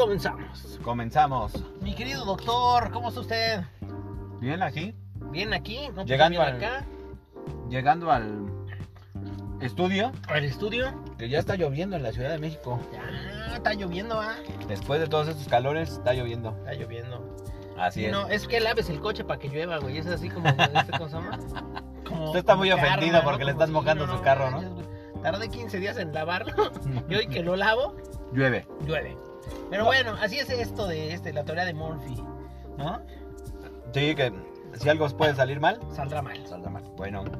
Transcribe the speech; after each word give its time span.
comenzamos. 0.00 0.78
Comenzamos. 0.82 1.52
Mi 1.80 1.94
querido 1.94 2.24
doctor, 2.24 2.90
¿cómo 2.90 3.08
está 3.08 3.20
usted? 3.20 3.60
Bien 4.40 4.62
aquí, 4.62 4.94
¿Bien 5.30 5.52
aquí? 5.52 5.88
¿No? 5.88 5.94
Pues, 5.96 6.06
Llegando 6.06 6.42
al- 6.42 6.56
acá? 6.56 6.84
llegando 7.68 8.10
al 8.10 8.46
estudio, 9.60 10.12
¿Al 10.28 10.44
estudio? 10.44 10.92
que 11.18 11.28
ya 11.28 11.38
está 11.38 11.54
lloviendo 11.56 11.96
en 11.96 12.02
la 12.02 12.12
Ciudad 12.12 12.30
de 12.30 12.38
México. 12.38 12.80
Ya, 12.92 13.56
está 13.56 13.74
lloviendo, 13.74 14.18
¿ah? 14.20 14.36
Después 14.68 15.00
de 15.00 15.06
todos 15.06 15.28
estos 15.28 15.46
calores, 15.48 15.90
está 15.90 16.14
lloviendo. 16.14 16.56
Está 16.60 16.72
lloviendo. 16.74 17.36
Así 17.78 18.06
es. 18.06 18.12
No, 18.12 18.26
es 18.28 18.46
que 18.48 18.60
laves 18.60 18.88
el 18.90 19.00
coche 19.00 19.24
para 19.24 19.38
que 19.38 19.48
llueva, 19.48 19.78
güey. 19.78 19.98
Es 19.98 20.06
así 20.06 20.28
como, 20.30 20.48
este. 20.48 20.64
Como- 22.08 22.26
Usted 22.26 22.40
está 22.40 22.56
muy 22.56 22.72
ofendido 22.72 23.22
porque 23.22 23.44
le 23.44 23.52
estás 23.52 23.70
mojando 23.70 24.06
su 24.06 24.20
carro, 24.22 24.50
¿no? 24.50 24.62
Tardé 25.22 25.48
15 25.48 25.78
días 25.78 25.96
en 25.98 26.12
lavarlo. 26.12 26.72
y 27.08 27.14
hoy 27.14 27.26
que 27.28 27.42
lo 27.42 27.54
lavo, 27.56 27.94
Llueve. 28.32 28.66
llueve. 28.86 29.16
Pero 29.70 29.82
No. 29.82 29.88
bueno, 29.88 30.16
así 30.20 30.38
es 30.38 30.48
esto 30.50 30.86
de 30.86 31.12
este, 31.14 31.32
la 31.32 31.44
teoría 31.44 31.64
de 31.64 31.74
Murphy. 31.74 32.16
¿No? 32.78 33.00
Sí, 33.92 34.14
que 34.14 34.32
si 34.74 34.88
algo 34.88 35.08
puede 35.10 35.34
salir 35.34 35.60
mal, 35.60 35.78
Saldrá 35.94 36.22
mal. 36.22 36.46
saldrá 36.46 36.70
mal. 36.70 36.82
Bueno, 36.96 37.22
Bueno, 37.22 37.38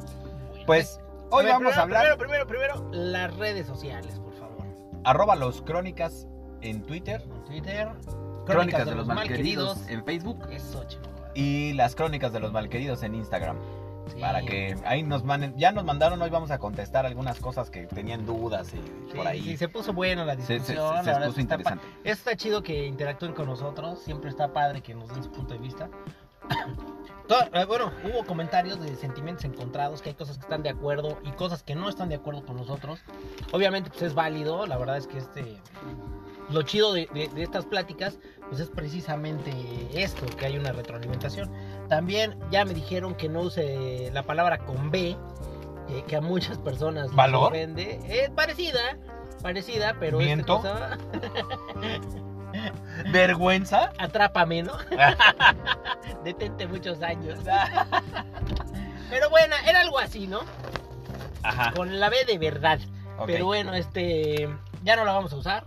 pues 0.66 1.00
hoy 1.30 1.44
ver, 1.44 1.54
vamos 1.54 1.72
primero, 1.72 1.80
a 1.80 1.82
hablar 1.82 2.18
Primero, 2.18 2.46
primero, 2.46 2.78
primero, 2.80 2.90
las 2.92 3.36
redes 3.36 3.66
sociales, 3.66 4.18
por 4.18 4.34
favor. 4.34 4.64
arroba 5.04 5.36
los 5.36 5.62
crónicas 5.62 6.26
en 6.60 6.82
Twitter, 6.82 7.22
En 7.22 7.44
Twitter. 7.44 7.88
crónicas, 8.46 8.84
de, 8.86 8.94
los 8.94 9.06
malqueridos 9.06 9.88
en 9.88 10.04
Facebook 10.04 10.46
Eso, 10.50 10.84
chico. 10.84 11.02
y 11.34 11.72
las 11.74 11.94
crónicas 11.94 12.32
de 12.32 12.40
los 12.40 12.52
malqueridos 12.52 13.02
en 13.02 13.14
Instagram. 13.14 13.56
Sí. 14.14 14.20
Para 14.20 14.42
que 14.42 14.76
ahí 14.84 15.02
nos 15.02 15.24
manden, 15.24 15.56
ya 15.56 15.72
nos 15.72 15.84
mandaron, 15.84 16.20
hoy 16.22 16.30
vamos 16.30 16.50
a 16.50 16.58
contestar 16.58 17.06
algunas 17.06 17.38
cosas 17.40 17.70
que 17.70 17.86
tenían 17.86 18.26
dudas 18.26 18.72
y 18.74 18.76
Sí, 18.78 19.16
por 19.16 19.26
ahí. 19.26 19.42
sí, 19.42 19.56
se 19.56 19.68
puso 19.68 19.92
buena 19.92 20.24
la 20.24 20.34
se- 20.36 20.54
discusión. 20.54 20.66
se- 20.66 20.74
la 20.74 21.02
se 21.04 21.10
puso 21.12 21.28
es 21.28 21.34
que 21.34 21.40
está 21.40 21.54
interesante. 21.54 21.84
Está 22.04 22.36
chido 22.36 22.62
que 22.62 22.86
interactúen 22.86 23.32
con 23.32 23.46
nosotros. 23.46 24.00
Siempre 24.00 24.30
está 24.30 24.52
padre 24.52 24.80
que 24.82 24.94
nos 24.94 25.08
den 25.08 25.22
su 25.22 25.30
punto 25.30 25.54
de 25.54 25.60
vista. 25.60 25.88
Todo- 27.28 27.44
eh, 27.52 27.64
bueno, 27.64 27.92
hubo 28.04 28.24
comentarios 28.24 28.80
de 28.80 28.96
sentimientos 28.96 29.44
encontrados, 29.44 30.02
que 30.02 30.08
hay 30.08 30.14
cosas 30.16 30.36
que 30.36 30.42
están 30.42 30.62
de 30.64 30.70
acuerdo 30.70 31.18
y 31.24 31.30
cosas 31.30 31.62
que 31.62 31.76
no 31.76 31.88
están 31.88 32.08
de 32.08 32.16
acuerdo 32.16 32.44
con 32.44 32.56
nosotros. 32.56 32.98
Obviamente, 33.52 33.90
pues 33.90 34.02
es 34.02 34.14
válido. 34.14 34.66
La 34.66 34.76
verdad 34.76 34.96
es 34.96 35.06
que 35.06 35.18
este. 35.18 35.58
Lo 36.50 36.62
chido 36.62 36.92
de, 36.92 37.08
de- 37.14 37.28
de 37.28 37.42
estas 37.42 37.64
pláticas, 37.66 38.18
pues 38.48 38.60
es 38.60 38.68
precisamente 38.70 39.52
esto, 39.94 40.26
que 40.36 40.46
hay 40.46 40.58
una 40.58 40.72
retroalimentación. 40.72 41.50
También 41.88 42.38
ya 42.50 42.64
me 42.64 42.74
dijeron 42.74 43.14
que 43.14 43.28
no 43.28 43.40
use 43.42 44.10
la 44.12 44.22
palabra 44.24 44.58
con 44.58 44.90
B, 44.90 45.16
eh, 45.88 46.04
que 46.06 46.16
a 46.16 46.20
muchas 46.20 46.58
personas 46.58 47.12
¿Valor? 47.14 47.54
Es 47.54 48.30
parecida, 48.30 48.80
parecida, 49.42 49.96
pero 50.00 50.18
este, 50.20 50.26
¿Viento? 50.34 50.56
¿cómo 50.60 50.74
se 50.74 50.80
llama? 50.80 50.98
¿Vergüenza? 53.12 53.92
Atrápame, 53.98 54.62
¿no? 54.62 54.72
Detente 56.24 56.66
muchos 56.66 57.02
años. 57.02 57.38
Pero 59.10 59.30
bueno, 59.30 59.54
era 59.66 59.80
algo 59.80 59.98
así, 59.98 60.26
¿no? 60.26 60.40
Ajá. 61.42 61.72
Con 61.72 61.98
la 61.98 62.10
B 62.10 62.24
de 62.26 62.38
verdad. 62.38 62.78
Pero 63.26 63.46
bueno, 63.46 63.74
este. 63.74 64.48
Ya 64.84 64.96
no 64.96 65.04
la 65.04 65.12
vamos 65.12 65.32
a 65.32 65.36
usar. 65.36 65.64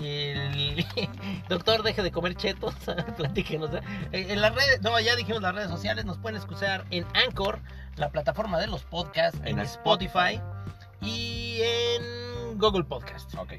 El 0.00 0.86
doctor 1.48 1.82
deje 1.82 2.02
de 2.02 2.10
comer 2.10 2.34
chetos. 2.34 2.74
Platíquenos. 3.16 3.70
¿eh? 3.74 3.80
En 4.12 4.40
las 4.40 4.54
redes, 4.54 4.80
no, 4.82 4.98
ya 5.00 5.16
dijimos 5.16 5.42
las 5.42 5.54
redes 5.54 5.70
sociales. 5.70 6.04
Nos 6.04 6.18
pueden 6.18 6.36
escuchar 6.36 6.84
en 6.90 7.06
Anchor, 7.14 7.60
la 7.96 8.10
plataforma 8.10 8.58
de 8.58 8.66
los 8.66 8.82
podcasts, 8.84 9.38
en, 9.44 9.58
En 9.58 9.60
Spotify 9.60 10.40
y 11.02 11.60
en 11.62 12.58
Google 12.58 12.84
Podcast. 12.84 13.34
Ok. 13.34 13.54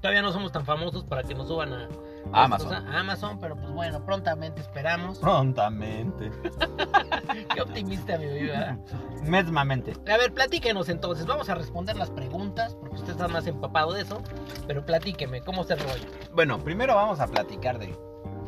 Todavía 0.00 0.22
no 0.22 0.32
somos 0.32 0.52
tan 0.52 0.64
famosos 0.64 1.04
para 1.04 1.22
que 1.22 1.34
nos 1.34 1.48
suban 1.48 1.72
A 1.72 1.88
Amazon. 2.32 2.72
a 2.72 3.00
Amazon, 3.00 3.38
pero 3.40 3.56
pues 3.56 3.70
bueno, 3.72 4.04
prontamente 4.04 4.60
esperamos. 4.60 5.18
Prontamente. 5.18 6.30
Qué 7.54 7.60
optimista 7.60 8.18
me 8.18 8.32
viva. 8.32 8.78
Mesmamente. 9.24 9.94
A 10.10 10.16
ver, 10.16 10.32
platíquenos 10.32 10.88
entonces. 10.88 11.26
Vamos 11.26 11.48
a 11.48 11.54
responder 11.54 11.96
las 11.96 12.10
preguntas, 12.10 12.74
porque 12.76 12.96
usted 12.96 13.12
está 13.12 13.28
más 13.28 13.46
empapado 13.46 13.92
de 13.92 14.02
eso. 14.02 14.22
Pero 14.66 14.84
platíqueme, 14.84 15.40
¿cómo 15.42 15.62
está 15.62 15.74
el 15.74 15.80
rollo? 15.80 16.04
Bueno, 16.34 16.58
primero 16.58 16.94
vamos 16.94 17.20
a 17.20 17.26
platicar 17.26 17.78
de. 17.78 17.96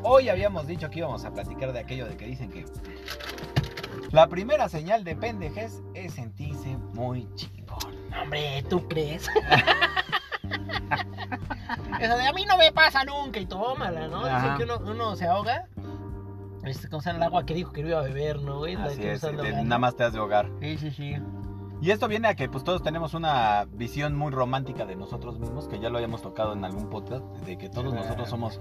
Hoy 0.04 0.28
habíamos 0.28 0.66
dicho 0.66 0.90
que 0.90 1.00
íbamos 1.00 1.24
a 1.24 1.32
platicar 1.32 1.72
de 1.72 1.80
aquello 1.80 2.06
de 2.06 2.16
que 2.16 2.26
dicen 2.26 2.50
que. 2.50 2.64
La 4.10 4.28
primera 4.28 4.68
señal 4.68 5.04
de 5.04 5.16
pendejez 5.16 5.80
es 5.94 6.14
sentirse 6.14 6.76
muy 6.92 7.28
chingón. 7.34 7.96
Hombre, 8.20 8.62
¿tú 8.68 8.86
crees? 8.86 9.26
Eso 12.04 12.16
de 12.16 12.26
a 12.26 12.32
mí 12.32 12.44
no 12.44 12.56
me 12.56 12.72
pasa 12.72 13.04
nunca 13.04 13.38
y 13.40 13.46
tómala, 13.46 14.08
¿no? 14.08 14.18
Dicen 14.24 14.34
Ajá. 14.34 14.56
que 14.56 14.64
uno, 14.64 14.78
uno 14.84 15.16
se 15.16 15.26
ahoga. 15.26 15.66
Este, 16.64 16.88
¿Cómo 16.88 17.00
se 17.02 17.08
llama 17.10 17.18
el 17.18 17.22
agua 17.24 17.44
que 17.46 17.54
dijo 17.54 17.72
que 17.72 17.82
no 17.82 17.88
iba 17.90 17.98
a 18.00 18.02
beber, 18.02 18.40
no? 18.40 18.58
güey? 18.58 18.74
Así 18.76 19.00
que 19.00 19.12
es, 19.12 19.20
de 19.20 19.52
nada 19.64 19.78
más 19.78 19.96
te 19.96 20.04
has 20.04 20.12
de 20.12 20.20
hogar. 20.20 20.48
Sí, 20.60 20.78
sí, 20.78 20.90
sí. 20.90 21.16
Y 21.80 21.90
esto 21.90 22.06
viene 22.06 22.28
a 22.28 22.36
que 22.36 22.48
pues 22.48 22.62
todos 22.62 22.82
tenemos 22.84 23.14
una 23.14 23.66
visión 23.72 24.14
muy 24.16 24.30
romántica 24.30 24.86
de 24.86 24.94
nosotros 24.94 25.40
mismos, 25.40 25.66
que 25.66 25.80
ya 25.80 25.90
lo 25.90 25.96
habíamos 25.98 26.22
tocado 26.22 26.52
en 26.52 26.64
algún 26.64 26.88
podcast, 26.88 27.24
de 27.44 27.58
que 27.58 27.68
todos 27.68 27.92
Claro. 27.92 28.02
nosotros 28.06 28.28
somos, 28.28 28.60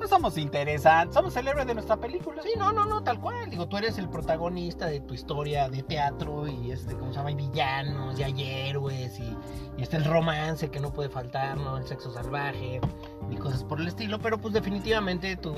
no 0.00 0.08
somos 0.08 0.38
interesantes, 0.38 1.14
somos 1.14 1.36
el 1.36 1.46
héroe 1.46 1.64
de 1.64 1.74
nuestra 1.74 1.96
película. 1.96 2.42
Sí, 2.42 2.50
no, 2.58 2.72
no, 2.72 2.86
no, 2.86 3.02
tal 3.02 3.20
cual. 3.20 3.50
Digo, 3.50 3.68
tú 3.68 3.76
eres 3.76 3.98
el 3.98 4.08
protagonista 4.08 4.86
de 4.86 5.00
tu 5.00 5.14
historia 5.14 5.68
de 5.68 5.82
teatro 5.82 6.48
y 6.48 6.72
este, 6.72 6.94
¿cómo 6.96 7.12
se 7.12 7.18
llama? 7.18 7.28
Hay 7.28 7.34
villanos 7.34 8.18
y 8.18 8.22
hay 8.22 8.42
héroes 8.42 9.20
y, 9.20 9.36
y 9.76 9.82
está 9.82 9.98
el 9.98 10.06
romance 10.06 10.70
que 10.70 10.80
no 10.80 10.92
puede 10.92 11.10
faltar, 11.10 11.58
¿no? 11.58 11.76
El 11.76 11.86
sexo 11.86 12.10
salvaje 12.10 12.80
y 13.30 13.36
cosas 13.36 13.62
por 13.62 13.80
el 13.80 13.88
estilo. 13.88 14.18
Pero 14.18 14.38
pues 14.38 14.54
definitivamente 14.54 15.36
tú, 15.36 15.54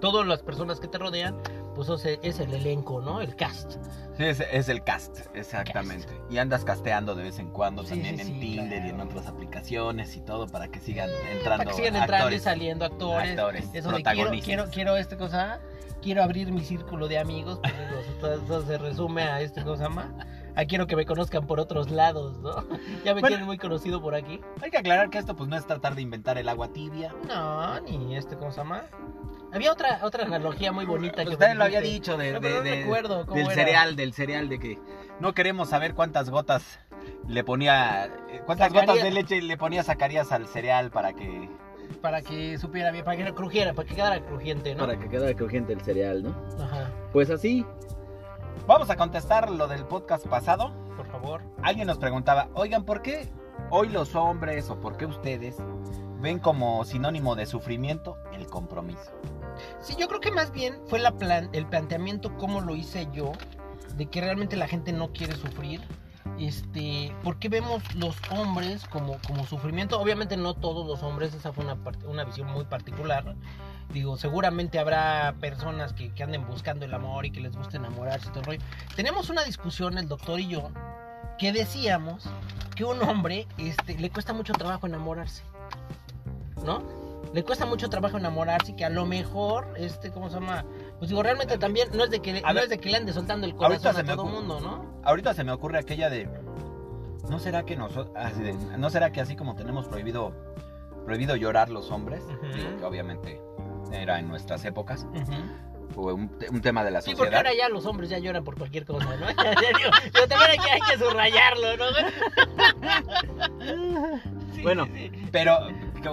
todas 0.00 0.26
las 0.26 0.42
personas 0.42 0.80
que 0.80 0.88
te 0.88 0.98
rodean, 0.98 1.36
pues 1.74 1.88
es 2.22 2.40
el 2.40 2.52
elenco, 2.54 3.00
¿no? 3.00 3.20
El 3.20 3.36
cast. 3.36 3.72
Sí, 4.16 4.24
es, 4.24 4.40
es 4.52 4.68
el 4.68 4.82
cast, 4.84 5.20
exactamente. 5.34 6.08
Y 6.30 6.38
andas 6.38 6.64
casteando 6.64 7.14
de 7.14 7.22
vez 7.24 7.38
en 7.38 7.50
cuando 7.50 7.82
Sí, 7.82 7.90
también 7.90 8.16
sí, 8.16 8.20
en 8.22 8.26
sí, 8.28 8.40
Tinder 8.40 8.84
y 8.84 8.88
en 8.90 8.94
claro. 8.96 9.10
otras 9.10 9.26
aplicaciones 9.28 10.16
y 10.16 10.20
todo 10.20 10.46
para 10.46 10.68
que 10.68 10.78
sigan 10.80 11.08
entrando 11.32 11.64
Para 11.64 11.70
que 11.70 11.76
sigan 11.76 11.96
entrando 11.96 12.16
y 12.16 12.34
actores. 12.36 12.42
saliendo 12.42 12.84
actores. 12.84 13.30
actores, 13.30 13.64
Eso 13.72 13.92
de 13.92 14.02
quiero, 14.02 14.30
quiero, 14.42 14.64
quiero 14.70 14.96
este 14.96 15.16
cosa, 15.16 15.60
quiero 16.02 16.22
abrir 16.22 16.52
mi 16.52 16.62
círculo 16.62 17.08
de 17.08 17.18
amigos, 17.18 17.60
pues 17.62 17.72
eso, 18.18 18.34
eso 18.34 18.62
se 18.66 18.76
resume 18.78 19.22
a 19.22 19.40
este 19.40 19.62
cosa 19.64 19.88
más. 19.88 20.08
Ah, 20.56 20.64
quiero 20.64 20.86
que 20.88 20.96
me 20.96 21.06
conozcan 21.06 21.46
por 21.46 21.60
otros 21.60 21.90
lados, 21.90 22.38
¿no? 22.40 22.50
Ya 23.04 23.14
me 23.14 23.20
Bueno. 23.20 23.28
tienen 23.28 23.46
muy 23.46 23.56
conocido 23.56 24.02
por 24.02 24.14
aquí. 24.16 24.40
Hay 24.60 24.70
que 24.70 24.78
aclarar 24.78 25.08
que 25.08 25.18
esto 25.18 25.34
pues 25.36 25.48
no 25.48 25.56
es 25.56 25.64
tratar 25.66 25.94
de 25.94 26.02
inventar 26.02 26.36
el 26.36 26.48
agua 26.48 26.68
tibia. 26.72 27.14
No, 27.28 27.80
ni 27.80 28.16
este 28.16 28.36
cosa 28.36 28.64
más. 28.64 28.82
Había 29.52 29.72
otra, 29.72 30.00
otra 30.02 30.24
analogía 30.24 30.70
muy 30.72 30.84
bonita 30.86 31.24
que 31.24 31.30
Usted 31.30 31.48
me 31.48 31.54
lo 31.56 31.64
había 31.64 31.80
dicho 31.80 32.16
de, 32.16 32.32
No, 32.32 32.40
de- 32.40 32.40
pero 32.40 32.56
no 32.58 32.62
de- 32.62 32.76
recuerdo 32.82 33.26
cómo 33.26 33.36
del 33.36 33.46
era. 33.46 33.54
cereal, 33.54 33.96
del 33.96 34.12
cereal, 34.12 34.48
de 34.48 34.58
que 34.58 34.78
no 35.18 35.32
queremos 35.34 35.68
saber 35.70 35.94
cuántas 35.94 36.30
gotas 36.30 36.78
le 37.26 37.42
ponía, 37.44 38.06
eh, 38.06 38.42
cuántas 38.46 38.68
Zacarías. 38.68 38.86
gotas 38.94 39.02
de 39.04 39.10
leche 39.10 39.42
le 39.42 39.56
ponía 39.56 39.82
Zacarías 39.82 40.30
al 40.32 40.46
cereal 40.46 40.90
para 40.90 41.12
que 41.14 41.48
Para 42.00 42.22
que 42.22 42.56
supiera 42.58 42.92
bien, 42.92 43.04
para 43.04 43.16
que 43.16 43.24
no 43.24 43.34
crujiera, 43.34 43.74
para 43.74 43.88
que 43.88 43.94
quedara 43.96 44.24
crujiente, 44.24 44.74
¿no? 44.76 44.86
que 44.86 45.08
quedara 45.08 45.34
crujiente 45.34 45.72
el 45.72 45.80
cereal, 45.80 46.22
¿no? 46.22 46.30
Ajá, 46.62 46.88
Pues 47.12 47.30
así. 47.30 47.66
Vamos 48.66 48.88
a 48.90 48.96
contestar 48.96 49.50
lo 49.50 49.66
del 49.66 49.84
podcast 49.84 50.26
pasado. 50.26 50.72
por 50.96 51.06
favor. 51.08 51.42
Alguien 51.62 51.86
nos 51.88 51.98
preguntaba, 51.98 52.48
oigan, 52.54 52.84
¿por 52.84 53.02
qué 53.02 53.28
hoy 53.70 53.88
los 53.88 54.14
hombres 54.14 54.70
o 54.70 54.78
por 54.80 54.96
qué 54.96 55.06
ustedes 55.06 55.56
ven 56.20 56.38
como 56.38 56.84
sinónimo 56.84 57.34
de 57.34 57.46
sufrimiento 57.46 58.16
el 58.32 58.46
compromiso? 58.46 59.10
Sí, 59.80 59.96
yo 59.98 60.08
creo 60.08 60.20
que 60.20 60.30
más 60.30 60.52
bien 60.52 60.78
fue 60.86 60.98
la 60.98 61.12
plan, 61.12 61.48
el 61.52 61.66
planteamiento 61.66 62.36
como 62.36 62.60
lo 62.60 62.76
hice 62.76 63.08
yo, 63.12 63.32
de 63.96 64.06
que 64.06 64.20
realmente 64.20 64.56
la 64.56 64.68
gente 64.68 64.92
no 64.92 65.12
quiere 65.12 65.34
sufrir. 65.34 65.80
Este, 66.38 67.14
porque 67.22 67.48
vemos 67.48 67.82
los 67.94 68.16
hombres 68.30 68.86
como, 68.88 69.18
como 69.26 69.46
sufrimiento? 69.46 70.00
Obviamente 70.00 70.36
no 70.36 70.54
todos 70.54 70.86
los 70.86 71.02
hombres, 71.02 71.34
esa 71.34 71.52
fue 71.52 71.64
una, 71.64 71.76
una 72.06 72.24
visión 72.24 72.50
muy 72.50 72.64
particular. 72.64 73.36
Digo, 73.92 74.16
seguramente 74.16 74.78
habrá 74.78 75.34
personas 75.40 75.92
que, 75.92 76.12
que 76.14 76.22
anden 76.22 76.46
buscando 76.46 76.84
el 76.84 76.94
amor 76.94 77.26
y 77.26 77.30
que 77.30 77.40
les 77.40 77.56
guste 77.56 77.76
enamorarse 77.76 78.28
y 78.28 78.30
todo 78.30 78.40
el 78.40 78.46
rollo. 78.46 78.60
Tenemos 78.96 79.28
una 79.30 79.44
discusión, 79.44 79.98
el 79.98 80.08
doctor 80.08 80.40
y 80.40 80.48
yo, 80.48 80.70
que 81.38 81.52
decíamos 81.52 82.24
que 82.76 82.84
un 82.84 83.02
hombre 83.02 83.46
este, 83.58 83.98
le 83.98 84.10
cuesta 84.10 84.32
mucho 84.32 84.52
trabajo 84.52 84.86
enamorarse. 84.86 85.42
¿No? 86.64 86.99
Le 87.32 87.44
cuesta 87.44 87.64
mucho 87.66 87.88
trabajo 87.88 88.18
enamorarse 88.18 88.72
y 88.72 88.74
que 88.74 88.84
a 88.84 88.90
lo 88.90 89.06
mejor, 89.06 89.72
este, 89.76 90.10
¿cómo 90.10 90.28
se 90.28 90.34
llama? 90.34 90.64
Pues 90.98 91.08
digo, 91.10 91.22
realmente 91.22 91.56
también 91.58 91.88
no 91.94 92.04
es 92.04 92.10
de 92.10 92.20
que 92.20 92.32
le, 92.32 92.40
no 92.42 92.52
ver, 92.54 92.64
es 92.64 92.70
de 92.70 92.78
que 92.78 92.90
le 92.90 92.96
ande 92.96 93.12
soltando 93.12 93.46
el 93.46 93.54
corazón 93.54 93.96
a 93.96 94.02
todo 94.04 94.24
ocurre- 94.24 94.32
mundo, 94.32 94.60
¿no? 94.60 95.00
Ahorita 95.04 95.32
se 95.34 95.44
me 95.44 95.52
ocurre 95.52 95.78
aquella 95.78 96.10
de, 96.10 96.28
¿no 97.28 97.38
será 97.38 97.62
que 97.64 97.76
nosotros, 97.76 98.12
no 98.76 98.90
será 98.90 99.12
que 99.12 99.20
así 99.20 99.36
como 99.36 99.54
tenemos 99.54 99.86
prohibido, 99.86 100.32
prohibido 101.06 101.36
llorar 101.36 101.70
los 101.70 101.90
hombres. 101.92 102.22
Digo, 102.54 102.76
que 102.78 102.84
obviamente 102.84 103.40
era 103.92 104.18
en 104.18 104.28
nuestras 104.28 104.64
épocas, 104.64 105.06
Ujú. 105.14 105.32
Fue 105.94 106.12
un, 106.12 106.28
te- 106.38 106.48
un 106.50 106.60
tema 106.60 106.84
de 106.84 106.90
la 106.90 107.00
Sí, 107.02 107.10
porque 107.10 107.24
sociedad. 107.32 107.46
ahora 107.46 107.54
ya 107.56 107.68
los 107.68 107.86
hombres 107.86 108.10
ya 108.10 108.18
lloran 108.18 108.44
por 108.44 108.56
cualquier 108.56 108.84
cosa, 108.84 109.06
¿no? 109.16 109.26
Digo, 109.26 109.90
Yo 110.14 110.28
también 110.28 110.50
hay 110.50 110.58
que, 110.58 110.70
hay 110.70 110.80
que 110.80 110.98
subrayarlo, 111.04 111.76
¿no? 111.76 111.84
Sí, 114.54 114.62
Bueno, 114.62 114.86
sí, 114.86 115.10
sí. 115.14 115.28
Pero 115.32 115.58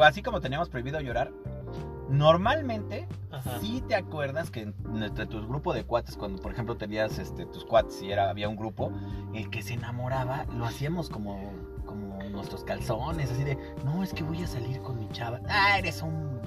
así 0.03 0.21
como 0.21 0.41
teníamos 0.41 0.69
prohibido 0.69 0.99
llorar, 1.01 1.31
normalmente 2.09 3.07
Ajá. 3.31 3.59
sí 3.59 3.83
te 3.87 3.95
acuerdas 3.95 4.49
que 4.51 4.61
en- 4.61 4.75
entre 5.01 5.25
tus 5.25 5.45
grupos 5.47 5.75
de 5.75 5.83
cuates, 5.83 6.15
cuando 6.15 6.41
por 6.41 6.51
ejemplo 6.51 6.77
tenías 6.77 7.17
este, 7.19 7.45
tus 7.47 7.65
cuates 7.65 8.01
y 8.01 8.11
era, 8.11 8.29
había 8.29 8.47
un 8.47 8.55
grupo, 8.55 8.91
el 9.33 9.49
que 9.49 9.61
se 9.61 9.73
enamoraba, 9.73 10.45
lo 10.55 10.65
hacíamos 10.65 11.09
como, 11.09 11.51
como 11.85 12.21
nuestros 12.29 12.63
calzones, 12.63 13.31
así 13.31 13.43
de, 13.43 13.57
no, 13.83 14.03
es 14.03 14.13
que 14.13 14.23
voy 14.23 14.41
a 14.43 14.47
salir 14.47 14.81
con 14.81 14.99
mi 14.99 15.09
chava. 15.09 15.41
Ah, 15.49 15.77
eres 15.79 16.01
un... 16.01 16.39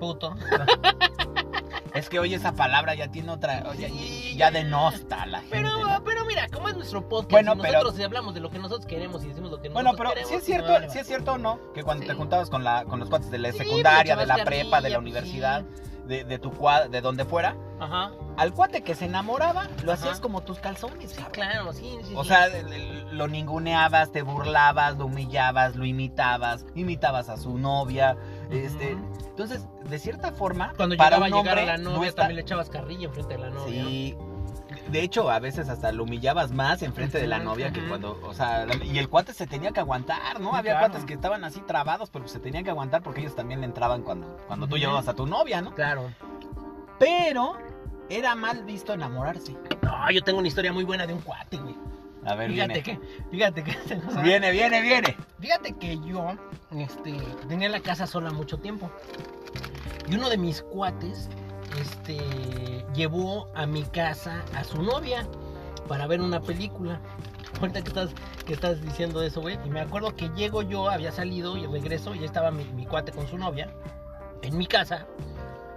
Puto. 0.00 0.34
Es 1.94 2.08
que 2.08 2.18
hoy 2.18 2.32
esa 2.34 2.52
palabra 2.52 2.94
ya 2.94 3.08
tiene 3.08 3.30
otra, 3.32 3.62
ya, 3.74 3.88
Sí, 3.88 4.32
ya 4.36 4.50
ya. 4.50 4.50
denosta 4.50 5.22
a 5.22 5.26
la 5.26 5.38
gente. 5.40 5.56
Pero, 5.56 5.78
¿no? 5.86 6.02
pero 6.04 6.24
mira, 6.24 6.48
como 6.48 6.68
es 6.68 6.74
nuestro 6.76 7.06
podcast, 7.08 7.30
Bueno, 7.32 7.56
pero- 7.56 7.72
nosotros 7.74 7.96
si 7.96 8.02
hablamos 8.02 8.32
de 8.34 8.40
lo 8.40 8.50
que 8.50 8.58
nosotros 8.58 8.86
queremos 8.86 9.22
y 9.24 9.28
decimos 9.28 9.50
lo 9.50 9.60
que 9.60 9.68
Bueno, 9.68 9.90
nosotros 9.92 10.12
pero 10.14 10.26
queremos. 10.26 10.44
sí 10.44 10.52
es 10.52 10.58
no 10.60 10.66
cierto, 10.66 10.92
sí 10.92 10.98
es 10.98 11.06
cierto 11.06 11.32
o 11.34 11.38
no, 11.38 11.58
que 11.74 11.82
cuando 11.84 12.02
Sí. 12.02 12.08
te 12.08 12.14
juntabas 12.14 12.48
con 12.48 12.64
la, 12.64 12.84
con 12.84 12.98
los 12.98 13.10
cuates 13.10 13.30
de 13.30 13.38
la 13.38 13.52
Sí, 13.52 13.58
secundaria, 13.58 14.14
pues, 14.14 14.26
de 14.28 14.34
la 14.36 14.44
prepa, 14.44 14.80
de 14.80 14.88
la 14.90 14.96
pues, 14.96 15.02
universidad, 15.08 15.64
de, 16.06 16.24
de 16.24 16.38
tu 16.38 16.50
cuad, 16.52 16.88
de 16.88 17.00
donde 17.00 17.24
fuera, 17.24 17.54
Ajá. 17.78 18.10
al 18.36 18.52
cuate 18.52 18.82
que 18.82 18.94
se 18.96 19.04
enamoraba, 19.04 19.68
lo 19.84 19.92
Ajá. 19.92 20.02
hacías 20.02 20.18
como 20.20 20.40
tus 20.40 20.58
calzones. 20.58 21.10
Sí, 21.10 21.16
cabrón. 21.16 21.32
claro, 21.32 21.72
sí, 21.72 21.96
sí. 22.02 22.12
O 22.16 22.22
sí. 22.24 22.28
sea, 22.28 22.46
lo 23.12 23.28
ninguneabas, 23.28 24.10
te 24.10 24.22
burlabas, 24.22 24.96
lo 24.96 25.06
humillabas, 25.06 25.76
lo 25.76 25.84
imitabas, 25.84 26.64
imitabas 26.74 27.28
a 27.28 27.36
su 27.36 27.56
novia, 27.56 28.16
este, 28.52 28.92
entonces, 28.92 29.66
de 29.88 29.98
cierta 29.98 30.32
forma, 30.32 30.72
Cuando 30.76 30.96
para 30.96 31.16
llegaba 31.16 31.26
a 31.26 31.28
un 31.28 31.34
llegar 31.44 31.58
a 31.58 31.60
hombre 31.62 31.66
la 31.66 31.78
no 31.78 31.96
novia, 31.96 32.08
está- 32.08 32.22
también 32.22 32.36
le 32.36 32.42
echabas 32.42 32.68
carrilla 32.70 33.06
enfrente 33.06 33.34
de 33.34 33.40
la 33.40 33.50
novia. 33.50 33.84
Sí. 33.84 34.16
De 34.90 35.02
hecho, 35.02 35.30
a 35.30 35.38
veces 35.38 35.68
hasta 35.68 35.92
lo 35.92 36.04
humillabas 36.04 36.50
más 36.50 36.82
enfrente 36.82 37.18
de 37.18 37.26
la 37.26 37.38
novia 37.38 37.72
que 37.72 37.86
cuando, 37.88 38.18
o 38.24 38.34
sea, 38.34 38.64
la- 38.66 38.82
y 38.84 38.98
el 38.98 39.08
cuate 39.08 39.32
se 39.34 39.46
tenía 39.46 39.70
que 39.72 39.80
aguantar, 39.80 40.40
¿no? 40.40 40.54
Había 40.54 40.72
claro. 40.72 40.88
cuates 40.88 41.04
que 41.06 41.14
estaban 41.14 41.44
así 41.44 41.60
trabados, 41.60 42.10
pero 42.10 42.26
se 42.28 42.40
tenían 42.40 42.64
que 42.64 42.70
aguantar 42.70 43.02
porque 43.02 43.20
ellos 43.20 43.34
también 43.36 43.60
le 43.60 43.66
entraban 43.66 44.02
cuando, 44.02 44.38
cuando 44.46 44.66
tú 44.66 44.76
llevabas 44.78 45.08
a 45.08 45.14
tu 45.14 45.26
novia, 45.26 45.60
¿no? 45.62 45.74
Claro. 45.74 46.10
Pero 46.98 47.56
era 48.08 48.34
mal 48.34 48.64
visto 48.64 48.92
enamorarse. 48.92 49.54
No, 49.82 50.10
yo 50.10 50.22
tengo 50.22 50.38
una 50.38 50.48
historia 50.48 50.72
muy 50.72 50.84
buena 50.84 51.06
de 51.06 51.14
un 51.14 51.20
cuate, 51.20 51.56
güey. 51.58 51.76
A 52.24 52.34
ver, 52.36 52.50
Fíjate 52.50 52.82
viene. 52.82 53.00
que, 53.00 53.26
fíjate 53.30 53.64
que, 53.64 53.76
Viene, 54.22 54.50
viene, 54.52 54.80
viene. 54.80 55.16
Fíjate 55.40 55.72
que 55.74 55.98
yo 56.06 56.34
este, 56.70 57.16
tenía 57.48 57.68
la 57.68 57.80
casa 57.80 58.06
sola 58.06 58.30
mucho 58.30 58.58
tiempo. 58.58 58.90
Y 60.08 60.14
uno 60.14 60.28
de 60.28 60.36
mis 60.36 60.62
cuates 60.62 61.28
este, 61.80 62.18
llevó 62.94 63.48
a 63.54 63.66
mi 63.66 63.82
casa 63.82 64.44
a 64.54 64.62
su 64.64 64.82
novia 64.82 65.26
para 65.88 66.06
ver 66.06 66.20
una 66.20 66.40
película. 66.40 67.00
Ahorita 67.60 67.82
que 67.82 67.88
estás, 67.88 68.10
que 68.46 68.52
estás 68.52 68.80
diciendo 68.82 69.22
eso, 69.22 69.40
güey. 69.40 69.58
Y 69.64 69.70
me 69.70 69.80
acuerdo 69.80 70.14
que 70.14 70.28
llego 70.30 70.62
yo, 70.62 70.88
había 70.88 71.10
salido 71.12 71.56
y 71.56 71.66
regreso, 71.66 72.14
y 72.14 72.20
ya 72.20 72.26
estaba 72.26 72.50
mi, 72.50 72.64
mi 72.66 72.86
cuate 72.86 73.12
con 73.12 73.26
su 73.26 73.36
novia 73.36 73.68
en 74.42 74.56
mi 74.56 74.66
casa. 74.66 75.06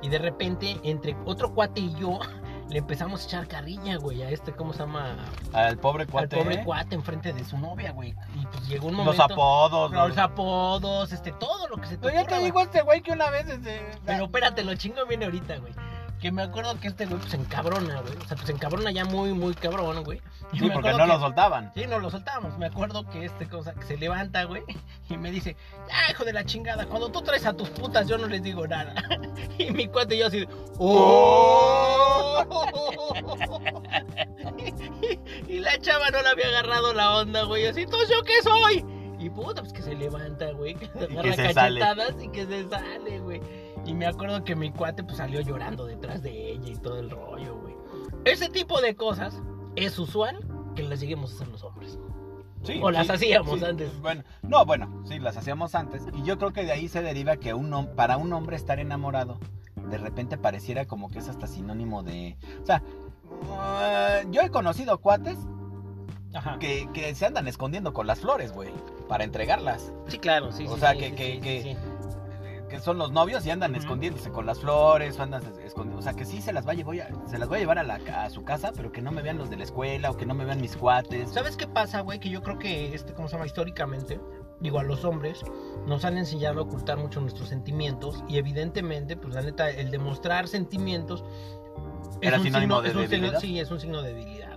Y 0.01 0.09
de 0.09 0.19
repente, 0.19 0.80
entre 0.83 1.15
otro 1.25 1.53
cuate 1.53 1.81
y 1.81 1.95
yo, 1.95 2.19
le 2.70 2.80
empezamos 2.80 3.22
a 3.22 3.26
echar 3.26 3.48
carrilla, 3.48 3.98
güey, 3.98 4.24
a 4.24 4.30
este, 4.30 4.52
¿cómo 4.54 4.74
se 4.74 4.80
llama? 4.80 5.16
Al 5.54 5.78
pobre 5.78 6.08
cuate. 6.08 6.36
Al 6.38 6.44
pobre 6.44 6.56
¿eh? 6.62 6.64
cuate 6.66 6.96
enfrente 6.96 7.32
de 7.34 7.44
su 7.44 7.58
novia, 7.58 7.92
güey. 7.92 8.16
Y 8.36 8.46
pues 8.48 8.68
llegó 8.68 8.88
un 8.88 8.98
Los 8.98 9.06
momento. 9.06 9.24
apodos. 9.24 9.92
Los 9.92 10.10
los- 10.10 10.18
apodos, 10.18 11.12
este, 11.14 11.32
todo 11.34 11.68
lo 11.68 11.78
que 11.78 11.88
se 11.88 11.98
te 11.98 12.08
Pero 12.08 12.14
ya 12.22 12.26
te 12.28 12.40
digo 12.40 12.60
este 12.62 12.82
güey 12.82 13.02
que 13.02 13.12
una 13.12 13.30
vez 13.30 13.48
este, 13.48 13.82
Pero 14.06 14.26
espérate, 14.26 14.64
lo 14.64 14.74
chingo 14.76 15.06
viene 15.06 15.26
ahorita, 15.26 15.58
güey. 15.58 15.74
Que 16.25 16.31
me 16.31 16.42
acuerdo 16.42 16.80
que 16.80 16.88
este 16.88 17.06
güey 17.06 17.19
pues, 17.19 17.30
se 17.30 17.38
encabrona, 17.38 18.01
güey. 18.01 18.16
O 18.16 18.25
sea, 18.25 18.36
pues 18.36 18.48
se 18.48 18.54
encabrona 18.54 18.89
ya 18.89 19.06
muy, 19.06 19.31
muy 19.33 19.54
cabrón, 19.54 20.04
güey. 20.04 20.19
Y 20.54 20.57
Sí, 20.57 20.72
porque 20.74 20.89
no 20.89 20.98
que- 20.98 21.06
lo 21.06 21.19
soltaban. 21.19 21.72
Sí, 21.75 21.86
no 21.88 22.00
lo 22.00 22.10
soltábamos. 22.10 22.57
Me 22.57 22.66
acuerdo 22.66 23.07
que 23.07 23.25
este 23.25 23.48
cosa 23.48 23.75
que 23.75 23.83
se 23.83 23.95
levanta, 23.95 24.44
güey, 24.45 24.63
y 25.07 25.18
me 25.18 25.30
dice, 25.30 25.56
ah, 25.94 26.10
hijo 26.10 26.25
de 26.25 26.33
la 26.33 26.44
chingada, 26.44 26.88
cuando 26.88 27.10
tú 27.10 27.22
traes 27.22 27.45
a 27.45 27.54
tus 27.54 27.69
putas 27.69 28.07
yo 28.07 28.18
no 28.18 28.25
les 28.25 28.42
digo 28.42 28.66
nada. 28.66 28.95
Y 29.60 29.69
mi 29.69 29.88
cuate 29.88 30.16
y 30.16 30.18
yo 30.18 30.25
así, 30.25 30.39
de, 30.39 30.48
¡Oh! 30.80 32.44
y 35.48 35.60
la 35.60 35.80
chava 35.80 36.10
no 36.10 36.24
le 36.24 36.28
había 36.28 36.48
agarrado 36.48 36.92
la 36.95 37.18
onda, 37.18 37.44
güey, 37.44 37.68
así, 37.68 37.83
¿entonces 37.83 38.10
yo 38.10 38.24
qué 38.24 38.42
soy? 38.42 38.83
Y 39.19 39.30
puta, 39.30 39.62
pues 39.62 39.74
que 39.74 39.83
se 39.83 39.94
levanta, 39.94 40.50
güey, 40.54 40.74
que 40.74 40.88
se 40.88 41.04
agarra 41.04 41.36
cachetadas 41.36 42.16
y 42.19 42.30
que 42.30 42.48
se 42.48 42.68
sale, 42.68 43.19
güey. 43.19 43.65
Y 43.86 43.94
me 43.94 44.08
acuerdo 44.08 44.44
que 44.44 44.56
mi 44.56 44.72
cuate 44.72 45.04
pues 45.04 45.18
salió 45.18 45.42
llorando 45.42 45.86
detrás 45.86 46.22
de 46.24 46.52
ella 46.52 46.70
y 46.72 46.76
todo 46.78 47.00
el 47.00 47.10
rollo, 47.10 47.60
güey. 47.60 47.76
Ese 48.26 48.50
tipo 48.50 48.82
de 48.82 48.96
cosas 48.96 49.40
es 49.76 49.98
usual 50.00 50.40
que 50.76 50.84
las 50.84 51.00
lleguemos 51.00 51.32
a 51.32 51.36
hacer 51.36 51.48
los 51.50 51.64
hombres. 51.64 52.00
Sí, 52.64 52.80
O 52.82 52.90
las 52.90 53.06
sí, 53.08 53.14
hacíamos 53.14 53.60
sí. 53.60 53.66
antes. 53.66 54.00
Bueno, 54.02 54.24
no, 54.42 54.66
bueno, 54.66 55.04
sí, 55.06 55.20
las 55.20 55.38
hacíamos 55.38 55.76
antes. 55.76 56.02
Y 56.16 56.24
yo 56.24 56.40
creo 56.40 56.52
que 56.52 56.64
de 56.64 56.72
ahí 56.72 56.88
se 56.88 57.04
deriva 57.04 57.38
que 57.38 57.54
un 57.54 57.90
para 57.96 58.18
un 58.18 58.34
hombre 58.34 58.56
estar 58.56 58.80
enamorado, 58.80 59.38
de 59.76 59.98
repente 60.00 60.38
pareciera 60.40 60.86
como 60.88 61.10
que 61.10 61.20
es 61.20 61.30
hasta 61.30 61.46
sinónimo 61.46 62.02
de. 62.02 62.38
O 62.64 62.66
sea, 62.66 62.81
uh, 63.42 64.31
yo 64.31 64.42
he 64.42 64.50
conocido 64.50 64.98
cuates 65.00 65.38
Ajá. 66.34 66.58
que, 66.58 66.90
que 66.92 67.14
se 67.14 67.28
andan 67.28 67.48
escondiendo 67.48 67.94
con 67.94 68.08
las 68.08 68.20
flores, 68.22 68.52
güey, 68.52 68.72
para 69.08 69.24
entregarlas. 69.24 69.94
Sí, 70.08 70.18
claro, 70.18 70.52
sí. 70.52 70.66
O 70.68 70.78
sea, 70.78 70.96
que- 70.96 71.14
que-. 71.14 71.78
Que 72.70 72.80
son 72.80 72.98
los 72.98 73.12
novios 73.12 73.46
y 73.46 73.52
andan 73.52 73.72
Ujú. 73.72 73.82
escondiéndose 73.82 74.32
con 74.32 74.46
las 74.46 74.60
flores, 74.60 75.20
o 75.20 75.24
andan 75.24 75.44
escondiendo. 75.64 76.00
O 76.00 76.02
sea, 76.02 76.14
que 76.14 76.26
sí 76.26 76.42
se 76.42 76.52
las 76.52 76.68
va 76.68 76.72
a 76.72 76.76
llevar, 76.76 77.12
se 77.28 77.38
las 77.38 77.48
voy 77.48 77.58
a, 77.58 77.60
llevar 77.62 77.78
a, 77.80 77.84
la, 77.84 77.96
a 77.96 78.30
su 78.30 78.44
casa, 78.44 78.72
pero 78.76 78.92
que 78.92 79.02
no 79.02 79.12
me 79.12 79.22
vean 79.22 79.38
los 79.38 79.50
de 79.50 79.58
la 79.58 79.64
escuela 79.64 80.10
o 80.12 80.18
que 80.18 80.26
no 80.26 80.34
me 80.34 80.46
vean 80.46 80.60
mis 80.62 80.76
cuates. 80.76 81.32
¿Sabes 81.32 81.56
qué 81.58 81.68
pasa, 81.68 82.02
güey? 82.02 82.20
Que 82.20 82.30
yo 82.30 82.42
creo 82.42 82.58
que, 82.58 82.94
este, 82.96 83.14
¿cómo 83.14 83.28
se 83.28 83.34
llama? 83.36 83.46
Históricamente, 83.46 84.20
digo, 84.60 84.80
a 84.80 84.84
los 84.84 85.06
hombres 85.06 85.42
nos 85.86 86.06
han 86.06 86.18
enseñado 86.18 86.60
a 86.60 86.64
ocultar 86.64 86.98
mucho 86.98 87.22
nuestros 87.22 87.50
sentimientos 87.50 88.24
y 88.28 88.38
evidentemente, 88.38 89.16
pues 89.16 89.36
la 89.36 89.42
neta, 89.42 89.70
el 89.70 89.92
demostrar 89.92 90.48
sentimientos 90.48 91.24
Era 92.22 92.38
un 92.38 92.44
sinónimo 92.44 92.78
signo- 92.78 92.82
de 92.82 92.90
es 92.90 92.96
un 92.96 93.02
signo- 93.04 93.12
debilidad. 93.18 93.40
sí, 93.42 93.60
es 93.60 93.70
un 93.72 93.80
signo 93.80 94.02
de 94.02 94.14
debilidad. 94.14 94.55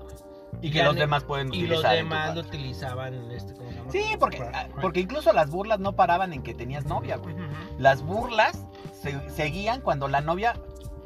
Y 0.61 0.71
que 0.71 0.83
los 0.83 0.97
demás 0.97 1.25
pueden 1.25 1.53
Y 1.53 1.67
los 1.67 1.79
utilizar. 1.79 1.97
en 1.97 2.09
tu 2.09 2.15
demás 2.15 2.35
lo 2.35 2.41
utilizaban, 2.41 3.31
este, 3.31 3.55
¿cómo 3.55 3.71
se 3.71 3.77
llama? 3.77 3.91
Sí, 3.93 4.05
porque, 4.19 4.43
ah, 4.53 4.67
porque 4.81 5.01
incluso 5.01 5.33
las 5.33 5.51
burlas 5.51 5.79
no 5.79 5.95
paraban 5.95 6.33
en 6.33 6.43
que 6.43 6.55
tenías 6.55 6.85
novia, 6.85 7.17
güey. 7.17 7.35
Las 7.79 8.03
burlas 8.03 8.67
se, 9.01 9.29
seguían 9.31 9.81
cuando 9.81 10.09
la 10.09 10.21
novia 10.21 10.55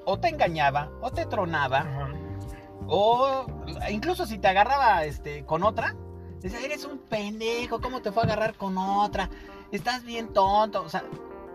o 0.05 0.19
te 0.19 0.29
engañaba, 0.29 0.91
o 1.01 1.11
te 1.11 1.27
tronaba, 1.27 1.87
o 2.87 3.47
incluso 3.91 4.27
si 4.27 4.39
te 4.39 4.49
agarraba 4.49 5.05
este, 5.05 5.45
con 5.45 5.63
otra, 5.63 5.95
decía, 6.41 6.61
eres 6.61 6.85
un 6.85 6.99
pendejo, 6.99 7.81
¿cómo 7.81 8.03
te 8.03 8.11
fue 8.11 8.23
a 8.23 8.27
agarrar 8.27 8.55
con 8.55 8.77
otra? 8.79 9.31
Estás 9.71 10.05
bien 10.05 10.33
tonto. 10.33 10.83
O 10.83 10.89
sea, 10.89 11.05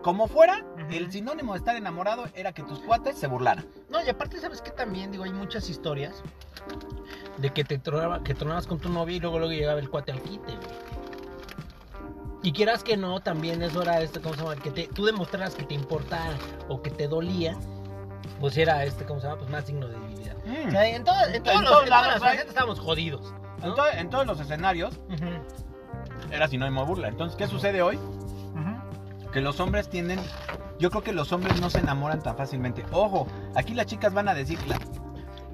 como 0.08 0.26
fuera, 0.26 0.64
el 0.90 1.12
sinónimo 1.12 1.52
de 1.52 1.58
estar 1.58 1.76
enamorado 1.76 2.24
era 2.34 2.52
que 2.52 2.62
tus 2.62 2.78
cuates 2.78 3.18
se 3.18 3.26
burlaran. 3.26 3.66
No, 3.90 4.02
y 4.02 4.08
aparte, 4.08 4.40
¿sabes 4.40 4.62
qué? 4.62 4.70
También, 4.70 5.12
digo, 5.12 5.24
hay 5.24 5.34
muchas 5.34 5.68
historias 5.68 6.22
de 7.36 7.50
que 7.50 7.62
te 7.62 7.76
tronaba, 7.76 8.22
que 8.24 8.34
tronabas 8.34 8.66
con 8.66 8.78
tu 8.78 8.88
novia 8.88 9.16
y 9.16 9.20
luego 9.20 9.38
luego 9.38 9.52
llegaba 9.52 9.78
el 9.78 9.90
cuate 9.90 10.12
al 10.12 10.22
quite, 10.22 10.46
güey. 10.56 10.68
Y 12.42 12.52
quieras 12.52 12.82
que 12.82 12.96
no, 12.96 13.20
también 13.20 13.60
eso 13.62 13.82
era 13.82 14.00
este, 14.00 14.22
¿cómo 14.22 14.34
se 14.34 14.40
llama? 14.40 14.56
Que 14.56 14.70
te, 14.70 14.86
tú 14.86 15.04
demostraras 15.04 15.54
que 15.54 15.64
te 15.64 15.74
importaba 15.74 16.32
o 16.70 16.80
que 16.80 16.88
te 16.90 17.06
dolía, 17.06 17.58
pues 18.40 18.56
era 18.56 18.84
este, 18.84 19.04
¿cómo 19.04 19.20
se 19.20 19.26
llama? 19.26 19.40
Pues 19.40 19.50
más 19.50 19.66
signo 19.66 19.88
de. 19.88 19.96
O 19.96 20.70
sea, 20.70 20.88
en, 20.88 21.04
todos 21.04 21.18
En 21.26 21.32
los, 21.34 21.42
todos 21.42 21.82
en 21.82 21.88
todas 21.90 22.20
las 22.22 22.34
estábamos 22.46 22.80
jodidos. 22.80 23.34
¿no? 23.60 23.66
En, 23.66 23.74
to- 23.74 23.86
en 23.92 24.08
todos 24.08 24.26
los 24.26 24.40
escenarios 24.40 24.98
Ujú, 25.10 26.32
era 26.32 26.48
sinónimo 26.48 26.80
de 26.80 26.86
burla. 26.86 27.08
Entonces, 27.08 27.36
¿qué 27.36 27.46
sucede 27.46 27.82
hoy? 27.82 27.98
Que 29.32 29.40
los 29.40 29.60
hombres 29.60 29.88
tienden, 29.88 30.20
yo 30.78 30.90
creo 30.90 31.02
que 31.02 31.12
los 31.12 31.32
hombres 31.32 31.60
no 31.60 31.70
se 31.70 31.78
enamoran 31.78 32.22
tan 32.22 32.36
fácilmente. 32.36 32.84
Ojo, 32.92 33.26
aquí 33.54 33.74
las 33.74 33.86
chicas 33.86 34.12
van 34.12 34.28
a 34.28 34.34
decir, 34.34 34.58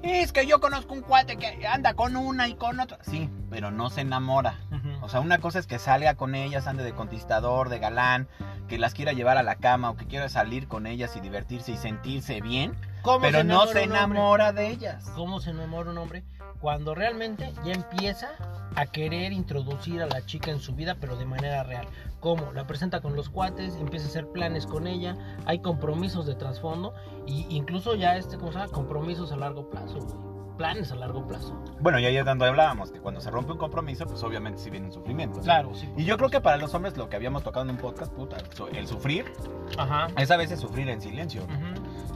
es 0.03 0.31
que 0.31 0.45
yo 0.45 0.59
conozco 0.59 0.93
un 0.93 1.01
cuate 1.01 1.37
que 1.37 1.65
anda 1.67 1.93
con 1.93 2.15
una 2.15 2.47
y 2.47 2.55
con 2.55 2.79
otra. 2.79 2.99
Sí, 3.01 3.29
pero 3.49 3.71
no 3.71 3.89
se 3.89 4.01
enamora. 4.01 4.59
O 5.05 5.09
sea, 5.09 5.19
una 5.19 5.37
cosa 5.37 5.59
es 5.59 5.67
que 5.67 5.77
salga 5.77 6.15
con 6.15 6.33
ellas, 6.33 6.65
ande 6.65 6.83
de 6.83 6.93
conquistador, 6.93 7.69
de 7.69 7.77
galán, 7.77 8.27
que 8.67 8.79
las 8.79 8.95
quiera 8.95 9.13
llevar 9.13 9.37
a 9.37 9.43
la 9.43 9.55
cama 9.57 9.91
o 9.91 9.95
que 9.95 10.07
quiera 10.07 10.27
salir 10.29 10.67
con 10.67 10.87
ellas 10.87 11.15
y 11.15 11.19
divertirse 11.19 11.73
y 11.73 11.77
sentirse 11.77 12.41
bien, 12.41 12.75
¿Cómo 13.03 13.19
pero 13.21 13.43
no 13.43 13.61
se 13.67 13.67
un 13.67 13.67
hombre? 13.67 13.83
enamora 13.83 14.51
de 14.51 14.67
ellas. 14.69 15.05
cómo 15.15 15.39
se 15.39 15.51
enamora 15.51 15.91
un 15.91 15.99
hombre 15.99 16.23
cuando 16.59 16.95
realmente 16.95 17.53
ya 17.63 17.73
empieza 17.73 18.29
a 18.75 18.87
querer 18.87 19.31
introducir 19.31 20.01
a 20.01 20.07
la 20.07 20.25
chica 20.25 20.49
en 20.49 20.59
su 20.59 20.73
vida, 20.73 20.97
pero 20.99 21.15
de 21.15 21.25
manera 21.25 21.61
real. 21.63 21.87
¿Cómo? 22.19 22.51
La 22.53 22.65
presenta 22.65 23.01
con 23.01 23.15
los 23.15 23.29
cuates, 23.29 23.75
empieza 23.75 24.07
a 24.07 24.09
hacer 24.09 24.27
planes 24.29 24.65
con 24.65 24.87
ella, 24.87 25.15
hay 25.45 25.59
compromisos 25.59 26.25
de 26.25 26.33
trasfondo 26.33 26.95
y 27.27 27.45
incluso 27.55 27.93
ya 27.93 28.17
este, 28.17 28.37
¿cómo 28.39 28.51
se 28.51 28.57
llama? 28.57 28.71
Compromisos 28.71 29.31
a 29.31 29.35
largo 29.35 29.69
plazo, 29.69 29.99
güey. 29.99 30.34
Planes 30.57 30.91
a 30.91 30.95
largo 30.95 31.25
plazo. 31.27 31.53
Bueno, 31.79 31.99
y 31.99 32.05
ahí 32.05 32.15
es 32.17 32.25
donde 32.25 32.45
hablábamos, 32.45 32.91
que 32.91 32.99
cuando 32.99 33.19
se 33.19 33.29
rompe 33.29 33.51
un 33.51 33.57
compromiso, 33.57 34.05
pues 34.05 34.23
obviamente 34.23 34.59
sí 34.59 34.69
vienen 34.69 34.91
sufrimientos. 34.91 35.43
Claro, 35.43 35.73
sí. 35.75 35.89
Y 35.97 36.05
yo 36.05 36.17
creo 36.17 36.29
que 36.29 36.39
para 36.41 36.57
los 36.57 36.73
hombres 36.73 36.95
lo 36.97 37.09
que 37.09 37.15
habíamos 37.15 37.43
tocado 37.43 37.65
en 37.65 37.71
un 37.71 37.77
podcast, 37.77 38.11
puta, 38.13 38.37
el 38.73 38.87
sufrir, 38.87 39.31
Ajá. 39.77 40.07
es 40.17 40.31
a 40.31 40.37
veces 40.37 40.59
sufrir 40.59 40.87
en 40.89 41.01
silencio. 41.01 41.43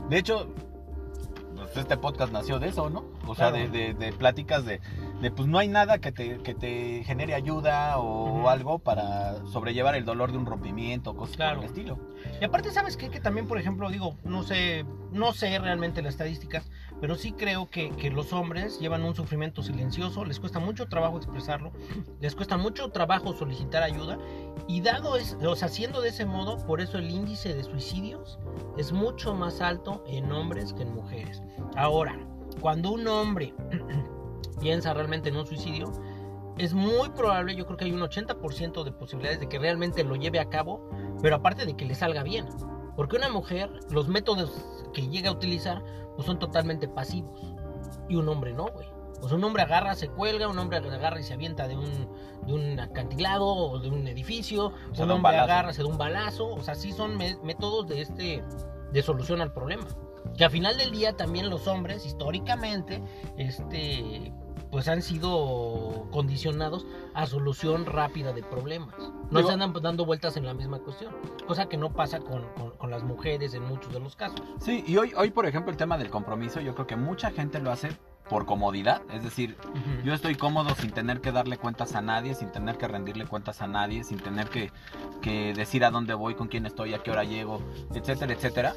De 0.08 0.18
hecho, 0.18 0.48
pues 1.56 1.76
este 1.76 1.96
podcast 1.96 2.32
nació 2.32 2.58
de 2.58 2.68
eso, 2.68 2.88
¿no? 2.90 3.04
O 3.26 3.34
sea, 3.34 3.50
Claro. 3.50 3.70
de, 3.70 3.92
de- 3.92 3.94
de 3.94 4.12
pláticas 4.12 4.64
de, 4.64 4.80
de, 5.20 5.30
pues 5.30 5.46
no 5.48 5.58
hay 5.58 5.68
nada 5.68 5.98
que 5.98 6.10
te, 6.12 6.38
que 6.38 6.54
te 6.54 7.04
genere 7.04 7.34
ayuda 7.34 7.98
o 7.98 8.38
Ujú. 8.40 8.48
algo 8.48 8.78
para 8.78 9.44
sobrellevar 9.46 9.94
el 9.94 10.04
dolor 10.04 10.32
de 10.32 10.38
un 10.38 10.46
rompimiento, 10.46 11.14
cosas 11.16 11.36
Claro. 11.36 11.56
por 11.56 11.64
el 11.64 11.70
estilo. 11.70 11.98
Y 12.40 12.44
aparte, 12.44 12.70
¿sabes 12.70 12.96
qué? 12.96 13.08
Que 13.10 13.20
también, 13.20 13.46
por 13.46 13.58
ejemplo, 13.58 13.88
digo, 13.90 14.16
no 14.24 14.42
sé, 14.42 14.84
no 15.12 15.32
sé 15.32 15.58
realmente 15.58 16.02
las 16.02 16.14
estadísticas, 16.14 16.70
pero 17.00 17.14
sí 17.14 17.32
creo 17.32 17.68
que, 17.70 17.90
que 17.90 18.10
los 18.10 18.32
hombres 18.32 18.78
llevan 18.80 19.04
un 19.04 19.14
sufrimiento 19.14 19.62
silencioso, 19.62 20.24
les 20.24 20.40
cuesta 20.40 20.58
mucho 20.58 20.86
trabajo 20.86 21.16
expresarlo, 21.18 21.72
les 22.20 22.34
cuesta 22.34 22.56
mucho 22.56 22.90
trabajo 22.90 23.32
solicitar 23.34 23.82
ayuda, 23.82 24.18
y 24.68 24.80
dado 24.80 25.16
es, 25.16 25.36
o 25.42 25.56
sea, 25.56 25.68
siendo 25.68 26.00
de 26.00 26.10
ese 26.10 26.26
modo, 26.26 26.64
por 26.66 26.80
eso 26.80 26.98
el 26.98 27.10
índice 27.10 27.54
de 27.54 27.64
suicidios 27.64 28.38
es 28.76 28.92
mucho 28.92 29.34
más 29.34 29.60
alto 29.60 30.04
en 30.06 30.30
hombres 30.32 30.72
que 30.72 30.82
en 30.82 30.94
mujeres. 30.94 31.42
Ahora, 31.76 32.18
cuando 32.60 32.90
un 32.92 33.06
hombre 33.06 33.54
piensa 34.60 34.94
realmente 34.94 35.28
en 35.28 35.36
un 35.36 35.46
suicidio, 35.46 35.92
es 36.58 36.74
muy 36.74 37.08
probable, 37.10 37.54
yo 37.56 37.64
creo 37.64 37.76
que 37.78 37.84
hay 37.86 37.92
un 37.92 38.00
80% 38.00 38.84
de 38.84 38.92
posibilidades 38.92 39.40
de 39.40 39.48
que 39.48 39.58
realmente 39.58 40.04
lo 40.04 40.16
lleve 40.16 40.40
a 40.40 40.48
cabo, 40.48 40.90
pero 41.22 41.36
aparte 41.36 41.64
de 41.64 41.74
que 41.76 41.84
le 41.86 41.94
salga 41.94 42.22
bien. 42.22 42.46
Porque 42.96 43.16
una 43.16 43.30
mujer, 43.30 43.70
los 43.90 44.08
métodos 44.08 44.50
que 44.92 45.08
llega 45.08 45.30
a 45.30 45.32
utilizar, 45.32 45.82
pues 46.16 46.26
son 46.26 46.38
totalmente 46.38 46.86
pasivos. 46.86 47.54
Y 48.08 48.16
un 48.16 48.28
hombre 48.28 48.52
no, 48.52 48.66
güey. 48.68 48.86
Pues 49.20 49.32
un 49.32 49.42
hombre 49.44 49.62
agarra, 49.62 49.94
se 49.94 50.08
cuelga, 50.08 50.48
un 50.48 50.58
hombre 50.58 50.78
agarra 50.78 51.20
y 51.20 51.22
se 51.22 51.34
avienta 51.34 51.68
de 51.68 51.76
un, 51.76 52.08
de 52.46 52.52
un 52.52 52.80
acantilado 52.80 53.46
o 53.46 53.78
de 53.78 53.88
un 53.88 54.06
edificio, 54.08 54.72
Se 54.92 55.02
un 55.02 55.08
da 55.08 55.14
un 55.14 55.18
hombre 55.18 55.32
balazo. 55.32 55.44
agarra, 55.52 55.72
se 55.72 55.82
da 55.82 55.88
un 55.88 55.98
balazo. 55.98 56.48
O 56.48 56.60
sea, 56.60 56.74
sí 56.74 56.92
son 56.92 57.16
métodos 57.16 57.86
de 57.86 58.02
este 58.02 58.44
de 58.92 59.02
solución 59.02 59.40
al 59.40 59.52
problema. 59.52 59.86
Que 60.40 60.46
al 60.46 60.50
final 60.50 60.78
del 60.78 60.90
día 60.90 61.14
también 61.18 61.50
los 61.50 61.66
hombres, 61.68 62.06
históricamente, 62.06 63.02
este 63.36 64.32
pues 64.70 64.88
han 64.88 65.02
sido 65.02 66.06
condicionados 66.10 66.86
a 67.12 67.26
solución 67.26 67.84
rápida 67.84 68.32
de 68.32 68.42
problemas. 68.42 68.94
No 69.30 69.42
se 69.46 69.52
andan 69.52 69.74
dando 69.82 70.06
vueltas 70.06 70.38
en 70.38 70.46
la 70.46 70.54
misma 70.54 70.78
cuestión, 70.78 71.12
cosa 71.46 71.68
que 71.68 71.76
no 71.76 71.92
pasa 71.92 72.20
con, 72.20 72.42
con- 72.54 72.70
con 72.78 72.90
las 72.90 73.02
mujeres 73.02 73.52
en 73.52 73.64
muchos 73.64 73.92
de 73.92 74.00
los 74.00 74.16
casos. 74.16 74.40
Sí, 74.60 74.82
y 74.86 74.96
hoy, 74.96 75.12
hoy, 75.14 75.30
por 75.30 75.44
ejemplo, 75.44 75.70
el 75.72 75.76
tema 75.76 75.98
del 75.98 76.08
compromiso, 76.08 76.62
yo 76.62 76.74
creo 76.74 76.86
que 76.86 76.96
mucha 76.96 77.30
gente 77.32 77.58
lo 77.58 77.70
hace 77.70 77.90
por 78.30 78.46
comodidad, 78.46 79.02
es 79.12 79.24
decir, 79.24 79.58
yo 80.04 80.14
estoy 80.14 80.36
cómodo 80.36 80.74
sin 80.76 80.92
tener 80.92 81.20
que 81.20 81.32
darle 81.32 81.58
cuentas 81.58 81.96
a 81.96 82.00
nadie, 82.00 82.34
sin 82.34 82.52
tener 82.52 82.78
que 82.78 82.86
rendirle 82.86 83.26
cuentas 83.26 83.60
a 83.60 83.66
nadie, 83.66 84.04
sin 84.04 84.20
tener 84.20 84.48
que, 84.48 84.70
que 85.20 85.52
decir 85.52 85.84
a 85.84 85.90
dónde 85.90 86.14
voy, 86.14 86.36
con 86.36 86.46
quién 86.46 86.64
estoy, 86.64 86.94
a 86.94 87.02
qué 87.02 87.10
hora 87.10 87.24
llego, 87.24 87.60
etcétera, 87.92 88.32
etcétera. 88.32 88.74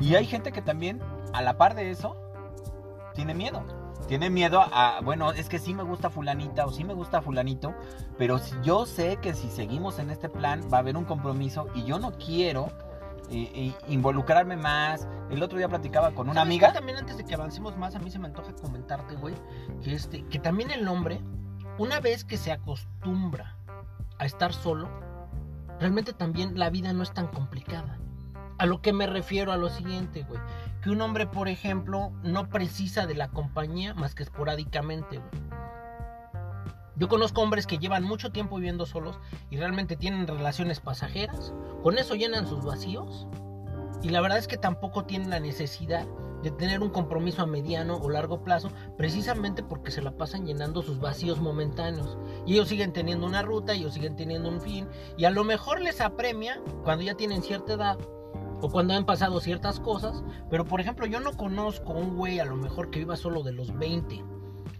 Y 0.00 0.16
hay 0.16 0.26
gente 0.26 0.50
que 0.50 0.60
también, 0.60 1.00
a 1.32 1.40
la 1.40 1.56
par 1.56 1.76
de 1.76 1.92
eso, 1.92 2.16
tiene 3.14 3.32
miedo. 3.32 3.64
Tiene 4.08 4.28
miedo 4.28 4.60
a, 4.60 5.00
bueno, 5.02 5.32
es 5.32 5.48
que 5.48 5.58
sí 5.58 5.72
me 5.72 5.84
gusta 5.84 6.10
fulanita 6.10 6.66
o 6.66 6.72
sí 6.72 6.82
me 6.82 6.92
gusta 6.92 7.22
fulanito, 7.22 7.74
pero 8.18 8.40
yo 8.62 8.86
sé 8.86 9.18
que 9.22 9.34
si 9.34 9.48
seguimos 9.48 10.00
en 10.00 10.10
este 10.10 10.28
plan 10.28 10.60
va 10.72 10.78
a 10.78 10.80
haber 10.80 10.96
un 10.96 11.04
compromiso 11.04 11.68
y 11.74 11.84
yo 11.84 11.98
no 11.98 12.12
quiero 12.12 12.70
eh, 13.30 13.50
eh, 13.54 13.74
involucrarme 13.88 14.56
más. 14.56 15.08
El 15.30 15.42
otro 15.42 15.58
día 15.58 15.68
platicaba 15.68 16.12
con 16.12 16.28
una 16.28 16.40
¿Sabes 16.40 16.46
amiga. 16.46 16.72
También 16.72 16.98
antes 16.98 17.16
de 17.16 17.24
que 17.24 17.34
avancemos 17.34 17.76
más, 17.76 17.94
a 17.94 17.98
mí 17.98 18.10
se 18.10 18.18
me 18.18 18.26
antoja 18.26 18.52
comentarte, 18.54 19.16
güey, 19.16 19.34
que 19.82 19.94
este, 19.94 20.24
que 20.26 20.38
también 20.38 20.70
el 20.70 20.86
hombre, 20.88 21.20
una 21.78 22.00
vez 22.00 22.24
que 22.24 22.36
se 22.36 22.52
acostumbra 22.52 23.56
a 24.18 24.26
estar 24.26 24.52
solo, 24.52 24.88
realmente 25.80 26.12
también 26.12 26.58
la 26.58 26.70
vida 26.70 26.92
no 26.92 27.02
es 27.02 27.12
tan 27.12 27.26
complicada. 27.28 27.98
A 28.58 28.64
lo 28.64 28.80
que 28.80 28.92
me 28.92 29.06
refiero 29.06 29.52
a 29.52 29.56
lo 29.56 29.68
siguiente, 29.68 30.22
güey. 30.22 30.40
Que 30.80 30.90
un 30.90 31.00
hombre, 31.02 31.26
por 31.26 31.48
ejemplo, 31.48 32.12
no 32.22 32.48
precisa 32.48 33.06
de 33.06 33.14
la 33.14 33.28
compañía 33.28 33.92
más 33.92 34.14
que 34.14 34.22
esporádicamente, 34.22 35.18
güey. 35.18 35.45
Yo 36.98 37.08
conozco 37.08 37.42
hombres 37.42 37.66
que 37.66 37.76
llevan 37.76 38.04
mucho 38.04 38.30
tiempo 38.30 38.56
viviendo 38.56 38.86
solos 38.86 39.18
y 39.50 39.58
realmente 39.58 39.96
tienen 39.96 40.26
relaciones 40.26 40.80
pasajeras. 40.80 41.52
Con 41.82 41.98
eso 41.98 42.14
llenan 42.14 42.46
sus 42.46 42.64
vacíos. 42.64 43.26
Y 44.02 44.08
la 44.08 44.22
verdad 44.22 44.38
es 44.38 44.48
que 44.48 44.56
tampoco 44.56 45.04
tienen 45.04 45.28
la 45.28 45.38
necesidad 45.38 46.06
de 46.42 46.50
tener 46.52 46.80
un 46.80 46.88
compromiso 46.88 47.42
a 47.42 47.46
mediano 47.46 47.96
o 47.96 48.08
largo 48.08 48.42
plazo, 48.42 48.70
precisamente 48.96 49.62
porque 49.62 49.90
se 49.90 50.00
la 50.00 50.12
pasan 50.12 50.46
llenando 50.46 50.82
sus 50.82 50.98
vacíos 50.98 51.38
momentáneos. 51.38 52.16
Y 52.46 52.54
ellos 52.54 52.68
siguen 52.68 52.94
teniendo 52.94 53.26
una 53.26 53.42
ruta, 53.42 53.74
ellos 53.74 53.92
siguen 53.92 54.16
teniendo 54.16 54.48
un 54.48 54.62
fin, 54.62 54.88
y 55.18 55.24
a 55.24 55.30
lo 55.30 55.44
mejor 55.44 55.82
les 55.82 56.00
apremia 56.00 56.62
cuando 56.82 57.04
ya 57.04 57.14
tienen 57.14 57.42
cierta 57.42 57.74
edad 57.74 57.98
o 58.62 58.70
cuando 58.70 58.94
han 58.94 59.04
pasado 59.04 59.40
ciertas 59.40 59.80
cosas. 59.80 60.24
Pero 60.48 60.64
por 60.64 60.80
ejemplo, 60.80 61.04
yo 61.04 61.20
no 61.20 61.36
conozco 61.36 61.92
un 61.92 62.16
güey 62.16 62.38
a 62.38 62.46
lo 62.46 62.56
mejor 62.56 62.90
que 62.90 63.00
viva 63.00 63.16
solo 63.16 63.42
de 63.42 63.52
los 63.52 63.76
20 63.76 64.35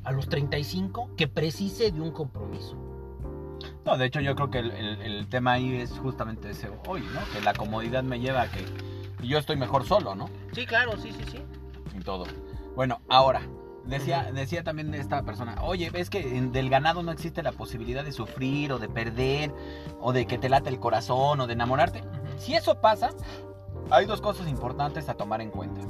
a 0.07 0.13
los 0.13 0.29
35 0.29 1.11
que 1.17 1.29
precise 1.29 1.91
de 1.91 2.01
un 2.01 2.13
compromiso. 2.13 2.77
No, 3.85 3.97
de 3.97 4.07
hecho 4.07 4.21
yo 4.21 4.35
creo 4.35 4.51
que 4.51 4.59
el, 4.61 4.71
el- 4.71 5.03
el 5.03 5.29
tema 5.29 5.53
ahí 5.53 5.77
es 5.77 5.91
justamente 5.99 6.51
ese 6.51 6.71
hoy, 6.89 7.03
¿no? 7.13 7.21
Que 7.33 7.41
la 7.45 7.53
comodidad 7.55 8.03
me 8.03 8.19
lleva 8.21 8.43
a 8.43 8.51
que 8.51 8.65
yo 9.27 9.39
estoy 9.39 9.57
mejor 9.57 9.85
solo, 9.85 10.15
¿no? 10.15 10.29
Sí, 10.53 10.67
claro, 10.67 10.93
sí, 10.97 11.13
sí, 11.13 11.25
sí. 11.31 11.39
Y 11.97 12.01
todo. 12.01 12.25
Bueno, 12.75 13.01
ahora, 13.09 13.43
decía, 13.87 14.31
decía 14.33 14.63
también 14.63 14.93
esta 14.95 15.23
persona, 15.23 15.57
oye, 15.63 15.91
ves 15.91 16.11
que 16.11 16.23
del 16.41 16.69
ganado 16.71 17.03
no 17.03 17.11
existe 17.13 17.43
la 17.43 17.53
posibilidad 17.53 18.05
de 18.05 18.13
sufrir 18.13 18.73
o 18.73 18.79
de 18.79 18.89
perder 18.89 19.53
o 20.01 20.13
de 20.13 20.27
que 20.27 20.37
te 20.39 20.49
late 20.49 20.69
el 20.69 20.79
corazón 20.81 21.41
o 21.41 21.47
de 21.47 21.53
enamorarte. 21.55 22.03
Si 22.39 22.55
eso 22.55 22.81
pasa, 22.81 23.11
hay 23.91 24.07
dos 24.07 24.21
cosas 24.21 24.47
importantes 24.49 25.09
a 25.09 25.15
tomar 25.15 25.41
en 25.41 25.51
cuenta. 25.51 25.81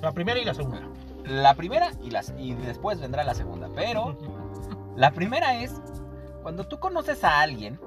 La 0.00 0.12
primera 0.12 0.40
y 0.40 0.44
la 0.44 0.54
segunda. 0.54 0.80
La 1.26 1.54
primera 1.54 1.90
y, 2.02 2.10
las, 2.10 2.34
y 2.38 2.54
después 2.54 3.00
vendrá 3.00 3.24
la 3.24 3.34
segunda. 3.34 3.68
Pero 3.74 4.16
la 4.96 5.10
primera 5.10 5.56
es, 5.56 5.74
cuando 6.42 6.66
tú 6.66 6.78
conoces 6.78 7.24
a 7.24 7.40
alguien, 7.40 7.80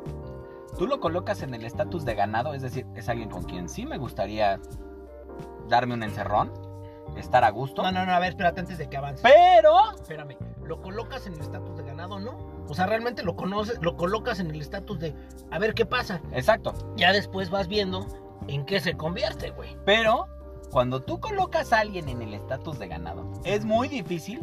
tú 0.77 0.87
lo 0.87 0.99
colocas 0.99 1.41
en 1.41 1.53
el 1.53 1.65
estatus 1.65 2.05
de 2.05 2.15
ganado, 2.15 2.53
es 2.53 2.61
decir, 2.61 2.85
es 2.95 3.09
alguien 3.09 3.29
con 3.29 3.43
quien 3.43 3.69
sí 3.69 3.85
me 3.85 3.97
gustaría 3.97 4.59
darme 5.67 5.93
un 5.93 6.03
encerrón, 6.03 6.51
estar 7.17 7.43
a 7.43 7.49
gusto. 7.49 7.83
No, 7.83 7.91
no, 7.91 8.05
no, 8.05 8.13
a 8.13 8.19
ver, 8.19 8.29
espérate 8.29 8.59
antes 8.61 8.77
de 8.77 8.89
que 8.89 8.97
avance. 8.97 9.23
Pero 9.23 9.91
Espérame, 9.91 10.37
¿lo 10.63 10.81
colocas 10.81 11.25
en 11.27 11.33
el 11.33 11.41
estatus 11.41 11.77
de 11.77 11.83
ganado 11.83 12.19
no? 12.19 12.37
O 12.67 12.73
sea, 12.75 12.85
realmente 12.85 13.23
lo 13.23 13.35
conoces, 13.35 13.81
lo 13.81 13.95
colocas 13.95 14.39
en 14.39 14.51
el 14.51 14.61
estatus 14.61 14.99
de 14.99 15.15
a 15.49 15.59
ver 15.59 15.73
qué 15.73 15.85
pasa. 15.85 16.21
Exacto. 16.33 16.73
Ya 16.95 17.11
después 17.11 17.49
vas 17.49 17.67
viendo 17.67 18.05
en 18.47 18.65
qué 18.65 18.79
se 18.79 18.95
convierte, 18.95 19.51
güey. 19.51 19.75
Pero 19.85 20.27
cuando 20.71 21.01
tú 21.01 21.19
colocas 21.19 21.73
a 21.73 21.79
alguien 21.79 22.09
en 22.09 22.21
el 22.21 22.33
estatus 22.33 22.79
de 22.79 22.87
ganado, 22.87 23.31
es 23.43 23.65
muy 23.65 23.87
difícil 23.87 24.41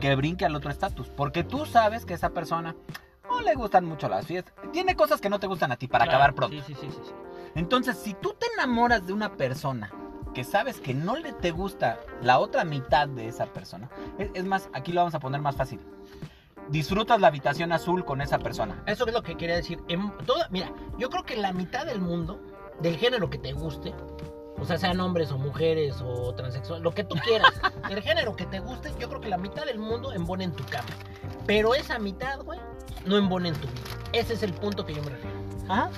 que 0.00 0.14
brinque 0.16 0.44
al 0.44 0.54
otro 0.56 0.70
estatus. 0.70 1.08
Porque 1.08 1.44
tú 1.44 1.66
sabes 1.66 2.04
que 2.04 2.14
esa 2.14 2.30
persona 2.30 2.74
no 3.24 3.40
le 3.40 3.54
gustan 3.54 3.84
mucho 3.84 4.08
las 4.08 4.26
fiestas. 4.26 4.54
Tiene 4.72 4.96
cosas 4.96 5.20
que 5.20 5.28
no 5.30 5.38
te 5.40 5.46
gustan 5.46 5.72
a 5.72 5.76
ti 5.76 5.88
para 5.88 6.04
Claro, 6.04 6.18
acabar 6.18 6.34
pronto. 6.34 6.56
Sí, 6.56 6.62
sí, 6.66 6.74
sí, 6.80 6.90
sí, 6.90 7.00
sí. 7.04 7.12
Entonces, 7.54 7.96
si 7.96 8.14
tú 8.14 8.34
te 8.38 8.46
enamoras 8.54 9.06
de 9.06 9.12
una 9.12 9.36
persona 9.36 9.90
que 10.34 10.44
sabes 10.44 10.80
que 10.80 10.94
no 10.94 11.16
le 11.16 11.32
te 11.34 11.50
gusta 11.50 11.98
la 12.22 12.38
otra 12.38 12.64
mitad 12.64 13.06
de 13.08 13.28
esa 13.28 13.46
persona, 13.46 13.90
es, 14.18 14.30
es 14.34 14.44
más, 14.44 14.68
aquí 14.72 14.92
lo 14.92 15.00
vamos 15.02 15.14
a 15.14 15.20
poner 15.20 15.40
más 15.42 15.56
fácil. 15.56 15.80
Disfrutas 16.68 17.20
la 17.20 17.26
habitación 17.28 17.72
azul 17.72 18.04
con 18.04 18.20
esa 18.22 18.38
persona. 18.38 18.82
Eso 18.86 19.06
es 19.06 19.12
lo 19.12 19.22
que 19.22 19.36
quería 19.36 19.56
decir. 19.56 19.80
En 19.88 20.10
toda, 20.24 20.48
mira, 20.50 20.72
yo 20.98 21.10
creo 21.10 21.24
que 21.24 21.36
la 21.36 21.52
mitad 21.52 21.84
del 21.84 22.00
mundo, 22.00 22.40
del 22.80 22.96
género 22.96 23.28
que 23.28 23.38
te 23.38 23.52
guste, 23.52 23.92
o 24.62 24.64
sea, 24.64 24.78
sean 24.78 25.00
hombres 25.00 25.32
o 25.32 25.38
mujeres 25.38 25.96
o 26.04 26.32
transexuales, 26.34 26.84
lo 26.84 26.92
que 26.92 27.02
tú 27.02 27.16
quieras, 27.16 27.52
el 27.90 28.00
género 28.00 28.36
que 28.36 28.46
te 28.46 28.60
guste, 28.60 28.92
yo 28.98 29.08
creo 29.08 29.20
que 29.20 29.28
la 29.28 29.36
mitad 29.36 29.64
del 29.66 29.80
mundo 29.80 30.12
embona 30.12 30.44
en 30.44 30.52
tu 30.52 30.64
cama. 30.66 30.88
Pero 31.46 31.74
esa 31.74 31.98
mitad, 31.98 32.40
güey, 32.42 32.60
no 33.04 33.18
embona 33.18 33.48
en 33.48 33.54
tu 33.56 33.66
vida. 33.66 33.80
Ese 34.12 34.34
es 34.34 34.44
el 34.44 34.52
punto 34.52 34.86
que 34.86 34.94
yo 34.94 35.02
me 35.02 35.10
refiero. 35.10 35.36
Ajá. 35.68 35.90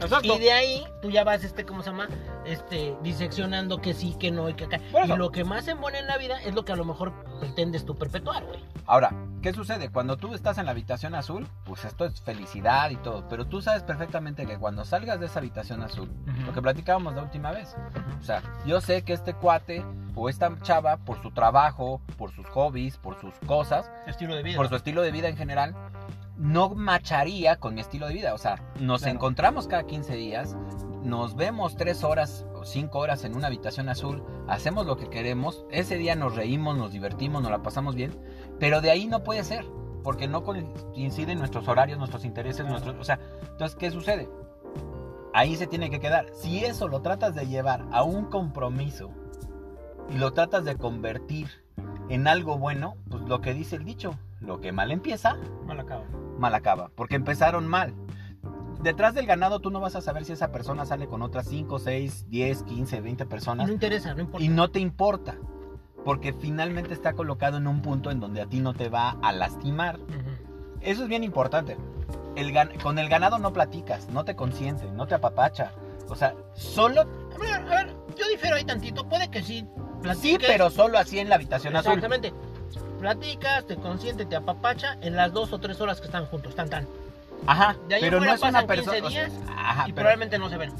Exacto. 0.00 0.34
Y 0.36 0.38
de 0.38 0.52
ahí 0.52 0.84
tú 1.00 1.10
ya 1.10 1.24
vas, 1.24 1.44
este, 1.44 1.64
¿cómo 1.64 1.82
se 1.82 1.90
llama? 1.90 2.08
Este, 2.44 2.96
diseccionando 3.02 3.80
que 3.80 3.94
sí, 3.94 4.16
que 4.18 4.30
no 4.30 4.48
y 4.48 4.54
que 4.54 4.64
acá. 4.64 4.80
Y 5.04 5.16
lo 5.16 5.30
que 5.30 5.44
más 5.44 5.68
embona 5.68 5.98
en 5.98 6.06
la 6.06 6.18
vida 6.18 6.40
es 6.42 6.54
lo 6.54 6.64
que 6.64 6.72
a 6.72 6.76
lo 6.76 6.84
mejor 6.84 7.12
pretendes 7.40 7.84
tú 7.84 7.96
perpetuar, 7.96 8.44
güey. 8.44 8.60
Ahora, 8.86 9.12
¿qué 9.42 9.52
sucede? 9.52 9.90
Cuando 9.90 10.16
tú 10.16 10.34
estás 10.34 10.58
en 10.58 10.66
la 10.66 10.72
habitación 10.72 11.14
azul, 11.14 11.46
pues 11.64 11.84
esto 11.84 12.04
es 12.04 12.20
felicidad 12.20 12.90
y 12.90 12.96
todo. 12.96 13.28
Pero 13.28 13.46
tú 13.46 13.62
sabes 13.62 13.82
perfectamente 13.82 14.46
que 14.46 14.58
cuando 14.58 14.84
salgas 14.84 15.20
de 15.20 15.26
esa 15.26 15.38
habitación 15.38 15.82
azul, 15.82 16.10
lo 16.46 16.52
que 16.52 16.62
platicábamos 16.62 17.14
la 17.14 17.22
última 17.22 17.52
vez, 17.52 17.76
o 18.20 18.24
sea, 18.24 18.42
yo 18.66 18.80
sé 18.80 19.02
que 19.02 19.12
este 19.12 19.34
cuate 19.34 19.84
o 20.14 20.28
esta 20.28 20.54
chava, 20.62 20.98
por 20.98 21.22
su 21.22 21.30
trabajo, 21.30 22.00
por 22.18 22.32
sus 22.32 22.46
hobbies, 22.48 22.96
por 22.98 23.20
sus 23.20 23.34
cosas, 23.46 23.90
Estilo 24.06 24.34
de 24.34 24.42
vida. 24.42 24.56
por 24.56 24.68
su 24.68 24.76
estilo 24.76 25.02
de 25.02 25.10
vida 25.10 25.28
en 25.28 25.36
general, 25.36 25.74
no 26.36 26.70
macharía 26.70 27.56
con 27.56 27.74
mi 27.74 27.80
estilo 27.80 28.08
de 28.08 28.14
vida. 28.14 28.34
O 28.34 28.38
sea, 28.38 28.56
nos 28.80 29.02
Claro. 29.02 29.14
encontramos 29.16 29.66
cada 29.68 29.84
15 29.84 30.14
días, 30.16 30.56
nos 31.02 31.34
vemos 31.36 31.76
3 31.76 32.04
horas 32.04 32.46
o 32.54 32.64
5 32.64 32.98
horas 32.98 33.24
en 33.24 33.34
una 33.36 33.48
habitación 33.48 33.88
azul, 33.88 34.22
hacemos 34.48 34.86
lo 34.86 34.96
que 34.96 35.08
queremos, 35.10 35.64
ese 35.70 35.96
día 35.98 36.14
nos 36.16 36.34
reímos, 36.36 36.76
nos 36.76 36.92
divertimos, 36.92 37.42
nos 37.42 37.50
la 37.50 37.62
pasamos 37.62 37.94
bien, 37.94 38.16
pero 38.60 38.80
de 38.80 38.90
ahí 38.90 39.06
no 39.06 39.22
puede 39.24 39.42
ser, 39.44 39.64
porque 40.04 40.28
no 40.28 40.42
coinciden 40.44 41.38
nuestros 41.38 41.66
horarios, 41.68 41.98
nuestros 41.98 42.24
intereses, 42.24 42.62
Claro. 42.64 42.70
nuestros... 42.72 42.96
O 43.00 43.04
sea, 43.04 43.18
entonces, 43.50 43.76
¿qué 43.76 43.90
sucede? 43.90 44.28
Ahí 45.34 45.56
se 45.56 45.66
tiene 45.66 45.90
que 45.90 45.98
quedar. 46.00 46.26
Si 46.34 46.64
eso 46.64 46.88
lo 46.88 47.00
tratas 47.02 47.34
de 47.34 47.46
llevar 47.46 47.84
a 47.90 48.02
un 48.02 48.26
compromiso 48.26 49.10
y 50.10 50.18
lo 50.18 50.32
tratas 50.32 50.64
de 50.64 50.76
convertir 50.76 51.48
en 52.08 52.26
algo 52.28 52.58
bueno, 52.58 52.96
pues 53.10 53.22
lo 53.22 53.40
que 53.40 53.54
dice 53.54 53.76
el 53.76 53.84
dicho, 53.84 54.14
lo 54.42 54.60
que 54.60 54.72
mal 54.72 54.90
empieza, 54.90 55.36
Mal 55.66 55.80
acaba. 55.80 56.04
mal 56.38 56.54
acaba, 56.54 56.90
porque 56.94 57.16
empezaron 57.16 57.66
mal. 57.66 57.94
Detrás 58.82 59.14
del 59.14 59.26
ganado 59.26 59.60
tú 59.60 59.70
no 59.70 59.80
vas 59.80 59.94
a 59.94 60.00
saber 60.00 60.24
si 60.24 60.32
esa 60.32 60.50
persona 60.50 60.84
sale 60.84 61.06
con 61.06 61.22
otras 61.22 61.46
5, 61.46 61.78
6, 61.78 62.26
10, 62.28 62.62
15, 62.64 63.00
20 63.00 63.22
Y 63.24 63.26
personas 63.26 63.66
no 63.68 63.72
interesa, 63.72 64.14
no 64.14 64.22
importa. 64.22 64.44
y 64.44 64.48
no 64.48 64.70
te 64.70 64.80
importa, 64.80 65.36
porque 66.04 66.32
finalmente 66.32 66.92
está 66.92 67.12
colocado 67.12 67.58
en 67.58 67.66
un 67.68 67.80
punto 67.80 68.10
en 68.10 68.18
donde 68.18 68.40
a 68.42 68.46
ti 68.46 68.58
no 68.58 68.74
te 68.74 68.88
va 68.88 69.16
a 69.22 69.32
lastimar. 69.32 70.00
Ujú. 70.00 70.80
Eso 70.80 71.04
es 71.04 71.08
bien 71.08 71.22
importante. 71.22 71.76
El 72.34 72.52
con 72.82 72.98
el 72.98 73.08
ganado 73.08 73.38
no 73.38 73.52
platicas, 73.52 74.08
no 74.08 74.24
te 74.24 74.34
consiente, 74.34 74.90
no 74.90 75.06
te 75.06 75.14
apapacha. 75.14 75.70
O 76.08 76.16
sea, 76.16 76.34
solo, 76.54 77.02
A 77.02 77.38
ver, 77.38 77.54
a 77.54 77.84
ver, 77.84 77.94
yo 78.18 78.26
difiero 78.28 78.56
ahí 78.56 78.64
tantito. 78.64 79.08
Puede 79.08 79.30
que 79.30 79.42
sí. 79.42 79.60
sí, 79.60 79.66
platiques. 80.02 80.48
pero 80.48 80.70
solo 80.70 80.98
así 80.98 81.20
en 81.20 81.28
la 81.28 81.36
habitación 81.36 81.76
azul. 81.76 81.92
Exactamente. 81.92 82.32
Platicas, 83.02 83.66
te 83.66 83.74
consiente, 83.74 84.24
te 84.26 84.36
apapacha 84.36 84.96
en 85.00 85.16
las 85.16 85.32
dos 85.32 85.52
o 85.52 85.58
tres 85.58 85.80
horas 85.80 85.98
que 86.00 86.06
están 86.06 86.24
juntos. 86.26 86.54
Tan, 86.54 86.70
tan. 86.70 86.86
Ajá, 87.48 87.74
De 87.88 87.96
ahí 87.96 88.00
pero 88.00 88.20
no 88.20 88.32
es 88.32 88.40
una 88.42 88.64
persona. 88.64 89.00
15 89.00 89.06
o 89.06 89.10
sea, 89.10 89.28
ajá, 89.58 89.82
y 89.82 89.84
pero, 89.86 89.94
probablemente 89.96 90.38
no 90.38 90.48
se 90.48 90.56
ven. 90.56 90.72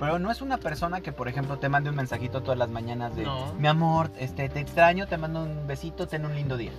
pero 0.00 0.18
no 0.18 0.32
es 0.32 0.40
una 0.42 0.58
persona 0.58 1.00
que, 1.00 1.12
por 1.12 1.28
ejemplo, 1.28 1.58
te 1.58 1.68
mande 1.68 1.88
un 1.88 1.94
mensajito 1.94 2.42
todas 2.42 2.58
las 2.58 2.70
mañanas 2.70 3.14
de 3.14 3.22
No. 3.22 3.52
mi 3.56 3.68
amor, 3.68 4.10
este, 4.18 4.48
te 4.48 4.58
extraño, 4.58 5.06
te 5.06 5.16
mando 5.16 5.44
un 5.44 5.68
besito, 5.68 6.08
ten 6.08 6.26
un 6.26 6.34
lindo 6.34 6.56
día. 6.56 6.72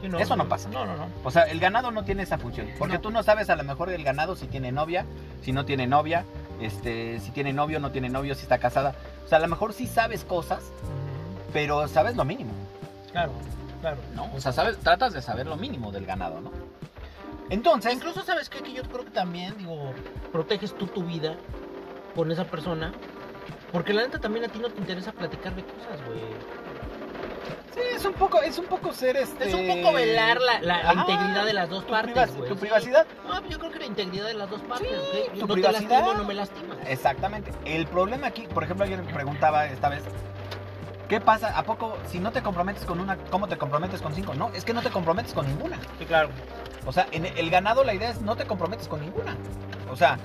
Sí, 0.00 0.08
Eso 0.18 0.34
no 0.34 0.48
pasa. 0.48 0.68
No, 0.70 0.86
no, 0.86 0.96
no. 0.96 1.06
O 1.22 1.30
sea, 1.30 1.44
el 1.44 1.60
ganado 1.60 1.92
no 1.92 2.02
tiene 2.02 2.24
esa 2.24 2.36
función. 2.36 2.66
Porque 2.80 2.94
No. 2.96 3.00
tú 3.00 3.10
no 3.12 3.22
sabes 3.22 3.48
a 3.48 3.54
lo 3.54 3.62
mejor 3.62 3.90
el 3.90 4.02
ganado 4.02 4.34
si 4.34 4.48
tiene 4.48 4.72
novia, 4.72 5.06
si 5.42 5.52
no 5.52 5.64
tiene 5.64 5.86
novia, 5.86 6.24
este, 6.60 7.20
si 7.20 7.30
tiene 7.30 7.52
novio, 7.52 7.78
no 7.78 7.92
tiene 7.92 8.08
novio, 8.08 8.34
si 8.34 8.42
está 8.42 8.58
casada. 8.58 8.96
O 9.24 9.28
sea, 9.28 9.38
a 9.38 9.40
lo 9.40 9.46
mejor 9.46 9.72
sí 9.72 9.86
sabes 9.86 10.24
cosas, 10.24 10.64
pero 11.52 11.86
sabes 11.86 12.16
lo 12.16 12.24
mínimo, 12.24 12.50
Claro, 13.12 13.30
claro. 13.82 13.98
¿no? 14.14 14.30
O 14.34 14.40
sea, 14.40 14.52
sabes, 14.52 14.78
tratas 14.78 15.12
de 15.12 15.20
saber 15.20 15.46
lo 15.46 15.56
mínimo 15.56 15.92
del 15.92 16.06
ganado, 16.06 16.40
¿no? 16.40 16.50
Entonces, 17.50 17.92
Incluso, 17.92 18.22
¿sabes 18.22 18.48
qué? 18.48 18.60
Que 18.62 18.72
yo 18.72 18.82
creo 18.84 19.04
que 19.04 19.10
también, 19.10 19.58
digo, 19.58 19.92
proteges 20.32 20.72
tú 20.78 20.86
tu 20.86 21.02
vida 21.04 21.34
con 22.14 22.30
esa 22.32 22.44
persona. 22.44 22.92
Porque 23.72 23.92
la 23.92 24.02
neta 24.02 24.18
también 24.18 24.44
a 24.46 24.48
ti 24.48 24.58
no 24.58 24.70
te 24.70 24.78
interesa 24.80 25.12
platicar 25.12 25.54
de 25.54 25.62
cosas, 25.64 26.00
güey. 26.06 26.20
sí, 27.74 27.80
es 27.96 28.04
un 28.04 28.12
poco, 28.14 28.40
es 28.42 28.58
un 28.58 28.66
poco 28.66 28.92
ser 28.92 29.16
este. 29.16 29.48
Es 29.48 29.54
un 29.54 29.66
poco 29.66 29.94
velar 29.94 30.38
la, 30.62 30.74
Ajá. 30.76 30.92
integridad 30.94 31.44
de 31.46 31.52
las 31.54 31.68
dos 31.70 31.84
tu, 31.86 31.90
partes, 31.92 32.14
privac- 32.14 32.34
güey. 32.36 32.48
tu 32.48 32.54
sí. 32.54 32.60
privacidad. 32.60 33.06
No, 33.26 33.46
yo 33.48 33.58
creo 33.58 33.70
que 33.72 33.78
la 33.80 33.86
integridad 33.86 34.26
de 34.26 34.34
las 34.34 34.50
dos 34.50 34.60
partes, 34.62 34.88
Sí, 34.90 35.18
¿ok? 35.30 35.32
tu 35.40 35.46
no 35.46 35.54
privacidad. 35.54 35.88
te 35.88 35.94
lastimo, 35.94 36.14
no 36.14 36.24
me 36.24 36.34
lastimas. 36.34 36.78
Exactamente. 36.86 37.52
El 37.64 37.86
problema 37.86 38.26
aquí, 38.28 38.42
por 38.46 38.64
ejemplo, 38.64 38.84
ayer 38.84 39.02
me 39.02 39.12
preguntaba 39.12 39.66
esta 39.66 39.88
vez, 39.88 40.02
¿qué 41.12 41.20
pasa? 41.20 41.58
¿A 41.58 41.62
poco 41.64 41.98
si 42.08 42.20
no 42.20 42.32
te 42.32 42.40
comprometes 42.40 42.86
con 42.86 42.98
una, 42.98 43.18
cómo 43.30 43.46
te 43.46 43.58
comprometes 43.58 44.00
con 44.00 44.14
cinco? 44.14 44.32
No, 44.32 44.48
es 44.54 44.64
que 44.64 44.72
no 44.72 44.80
te 44.80 44.88
comprometes 44.88 45.34
con 45.34 45.46
ninguna. 45.46 45.78
Sí, 45.98 46.06
claro. 46.06 46.30
O 46.86 46.92
sea, 46.92 47.06
en 47.12 47.26
el 47.26 47.50
ganado 47.50 47.84
la 47.84 47.92
idea 47.92 48.08
es 48.08 48.22
no 48.22 48.34
te 48.34 48.46
comprometes 48.46 48.88
con 48.88 49.02
ninguna. 49.02 49.36
O 49.90 49.96
sea, 49.96 50.18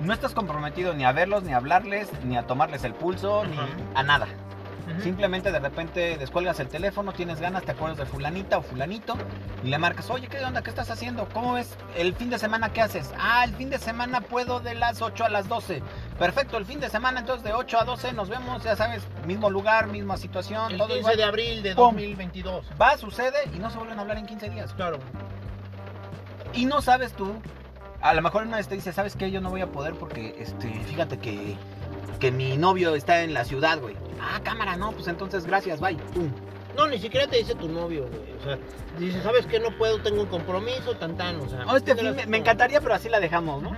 no 0.00 0.12
estás 0.12 0.34
comprometido 0.34 0.94
ni 0.94 1.04
a 1.04 1.12
verlos, 1.12 1.44
ni 1.44 1.52
a 1.52 1.58
hablarles, 1.58 2.08
ni 2.24 2.36
a 2.36 2.42
tomarles 2.42 2.82
el 2.82 2.92
pulso, 2.92 3.44
ni 3.44 3.56
a 3.94 4.02
nada. 4.02 4.26
Simplemente 5.00 5.50
de 5.52 5.58
repente 5.58 6.16
descuelgas 6.18 6.58
el 6.60 6.68
teléfono, 6.68 7.12
tienes 7.12 7.40
ganas, 7.40 7.64
te 7.64 7.72
acuerdas 7.72 7.98
de 7.98 8.06
fulanita 8.06 8.58
o 8.58 8.62
fulanito 8.62 9.16
y 9.64 9.68
le 9.68 9.78
marcas, 9.78 10.10
oye, 10.10 10.28
¿qué 10.28 10.44
onda? 10.44 10.62
¿Qué 10.62 10.70
estás 10.70 10.90
haciendo? 10.90 11.28
¿Cómo 11.32 11.54
ves? 11.54 11.76
¿El 11.96 12.14
fin 12.14 12.30
de 12.30 12.38
semana 12.38 12.72
qué 12.72 12.82
haces? 12.82 13.10
Ah, 13.18 13.44
el 13.44 13.54
fin 13.54 13.70
de 13.70 13.78
semana 13.78 14.20
puedo 14.20 14.60
de 14.60 14.74
las 14.74 15.00
8 15.02 15.24
a 15.24 15.28
las 15.28 15.48
12. 15.48 15.82
Perfecto, 16.18 16.56
el 16.58 16.66
fin 16.66 16.80
de 16.80 16.90
semana 16.90 17.20
entonces 17.20 17.44
de 17.44 17.52
8 17.52 17.78
a 17.80 17.84
12 17.84 18.12
nos 18.12 18.28
vemos, 18.28 18.62
ya 18.62 18.76
sabes, 18.76 19.02
mismo 19.26 19.50
lugar, 19.50 19.86
misma 19.88 20.16
situación, 20.16 20.72
El 20.72 20.78
todo 20.78 20.88
15 20.88 21.00
igual. 21.00 21.16
de 21.16 21.24
abril 21.24 21.62
de 21.62 21.74
Pum. 21.74 21.94
2022. 21.94 22.66
Va, 22.80 22.96
sucede 22.98 23.38
y 23.54 23.58
no 23.58 23.70
se 23.70 23.78
vuelven 23.78 23.98
a 23.98 24.02
hablar 24.02 24.18
en 24.18 24.26
15 24.26 24.50
días. 24.50 24.72
Claro. 24.74 24.98
Y 26.52 26.66
no 26.66 26.82
sabes 26.82 27.12
tú, 27.14 27.32
a 28.00 28.14
lo 28.14 28.22
mejor 28.22 28.42
una 28.46 28.58
vez 28.58 28.68
te 28.68 28.74
dice, 28.74 28.92
¿sabes 28.92 29.16
qué? 29.16 29.30
Yo 29.30 29.40
no 29.40 29.50
voy 29.50 29.62
a 29.62 29.68
poder 29.68 29.94
porque, 29.94 30.34
este, 30.38 30.68
fíjate 30.84 31.18
que, 31.18 31.56
que 32.20 32.30
mi 32.30 32.56
novio 32.56 32.94
está 32.94 33.22
en 33.22 33.32
la 33.32 33.44
ciudad, 33.44 33.78
güey. 33.80 33.96
Ah, 34.22 34.40
cámara, 34.42 34.76
no, 34.76 34.92
pues 34.92 35.08
entonces 35.08 35.44
gracias, 35.44 35.80
bye. 35.80 35.96
Pum. 35.96 36.30
No, 36.76 36.86
ni 36.86 36.98
siquiera 36.98 37.26
te 37.26 37.36
dice 37.36 37.54
tu 37.54 37.68
novio, 37.68 38.06
güey. 38.08 38.32
O 38.40 38.44
sea, 38.44 38.58
dice, 38.98 39.20
¿sabes 39.22 39.46
qué? 39.46 39.58
No 39.60 39.76
puedo, 39.76 40.00
tengo 40.00 40.22
un 40.22 40.28
compromiso, 40.28 40.94
tan 40.96 41.16
tan. 41.16 41.36
O 41.40 41.48
sea, 41.48 41.64
Oh, 41.68 41.76
este 41.76 41.94
¿qué 41.94 42.00
fin 42.02 42.16
le 42.16 42.26
me, 42.26 42.38
encantaría, 42.38 42.80
pero 42.80 42.94
así 42.94 43.08
la 43.08 43.20
dejamos, 43.20 43.62
¿no? 43.62 43.72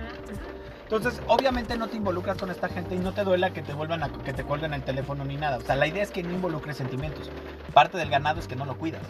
Entonces, 0.83 1.19
obviamente 1.27 1.77
no 1.77 1.87
te 1.87 1.97
involucras 1.97 2.37
con 2.37 2.51
esta 2.51 2.69
gente 2.69 2.93
y 2.95 2.99
no 2.99 3.11
te 3.11 3.23
duela 3.23 3.49
que 3.51 3.63
te 3.63 3.73
vuelvan 3.73 4.03
a 4.03 4.09
que 4.09 4.33
te 4.33 4.43
cuelguen 4.43 4.73
el 4.73 4.83
teléfono 4.83 5.25
ni 5.25 5.35
nada. 5.35 5.57
O 5.57 5.61
sea, 5.61 5.75
la 5.75 5.87
idea 5.87 6.03
es 6.03 6.11
que 6.11 6.21
no 6.21 6.31
involucres 6.31 6.77
sentimientos. 6.77 7.31
Parte 7.73 7.97
del 7.97 8.09
ganado 8.11 8.39
es 8.39 8.47
que 8.47 8.55
no 8.55 8.65
lo 8.65 8.77
cuidas, 8.77 9.01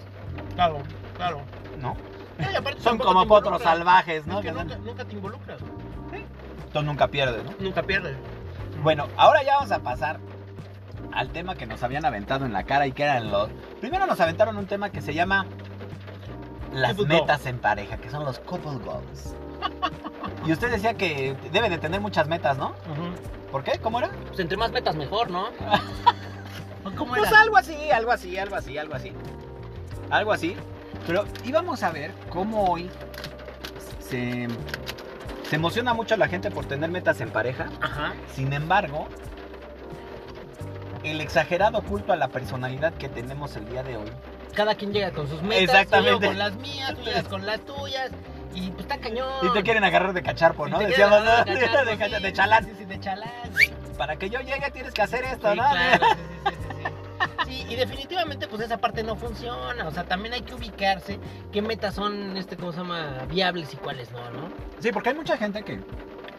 Claro, 0.55 0.77
claro. 1.17 1.41
¿no? 1.81 1.97
Son 2.79 2.97
como 2.97 3.27
potros 3.27 3.61
salvajes, 3.61 4.25
¿no? 4.25 4.39
Es 4.39 4.45
que 4.45 4.51
nunca, 4.53 4.77
nunca 4.77 5.05
te 5.05 5.13
involucras. 5.13 5.59
Entonces 6.11 6.83
nunca 6.83 7.07
pierdes, 7.07 7.43
¿no? 7.43 7.51
Nunca 7.59 7.83
pierdes. 7.83 8.15
Bueno, 8.81 9.07
ahora 9.17 9.43
ya 9.43 9.55
vamos 9.55 9.71
a 9.71 9.79
pasar 9.79 10.19
al 11.15 11.29
tema 11.29 11.55
que 11.55 11.65
nos 11.65 11.81
habían 11.81 12.05
aventado 12.05 12.45
en 12.45 12.53
la 12.53 12.63
cara 12.63 12.85
y 12.85 12.91
que 12.91 13.03
eran 13.03 13.31
los... 13.31 13.49
Primero 13.79 14.05
nos 14.05 14.19
aventaron 14.19 14.57
un 14.57 14.67
tema 14.67 14.89
que 14.89 15.01
se 15.01 15.13
llama 15.13 15.45
las 16.73 16.97
metas 16.97 17.45
en 17.45 17.57
pareja, 17.57 17.97
que 17.97 18.09
son 18.09 18.25
los 18.25 18.39
couple 18.39 18.77
goals. 18.83 19.35
Y 20.45 20.51
usted 20.51 20.69
decía 20.69 20.93
que 20.93 21.35
debe 21.51 21.69
de 21.69 21.79
tener 21.79 22.01
muchas 22.01 22.27
metas, 22.27 22.55
¿no? 22.57 22.69
Ujú. 22.69 23.51
¿Por 23.51 23.63
qué? 23.63 23.79
¿Cómo 23.79 23.97
era? 23.97 24.09
Pues 24.27 24.39
entre 24.39 24.57
más 24.57 24.71
metas 24.71 24.95
mejor, 24.95 25.31
¿no? 25.31 25.47
¿Cómo 26.95 27.13
Pues 27.15 27.31
algo 27.33 27.57
así, 27.57 27.89
algo 27.89 28.11
así, 28.11 28.37
algo 28.37 28.55
así, 28.55 28.77
algo 28.77 28.93
así. 28.93 29.11
Algo 30.11 30.31
así. 30.33 30.55
Pero 31.07 31.25
íbamos 31.45 31.81
a 31.81 31.91
ver 31.91 32.11
cómo 32.29 32.65
hoy 32.65 32.91
se, 33.99 34.47
se 35.49 35.55
emociona 35.55 35.95
mucho 35.95 36.15
la 36.15 36.27
gente 36.27 36.51
por 36.51 36.65
tener 36.65 36.91
metas 36.91 37.21
en 37.21 37.31
pareja. 37.31 37.69
Ajá. 37.81 38.13
Sin 38.35 38.53
embargo, 38.53 39.07
el 41.11 41.21
exagerado 41.21 41.81
culto 41.83 42.13
a 42.13 42.15
la 42.15 42.27
personalidad 42.29 42.93
que 42.93 43.09
tenemos 43.09 43.55
el 43.55 43.67
día 43.69 43.83
de 43.83 43.97
hoy. 43.97 44.11
Cada 44.53 44.75
quien 44.75 44.93
llega 44.93 45.11
con 45.11 45.27
sus 45.27 45.41
metas. 45.41 45.63
Exactamente. 45.63 46.11
Yo 46.25 46.27
con 46.29 46.37
las 46.37 46.55
mías, 46.55 46.95
tú 46.95 47.03
llegas 47.03 47.23
con 47.25 47.45
las 47.45 47.59
tuyas. 47.61 48.11
Y 48.53 48.69
pues 48.71 48.83
está 48.83 48.97
cañón. 48.97 49.27
Y 49.43 49.51
te 49.51 49.63
quieren 49.63 49.83
agarrar 49.83 50.13
de 50.13 50.23
cacharpo, 50.23 50.67
¿no? 50.67 50.79
Decíamos, 50.79 51.23
¿no? 51.25 51.43
de 51.43 51.59
cacharpo, 51.59 51.85
de, 51.91 51.97
cacha- 51.97 52.17
sí, 52.17 52.23
de 52.23 52.33
chalán. 52.33 52.63
Sí, 52.65 52.71
sí, 52.77 52.85
de 52.85 52.99
chalán. 53.01 53.29
Para 53.97 54.15
que 54.17 54.29
yo 54.29 54.39
llegue 54.39 54.71
tienes 54.71 54.93
que 54.93 55.01
hacer 55.01 55.25
esto, 55.25 55.51
Sí, 55.51 55.57
¿no? 55.57 55.69
claro, 55.69 56.05
sí, 56.05 56.15
sí, 56.15 56.23
sí, 56.45 56.51
sí, 56.51 56.59
sí. 56.61 56.91
Sí, 57.45 57.65
y 57.69 57.75
definitivamente 57.75 58.47
pues 58.47 58.61
esa 58.63 58.77
parte 58.77 59.03
no 59.03 59.15
funciona, 59.15 59.87
o 59.87 59.91
sea, 59.91 60.03
también 60.05 60.33
hay 60.33 60.41
que 60.41 60.55
ubicarse 60.55 61.19
qué 61.51 61.61
metas 61.61 61.93
son, 61.93 62.35
este, 62.37 62.55
¿cómo 62.57 62.71
se 62.71 62.79
llama? 62.79 63.25
Viables 63.29 63.71
y 63.73 63.77
cuáles 63.77 64.11
no, 64.11 64.19
¿no? 64.31 64.49
Sí, 64.79 64.91
porque 64.91 65.09
hay 65.09 65.15
mucha 65.15 65.37
gente 65.37 65.61
que, 65.63 65.79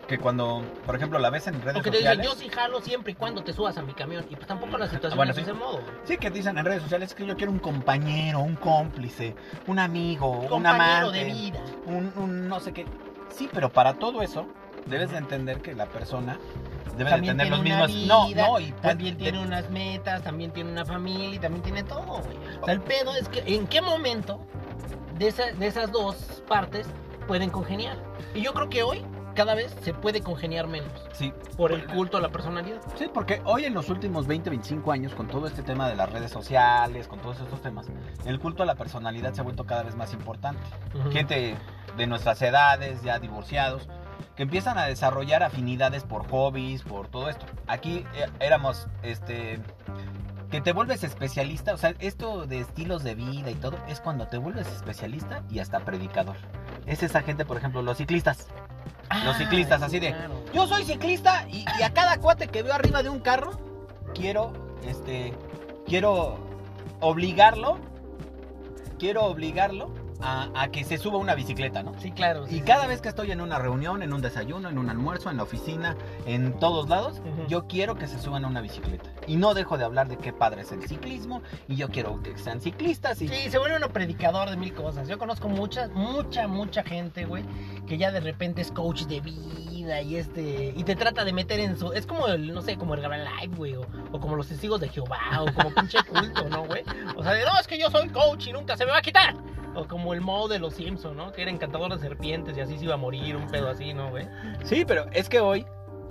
que 0.07 0.19
cuando, 0.19 0.63
por 0.85 0.95
ejemplo, 0.95 1.19
la 1.19 1.31
ves 1.31 1.47
en 1.49 1.61
redes 1.61 1.79
O 1.81 1.83
que 1.83 1.91
te 1.91 1.99
dicen, 1.99 2.23
yo 2.23 2.35
sí 2.35 2.49
jalo 2.49 2.81
siempre 2.81 3.13
y 3.13 3.15
cuando 3.17 3.43
te 3.43 3.53
subas 3.53 3.77
a 3.77 3.83
mi 3.83 3.93
camión, 3.93 4.25
y 4.31 4.37
pues 4.37 4.47
tampoco 4.47 4.79
la 4.79 4.87
situación 4.87 5.17
Bueno, 5.17 5.31
es 5.31 5.37
de 5.37 5.43
ese 5.43 5.53
modo. 5.53 5.81
Sí, 6.05 6.17
que 6.17 6.31
dicen 6.31 6.57
en 6.59 6.65
redes 6.65 6.83
sociales 6.83 7.15
que 7.15 7.27
yo 7.27 7.37
quiero 7.37 7.51
un 7.53 7.59
compañero, 7.59 8.41
un 8.41 8.55
cómplice, 8.57 9.35
un 9.67 9.79
amigo, 9.79 10.31
un 10.31 10.47
Compañero 10.49 11.09
amante, 11.09 11.19
de 11.19 11.25
vida. 11.33 11.61
un, 11.87 12.13
un 12.17 12.49
no 12.49 12.61
sé 12.61 12.73
qué. 12.73 12.87
Sí, 13.31 13.49
pero 13.53 13.71
para 13.73 13.95
todo 13.95 14.23
eso 14.23 14.47
debes 14.87 15.11
de 15.11 15.19
entender 15.19 15.61
que 15.61 15.75
la 15.75 15.87
persona 15.87 16.39
debe 16.97 17.11
También 17.11 17.37
de 17.37 17.43
tener 17.45 17.59
los 17.59 17.65
mismos... 17.65 17.87
vida, 17.89 18.07
no, 18.07 18.53
no, 18.53 18.61
y 18.61 18.71
también 18.73 19.17
tiene 19.19 19.41
unas 19.41 19.69
metas, 19.71 20.23
también 20.23 20.53
tiene 20.53 20.71
una 20.71 20.85
familia, 20.85 21.35
y 21.35 21.39
también 21.41 21.63
tiene 21.65 21.83
todo, 21.83 22.03
güey. 22.23 22.37
O 22.63 22.65
sea, 22.65 22.75
el 22.75 22.81
pedo 22.81 23.15
es 23.17 23.29
que 23.29 23.43
en 23.53 23.67
qué 23.67 23.83
momento 23.83 24.39
de, 25.19 25.29
esa- 25.29 25.51
de 25.53 25.67
esas 25.67 25.91
dos 25.91 26.43
partes 26.47 26.87
pueden 27.27 27.51
congeniar. 27.51 27.97
Y 28.35 28.41
yo 28.43 28.55
creo 28.55 28.69
que 28.71 28.83
hoy 28.85 29.05
cada 29.37 29.55
vez 29.55 29.73
se 29.83 29.95
puede 29.95 30.23
congeniar 30.23 30.67
menos 30.67 30.91
Sí, 31.13 31.33
por 31.57 31.73
el 31.73 31.87
culto 31.87 32.17
a 32.17 32.21
la 32.21 32.31
personalidad. 32.31 32.81
Sí, 32.97 33.09
porque 33.13 33.41
hoy 33.45 33.65
en 33.65 33.75
los 33.75 33.89
últimos 33.89 34.27
20, 34.27 34.51
25 34.51 34.91
años, 34.91 35.15
con 35.15 35.29
todo 35.29 35.47
este 35.47 35.63
tema 35.63 35.89
de 35.89 35.95
las 35.95 36.11
redes 36.11 36.33
sociales, 36.33 37.07
con 37.07 37.21
todos 37.21 37.39
estos 37.41 37.63
temas, 37.63 37.87
el 38.25 38.41
culto 38.41 38.65
a 38.65 38.67
la 38.67 38.75
personalidad 38.75 39.33
se 39.35 39.43
ha 39.43 39.45
vuelto 39.45 39.65
cada 39.65 39.85
vez 39.85 39.95
más 39.95 40.13
importante. 40.13 40.61
Gente 41.13 41.55
de 41.97 42.07
nuestras 42.07 42.41
edades, 42.43 43.03
ya 43.03 43.19
divorciados, 43.19 43.89
que 44.35 44.43
empiezan 44.43 44.79
a 44.79 44.87
desarrollar 44.87 45.43
afinidades 45.43 46.05
por 46.05 46.29
hobbies, 46.29 46.83
por 46.83 47.09
todo 47.09 47.29
esto. 47.29 47.47
Aquí 47.67 48.05
eh, 48.15 48.27
éramos, 48.41 48.89
este, 49.03 49.61
que 50.51 50.61
te 50.61 50.73
vuelves 50.73 51.05
especialista, 51.05 51.75
o 51.75 51.77
sea, 51.77 51.95
esto 51.99 52.47
de 52.47 52.61
estilos 52.61 53.03
de 53.03 53.15
vida 53.15 53.51
y 53.51 53.55
todo, 53.55 53.79
es 53.89 54.01
cuando 54.01 54.27
te 54.29 54.39
vuelves 54.39 54.67
especialista 54.69 55.43
y 55.51 55.59
hasta 55.59 55.81
predicador. 55.81 56.37
Es 56.87 57.03
esa 57.03 57.23
gente, 57.23 57.45
por 57.45 57.57
ejemplo, 57.57 57.83
los 57.83 57.99
ciclistas. 57.99 58.49
Los 59.25 59.37
ciclistas, 59.37 59.83
así 59.83 59.99
de, 59.99 60.13
claro. 60.13 60.35
Yo 60.53 60.67
soy 60.67 60.85
ciclista 60.85 61.47
y, 61.49 61.65
y 61.79 61.83
a 61.83 61.93
cada 61.93 62.19
cuate 62.19 62.49
que 62.49 62.63
veo 62.63 62.75
arriba 62.75 63.03
de 63.03 63.09
un 63.09 63.21
carro, 63.21 63.53
quiero, 64.15 64.53
este, 64.85 65.33
quiero 65.87 66.39
obligarlo, 67.01 67.79
quiero 68.99 69.25
obligarlo 69.25 69.91
a, 70.21 70.49
a 70.55 70.69
que 70.69 70.85
se 70.85 70.99
suba 70.99 71.19
una 71.19 71.35
bicicleta, 71.35 71.83
¿no? 71.83 71.95
Sí, 72.01 72.13
claro. 72.13 72.47
sí, 72.47 72.57
Y 72.57 72.59
sí, 72.59 72.65
cada 72.65 72.83
sí. 72.83 72.89
vez 72.89 73.01
que 73.01 73.09
estoy 73.09 73.31
en 73.33 73.41
una 73.41 73.59
reunión, 73.59 74.03
en 74.03 74.13
un 74.13 74.21
desayuno, 74.23 74.69
en 74.69 74.79
un 74.79 74.89
almuerzo, 74.91 75.31
en 75.31 75.37
la 75.37 75.43
oficina, 75.43 75.97
en 76.27 76.59
todos 76.59 76.89
lados, 76.89 77.21
yo 77.49 77.67
quiero 77.67 77.97
que 77.97 78.07
se 78.07 78.19
suban 78.19 78.45
a 78.45 78.49
una 78.49 78.61
bicicleta. 78.61 79.11
Y 79.27 79.37
no 79.37 79.55
dejo 79.55 79.79
de 79.79 79.85
hablar 79.85 80.09
de 80.09 80.17
qué 80.17 80.33
padre 80.33 80.63
es 80.63 80.73
el 80.73 80.87
ciclismo, 80.87 81.43
y 81.69 81.77
yo 81.77 81.89
quiero 81.89 82.23
que 82.23 82.37
sean 82.39 82.61
ciclistas. 82.61 83.21
Y... 83.23 83.29
Sí, 83.29 83.51
se 83.51 83.59
vuelve 83.59 83.77
uno 83.77 83.91
predicador 83.91 84.51
de 84.51 84.57
mil 84.57 84.73
cosas. 84.73 85.09
Yo 85.09 85.19
conozco 85.19 85.49
mucha, 85.49 85.89
mucha, 85.89 86.49
mucha 86.49 86.83
gente, 86.83 87.25
güey, 87.25 87.45
que 87.87 87.99
ya 87.99 88.11
de 88.11 88.21
repente 88.21 88.63
es 88.63 88.73
coach 88.73 89.03
de 89.05 89.21
vida 89.21 90.01
y 90.03 90.17
este 90.17 90.73
y 90.77 90.83
te 90.83 90.97
trata 90.97 91.25
de 91.25 91.33
meter 91.33 91.61
en 91.61 91.79
su 91.79 91.93
es 91.93 92.07
como 92.07 92.27
el 92.27 92.53
no 92.53 92.63
sé, 92.63 92.77
como 92.77 92.95
el 92.95 93.03
Live, 93.03 93.57
güey, 93.57 93.75
o, 93.77 93.87
o 94.13 94.21
como 94.21 94.35
los 94.37 94.49
testigos 94.49 94.81
de 94.81 94.89
Jehová 94.89 95.19
o 95.41 95.53
como 95.55 95.73
pinche 95.75 95.99
culto, 96.09 96.49
¿no, 96.49 96.65
güey? 96.65 96.83
O 97.17 97.23
sea, 97.23 97.33
de, 97.33 97.45
no, 97.45 97.59
es 97.61 97.67
que 97.67 97.79
yo 97.79 97.91
soy 97.91 98.09
coach 98.09 98.49
y 98.49 98.53
nunca 98.53 98.77
se 98.77 98.85
me 98.85 98.91
va 98.91 98.99
a 98.99 99.03
quitar. 99.03 99.35
O 99.77 99.87
como 99.87 100.15
el 100.15 100.21
modo 100.21 100.49
de 100.49 100.59
los 100.59 100.75
Simpson, 100.75 101.17
¿no? 101.17 101.33
Que 101.33 101.43
era 101.43 101.51
encantador 101.51 101.93
de 101.93 101.99
serpientes 102.01 102.57
y 102.57 102.61
así 102.61 102.79
se 102.79 102.85
iba 102.85 102.95
a 102.95 102.97
morir, 102.99 103.37
un 103.37 103.47
pedo 103.49 103.69
así, 103.69 103.93
¿no, 103.95 104.11
güey? 104.11 104.27
Sí, 104.65 104.85
pero 104.87 105.07
es 105.13 105.29
que 105.29 105.41
hoy 105.41 105.67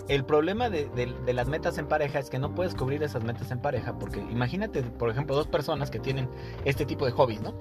el 0.08 0.24
problema 0.24 0.70
de, 0.70 0.88
de- 0.90 1.14
de 1.26 1.34
las 1.34 1.48
metas 1.48 1.78
en 1.80 1.88
pareja 1.88 2.20
es 2.20 2.30
que 2.30 2.38
no 2.38 2.54
puedes 2.54 2.76
cubrir 2.76 3.02
esas 3.02 3.24
metas 3.24 3.50
en 3.52 3.60
pareja, 3.60 3.98
porque 3.98 4.20
imagínate, 4.20 4.84
por 4.84 5.10
ejemplo, 5.10 5.36
dos 5.36 5.48
personas 5.48 5.90
que 5.90 6.00
tienen 6.00 6.30
este 6.64 6.86
tipo 6.86 7.06
de 7.06 7.12
hobbies, 7.12 7.42
¿no? 7.42 7.54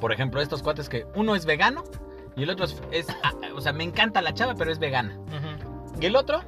Por 0.00 0.12
ejemplo, 0.12 0.40
estos 0.42 0.62
cuates 0.62 0.88
que 0.88 1.06
uno 1.14 1.34
es 1.34 1.46
vegano 1.46 1.82
y 2.36 2.42
el 2.42 2.50
otro 2.50 2.66
es, 2.66 2.82
es- 2.90 3.06
ah, 3.22 3.32
o 3.56 3.60
sea, 3.62 3.72
me 3.72 3.84
encanta 3.84 4.20
la 4.20 4.34
chava, 4.34 4.54
pero 4.54 4.70
es 4.70 4.78
vegana. 4.78 5.18
Y 6.00 6.06
el 6.06 6.16
otro 6.16 6.40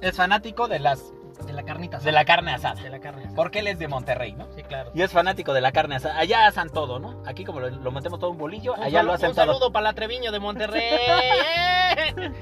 es 0.00 0.16
fanático 0.16 0.66
de 0.66 0.80
las 0.80 1.12
De 1.52 1.56
la 1.56 1.62
carnita 1.64 1.98
de 1.98 2.12
la 2.12 2.24
carne 2.24 2.52
asada. 2.54 2.80
De 2.82 2.88
la 2.90 2.98
carne 2.98 3.20
asada. 3.22 3.36
Porque 3.36 3.58
él 3.58 3.66
es 3.66 3.78
de 3.78 3.86
Monterrey, 3.88 4.32
¿no? 4.32 4.46
Sí, 4.54 4.62
claro. 4.62 4.90
Y 4.94 5.02
es 5.02 5.12
fanático 5.12 5.52
de 5.52 5.60
la 5.60 5.70
carne 5.72 5.96
asada. 5.96 6.18
Allá 6.18 6.46
asan 6.46 6.70
todo, 6.70 6.98
¿no? 6.98 7.22
Aquí 7.26 7.44
como 7.44 7.60
lo, 7.60 7.68
lo 7.68 7.90
metemos 7.92 8.18
todo 8.18 8.30
en 8.30 8.34
un 8.36 8.38
bolillo, 8.38 8.74
Un 8.74 8.82
allá 8.82 9.02
lo 9.02 9.12
hacen 9.12 9.30
un 9.30 9.34
todo. 9.36 9.46
saludo 9.46 9.70
para 9.72 9.84
la 9.84 9.92
Treviño 9.92 10.32
de 10.32 10.40
Monterrey. 10.40 10.82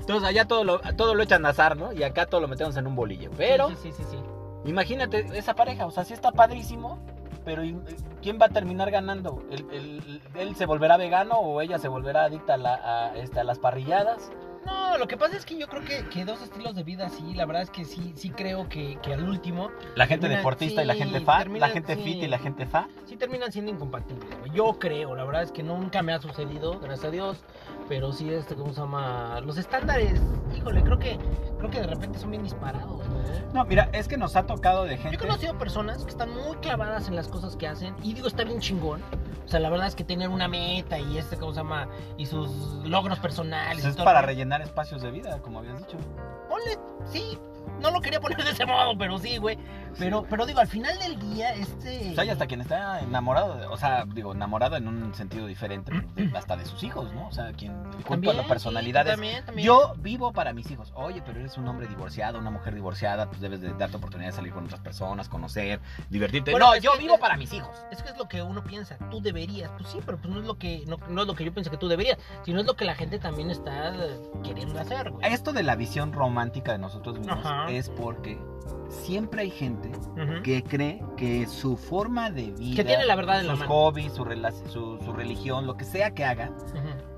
Entonces 0.00 0.28
allá 0.28 0.46
todo 0.46 0.64
lo, 0.64 0.80
todo 0.96 1.14
lo 1.14 1.22
echan 1.22 1.46
a 1.46 1.50
asar, 1.50 1.76
¿no? 1.76 1.92
Y 1.92 2.02
acá 2.02 2.26
todo 2.26 2.40
lo 2.40 2.48
metemos 2.48 2.76
en 2.76 2.86
un 2.86 2.94
bolillo. 2.94 3.30
Pero 3.36 3.68
Sí, 3.70 3.76
sí, 3.82 3.92
sí, 3.92 4.04
sí. 4.10 4.18
imagínate 4.64 5.26
esa 5.38 5.54
pareja, 5.54 5.86
o 5.86 5.90
sea, 5.90 6.04
sí 6.04 6.12
está 6.12 6.32
padrísimo, 6.32 6.98
pero 7.44 7.64
¿y- 7.64 7.76
¿quién 8.20 8.38
va 8.40 8.46
a 8.46 8.48
terminar 8.50 8.90
ganando? 8.90 9.42
¿El- 9.50 9.70
el- 9.72 10.22
¿Él 10.34 10.56
se 10.56 10.66
volverá 10.66 10.96
vegano 10.96 11.36
o 11.38 11.60
ella 11.60 11.78
se 11.78 11.88
volverá 11.88 12.24
adicta 12.24 12.54
a, 12.54 12.56
la- 12.56 12.74
a, 13.10 13.16
este, 13.16 13.40
a 13.40 13.44
las 13.44 13.58
parrilladas? 13.58 14.30
No, 14.64 14.96
lo 14.96 15.08
que 15.08 15.16
pasa 15.16 15.36
es 15.36 15.44
que 15.44 15.58
yo 15.58 15.66
creo 15.68 15.82
que, 15.84 16.06
que 16.08 16.24
dos 16.24 16.40
estilos 16.40 16.74
de 16.76 16.84
vida, 16.84 17.08
sí, 17.08 17.34
la 17.34 17.46
verdad 17.46 17.62
es 17.62 17.70
que 17.70 17.84
sí, 17.84 18.12
sí 18.14 18.30
creo 18.30 18.68
que, 18.68 18.96
que 19.02 19.12
al 19.14 19.28
último 19.28 19.70
La 19.96 20.06
gente 20.06 20.28
deportista 20.28 20.82
y 20.82 20.86
la 20.86 20.94
gente 20.94 21.20
fa, 21.20 21.38
termina- 21.40 21.66
la 21.66 21.72
gente 21.72 21.96
fit 21.96 22.22
y 22.22 22.28
la 22.28 22.38
gente 22.38 22.66
fa. 22.66 22.86
sí 23.06 23.16
terminan 23.16 23.50
siendo 23.50 23.72
incompatibles, 23.72 24.38
güey. 24.38 24.52
Yo 24.52 24.78
creo, 24.78 25.16
la 25.16 25.24
verdad 25.24 25.42
es 25.42 25.50
que 25.52 25.62
nunca 25.64 26.02
me 26.02 26.12
ha 26.12 26.20
sucedido, 26.20 26.78
gracias 26.78 27.06
a 27.06 27.10
Dios, 27.10 27.44
pero 27.88 28.12
sí, 28.12 28.32
este, 28.32 28.54
¿cómo 28.54 28.72
se 28.72 28.80
llama? 28.80 29.40
Los 29.40 29.58
estándares, 29.58 30.20
híjole, 30.56 30.82
creo 30.82 30.98
que, 30.98 31.18
creo 31.58 31.70
que 31.70 31.80
de 31.80 31.86
repente 31.86 32.18
son 32.18 32.30
bien 32.30 32.42
disparados, 32.42 33.06
¿no? 33.08 33.22
No, 33.52 33.64
mira, 33.66 33.90
es 33.92 34.08
que 34.08 34.16
nos 34.16 34.34
ha 34.36 34.46
tocado 34.46 34.84
de 34.84 34.96
Yo 34.96 35.02
gente... 35.02 35.16
he 35.16 35.18
conocido 35.18 35.58
personas 35.58 36.04
que 36.04 36.10
están 36.10 36.30
muy 36.30 36.56
clavadas 36.56 37.08
en 37.08 37.16
las 37.16 37.28
cosas 37.28 37.56
que 37.56 37.66
hacen 37.66 37.94
y 38.02 38.14
digo, 38.14 38.26
está 38.26 38.44
bien 38.44 38.60
chingón. 38.60 39.02
O 39.44 39.48
sea, 39.48 39.60
la 39.60 39.68
verdad 39.68 39.88
es 39.88 39.94
que 39.94 40.04
tener 40.04 40.28
una 40.28 40.48
meta 40.48 40.98
y 40.98 41.18
este, 41.18 41.36
¿cómo 41.36 41.52
se 41.52 41.58
llama? 41.58 41.88
Y 42.16 42.26
sus 42.26 42.50
logros 42.84 43.18
personales. 43.18 43.74
Pues 43.74 43.84
y 43.84 43.88
es 43.88 43.96
todo 43.96 44.04
para 44.06 44.22
rellenar 44.22 44.62
espacios 44.62 45.02
de 45.02 45.10
vida, 45.10 45.40
como 45.42 45.58
habías 45.58 45.78
dicho. 45.78 45.98
Ponle, 46.48 46.78
sí, 47.04 47.38
no 47.80 47.90
lo 47.90 48.00
quería 48.00 48.20
poner 48.20 48.42
de 48.42 48.50
ese 48.50 48.64
modo, 48.64 48.96
pero 48.96 49.18
sí, 49.18 49.36
güey. 49.36 49.58
Pero, 49.98 50.24
pero 50.28 50.46
digo, 50.46 50.60
al 50.60 50.66
final 50.68 50.98
del 50.98 51.18
día, 51.18 51.54
este. 51.54 52.10
O 52.10 52.14
sea, 52.14 52.24
y 52.24 52.30
hasta 52.30 52.46
quien 52.46 52.60
está 52.60 53.00
enamorado, 53.00 53.56
de- 53.58 53.66
o 53.66 53.76
sea, 53.76 54.04
digo, 54.06 54.32
enamorado 54.32 54.76
en 54.76 54.88
un 54.88 55.14
sentido 55.14 55.46
diferente, 55.46 55.92
de- 56.14 56.36
hasta 56.36 56.56
de 56.56 56.64
sus 56.66 56.82
hijos, 56.82 57.12
¿no? 57.12 57.28
O 57.28 57.32
sea, 57.32 57.52
quien 57.52 57.74
culto 58.06 58.30
a 58.30 58.34
la 58.34 58.44
personalidad 58.44 59.06
es, 59.06 59.12
también, 59.12 59.44
también. 59.44 59.66
Yo 59.66 59.94
vivo 59.98 60.32
para 60.32 60.52
mis 60.52 60.70
hijos. 60.70 60.92
Oye, 60.94 61.22
pero 61.24 61.40
eres 61.40 61.56
un 61.58 61.68
hombre 61.68 61.86
divorciado, 61.88 62.38
una 62.38 62.50
mujer 62.50 62.74
divorciada, 62.74 63.28
pues 63.28 63.40
debes 63.40 63.60
de 63.60 63.72
darte 63.74 63.96
oportunidad 63.96 64.30
de 64.30 64.36
salir 64.36 64.52
con 64.52 64.64
otras 64.64 64.80
personas, 64.80 65.28
conocer, 65.28 65.80
divertirte. 66.10 66.50
Bueno, 66.52 66.66
no, 66.66 66.76
yo 66.76 66.92
vivo 66.98 67.18
para 67.18 67.36
mis 67.36 67.52
hijos. 67.52 67.76
Es 67.90 68.02
que 68.02 68.10
es 68.10 68.18
lo 68.18 68.28
que 68.28 68.42
uno 68.42 68.64
piensa, 68.64 68.96
tú 69.10 69.20
deberías. 69.20 69.70
Pues 69.78 69.88
sí, 69.90 69.98
pero 70.04 70.18
pues 70.18 70.32
no 70.32 70.40
es 70.40 70.46
lo 70.46 70.58
que, 70.58 70.84
no, 70.86 70.96
no 71.08 71.22
es 71.22 71.26
lo 71.26 71.34
que 71.34 71.44
yo 71.44 71.52
pienso 71.52 71.70
que 71.70 71.76
tú 71.76 71.88
deberías, 71.88 72.18
sino 72.44 72.60
es 72.60 72.66
lo 72.66 72.74
que 72.74 72.84
la 72.84 72.94
gente 72.94 73.18
también 73.18 73.50
está 73.50 73.92
queriendo 74.42 74.80
hacer, 74.80 75.10
güey. 75.10 75.32
Esto 75.32 75.52
de 75.52 75.62
la 75.62 75.76
visión 75.76 76.12
romántica 76.12 76.72
de 76.72 76.78
nosotros 76.78 77.18
mismos 77.18 77.44
Ajá. 77.44 77.70
es 77.70 77.88
porque 77.90 78.38
siempre 78.88 79.42
hay 79.42 79.50
gente 79.50 79.90
que 80.42 80.62
cree 80.62 81.02
que 81.16 81.46
su 81.46 81.76
forma 81.76 82.30
de 82.30 82.50
vida, 82.52 82.76
Que 82.76 82.84
tiene 82.84 83.04
la 83.04 83.16
verdad 83.16 83.40
en 83.40 83.46
la 83.46 83.52
sus 83.54 83.60
mano. 83.60 83.72
hobbies, 83.72 84.12
su, 84.12 84.24
su, 84.70 84.98
su 85.04 85.12
religión, 85.12 85.66
lo 85.66 85.76
que 85.76 85.84
sea 85.84 86.12
que 86.12 86.24
haga, 86.24 86.50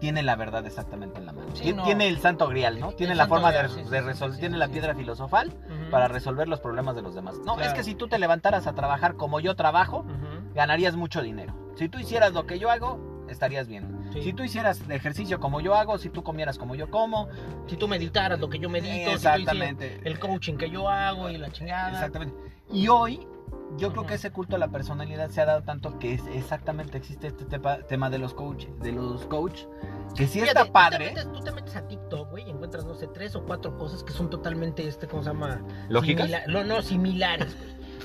tiene 0.01 0.23
la 0.23 0.37
verdad 0.37 0.65
exactamente 0.67 1.19
en 1.19 1.27
la 1.27 1.33
mano. 1.33 1.49
Sí, 1.55 1.65
Tien- 1.65 1.77
no. 1.77 1.85
Tiene 1.85 2.09
el 2.09 2.19
santo 2.19 2.49
grial, 2.49 2.79
¿no? 2.81 2.91
El 2.91 2.97
Tiene 2.97 3.15
la 3.15 3.27
forma 3.27 3.51
grial, 3.51 3.69
de, 3.75 3.85
sí, 3.85 3.91
de 3.91 4.01
sí, 4.01 4.05
resol- 4.07 4.33
sí, 4.33 4.41
tiene 4.41 4.57
la 4.59 4.69
piedra 4.69 4.95
filosofal 4.95 5.53
para 5.91 6.09
resolver 6.09 6.49
los 6.49 6.61
problemas 6.61 6.95
de 6.97 7.03
los 7.03 7.15
demás. 7.15 7.37
No, 7.45 7.59
es 7.61 7.73
que 7.75 7.83
si 7.85 7.95
tú 7.95 8.09
te 8.09 8.19
levantaras 8.19 8.67
a 8.67 8.75
trabajar 8.75 9.15
como 9.17 9.41
yo 9.41 9.55
trabajo, 9.57 10.05
ganarías 10.55 10.97
mucho 10.97 11.23
dinero. 11.23 11.55
Si 11.77 11.89
tú 11.89 11.99
hicieras 11.99 12.33
lo 12.33 12.47
que 12.47 12.59
yo 12.59 12.71
hago, 12.71 13.14
estarías 13.29 13.67
bien. 13.69 14.11
Sí. 14.13 14.23
Si 14.23 14.33
tú 14.33 14.43
hicieras 14.45 14.83
ejercicio 14.89 15.41
como 15.41 15.61
yo 15.61 15.75
hago, 15.75 15.99
si 15.99 16.09
tú 16.11 16.23
comieras 16.23 16.59
como 16.59 16.75
yo 16.75 16.91
como, 16.91 17.29
Si 17.67 17.77
tú 17.77 17.89
meditaras 17.89 18.39
lo 18.41 18.49
que 18.49 18.59
yo 18.59 18.69
medito, 18.69 18.97
si 18.97 19.05
tú 19.05 19.11
exactamente. 19.13 20.01
el 20.05 20.19
coaching 20.19 20.57
que 20.57 20.71
yo 20.71 20.89
hago 20.89 21.31
y 21.31 21.39
la 21.39 21.51
chingada. 21.51 21.93
Exactamente. 21.93 22.35
Y 22.73 22.89
hoy 22.89 23.27
yo 23.79 23.91
creo 23.91 24.03
Ujú. 24.03 24.09
que 24.11 24.15
ese 24.15 24.31
culto 24.31 24.57
a 24.57 24.59
la 24.59 24.69
personalidad 24.69 25.31
se 25.31 25.41
ha 25.41 25.47
dado 25.47 25.63
tanto 25.63 25.99
que 25.99 26.15
es 26.15 26.23
exactamente 26.29 26.97
existe 26.99 27.27
este 27.29 27.45
tepa- 27.47 27.85
tema 27.87 28.09
de 28.11 28.19
los 28.19 28.35
coach, 28.35 28.67
de 28.81 28.93
los 28.93 29.25
coach, 29.27 29.63
que 30.15 30.27
sí 30.27 30.41
Fíjate, 30.41 30.51
está 30.51 30.61
tú 30.61 30.67
te 30.67 30.73
padre, 30.73 31.13
metes- 31.15 31.33
Tú 31.33 31.41
te 31.41 31.53
metes 31.53 31.77
a 31.77 31.89
TikTok, 31.89 32.31
güey, 32.31 32.47
y 32.47 32.51
encuentras, 32.51 32.85
no 32.85 32.95
sé, 32.95 33.09
tres 33.09 33.35
o 33.35 33.43
cuatro 33.45 33.77
cosas 33.77 34.05
que 34.05 34.13
son 34.13 34.31
totalmente, 34.31 34.87
este, 34.87 35.07
¿cómo 35.09 35.23
se 35.23 35.31
llama? 35.31 35.61
lógicas. 35.89 36.27
Simila- 36.29 36.47
no, 36.47 36.63
no, 36.65 36.83
similares. 36.83 37.57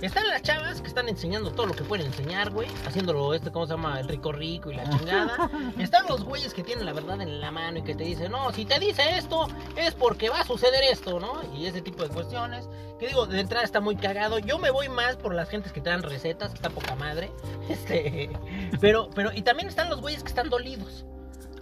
Están 0.01 0.27
las 0.29 0.41
chavas 0.41 0.81
que 0.81 0.87
están 0.87 1.09
enseñando 1.09 1.51
todo 1.51 1.65
lo 1.65 1.73
que 1.73 1.83
pueden 1.83 2.07
enseñar, 2.07 2.51
güey. 2.51 2.69
Haciéndolo, 2.87 3.33
este, 3.33 3.51
¿cómo 3.51 3.65
se 3.65 3.73
llama? 3.73 3.99
El 3.99 4.07
rico 4.07 4.31
rico 4.31 4.71
y 4.71 4.75
la 4.75 4.89
chingada. 4.89 5.49
Están 5.77 6.05
los 6.07 6.23
güeyes 6.23 6.53
que 6.53 6.63
tienen 6.63 6.85
la 6.85 6.93
verdad 6.93 7.21
en 7.21 7.41
la 7.41 7.51
mano 7.51 7.79
y 7.79 7.81
que 7.81 7.95
te 7.95 8.05
dicen, 8.05 8.31
no, 8.31 8.51
si 8.53 8.63
te 8.63 8.79
dice 8.79 9.17
esto, 9.17 9.47
es 9.75 9.95
porque 9.95 10.29
va 10.29 10.39
a 10.39 10.45
suceder 10.45 10.83
esto, 10.89 11.19
¿no? 11.19 11.41
Y 11.53 11.65
ese 11.65 11.81
tipo 11.81 12.03
de 12.03 12.09
cuestiones. 12.09 12.69
Que 12.97 13.07
digo, 13.07 13.25
de 13.25 13.41
entrada 13.41 13.65
está 13.65 13.81
muy 13.81 13.97
cagado. 13.97 14.39
Yo 14.39 14.57
me 14.57 14.71
voy 14.71 14.87
más 14.87 15.17
por 15.17 15.33
las 15.33 15.49
gentes 15.49 15.73
que 15.73 15.81
te 15.81 15.89
dan 15.89 16.03
recetas, 16.03 16.49
que 16.51 16.55
está 16.55 16.69
poca 16.69 16.95
madre. 16.95 17.31
Este. 17.69 18.29
Pero, 18.81 19.09
pero, 19.13 19.31
y 19.33 19.41
también 19.43 19.69
están 19.69 19.89
los 19.89 20.01
güeyes 20.01 20.23
que 20.23 20.29
están 20.29 20.49
dolidos. 20.49 21.05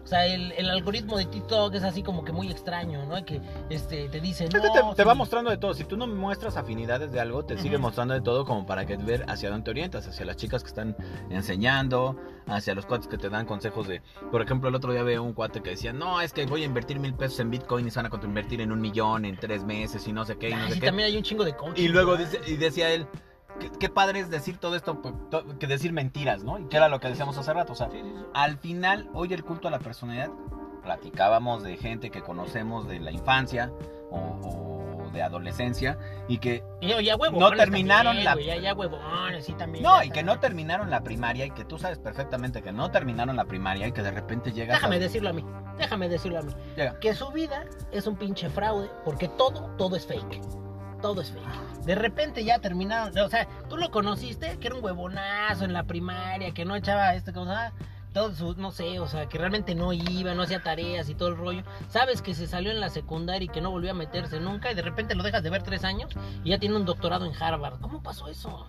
O 0.08 0.10
sea, 0.10 0.26
el, 0.26 0.54
el 0.54 0.70
algoritmo 0.70 1.17
de 1.17 1.26
TikTok 1.26 1.74
es 1.76 1.84
así 1.84 2.02
como 2.02 2.24
que 2.24 2.32
muy 2.32 2.50
extraño, 2.50 3.06
¿no? 3.06 3.26
Que 3.26 3.41
este, 3.70 4.08
te 4.08 4.22
dice, 4.22 4.46
no. 4.46 4.50
que 4.52 4.62
te, 4.62 4.70
te 4.96 5.04
va 5.04 5.12
sí". 5.12 5.17
mostrando 5.17 5.52
de 5.52 5.58
todo. 5.58 5.74
Si 5.74 5.84
tú 5.84 5.98
no 5.98 6.08
muestras 6.08 6.56
afinidades 6.56 7.12
de 7.12 7.20
algo, 7.20 7.43
te 7.43 7.58
sigue 7.58 7.78
mostrando 7.78 8.13
de 8.13 8.22
todo 8.22 8.46
como 8.46 8.65
para 8.65 8.86
que 8.86 8.96
ver 8.96 9.26
hacia 9.28 9.50
dónde 9.50 9.65
te 9.65 9.72
orientas, 9.72 10.08
hacia 10.08 10.26
las 10.26 10.38
chicas 10.38 10.63
que 10.63 10.70
están 10.70 10.96
enseñando, 11.30 12.15
hacia 12.48 12.74
los 12.74 12.86
cuates 12.86 13.08
que 13.08 13.17
te 13.17 13.30
dan 13.30 13.46
consejos 13.46 13.86
de, 13.88 14.02
por 14.32 14.41
ejemplo, 14.41 14.70
el 14.70 14.76
otro 14.76 14.93
día 14.93 15.04
veo 15.04 15.24
un 15.24 15.34
cuate 15.34 15.62
que 15.62 15.72
decía, 15.72 15.91
no, 15.91 16.22
es 16.22 16.32
que 16.32 16.46
voy 16.46 16.62
a 16.63 16.65
invertir 16.65 17.00
mil 17.00 17.13
pesos 17.13 17.41
en 17.41 17.50
Bitcoin 17.52 17.88
y 17.88 17.91
se 17.91 18.00
van 18.00 18.06
a 18.06 18.10
convertir 18.10 18.62
en 18.62 18.72
un 18.72 18.80
millón 18.80 19.26
en 19.26 19.38
tres 19.38 19.63
meses 19.65 20.08
y 20.08 20.13
no 20.13 20.24
sé 20.26 20.38
qué 20.38 20.50
y 20.50 20.54
no 20.54 20.63
Ah, 20.63 20.67
sé 20.70 20.74
sí, 20.76 20.80
qué. 20.80 20.86
también 20.88 21.08
hay 21.08 21.17
un 21.17 21.24
chingo 21.24 21.43
de 21.43 21.54
coaching. 21.56 21.84
Y 21.84 21.88
luego 21.89 22.15
y 22.48 22.56
decía 22.56 22.91
él, 22.93 23.08
qué, 23.60 23.70
qué 23.80 23.90
padre 23.90 24.20
es 24.20 24.30
decir 24.30 24.58
todo 24.58 24.76
esto, 24.76 25.02
pues, 25.02 25.14
que 25.60 25.68
decir 25.68 25.94
mentiras, 25.94 26.44
¿no? 26.44 26.60
Y 26.60 26.66
que 26.66 26.78
era 26.78 26.90
lo 26.90 27.00
que 27.00 27.08
decíamos 27.08 27.38
hace 27.38 27.54
rato, 27.54 27.74
o 27.74 27.76
sea, 27.76 27.90
Sí, 27.90 28.00
sí, 28.02 28.12
sí. 28.16 28.26
al 28.34 28.58
final, 28.58 29.10
hoy 29.14 29.34
el 29.34 29.44
culto 29.44 29.68
a 29.68 29.72
la 29.72 29.80
personalidad, 29.80 30.30
platicábamos 30.84 31.64
de 31.64 31.76
gente 31.78 32.10
que 32.12 32.22
conocemos 32.22 32.88
de 32.88 33.00
la 33.00 33.12
infancia 33.12 33.72
o, 34.10 34.18
o 34.18 35.10
de 35.12 35.22
adolescencia 35.22 35.98
y 36.28 36.38
que 36.38 36.64
Y 36.80 36.88
No 37.34 37.52
terminaron 37.52 38.24
también, 38.24 38.24
la- 38.24 38.36
también. 39.58 39.84
no, 39.84 40.04
y 40.04 40.10
que 40.12 40.24
no 40.24 40.40
terminaron 40.40 40.90
la 40.90 41.02
primaria 41.02 41.46
y 41.46 41.52
que 41.52 41.66
tú 41.66 41.78
sabes 41.78 41.98
perfectamente 42.00 42.62
que 42.62 42.72
no 42.72 42.90
terminaron 42.92 43.36
la 43.36 43.46
primaria 43.46 43.88
y 43.88 43.92
que 43.92 44.02
de 44.04 44.12
repente 44.12 44.52
llegas 44.54 44.78
Déjame 44.78 44.96
a... 44.98 45.00
decirlo 45.00 45.30
a 45.30 45.34
mí, 45.34 45.44
déjame 45.78 46.08
decirlo 46.10 46.40
a 46.40 46.42
mí. 46.44 46.54
Llega. 46.76 47.00
Que 47.00 47.14
su 47.16 47.30
vida 47.32 47.66
es 47.92 48.08
un 48.08 48.16
pinche 48.16 48.50
fraude, 48.50 48.90
porque 49.04 49.28
todo, 49.28 49.70
todo 49.78 49.96
es 49.96 50.06
fake. 50.06 50.42
Todo 51.02 51.22
es 51.22 51.32
fake. 51.32 51.86
De 51.86 51.96
repente 51.96 52.44
ya 52.44 52.60
terminaron, 52.60 53.18
o 53.18 53.30
sea, 53.30 53.48
tú 53.70 53.78
lo 53.78 53.92
conociste, 53.92 54.58
que 54.60 54.68
era 54.68 54.76
un 54.76 54.84
huevonazo 54.84 55.64
en 55.64 55.74
la 55.74 55.84
primaria, 55.84 56.54
que 56.54 56.66
no 56.66 56.76
echaba 56.76 57.14
este, 57.14 57.32
¿cómo 57.34 57.46
se 57.46 57.52
llama? 57.52 57.74
Todo 58.14 58.34
su, 58.34 58.56
no 58.56 58.72
sé, 58.72 59.00
o 59.00 59.08
sea, 59.08 59.28
que 59.28 59.38
realmente 59.38 59.76
no 59.76 59.94
iba, 59.94 60.34
no 60.34 60.44
hacía 60.44 60.64
tareas 60.64 61.08
y 61.08 61.16
todo 61.16 61.30
el 61.30 61.38
rollo. 61.38 61.64
Sabes 61.90 62.22
que 62.22 62.34
se 62.34 62.48
salió 62.48 62.72
en 62.72 62.80
la 62.80 62.90
secundaria 62.90 63.46
y 63.46 63.50
que 63.50 63.62
no 63.62 63.70
volvió 63.70 63.92
a 63.92 63.94
meterse 63.94 64.40
nunca 64.40 64.72
y 64.72 64.76
de 64.76 64.82
repente 64.82 65.14
lo 65.14 65.24
dejas 65.24 65.44
de 65.44 65.52
ver 65.52 65.62
tres 65.62 65.84
años 65.84 66.12
y 66.44 66.50
ya 66.50 66.58
tiene 66.58 66.76
un 66.76 66.86
doctorado 66.86 67.26
en 67.26 67.34
Harvard. 67.42 67.80
¿Cómo 67.80 68.02
pasó 68.02 68.28
eso? 68.28 68.66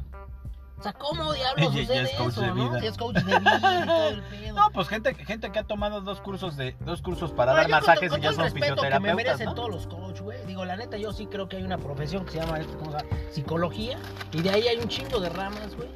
O 0.79 0.83
sea, 0.83 0.93
¿cómo 0.93 1.33
diablos 1.33 1.75
Ya- 1.75 1.81
ya 1.81 1.87
sucede 1.87 2.03
es 2.05 2.17
coach 2.17 2.29
eso, 2.33 2.41
de 2.43 2.47
no? 2.49 2.55
vida. 2.71 2.81
Ya 2.81 2.89
es 2.91 2.97
coach 2.97 3.17
de 3.17 3.39
vida 3.39 3.83
y 3.83 3.87
todo 3.87 4.09
el 4.11 4.23
pedo. 4.31 4.55
No, 4.55 4.71
pues 4.73 4.89
gente, 4.89 5.15
gente 5.15 5.51
que 5.53 5.59
ha 5.59 5.65
tomado 5.65 6.01
dos 6.01 6.21
cursos 6.21 6.57
de 6.57 6.77
dos 6.81 7.03
cursos 7.03 7.33
para 7.33 7.53
Ahora, 7.53 7.63
dar 7.69 7.71
con 7.71 7.81
masajes 7.89 8.09
to- 8.11 8.15
con 8.15 8.21
y 8.21 8.23
ya 8.23 8.33
son 8.33 8.45
respeto 8.45 8.61
que 8.67 8.71
me 8.71 8.75
fisioterapeutas, 8.77 9.17
merecen 9.17 9.47
¿no? 9.47 9.55
todos 9.55 9.71
los 9.71 9.87
coach, 9.87 10.21
güey. 10.21 10.39
Digo, 10.47 10.65
la 10.65 10.77
neta, 10.77 10.97
yo 10.97 11.13
sí 11.13 11.27
creo 11.27 11.49
que 11.49 11.57
hay 11.57 11.63
una 11.65 11.79
profesión 11.79 12.25
que 12.25 12.33
se 12.33 12.39
llama 12.41 12.59
este, 12.61 12.77
¿cómo 12.77 12.93
se 12.93 12.99
llama? 12.99 13.17
psicología. 13.31 13.99
Y 14.33 14.43
de 14.43 14.51
ahí 14.51 14.69
hay 14.69 14.79
un 14.79 14.89
chingo 14.89 15.19
de 15.21 15.29
ramas, 15.31 15.75
güey. 15.77 15.89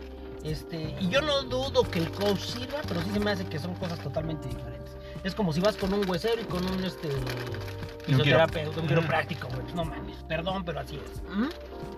Este, 0.44 0.96
y 1.00 1.08
yo 1.08 1.20
no 1.22 1.42
dudo 1.42 1.82
que 1.88 2.00
el 2.00 2.10
coach 2.10 2.40
sirva, 2.40 2.80
pero 2.88 3.00
sí 3.02 3.10
se 3.12 3.20
me 3.20 3.30
hace 3.30 3.44
que 3.46 3.60
son 3.60 3.74
cosas 3.76 4.00
totalmente 4.00 4.48
diferentes. 4.48 4.96
Es 5.22 5.36
como 5.36 5.52
si 5.52 5.60
vas 5.60 5.76
con 5.76 5.92
un 5.94 6.08
huesero 6.10 6.40
y 6.40 6.44
con 6.46 6.64
un 6.68 6.82
este 6.82 7.08
fisioterapeuta, 8.06 8.80
un 8.80 8.86
quiropráctico, 8.88 9.46
güey. 9.48 9.60
Pues 9.62 9.74
no 9.74 9.84
mames, 9.84 10.16
perdón, 10.24 10.64
pero 10.64 10.80
así 10.80 10.96
es. 10.96 11.22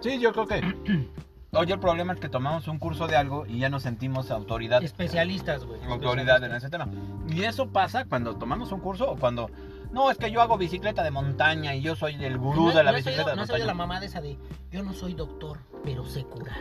Sí, 0.02 0.18
yo 0.18 0.32
creo 0.32 0.46
que. 0.46 0.60
Oye, 1.56 1.72
el 1.74 1.78
problema 1.80 2.12
es 2.14 2.20
que 2.20 2.28
tomamos 2.28 2.68
un 2.68 2.78
curso 2.78 3.06
de 3.06 3.16
algo 3.16 3.46
y 3.46 3.58
ya 3.58 3.68
nos 3.68 3.82
sentimos 3.82 4.30
autoridad. 4.30 4.82
Especialistas, 4.82 5.64
güey. 5.64 5.80
autoridad 5.84 6.42
en 6.44 6.52
ese 6.54 6.68
tema. 6.70 6.88
Y 7.28 7.42
eso 7.44 7.68
pasa 7.68 8.04
cuando 8.06 8.36
tomamos 8.36 8.72
un 8.72 8.80
curso 8.80 9.10
o 9.10 9.16
cuando. 9.16 9.50
No, 9.92 10.10
es 10.10 10.18
que 10.18 10.30
yo 10.30 10.40
hago 10.42 10.58
bicicleta 10.58 11.02
de 11.04 11.10
montaña 11.12 11.74
y 11.74 11.80
yo 11.80 11.94
soy 11.94 12.14
el 12.24 12.36
gurú 12.38 12.66
¿No- 12.66 12.72
de 12.72 12.82
la 12.82 12.90
no 12.90 12.96
bicicleta 12.96 13.30
de 13.30 13.36
¿No 13.36 13.42
has 13.42 13.50
oído 13.50 13.58
montaña. 13.66 13.66
la 13.66 13.74
mamá 13.74 14.00
de 14.00 14.06
esa 14.06 14.20
de 14.20 14.36
yo 14.72 14.82
no 14.82 14.92
soy 14.92 15.14
doctor, 15.14 15.58
pero 15.84 16.04
sé 16.04 16.24
curar? 16.24 16.58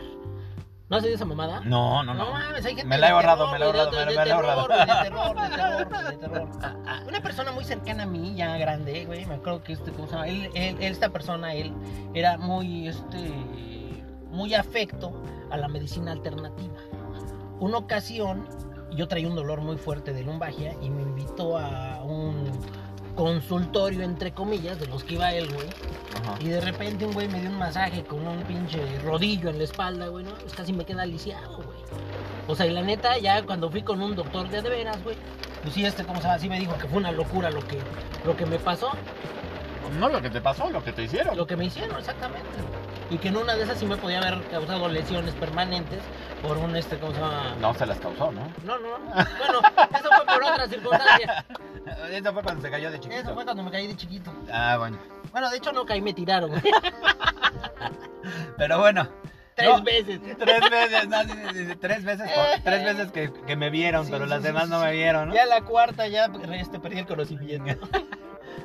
¿No 0.88 0.98
has 0.98 1.02
oído 1.02 1.16
esa 1.16 1.24
mamada? 1.24 1.60
No, 1.64 2.04
no, 2.04 2.14
no. 2.14 2.30
mames, 2.30 2.64
hay 2.64 2.76
gente 2.76 2.84
Me 2.84 2.98
la 2.98 3.06
he 3.06 3.10
de 3.10 3.14
ahorrado, 3.16 3.50
me 3.50 3.58
la 3.58 3.64
he 3.64 3.68
ahorrado, 3.68 3.90
de- 3.90 3.96
me 4.06 4.12
de 4.12 4.14
la 4.14 4.24
he 4.26 4.30
ahorrado. 4.32 4.68
De 4.68 4.76
terror, 5.02 5.34
de 5.40 6.16
terror, 6.18 6.60
de. 6.60 7.08
Una 7.08 7.20
persona 7.20 7.50
muy 7.50 7.64
cercana 7.64 8.04
a 8.04 8.06
mí, 8.06 8.34
ya 8.36 8.56
grande, 8.58 9.04
güey, 9.06 9.26
me 9.26 9.34
acuerdo 9.34 9.64
que 9.64 9.72
este, 9.72 9.90
¿cómo 9.90 10.06
se 10.06 10.12
llama? 10.12 10.28
Él, 10.28 10.50
él- 10.54 10.76
esta 10.80 11.08
persona, 11.08 11.54
él, 11.54 11.72
era 12.12 12.38
muy, 12.38 12.86
este, 12.86 13.32
muy 14.34 14.54
afecto 14.54 15.12
a 15.50 15.56
la 15.56 15.68
medicina 15.68 16.12
alternativa. 16.12 16.74
Una 17.60 17.78
ocasión, 17.78 18.46
yo 18.96 19.08
traía 19.08 19.28
un 19.28 19.36
dolor 19.36 19.60
muy 19.60 19.76
fuerte 19.76 20.12
de 20.12 20.22
lumbagia 20.22 20.76
y 20.82 20.90
me 20.90 21.02
invitó 21.02 21.56
a 21.56 22.02
un 22.02 22.44
consultorio, 23.14 24.02
entre 24.02 24.32
comillas, 24.32 24.78
de 24.80 24.86
los 24.86 25.04
que 25.04 25.14
iba 25.14 25.32
él, 25.32 25.48
güey. 25.52 25.68
Ajá. 26.20 26.36
Y 26.40 26.48
de 26.48 26.60
repente 26.60 27.06
un 27.06 27.12
güey 27.12 27.28
me 27.28 27.40
dio 27.40 27.50
un 27.50 27.58
masaje 27.58 28.02
con 28.04 28.26
un 28.26 28.42
pinche 28.42 28.80
rodillo 29.04 29.50
en 29.50 29.58
la 29.58 29.64
espalda, 29.64 30.08
güey, 30.08 30.24
¿no? 30.24 30.34
Pues 30.34 30.52
casi 30.52 30.72
me 30.72 30.84
queda 30.84 31.06
lisiado, 31.06 31.56
güey. 31.56 31.78
O 32.48 32.54
sea, 32.54 32.66
y 32.66 32.70
la 32.70 32.82
neta, 32.82 33.16
ya 33.18 33.42
cuando 33.44 33.70
fui 33.70 33.82
con 33.82 34.02
un 34.02 34.14
doctor 34.14 34.48
de 34.48 34.60
de 34.62 34.68
veras, 34.68 35.02
güey, 35.02 35.16
pues 35.62 35.74
sí, 35.74 35.84
este, 35.84 36.04
¿cómo 36.04 36.20
se 36.20 36.26
llama? 36.26 36.38
Sí 36.38 36.48
me 36.48 36.58
dijo 36.58 36.76
que 36.76 36.86
fue 36.88 36.98
una 36.98 37.12
locura 37.12 37.50
lo 37.50 37.66
que, 37.66 37.78
lo 38.24 38.36
que 38.36 38.46
me 38.46 38.58
pasó, 38.58 38.90
No 39.98 40.08
lo 40.08 40.20
que 40.20 40.30
te 40.30 40.40
pasó, 40.40 40.68
lo 40.70 40.82
que 40.82 40.92
te 40.92 41.04
hicieron. 41.04 41.36
lo 41.36 41.46
que 41.46 41.56
me 41.56 41.66
hicieron, 41.66 41.98
exactamente. 41.98 42.48
Y 43.10 43.18
que 43.18 43.28
en 43.28 43.36
una 43.36 43.54
de 43.54 43.62
esas 43.64 43.78
sí 43.78 43.86
me 43.86 43.96
podía 43.96 44.18
haber 44.18 44.42
causado 44.48 44.88
lesiones 44.88 45.34
permanentes 45.34 46.00
por 46.42 46.56
un, 46.58 46.74
este, 46.76 46.98
¿cómo 46.98 47.12
se 47.14 47.20
llama? 47.20 47.54
No 47.60 47.74
se 47.74 47.86
las 47.86 47.98
causó, 47.98 48.32
¿no? 48.32 48.42
No, 48.64 48.78
no. 48.78 48.98
Bueno, 48.98 49.60
eso 49.98 50.08
fue 50.16 50.26
por 50.26 50.42
otra 50.42 50.68
circunstancia. 50.68 51.44
Eso 52.10 52.32
fue 52.32 52.42
cuando 52.42 52.62
se 52.62 52.70
cayó 52.70 52.90
de 52.90 52.98
chiquito. 52.98 53.20
Eso 53.20 53.34
fue 53.34 53.44
cuando 53.44 53.62
me 53.62 53.70
caí 53.70 53.86
de 53.86 53.94
chiquito. 53.94 54.32
Ah, 54.50 54.76
bueno. 54.78 54.96
Bueno, 55.32 55.50
de 55.50 55.58
hecho 55.58 55.70
no 55.72 55.84
caí, 55.84 56.00
me 56.00 56.14
tiraron, 56.14 56.48
güey. 56.50 56.62
Pero 58.56 58.78
bueno. 58.78 59.06
Tres 59.54 59.68
No, 59.68 59.82
veces. 59.82 60.20
Tres 60.38 60.70
veces, 60.70 61.08
no, 61.08 61.18
tres 61.78 62.04
veces, 62.04 62.28
tres 62.64 62.84
veces 62.84 63.12
que, 63.12 63.32
que 63.46 63.54
me 63.54 63.70
vieron, 63.70 64.06
Sí, 64.06 64.10
pero 64.12 64.24
sí, 64.24 64.30
las 64.30 64.42
demás 64.42 64.64
sí, 64.64 64.70
no 64.70 64.80
me 64.80 64.92
vieron, 64.92 65.28
¿no? 65.28 65.34
Ya 65.34 65.46
la 65.46 65.60
cuarta 65.60 66.08
ya 66.08 66.28
este, 66.54 66.80
perdí 66.80 66.98
el 67.00 67.06
conocimiento. 67.06 67.88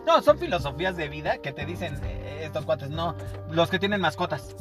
No, 0.06 0.22
son 0.22 0.38
filosofías 0.38 0.96
de 0.96 1.08
vida 1.10 1.38
que 1.40 1.52
te 1.52 1.66
dicen 1.66 2.00
eh, 2.04 2.42
estos 2.46 2.66
cuates, 2.66 2.90
no, 2.90 3.16
los 3.52 3.70
que 3.70 3.80
tienen 3.80 4.02
mascotas. 4.02 4.56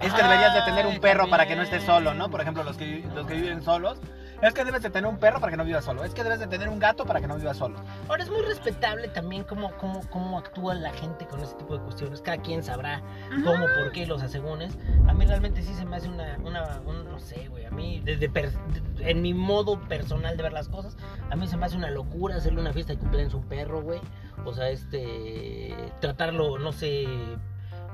Es 0.00 0.12
que 0.12 0.22
deberías 0.22 0.54
de 0.54 0.62
tener 0.62 0.86
un 0.86 1.00
perro 1.00 1.28
para 1.28 1.46
que 1.46 1.56
no 1.56 1.62
estés 1.62 1.82
solo, 1.84 2.12
¿no? 2.14 2.28
Por 2.28 2.40
ejemplo, 2.40 2.62
los 2.62 2.76
que, 2.76 3.04
los 3.14 3.26
que 3.26 3.34
viven 3.34 3.62
solos. 3.62 3.98
Es 4.42 4.52
que 4.54 4.64
debes 4.64 4.82
de 4.82 4.90
tener 4.90 5.08
un 5.08 5.18
perro 5.18 5.40
para 5.40 5.50
que 5.50 5.56
no 5.56 5.64
vivas 5.64 5.84
solo. 5.84 6.04
Es 6.04 6.12
que 6.14 6.22
debes 6.22 6.38
de 6.40 6.46
tener 6.46 6.68
un 6.68 6.78
gato 6.78 7.04
para 7.06 7.20
que 7.20 7.26
no 7.26 7.36
vivas 7.36 7.56
solo. 7.56 7.78
Ahora 8.08 8.22
es 8.22 8.30
muy 8.30 8.42
respetable 8.42 9.08
también 9.08 9.44
cómo, 9.44 9.72
cómo, 9.78 10.00
cómo 10.10 10.38
actúa 10.38 10.74
la 10.74 10.92
gente 10.92 11.26
con 11.26 11.40
ese 11.40 11.54
tipo 11.54 11.76
de 11.76 11.82
cuestiones. 11.84 12.20
Cada 12.20 12.38
quien 12.38 12.62
sabrá 12.62 13.00
cómo, 13.44 13.66
por 13.78 13.92
qué 13.92 14.06
los 14.06 14.22
asegúnes. 14.22 14.76
A 15.08 15.14
mí 15.14 15.24
realmente 15.24 15.62
sí 15.62 15.72
se 15.74 15.84
me 15.86 15.96
hace 15.96 16.08
una, 16.08 16.36
una 16.44 16.80
un- 16.86 17.04
no 17.10 17.18
sé, 17.18 17.48
güey. 17.48 17.64
A 17.64 17.70
mí, 17.70 18.00
desde 18.04 18.28
per- 18.28 18.52
en 19.00 19.22
mi 19.22 19.32
modo 19.34 19.80
personal 19.88 20.36
de 20.36 20.42
ver 20.42 20.52
las 20.52 20.68
cosas, 20.68 20.96
a 21.30 21.36
mí 21.36 21.46
se 21.48 21.56
me 21.56 21.66
hace 21.66 21.76
una 21.76 21.90
locura 21.90 22.36
hacerle 22.36 22.60
una 22.60 22.72
fiesta 22.72 22.92
de 22.92 22.98
cumpleaños 22.98 23.34
a 23.34 23.38
un 23.38 23.44
perro, 23.44 23.80
güey. 23.82 24.00
O 24.44 24.52
sea, 24.52 24.68
este, 24.68 25.74
tratarlo, 26.00 26.58
no 26.58 26.72
sé, 26.72 27.06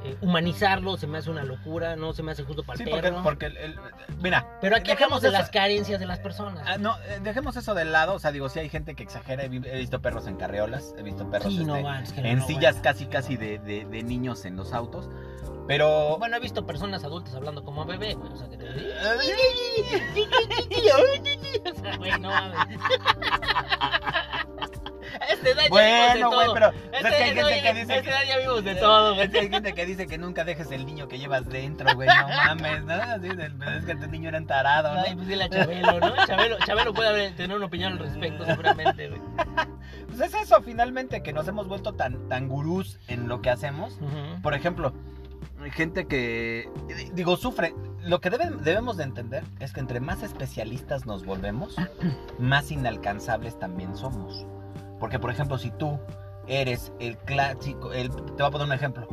eh, 0.04 0.16
humanizarlo, 0.20 0.96
se 0.96 1.06
me 1.06 1.18
hace 1.18 1.30
una 1.30 1.44
locura, 1.44 1.96
no 1.96 2.12
se 2.12 2.22
me 2.22 2.32
hace 2.32 2.42
justo 2.44 2.62
para 2.62 2.76
Sí, 2.76 2.84
el 2.84 2.90
porque, 2.90 3.02
perro. 3.08 3.22
porque 3.22 3.46
el- 3.46 3.56
el- 3.56 3.76
mira. 4.20 4.46
Pero 4.60 4.76
aquí 4.76 4.88
dejemos 4.90 5.04
hablamos 5.18 5.22
de 5.22 5.28
eso- 5.28 5.38
las 5.38 5.50
carencias 5.50 6.00
de 6.00 6.06
las 6.06 6.18
personas. 6.18 6.64
Ah, 6.66 6.78
no, 6.78 6.96
eh, 7.08 7.20
dejemos 7.22 7.56
eso 7.56 7.74
de 7.74 7.84
lado. 7.84 8.14
O 8.14 8.18
sea, 8.18 8.32
digo, 8.32 8.48
sí 8.48 8.58
hay 8.58 8.68
gente 8.68 8.94
que 8.94 9.02
exagera. 9.02 9.44
He, 9.44 9.48
vi- 9.48 9.62
he 9.66 9.78
visto 9.78 10.00
perros 10.02 10.26
en 10.26 10.36
carreolas, 10.36 10.94
he 10.98 11.02
visto 11.02 11.28
perros 11.30 11.52
sí, 11.52 11.64
no 11.64 11.76
este, 11.76 11.84
man, 11.88 12.02
es 12.02 12.12
que 12.12 12.20
en 12.20 12.42
sillas 12.46 12.76
casi, 12.82 13.06
casi 13.06 13.36
de, 13.36 13.58
de- 13.58 13.84
de 13.84 14.02
niños 14.02 14.44
en 14.44 14.56
los 14.56 14.72
autos. 14.72 15.08
Pero. 15.66 16.16
Bueno, 16.18 16.36
he 16.36 16.40
visto 16.40 16.64
personas 16.66 17.04
adultas 17.04 17.34
hablando 17.34 17.64
como 17.64 17.84
bebé, 17.84 18.14
güey. 18.14 18.32
O 18.32 18.36
sea, 18.36 18.48
que 18.48 18.56
te 18.56 18.64
O 21.70 21.74
sea, 21.74 21.96
güey, 21.96 22.12
no 22.20 22.30
mames. 22.30 22.78
Este 25.30 25.50
edad 25.52 25.62
ya 25.64 25.68
Bueno, 25.68 26.30
güey, 26.32 26.48
pero 26.54 26.70
Este- 26.92 27.08
es 27.08 27.14
que 27.14 27.22
hay 27.22 27.34
gente 27.34 27.62
que 27.62 27.74
dice 27.74 28.02
edad 28.10 28.20
ya 28.26 28.38
de 28.62 28.74
todo, 28.76 29.14
güey. 29.14 29.26
Es 29.26 29.32
que 29.32 29.40
hay 29.40 29.50
gente 29.50 29.74
que 29.74 29.86
dice 29.86 30.06
que 30.06 30.18
nunca 30.18 30.44
dejes 30.44 30.70
el 30.72 30.84
niño 30.86 31.06
que 31.08 31.18
llevas 31.18 31.48
dentro, 31.48 31.94
güey. 31.94 32.08
No 32.08 32.28
mames, 32.28 32.84
¿no? 32.84 32.94
Así 32.94 33.28
de- 33.28 33.52
es 33.78 33.84
que 33.84 33.94
tu 33.96 34.06
niño 34.08 34.28
era 34.30 34.38
entarado, 34.38 34.94
¿no? 34.94 35.00
Ay, 35.06 35.14
pues 35.14 35.28
dile 35.28 35.44
a 35.44 35.48
Chabelo, 35.50 36.00
¿no? 36.00 36.26
Chabelo, 36.26 36.56
Chabelo 36.64 36.94
puede 36.94 37.08
haber- 37.08 37.36
tener 37.36 37.56
una 37.56 37.66
opinión 37.66 37.92
al 37.92 37.98
respecto, 37.98 38.44
seguramente, 38.44 39.08
güey. 39.08 39.20
Pues 40.08 40.20
es 40.20 40.34
eso, 40.42 40.60
finalmente, 40.62 41.22
que 41.22 41.32
nos 41.32 41.46
hemos 41.48 41.68
vuelto 41.68 41.94
tan, 41.94 42.28
tan 42.28 42.48
gurús 42.48 42.98
en 43.08 43.28
lo 43.28 43.40
que 43.40 43.48
hacemos. 43.50 43.98
Por 44.42 44.54
ejemplo, 44.54 44.92
gente 45.70 46.06
que, 46.06 46.68
digo, 47.14 47.36
sufre. 47.36 47.74
Lo 48.04 48.20
que 48.20 48.30
deben- 48.30 48.58
debemos 48.58 48.96
de 48.96 49.04
entender 49.04 49.44
es 49.60 49.72
que 49.72 49.80
entre 49.80 50.00
más 50.00 50.22
especialistas 50.22 51.06
nos 51.06 51.24
volvemos, 51.24 51.76
más 52.38 52.70
inalcanzables 52.70 53.58
también 53.58 53.96
somos. 53.96 54.46
Porque, 54.98 55.18
por 55.18 55.30
ejemplo, 55.30 55.58
si 55.58 55.70
tú 55.70 55.98
eres 56.46 56.92
el 56.98 57.16
clásico, 57.18 57.92
el, 57.92 58.10
te 58.10 58.20
voy 58.32 58.46
a 58.46 58.50
poner 58.50 58.66
un 58.66 58.72
ejemplo. 58.72 59.06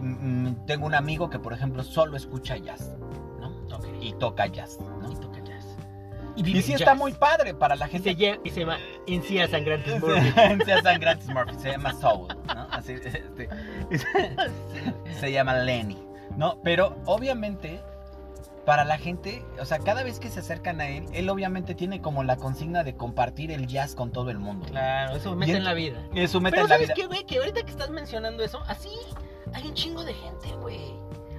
Mm, 0.00 0.66
Tengo 0.66 0.86
un 0.86 0.94
amigo 0.94 1.28
que, 1.30 1.38
por 1.38 1.52
ejemplo, 1.52 1.82
solo 1.82 2.16
escucha 2.16 2.56
jazz, 2.56 2.96
¿no? 3.40 3.52
Y 4.00 4.12
toca 4.14 4.46
jazz, 4.46 4.78
¿no? 5.02 5.08
Y 6.46 6.62
sí 6.62 6.72
jazz. 6.72 6.80
está 6.80 6.94
muy 6.94 7.12
padre 7.12 7.54
para 7.54 7.74
la 7.76 7.86
Y 7.86 7.90
se, 7.90 7.98
gente. 8.14 8.16
lle- 8.16 8.40
y 8.44 8.50
se 8.50 8.60
llama 8.60 8.78
Encías 9.06 9.50
Sangrantes 9.50 10.00
Murphy. 10.00 10.32
Llama 10.66 10.98
Gratis 10.98 11.28
Murphy, 11.28 11.54
se 11.58 11.70
llama 11.70 11.92
Soul, 11.94 12.28
¿no? 12.46 12.68
Así, 12.70 12.92
este, 12.92 13.48
se 15.20 15.32
llama 15.32 15.54
Lenny, 15.58 15.98
¿no? 16.36 16.60
Pero 16.62 16.96
obviamente 17.06 17.80
para 18.64 18.84
la 18.84 18.98
gente, 18.98 19.42
o 19.58 19.64
sea, 19.64 19.78
cada 19.78 20.02
vez 20.02 20.20
que 20.20 20.28
se 20.28 20.40
acercan 20.40 20.82
a 20.82 20.88
él, 20.90 21.06
él 21.14 21.30
obviamente 21.30 21.74
tiene 21.74 22.02
como 22.02 22.22
la 22.22 22.36
consigna 22.36 22.84
de 22.84 22.94
compartir 22.96 23.50
el 23.50 23.66
jazz 23.66 23.94
con 23.94 24.12
todo 24.12 24.30
el 24.30 24.38
mundo. 24.38 24.66
Claro, 24.66 25.16
eso 25.16 25.30
me 25.34 25.46
mete 25.46 25.56
en 25.56 25.64
la 25.64 25.72
vida. 25.72 26.02
Es 26.14 26.32
su 26.32 26.40
meta 26.42 26.56
Pero 26.56 26.64
en 26.64 26.68
la 26.68 26.74
¿sabes 26.74 26.88
vida. 26.88 26.94
qué, 26.94 27.06
güey? 27.06 27.24
Que 27.24 27.38
ahorita 27.38 27.62
que 27.62 27.70
estás 27.70 27.88
mencionando 27.88 28.44
eso, 28.44 28.60
así 28.68 28.90
hay 29.54 29.66
un 29.68 29.72
chingo 29.72 30.04
de 30.04 30.12
gente, 30.12 30.48
güey. 30.60 30.80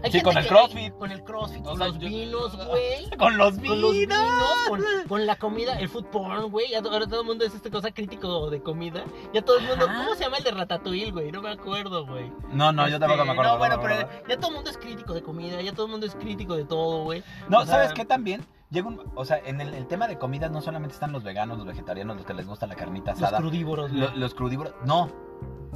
Hay 0.03 0.11
Sí, 0.11 0.21
con 0.21 0.37
el 0.37 0.47
CrossFit. 0.47 0.93
Con 0.97 1.11
el 1.11 1.23
crossfit, 1.23 1.61
O 1.65 1.69
con 1.69 1.77
sea, 1.77 1.87
los 1.87 1.99
yo- 1.99 2.07
vinos, 2.07 2.55
güey. 2.67 3.09
Con 3.17 3.37
los 3.37 3.57
vinos. 3.59 3.75
Con 3.75 3.81
los 3.81 3.93
vinos, 3.93 4.19
con, 4.67 4.81
con 5.07 5.25
la 5.25 5.35
comida, 5.35 5.77
el 5.79 5.89
food 5.89 6.05
porn, 6.05 6.49
güey. 6.51 6.69
Ya 6.69 6.81
to- 6.81 6.89
Ahora 6.91 7.05
todo 7.07 7.21
el 7.21 7.27
mundo 7.27 7.43
es 7.45 7.53
esta 7.53 7.69
cosa 7.69 7.91
crítico 7.91 8.49
de 8.49 8.61
comida. 8.61 9.03
Ya 9.33 9.41
todo 9.41 9.57
el 9.57 9.65
mundo. 9.67 9.85
Ajá. 9.85 10.03
¿Cómo 10.05 10.15
se 10.15 10.23
llama 10.23 10.37
el 10.37 10.43
de 10.43 10.51
Ratatouille, 10.51 11.11
güey? 11.11 11.31
No 11.31 11.41
me 11.41 11.49
acuerdo, 11.51 12.05
güey. 12.05 12.31
No, 12.51 12.71
no, 12.71 12.87
yo 12.87 12.99
tampoco 12.99 13.25
me 13.25 13.31
Este, 13.31 13.31
acuerdo. 13.33 13.51
No, 13.53 13.57
bueno, 13.57 13.75
no, 13.75 13.81
pero 13.81 14.09
ya 14.27 14.37
todo 14.37 14.49
el 14.49 14.55
mundo 14.55 14.69
es 14.69 14.77
crítico 14.77 15.13
de 15.13 15.21
comida. 15.21 15.61
Ya 15.61 15.73
todo 15.73 15.85
el 15.87 15.91
mundo 15.91 16.05
es 16.05 16.15
crítico 16.15 16.55
de 16.55 16.65
todo, 16.65 17.03
güey. 17.03 17.23
No, 17.49 17.59
o 17.59 17.65
sea- 17.65 17.75
¿sabes 17.75 17.93
qué 17.93 18.05
también? 18.05 18.45
Llega 18.71 18.87
un, 18.87 19.01
o 19.15 19.25
sea, 19.25 19.39
en 19.43 19.61
el, 19.61 19.73
el 19.73 19.87
tema 19.87 20.07
de 20.07 20.17
comidas 20.19 20.51
no 20.51 20.61
solamente 20.61 20.93
están 20.93 21.11
los 21.11 21.23
veganos, 21.23 21.57
los 21.57 21.65
vegetarianos, 21.65 22.17
los 22.17 22.25
que 22.25 22.33
les 22.35 22.45
gusta 22.45 22.67
la 22.67 22.75
carnita 22.75 23.11
Los 23.11 23.23
asada. 23.23 23.39
crudívoros, 23.39 23.89
güey. 23.91 24.01
Lo- 24.01 24.15
los 24.15 24.35
crudívoros. 24.35 24.73
No. 24.85 25.11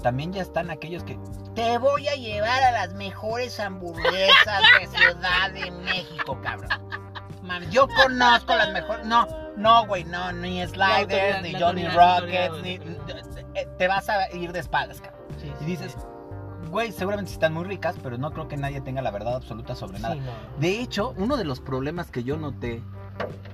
También 0.03 0.31
ya 0.33 0.41
están 0.41 0.69
aquellos 0.69 1.03
que 1.03 1.17
te 1.55 1.77
voy 1.77 2.07
a 2.07 2.15
llevar 2.15 2.61
a 2.63 2.71
las 2.71 2.93
mejores 2.95 3.59
hamburguesas 3.59 4.61
de 4.79 4.87
Ciudad 4.87 5.51
de 5.53 5.71
México, 5.71 6.39
cabrón. 6.43 6.69
Man, 7.41 7.69
yo 7.71 7.87
conozco 7.87 8.53
las 8.55 8.71
mejores. 8.71 9.05
No, 9.05 9.27
no, 9.57 9.85
güey, 9.87 10.03
no, 10.03 10.31
ni 10.31 10.65
Sliders, 10.65 11.41
ni 11.41 11.53
Johnny 11.59 11.87
Rockets, 11.87 12.61
ni. 12.61 12.73
eh, 13.55 13.67
Te 13.77 13.87
vas 13.87 14.07
a 14.09 14.31
ir 14.35 14.51
de 14.51 14.59
espaldas, 14.59 15.01
cabrón. 15.01 15.21
Sí, 15.39 15.47
Y 15.47 15.59
sí, 15.59 15.65
dices, 15.65 15.91
sí. 15.93 15.97
Güey, 16.73 16.91
seguramente 16.91 17.29
sí 17.29 17.35
están 17.35 17.53
muy 17.53 17.63
ricas, 17.63 17.95
pero 18.01 18.17
no 18.17 18.33
creo 18.33 18.47
que 18.47 18.57
nadie 18.57 18.81
tenga 18.81 19.01
la 19.01 19.11
verdad 19.11 19.35
absoluta 19.35 19.75
sobre 19.75 19.99
nada. 19.99 20.15
Sí, 20.15 20.19
no. 20.19 20.59
De 20.59 20.81
hecho, 20.81 21.13
uno 21.17 21.37
de 21.37 21.45
los 21.45 21.61
problemas 21.61 22.11
que 22.11 22.23
yo 22.23 22.35
noté 22.35 22.81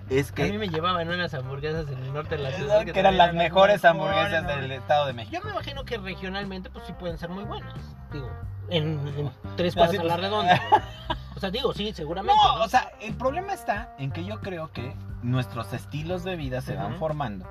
es 0.10 0.32
A 0.32 0.42
mí 0.42 0.52
que, 0.52 0.58
me 0.58 0.70
llevaban 0.70 1.08
unas 1.08 1.34
hamburguesas 1.34 1.88
en 1.90 2.00
el 2.00 2.14
norte 2.14 2.38
de 2.38 2.44
la 2.44 2.52
ciudad. 2.58 2.86
que 2.86 3.00
eran 3.00 3.18
las 3.18 3.34
mejores 3.34 3.84
hamburguesas 3.86 4.44
¿no? 4.44 4.50
del 4.50 4.72
Estado 4.72 5.06
de 5.06 5.14
México. 5.14 5.38
Yo 5.38 5.46
me 5.46 5.52
imagino 5.52 5.84
que 5.84 5.98
regionalmente, 5.98 6.70
pues 6.70 6.86
sí 6.88 6.94
pueden 6.94 7.18
ser 7.18 7.30
muy 7.30 7.44
buenas. 7.44 7.76
Digo, 8.12 8.32
en, 8.70 9.00
en 9.18 9.32
tres 9.58 9.76
cuadras 9.76 10.00
a 10.00 10.04
la 10.04 10.18
redonda. 10.18 10.62
O 11.36 11.40
sea, 11.42 11.52
digo, 11.52 11.72
sí, 11.74 11.94
seguramente. 11.94 12.38
No, 12.44 12.58
¿no? 12.58 12.66
o 12.66 12.68
sea, 12.68 12.92
el 13.00 13.14
problema 13.14 13.54
está 13.54 13.96
en 13.98 14.12
que 14.12 14.26
yo 14.26 14.42
creo 14.42 14.74
que 14.74 14.94
nuestros 15.22 15.72
estilos 15.72 16.26
de 16.26 16.36
vida 16.36 16.60
se 16.60 16.76
van 16.76 16.98
formando. 16.98 17.48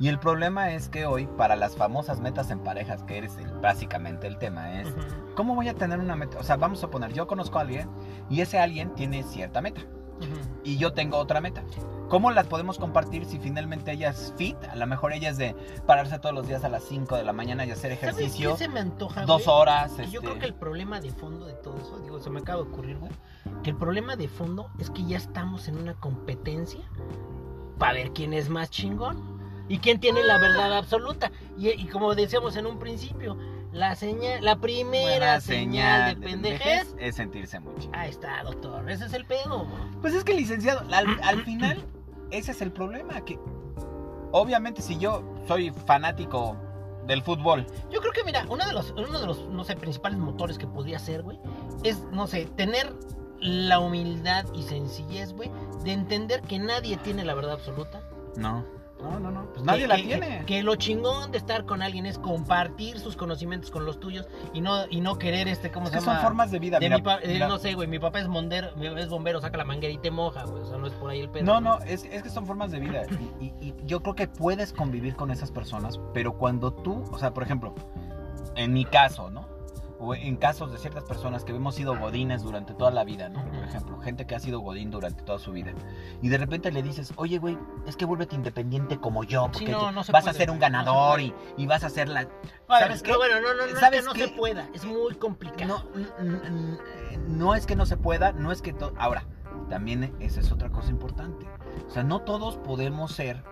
Y 0.00 0.08
el 0.08 0.18
problema 0.18 0.70
es 0.72 0.88
que 0.88 1.04
hoy, 1.04 1.26
para 1.26 1.56
las 1.56 1.76
famosas 1.76 2.20
metas 2.20 2.50
en 2.50 2.60
parejas, 2.60 3.02
que 3.04 3.18
eres 3.18 3.36
el- 3.36 3.52
básicamente 3.60 4.26
el 4.26 4.38
tema, 4.38 4.80
es. 4.80 4.88
¿cómo 5.36 5.54
voy 5.54 5.68
a 5.68 5.74
tener 5.74 6.00
una 6.00 6.16
meta? 6.16 6.38
O 6.38 6.42
sea, 6.42 6.56
vamos 6.56 6.82
a 6.82 6.88
poner, 6.90 7.12
yo 7.12 7.26
conozco 7.26 7.58
a 7.58 7.60
alguien 7.62 7.88
y 8.30 8.40
ese 8.40 8.58
alguien 8.58 8.94
tiene 8.94 9.22
cierta 9.22 9.60
meta. 9.60 9.82
Y 10.64 10.76
yo 10.76 10.92
tengo 10.92 11.16
otra 11.16 11.40
meta. 11.40 11.62
¿Cómo 12.10 12.30
las 12.30 12.46
podemos 12.46 12.78
compartir 12.78 13.24
si 13.24 13.38
finalmente 13.38 13.92
ella 13.92 14.10
es 14.10 14.34
fit? 14.36 14.56
A 14.70 14.76
lo 14.76 14.86
mejor 14.86 15.12
ella 15.14 15.30
es 15.30 15.38
de 15.38 15.54
pararse 15.86 16.18
todos 16.18 16.34
los 16.34 16.46
días 16.46 16.62
a 16.64 16.68
las 16.68 16.82
5 16.84 17.16
de 17.16 17.22
la 17.22 17.32
mañana 17.32 17.64
y 17.64 17.70
hacer 17.70 17.96
¿Sabes 17.98 18.16
ejercicio 18.18 18.52
qué 18.52 18.58
se 18.58 18.68
me 18.68 18.80
antoja, 18.80 19.24
dos 19.24 19.44
güey? 19.46 19.56
horas. 19.56 19.96
Yo 19.96 20.02
este, 20.04 20.18
creo 20.18 20.38
que 20.38 20.44
el 20.46 20.54
problema 20.54 21.00
de 21.00 21.10
fondo 21.10 21.46
de 21.46 21.54
todo 21.54 21.78
eso, 21.78 21.98
digo, 22.00 22.18
se 22.20 22.28
me 22.28 22.40
acaba 22.40 22.62
de 22.62 22.68
ocurrir, 22.68 22.98
güey, 22.98 23.12
que 23.62 23.70
el 23.70 23.76
problema 23.76 24.16
de 24.16 24.28
fondo 24.28 24.68
es 24.78 24.90
que 24.90 25.04
ya 25.06 25.16
estamos 25.16 25.68
en 25.68 25.78
una 25.78 25.94
competencia 25.94 26.80
para 27.78 27.94
ver 27.94 28.10
quién 28.12 28.34
es 28.34 28.50
más 28.50 28.68
chingón 28.70 29.39
y 29.70 29.78
quién 29.78 30.00
tiene 30.00 30.24
la 30.24 30.36
verdad 30.36 30.76
absoluta. 30.76 31.30
Y, 31.56 31.68
y 31.68 31.86
como 31.86 32.14
decíamos 32.14 32.56
en 32.56 32.66
un 32.66 32.78
principio, 32.78 33.38
la 33.72 33.94
señal, 33.94 34.44
la 34.44 34.56
primera 34.56 35.16
buena 35.16 35.40
señal 35.40 36.20
de 36.20 36.26
pendejez. 36.26 36.94
es 36.98 37.14
sentirse 37.14 37.60
muy 37.60 37.76
chido. 37.78 37.92
Ahí 37.94 38.10
está, 38.10 38.42
doctor, 38.42 38.90
ese 38.90 39.06
es 39.06 39.12
el 39.12 39.24
pedo. 39.24 39.68
Pues 40.02 40.12
es 40.12 40.24
que 40.24 40.34
licenciado, 40.34 40.82
al, 40.92 41.06
al 41.22 41.44
final 41.44 41.78
ese 42.32 42.50
es 42.50 42.60
el 42.62 42.72
problema, 42.72 43.24
que 43.24 43.38
obviamente 44.32 44.82
si 44.82 44.98
yo 44.98 45.22
soy 45.46 45.70
fanático 45.70 46.56
del 47.06 47.22
fútbol, 47.22 47.66
Yo 47.90 48.00
creo 48.00 48.12
que, 48.12 48.24
mira, 48.24 48.44
uno 48.48 48.64
de 48.66 48.72
los, 48.72 48.90
uno 48.90 49.20
de 49.20 49.26
los, 49.26 49.48
no 49.48 49.64
sé, 49.64 49.74
principales 49.76 50.18
motores 50.18 50.58
que 50.58 50.66
podría 50.66 50.98
ser, 50.98 51.22
güey, 51.22 51.38
es, 51.82 51.98
no 52.12 52.26
sé, 52.26 52.46
tener 52.56 52.92
la 53.38 53.78
humildad 53.78 54.44
y 54.52 54.62
sencillez, 54.64 55.32
güey, 55.32 55.50
de 55.84 55.92
entender 55.92 56.42
que 56.42 56.58
nadie 56.58 56.96
tiene 56.98 57.24
la 57.24 57.34
verdad 57.34 57.52
absoluta. 57.52 58.02
no, 58.36 58.64
no, 59.02 59.18
no, 59.20 59.30
no, 59.30 59.44
pues 59.52 59.64
nadie 59.64 59.82
que, 59.82 59.86
la 59.88 59.96
que- 59.96 60.02
tiene. 60.02 60.44
Que, 60.46 60.62
lo 60.62 60.74
chingón 60.76 61.30
de 61.32 61.38
estar 61.38 61.64
con 61.66 61.82
alguien 61.82 62.06
es 62.06 62.18
compartir 62.18 62.98
sus 62.98 63.16
conocimientos 63.16 63.70
con 63.70 63.84
los 63.86 63.98
tuyos 64.00 64.26
y 64.52 64.60
no, 64.60 64.86
y 64.90 65.00
no 65.00 65.18
querer 65.18 65.48
este, 65.48 65.70
¿cómo 65.70 65.86
Es 65.86 65.92
se 65.92 65.98
que 65.98 66.04
llama? 66.04 66.18
son 66.18 66.22
formas 66.26 66.50
de 66.50 66.58
vida. 66.58 66.78
de 66.78 66.86
mira, 66.86 66.96
mi 66.96 67.02
pa- 67.02 67.18
de- 67.18 67.28
mira. 67.28 67.48
no 67.48 67.58
sé, 67.58 67.74
güey, 67.74 67.88
mi 67.88 67.98
papá 67.98 68.20
es, 68.20 68.28
mondero, 68.28 68.68
es 68.96 69.08
bombero, 69.08 69.40
saca 69.40 69.56
la 69.58 69.64
manguera 69.64 69.92
y 69.92 69.98
te 69.98 70.10
moja, 70.10 70.44
güey, 70.44 70.62
o 70.62 70.66
sea, 70.66 70.78
no 70.78 70.86
es 70.86 70.92
por 70.94 71.10
ahí 71.10 71.20
el 71.20 71.30
pedo. 71.30 71.44
No, 71.44 71.60
no, 71.60 71.78
es, 71.86 72.04
es 72.04 72.22
que 72.22 72.30
son 72.30 72.46
formas 72.46 72.70
de 72.70 72.80
vida. 72.80 73.02
Y, 73.40 73.44
y- 73.46 73.54
y 73.60 73.74
yo 73.86 74.02
creo 74.02 74.14
que 74.14 74.28
puedes 74.28 74.72
convivir 74.72 75.16
con 75.16 75.30
esas 75.30 75.50
personas, 75.50 75.98
pero 76.14 76.36
cuando 76.36 76.72
tú, 76.72 77.04
o 77.12 77.18
sea, 77.18 77.32
por 77.32 77.42
ejemplo, 77.42 77.74
en 78.56 78.72
mi 78.72 78.84
caso, 78.84 79.30
¿no? 79.30 79.46
O 80.02 80.14
en 80.14 80.36
casos 80.36 80.72
de 80.72 80.78
ciertas 80.78 81.04
personas 81.04 81.44
que 81.44 81.54
hemos 81.54 81.74
sido 81.74 81.96
godines 81.98 82.42
durante 82.42 82.72
toda 82.72 82.90
la 82.90 83.04
vida, 83.04 83.28
¿no? 83.28 83.44
Por 83.44 83.64
ejemplo, 83.64 84.00
gente 84.00 84.26
que 84.26 84.34
ha 84.34 84.40
sido 84.40 84.60
godín 84.60 84.90
durante 84.90 85.22
toda 85.22 85.38
su 85.38 85.52
vida. 85.52 85.72
Y 86.22 86.28
de 86.28 86.38
repente 86.38 86.72
le 86.72 86.82
dices, 86.82 87.12
oye, 87.16 87.38
güey, 87.38 87.58
es 87.86 87.96
que 87.96 88.06
vuélvete 88.06 88.34
independiente 88.34 88.98
como 88.98 89.24
yo, 89.24 89.50
Sí, 89.52 89.66
porque 89.66 89.72
no, 89.72 89.92
vas 89.92 90.08
puede, 90.10 90.30
a 90.30 90.32
ser 90.32 90.50
un 90.50 90.58
ganador 90.58 91.20
y, 91.20 91.34
y 91.58 91.66
vas 91.66 91.84
a 91.84 91.90
ser 91.90 92.08
la... 92.08 92.22
Bueno, 92.66 92.86
¿Sabes 92.86 93.02
qué? 93.02 93.14
bueno, 93.14 93.40
no, 93.42 93.52
no, 93.54 93.66
no, 93.66 93.78
¿Sabes 93.78 94.00
es 94.00 94.06
que 94.06 94.08
no 94.08 94.12
qué? 94.14 94.28
se 94.28 94.36
pueda, 94.36 94.68
es 94.72 94.84
muy 94.86 95.14
complicado. 95.16 95.84
No, 96.18 96.78
no 97.28 97.54
es 97.54 97.66
que 97.66 97.76
no 97.76 97.84
se 97.86 97.96
pueda, 97.96 98.32
no 98.32 98.52
es 98.52 98.62
que 98.62 98.72
todo. 98.72 98.94
Ahora, 98.96 99.24
también 99.68 100.14
esa 100.20 100.40
es 100.40 100.50
otra 100.50 100.70
cosa 100.70 100.90
importante. 100.90 101.46
O 101.86 101.90
sea, 101.90 102.02
no 102.02 102.20
todos 102.20 102.56
podemos 102.56 103.12
ser 103.12 103.44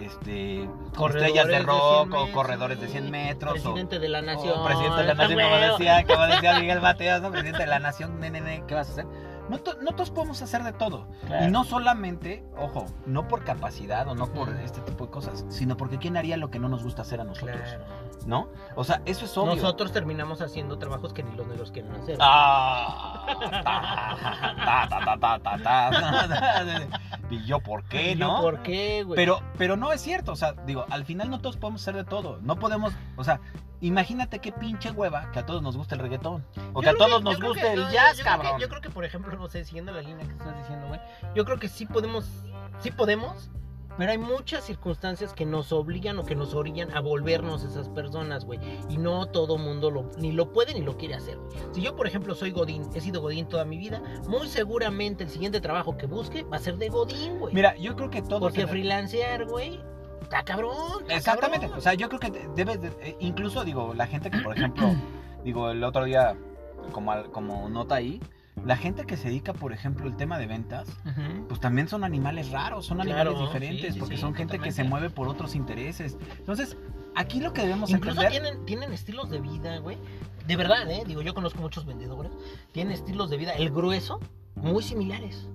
este 0.00 0.68
Corredores 0.96 1.28
estrellas 1.28 1.46
de 1.48 1.58
rock 1.60 2.08
100 2.10 2.12
o 2.14 2.32
corredores 2.32 2.80
de 2.80 2.86
sí. 2.86 2.92
100 2.92 3.10
metros 3.10 3.50
o, 3.50 3.54
Presidente 3.54 3.98
de 3.98 4.08
la 4.08 4.22
nación. 4.22 4.58
o 4.58 4.64
presidente 4.64 4.96
de 4.96 5.04
la 5.04 5.14
nación, 5.14 5.40
como 5.40 5.56
decía, 5.56 6.04
como 6.06 6.26
decía 6.26 6.58
Miguel 6.60 6.80
Mateos, 6.80 7.22
¿no? 7.22 7.30
presidente 7.30 7.60
de 7.62 7.66
la 7.68 7.78
nación, 7.78 8.20
nene, 8.20 8.40
nene, 8.40 8.64
¿qué 8.66 8.74
vas 8.74 8.88
a 8.88 8.92
hacer? 8.92 9.06
No, 9.48 9.58
to- 9.58 9.76
no 9.80 9.92
todos 9.92 10.10
podemos 10.10 10.40
hacer 10.42 10.62
de 10.62 10.72
todo. 10.72 11.06
claro. 11.26 11.46
Y 11.46 11.50
no 11.50 11.64
solamente, 11.64 12.44
ojo, 12.58 12.86
no 13.06 13.28
por 13.28 13.44
capacidad 13.44 14.06
o 14.08 14.14
no 14.14 14.26
por 14.32 14.50
este 14.50 14.80
tipo 14.82 15.06
de 15.06 15.10
cosas, 15.10 15.44
sino 15.48 15.76
porque 15.76 15.98
¿quién 15.98 16.16
haría 16.16 16.36
lo 16.36 16.50
que 16.50 16.58
no 16.58 16.68
nos 16.68 16.82
gusta 16.84 17.02
hacer 17.02 17.20
a 17.20 17.24
nosotros? 17.24 17.56
Claro. 17.60 17.84
¿No? 18.26 18.48
O 18.76 18.84
sea, 18.84 19.00
eso 19.06 19.24
es 19.24 19.36
obvio. 19.38 19.54
Nosotros 19.54 19.92
terminamos 19.92 20.42
haciendo 20.42 20.78
trabajos 20.78 21.12
que 21.12 21.22
ni 21.22 21.34
los 21.34 21.46
negros 21.46 21.70
quieren 21.72 21.92
hacer. 21.92 22.18
Ah, 22.20 23.26
ta, 24.64 24.88
ta, 24.88 25.18
ta, 25.18 25.38
ta, 25.38 25.58
ta, 25.58 25.62
ta. 25.62 26.88
Y 27.30 27.44
yo, 27.44 27.60
¿por 27.60 27.84
qué, 27.84 28.12
¿Y 28.12 28.16
yo 28.16 28.26
no? 28.26 28.40
¿Por 28.40 28.62
qué, 28.62 29.02
güey? 29.02 29.14
Pero, 29.16 29.42
pero 29.58 29.76
no 29.76 29.92
es 29.92 30.00
cierto, 30.00 30.32
o 30.32 30.36
sea, 30.36 30.52
digo, 30.64 30.86
al 30.88 31.04
final 31.04 31.28
no 31.28 31.40
todos 31.40 31.58
podemos 31.58 31.82
hacer 31.82 31.94
de 31.94 32.04
todo. 32.04 32.38
No 32.40 32.56
podemos, 32.58 32.94
o 33.16 33.24
sea, 33.24 33.40
imagínate 33.82 34.38
qué 34.38 34.50
pinche 34.50 34.90
hueva 34.92 35.30
que 35.30 35.38
a 35.40 35.44
todos 35.44 35.60
nos 35.62 35.76
gusta 35.76 35.94
el 35.94 36.00
reggaetón. 36.00 36.42
O 36.72 36.80
Yo 36.80 36.80
que 36.80 36.88
a 36.88 36.94
todos 36.94 37.18
que- 37.18 37.24
nos 37.24 37.38
guste 37.40 37.60
que- 37.60 37.72
el 37.74 37.82
no, 37.82 37.90
jazz, 37.92 38.16
yo 38.16 38.24
creo 38.24 38.36
que- 38.38 38.42
cabrón. 38.44 38.60
yo 38.60 38.68
creo 38.70 38.80
que, 38.80 38.88
por 38.90 39.04
ejemplo, 39.04 39.30
no 39.38 39.48
sé, 39.48 39.64
siguiendo 39.64 39.92
la 39.92 40.02
línea 40.02 40.26
que 40.26 40.32
estás 40.32 40.56
diciendo, 40.58 40.88
güey, 40.88 41.00
yo 41.34 41.44
creo 41.44 41.58
que 41.58 41.68
sí 41.68 41.86
podemos, 41.86 42.26
sí 42.80 42.90
podemos, 42.90 43.50
pero 43.96 44.12
hay 44.12 44.18
muchas 44.18 44.64
circunstancias 44.64 45.32
que 45.32 45.44
nos 45.44 45.72
obligan 45.72 46.18
o 46.20 46.24
que 46.24 46.36
nos 46.36 46.54
orillan 46.54 46.94
a 46.96 47.00
volvernos 47.00 47.64
esas 47.64 47.88
personas, 47.88 48.44
güey. 48.44 48.60
Y 48.88 48.96
no 48.96 49.26
todo 49.26 49.58
mundo 49.58 49.90
lo, 49.90 50.08
ni 50.18 50.30
lo 50.30 50.52
puede 50.52 50.72
ni 50.74 50.82
lo 50.82 50.96
quiere 50.96 51.14
hacer, 51.16 51.36
güey. 51.36 51.50
Si 51.72 51.80
yo, 51.82 51.96
por 51.96 52.06
ejemplo, 52.06 52.34
soy 52.36 52.52
Godín, 52.52 52.88
he 52.94 53.00
sido 53.00 53.20
Godín 53.20 53.46
toda 53.48 53.64
mi 53.64 53.76
vida, 53.76 54.00
muy 54.28 54.46
seguramente 54.48 55.24
el 55.24 55.30
siguiente 55.30 55.60
trabajo 55.60 55.96
que 55.96 56.06
busque 56.06 56.44
va 56.44 56.58
a 56.58 56.60
ser 56.60 56.76
de 56.78 56.88
Godín, 56.90 57.40
güey. 57.40 57.52
Mira, 57.54 57.76
yo 57.76 57.96
creo 57.96 58.08
que 58.08 58.22
todos... 58.22 58.40
Porque 58.40 58.68
freelancear, 58.68 59.46
güey, 59.46 59.80
está 60.22 60.44
cabrón. 60.44 61.02
está 61.02 61.16
Exactamente, 61.16 61.66
cabrón. 61.66 61.78
o 61.78 61.82
sea, 61.82 61.94
yo 61.94 62.08
creo 62.08 62.20
que 62.20 62.30
de- 62.30 62.48
debes, 62.54 62.80
de- 62.80 62.92
eh, 63.00 63.16
incluso 63.18 63.64
digo, 63.64 63.94
la 63.94 64.06
gente 64.06 64.30
que, 64.30 64.38
por 64.38 64.56
ejemplo, 64.56 64.94
digo, 65.44 65.70
el 65.70 65.82
otro 65.82 66.04
día, 66.04 66.36
como, 66.92 67.12
como 67.32 67.68
nota 67.68 67.96
ahí, 67.96 68.20
la 68.64 68.76
gente 68.76 69.04
que 69.06 69.16
se 69.16 69.28
dedica, 69.28 69.52
por 69.52 69.72
ejemplo, 69.72 70.06
al 70.06 70.16
tema 70.16 70.38
de 70.38 70.46
ventas, 70.46 70.88
Ujú. 71.04 71.46
pues 71.48 71.60
también 71.60 71.88
son 71.88 72.04
animales 72.04 72.50
raros, 72.50 72.86
son 72.86 72.98
Claro, 72.98 73.30
animales 73.30 73.46
diferentes, 73.48 73.94
sí, 73.94 74.00
porque 74.00 74.16
sí, 74.16 74.20
son 74.20 74.34
gente 74.34 74.58
que 74.58 74.72
se 74.72 74.84
mueve 74.84 75.10
por 75.10 75.28
otros 75.28 75.54
intereses. 75.54 76.16
Entonces, 76.38 76.76
aquí 77.16 77.40
lo 77.40 77.52
que 77.52 77.62
debemos 77.62 77.90
Incluso 77.90 78.20
entender... 78.22 78.42
tienen, 78.42 78.64
tienen 78.66 78.92
estilos 78.92 79.30
de 79.30 79.40
vida, 79.40 79.78
güey. 79.78 79.98
De 80.46 80.56
verdad, 80.56 80.90
¿eh? 80.90 81.02
Digo, 81.06 81.20
yo 81.22 81.34
conozco 81.34 81.60
muchos 81.60 81.84
vendedores. 81.86 82.32
Tienen 82.72 82.92
estilos 82.94 83.28
de 83.30 83.36
vida, 83.36 83.52
el 83.52 83.70
grueso, 83.70 84.20
muy 84.56 84.82
similares. 84.82 85.48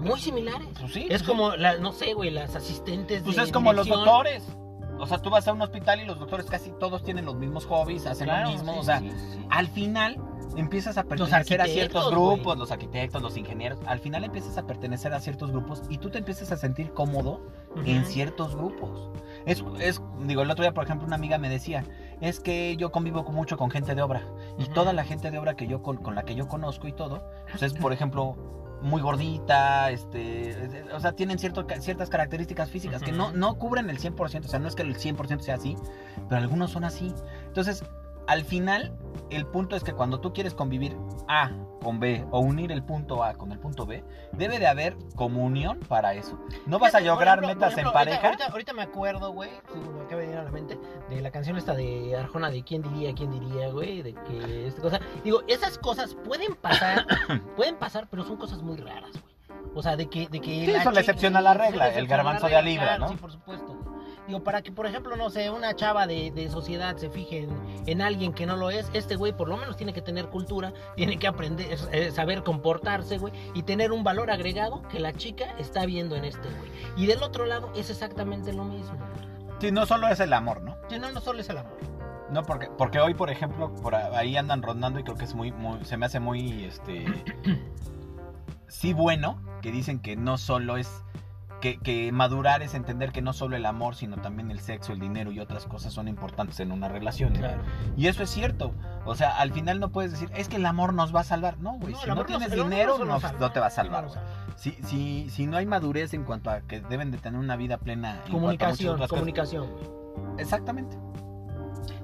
Muy 0.00 0.20
similares. 0.20 0.68
Pues 0.80 0.92
sí, 0.92 1.02
Es 1.10 1.22
pues 1.22 1.22
como, 1.24 1.56
la, 1.56 1.76
no 1.78 1.92
sé, 1.92 2.14
güey, 2.14 2.30
las 2.30 2.54
asistentes 2.54 3.22
Pues 3.22 3.36
de 3.36 3.42
es 3.42 3.52
como 3.52 3.72
los 3.72 3.86
dirección. 3.86 4.04
doctores. 4.06 4.44
O 5.00 5.06
sea, 5.06 5.18
tú 5.18 5.30
vas 5.30 5.46
a 5.46 5.52
un 5.52 5.60
hospital 5.62 6.00
y 6.00 6.04
los 6.04 6.18
doctores 6.18 6.46
casi 6.46 6.70
todos 6.80 7.04
tienen 7.04 7.24
los 7.24 7.36
mismos 7.36 7.66
hobbies, 7.66 8.06
hacen 8.06 8.26
Claro, 8.26 8.48
lo 8.50 8.54
mismo. 8.56 8.72
sí, 8.74 8.78
o 8.78 8.82
sea, 8.82 8.98
sí. 9.00 9.10
al 9.50 9.68
final 9.68 10.16
empiezas 10.56 10.98
a 10.98 11.04
pertenecer 11.04 11.60
a 11.60 11.66
ciertos 11.66 12.10
grupos, 12.10 12.58
los 12.58 12.70
arquitectos, 12.72 13.22
los 13.22 13.36
ingenieros. 13.36 13.78
Al 13.86 13.98
final 13.98 14.24
empiezas 14.24 14.56
a 14.58 14.66
pertenecer 14.66 15.12
a 15.14 15.20
ciertos 15.20 15.50
grupos 15.50 15.82
y 15.88 15.98
tú 15.98 16.10
te 16.10 16.18
empiezas 16.18 16.50
a 16.52 16.56
sentir 16.56 16.92
cómodo 16.92 17.40
en 17.84 18.04
ciertos 18.04 18.56
grupos. 18.56 19.10
Es, 19.46 19.62
es, 19.80 20.00
digo, 20.20 20.42
el 20.42 20.50
otro 20.50 20.62
día, 20.62 20.72
por 20.74 20.84
ejemplo, 20.84 21.06
una 21.06 21.16
amiga 21.16 21.38
me 21.38 21.48
decía, 21.48 21.84
es 22.20 22.40
que 22.40 22.76
yo 22.76 22.90
convivo 22.90 23.24
con- 23.24 23.34
mucho 23.34 23.56
con 23.56 23.70
gente 23.70 23.94
de 23.94 24.02
obra. 24.02 24.22
Y 24.58 24.64
Ujú. 24.64 24.72
toda 24.72 24.92
la 24.92 25.04
gente 25.04 25.30
de 25.30 25.38
obra 25.38 25.54
que 25.54 25.66
yo 25.66 25.82
con, 25.82 25.96
con 25.98 26.14
la 26.14 26.24
que 26.24 26.34
yo 26.34 26.48
conozco 26.48 26.88
y 26.88 26.92
todo, 26.92 27.22
pues 27.50 27.62
es, 27.62 27.74
por 27.74 27.92
ejemplo, 27.92 28.36
muy 28.82 29.00
gordita, 29.02 29.90
este, 29.90 30.50
es- 30.50 30.92
o 30.92 31.00
sea, 31.00 31.12
tienen 31.12 31.38
cierto, 31.38 31.66
ciertas 31.80 32.08
características 32.10 32.70
físicas 32.70 33.02
que 33.02 33.10
no, 33.12 33.32
no 33.32 33.58
cubren 33.58 33.90
el 33.90 33.98
100%, 33.98 34.46
o 34.46 34.48
sea, 34.48 34.58
no 34.60 34.68
es 34.68 34.74
que 34.76 34.82
el 34.82 34.96
100% 34.96 35.40
sea 35.40 35.56
así, 35.56 35.76
pero 36.28 36.40
algunos 36.40 36.70
son 36.70 36.84
así. 36.84 37.12
Entonces, 37.46 37.84
al 38.28 38.44
final, 38.44 38.96
el 39.30 39.44
punto 39.46 39.74
es 39.74 39.82
que 39.82 39.92
cuando 39.92 40.20
tú 40.20 40.32
quieres 40.32 40.54
convivir 40.54 40.96
A 41.28 41.50
con 41.82 41.98
B 42.00 42.24
o 42.30 42.40
unir 42.40 42.70
el 42.72 42.82
punto 42.82 43.22
A 43.24 43.34
con 43.34 43.52
el 43.52 43.58
punto 43.58 43.84
B, 43.86 44.02
debe 44.32 44.58
de 44.58 44.66
haber 44.66 44.96
comunión 45.16 45.78
para 45.80 46.14
eso. 46.14 46.38
No 46.66 46.78
vas 46.78 46.94
a 46.94 47.00
lograr 47.00 47.38
ejemplo, 47.38 47.48
metas 47.54 47.72
ejemplo, 47.72 47.90
en 47.92 47.96
ahorita- 47.96 48.10
pareja. 48.10 48.26
Ahorita, 48.26 48.46
ahorita 48.52 48.72
me 48.74 48.82
acuerdo, 48.82 49.32
güey, 49.32 49.50
me 49.74 50.02
acaba 50.04 50.20
de 50.20 50.26
venir 50.26 50.36
a 50.38 50.44
la 50.44 50.50
mente, 50.50 50.78
de 51.10 51.20
la 51.20 51.30
canción 51.30 51.56
esta 51.56 51.74
de 51.74 52.16
Arjona, 52.16 52.50
de 52.50 52.62
quién 52.62 52.82
diría, 52.82 53.14
quién 53.14 53.30
diría, 53.32 53.68
güey, 53.70 54.02
de 54.02 54.14
que 54.14 54.66
esta 54.68 54.80
cosa. 54.82 55.00
Digo, 55.24 55.42
esas 55.48 55.78
cosas 55.78 56.14
pueden 56.14 56.54
pasar, 56.54 57.06
pueden 57.56 57.76
pasar, 57.76 58.08
pero 58.10 58.24
son 58.24 58.36
cosas 58.36 58.62
muy 58.62 58.76
raras, 58.76 59.12
güey. 59.12 59.34
O 59.74 59.82
sea, 59.82 59.96
de 59.96 60.08
que. 60.08 60.28
De 60.28 60.40
que 60.40 60.66
Sí, 60.66 60.82
son 60.82 60.94
la 60.94 61.00
excepción 61.00 61.36
a 61.36 61.40
la 61.40 61.54
regla, 61.54 61.88
el 61.94 62.04
la 62.04 62.10
garbanzo 62.16 62.46
de 62.46 62.54
regla, 62.54 62.58
a 62.58 62.62
libra, 62.62 62.98
¿no? 62.98 63.08
Sí, 63.08 63.16
por 63.16 63.30
supuesto, 63.32 63.74
güey. 63.74 63.87
Digo, 64.28 64.44
para 64.44 64.60
que, 64.60 64.70
por 64.70 64.84
ejemplo, 64.84 65.16
no 65.16 65.30
sé, 65.30 65.50
una 65.50 65.74
chava 65.74 66.06
de, 66.06 66.30
de 66.30 66.50
sociedad 66.50 66.94
se 66.98 67.08
fije 67.08 67.44
en, 67.44 67.50
en 67.86 68.02
alguien 68.02 68.34
que 68.34 68.44
no 68.44 68.56
lo 68.56 68.68
es, 68.68 68.90
este 68.92 69.16
güey 69.16 69.32
por 69.32 69.48
lo 69.48 69.56
menos 69.56 69.78
tiene 69.78 69.94
que 69.94 70.02
tener 70.02 70.28
cultura, 70.28 70.74
tiene 70.96 71.18
que 71.18 71.26
aprender, 71.26 71.78
eh, 71.92 72.10
saber 72.12 72.42
comportarse, 72.42 73.16
güey, 73.16 73.32
y 73.54 73.62
tener 73.62 73.90
un 73.90 74.04
valor 74.04 74.30
agregado 74.30 74.82
que 74.88 75.00
la 75.00 75.14
chica 75.14 75.56
está 75.58 75.86
viendo 75.86 76.14
en 76.14 76.26
este 76.26 76.46
güey. 76.46 76.70
Y 76.98 77.06
del 77.06 77.22
otro 77.22 77.46
lado 77.46 77.72
es 77.74 77.88
exactamente 77.88 78.52
lo 78.52 78.64
mismo. 78.64 78.98
Sí, 79.60 79.72
no 79.72 79.86
solo 79.86 80.08
es 80.08 80.20
el 80.20 80.34
amor, 80.34 80.62
¿no? 80.62 80.76
Que 80.90 80.98
no, 80.98 81.10
no 81.10 81.22
solo 81.22 81.40
es 81.40 81.48
el 81.48 81.56
amor. 81.56 81.78
No, 82.30 82.42
porque, 82.42 82.68
porque 82.76 83.00
hoy, 83.00 83.14
por 83.14 83.30
ejemplo, 83.30 83.74
por 83.76 83.94
ahí 83.94 84.36
andan 84.36 84.62
rondando 84.62 85.00
y 85.00 85.04
creo 85.04 85.16
que 85.16 85.24
es 85.24 85.34
muy, 85.34 85.52
muy, 85.52 85.82
se 85.86 85.96
me 85.96 86.04
hace 86.04 86.20
muy, 86.20 86.64
este, 86.64 87.06
sí 88.68 88.92
bueno, 88.92 89.42
que 89.62 89.72
dicen 89.72 90.00
que 90.00 90.16
no 90.16 90.36
solo 90.36 90.76
es, 90.76 91.02
que, 91.60 91.78
que 91.78 92.12
madurar 92.12 92.62
es 92.62 92.74
entender 92.74 93.12
que 93.12 93.22
no 93.22 93.32
solo 93.32 93.56
el 93.56 93.66
amor, 93.66 93.94
sino 93.94 94.16
también 94.16 94.50
el 94.50 94.60
sexo, 94.60 94.92
el 94.92 95.00
dinero 95.00 95.32
y 95.32 95.40
otras 95.40 95.66
cosas 95.66 95.92
son 95.92 96.08
importantes 96.08 96.60
en 96.60 96.72
una 96.72 96.88
relación. 96.88 97.32
Claro. 97.32 97.62
Y 97.96 98.06
eso 98.06 98.22
es 98.22 98.30
cierto. 98.30 98.72
O 99.04 99.14
sea, 99.14 99.36
al 99.36 99.52
final 99.52 99.80
no 99.80 99.90
puedes 99.90 100.12
decir, 100.12 100.30
es 100.34 100.48
que 100.48 100.56
el 100.56 100.66
amor 100.66 100.94
nos 100.94 101.14
va 101.14 101.20
a 101.20 101.24
salvar. 101.24 101.58
No, 101.58 101.74
güey, 101.74 101.94
No, 101.94 102.00
si 102.00 102.08
no 102.08 102.24
tienes 102.24 102.50
dinero, 102.52 102.98
no, 103.04 103.50
te 103.52 103.60
va 103.60 103.66
a 103.66 103.70
salvar. 103.70 104.08
Si, 104.56 104.72
si, 104.84 105.30
si 105.30 105.46
no 105.46 105.56
hay 105.56 105.66
madurez 105.66 106.14
en 106.14 106.24
cuanto 106.24 106.50
a 106.50 106.60
que 106.62 106.80
deben 106.80 107.10
de 107.10 107.18
tener 107.18 107.38
una 107.38 107.56
vida 107.56 107.78
plena. 107.78 108.22
en 108.26 108.32
cuanto 108.32 108.36
a 108.36 108.40
muchas 108.40 108.58
Comunicación, 108.58 108.94
otras 108.94 109.10
comunicación. 109.10 109.66
Exactamente. 110.38 110.96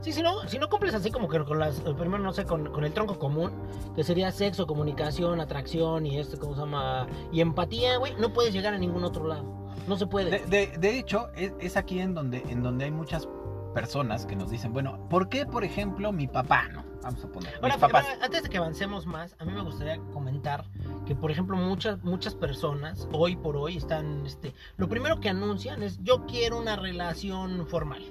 Sí, 0.01 0.13
si 0.13 0.23
no, 0.23 0.47
si 0.49 0.59
no 0.59 0.69
cumples 0.69 0.95
así 0.95 1.11
como 1.11 1.29
que 1.29 1.43
con 1.45 1.59
las, 1.59 1.79
eh, 1.81 1.95
primero 1.99 2.23
no 2.23 2.33
sé, 2.33 2.45
con, 2.45 2.67
con 2.73 2.85
el 2.85 2.93
tronco 2.93 3.19
común, 3.19 3.53
que 3.95 4.05
sería 4.05 4.31
sexo, 4.33 4.67
comunicación, 4.67 5.41
atracción 5.41 6.07
y 6.07 6.19
esto, 6.19 6.39
¿cómo 6.39 6.55
se 6.55 6.61
llama? 6.61 7.07
Y 7.33 7.41
empatía, 7.41 7.97
güey, 7.99 8.15
no 8.17 8.33
puedes 8.33 8.53
llegar 8.53 8.75
a 8.75 8.79
ningún 8.79 9.05
otro 9.05 9.27
lado. 9.27 9.45
No 9.87 9.97
se 9.97 10.07
puede. 10.07 10.31
De, 10.31 10.47
de- 10.47 10.79
de 10.79 10.99
hecho, 10.99 11.29
es, 11.37 11.53
es 11.61 11.77
aquí 11.77 12.01
en 12.01 12.15
donde, 12.15 12.39
en 12.49 12.63
donde 12.63 12.85
hay 12.87 12.91
muchas 12.91 13.29
personas 13.75 14.25
que 14.25 14.37
nos 14.37 14.51
dicen, 14.51 14.73
bueno, 14.73 15.09
¿por 15.11 15.29
qué, 15.29 15.47
por 15.47 15.65
ejemplo, 15.65 16.13
mi 16.13 16.27
papá, 16.29 16.69
no? 16.69 16.85
Vamos 17.03 17.23
a 17.25 17.29
poner, 17.29 17.61
mis 17.63 17.77
papás. 17.77 18.07
antes 18.23 18.45
de 18.45 18.49
que 18.49 18.57
avancemos 18.57 19.05
más, 19.05 19.37
a 19.39 19.45
mí 19.45 19.53
me 19.53 19.61
gustaría 19.63 19.99
comentar 20.15 20.65
que, 21.05 21.15
por 21.15 21.31
ejemplo, 21.31 21.55
muchas, 21.57 22.03
muchas 22.03 22.35
personas 22.35 23.07
hoy 23.13 23.37
por 23.37 23.57
hoy 23.57 23.77
están, 23.77 24.25
este, 24.25 24.55
lo 24.79 24.89
primero 24.89 25.21
que 25.21 25.29
anuncian 25.29 25.83
es 25.83 25.99
yo 26.03 26.25
quiero 26.25 26.59
una 26.59 26.77
relación 26.77 27.67
formal. 27.67 28.03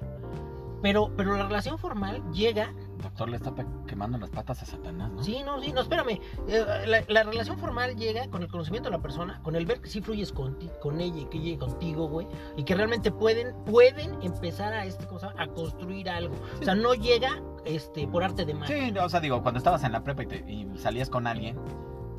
Pero, 0.84 1.10
pero 1.18 1.36
la 1.36 1.46
relación 1.48 1.80
formal 1.80 2.22
llega 2.32 2.72
Doctor 3.02 3.28
le 3.30 3.36
está 3.38 3.52
quemando 3.88 4.18
las 4.18 4.30
patas 4.30 4.62
a 4.64 4.66
Satanás, 4.66 5.12
¿no? 5.12 5.24
Sí, 5.24 5.42
no, 5.46 5.60
sí, 5.62 5.74
no, 5.74 5.82
espérame. 5.82 6.20
Eh, 6.48 6.66
la, 6.86 7.04
la 7.08 7.24
relación 7.24 7.58
formal 7.58 7.96
llega 7.98 8.28
con 8.30 8.44
el 8.44 8.48
conocimiento 8.50 8.90
de 8.90 8.96
la 8.96 9.02
persona, 9.02 9.42
con 9.44 9.56
el 9.58 9.66
ver 9.66 9.82
que 9.82 9.90
sí 9.90 10.00
fluyes 10.02 10.32
con, 10.32 10.58
ti- 10.58 10.70
con 10.82 11.02
ella 11.02 11.20
y 11.22 11.26
que 11.26 11.40
llegue 11.40 11.58
contigo, 11.58 12.08
güey. 12.08 12.28
Y 12.56 12.64
que 12.64 12.76
realmente 12.76 13.12
pueden, 13.12 13.54
pueden 13.66 14.22
empezar 14.22 14.72
a, 14.74 14.86
este, 14.86 15.06
¿cómo 15.08 15.20
se 15.20 15.28
llama? 15.28 15.42
a 15.44 15.48
construir 15.48 16.10
algo. 16.10 16.36
O 16.62 16.64
sea, 16.64 16.76
no 16.76 16.94
llega 16.94 17.42
este, 17.66 18.08
por 18.08 18.24
arte 18.24 18.46
de 18.46 18.54
magia. 18.54 18.76
Sí, 18.88 18.98
o 18.98 19.10
sea, 19.10 19.20
digo, 19.20 19.42
cuando 19.42 19.58
estabas 19.58 19.84
en 19.84 19.92
la 19.92 20.02
prepa 20.04 20.24
y, 20.24 20.28
te- 20.28 20.46
y 20.52 20.78
salías 20.78 21.10
con 21.10 21.28
alguien, 21.28 21.58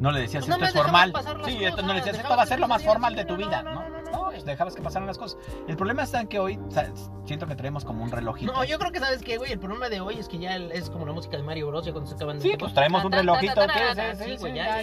no 0.01 0.11
le 0.11 0.21
decías, 0.21 0.45
Pues 0.45 0.57
esto 0.59 0.67
es 0.67 0.73
formal. 0.85 1.13
Sí, 1.47 1.65
esto 1.65 1.81
no 1.83 1.89
le 1.89 2.01
decías, 2.01 2.19
esto 2.19 2.37
va 2.37 2.43
a 2.43 2.47
ser 2.47 2.61
lo 2.61 2.69
más 2.69 2.83
formal 2.85 3.15
de 3.15 3.25
tu 3.25 3.37
vida, 3.37 3.63
no, 3.63 3.89
¿no? 4.15 4.25
pues 4.31 4.45
dejabas 4.45 4.75
que 4.75 4.83
pasaran 4.83 5.07
las 5.07 5.19
cosas. 5.19 5.39
El 5.69 5.77
problema 5.77 6.03
está 6.03 6.21
en 6.21 6.29
que 6.29 6.39
hoy, 6.39 6.59
sea, 6.69 6.91
siento 7.25 7.47
que 7.47 7.55
traemos 7.57 7.85
como 7.85 8.03
un 8.05 8.11
relojito. 8.11 8.53
No, 8.53 8.65
yo 8.65 8.79
creo 8.79 8.93
que 8.93 9.01
sabes 9.01 9.23
qué, 9.23 9.37
güey, 9.37 9.53
el 9.53 9.59
problema 9.59 9.89
de 9.89 10.01
hoy 10.01 10.19
es 10.19 10.29
que 10.29 10.39
ya 10.39 10.57
es 10.57 10.91
como 10.91 11.07
la 11.07 11.13
música 11.13 11.37
de 11.37 11.43
Mario 11.43 11.69
Bros. 11.69 11.85
Ya 11.85 11.93
cuando 11.93 12.09
se 12.09 12.17
acaban 12.17 12.39
de 12.39 12.43
Sí, 12.43 12.57
pues 12.59 12.73
traemos 12.75 13.05
un 13.05 13.13
relojito, 13.13 13.55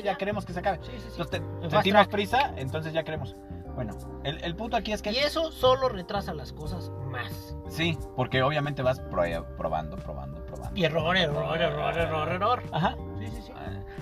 ya, 0.03 0.17
queremos 0.17 0.45
que 0.45 0.53
se 0.53 0.59
acabe. 0.59 0.79
Sí, 0.84 0.91
sí, 0.93 0.99
sí. 0.99 1.07
Entonces, 1.21 1.41
te- 1.61 1.69
sentimos 1.69 2.07
prisa, 2.07 2.53
entonces 2.57 2.93
ya 2.93 3.03
queremos. 3.03 3.36
Bueno, 3.75 3.93
el, 4.25 4.43
el 4.43 4.55
punto 4.55 4.75
aquí 4.75 4.91
es 4.91 5.01
que... 5.01 5.13
Y 5.13 5.17
eso 5.17 5.49
solo 5.49 5.88
retrasa 5.88 6.34
las 6.34 6.51
cosas 6.51 6.91
más. 7.05 7.55
Sí, 7.69 7.97
porque 8.17 8.43
obviamente 8.43 8.82
vas 8.82 8.99
pro- 8.99 9.23
probando, 9.57 9.95
probando, 9.95 10.45
probando. 10.45 10.77
Y 10.77 10.84
error, 10.84 11.15
error, 11.15 11.59
error, 11.59 11.97
error, 11.97 12.29
error. 12.29 12.63
Ajá. 12.73 12.97
Sí, 13.30 13.36
sí, 13.36 13.41
sí. 13.47 13.51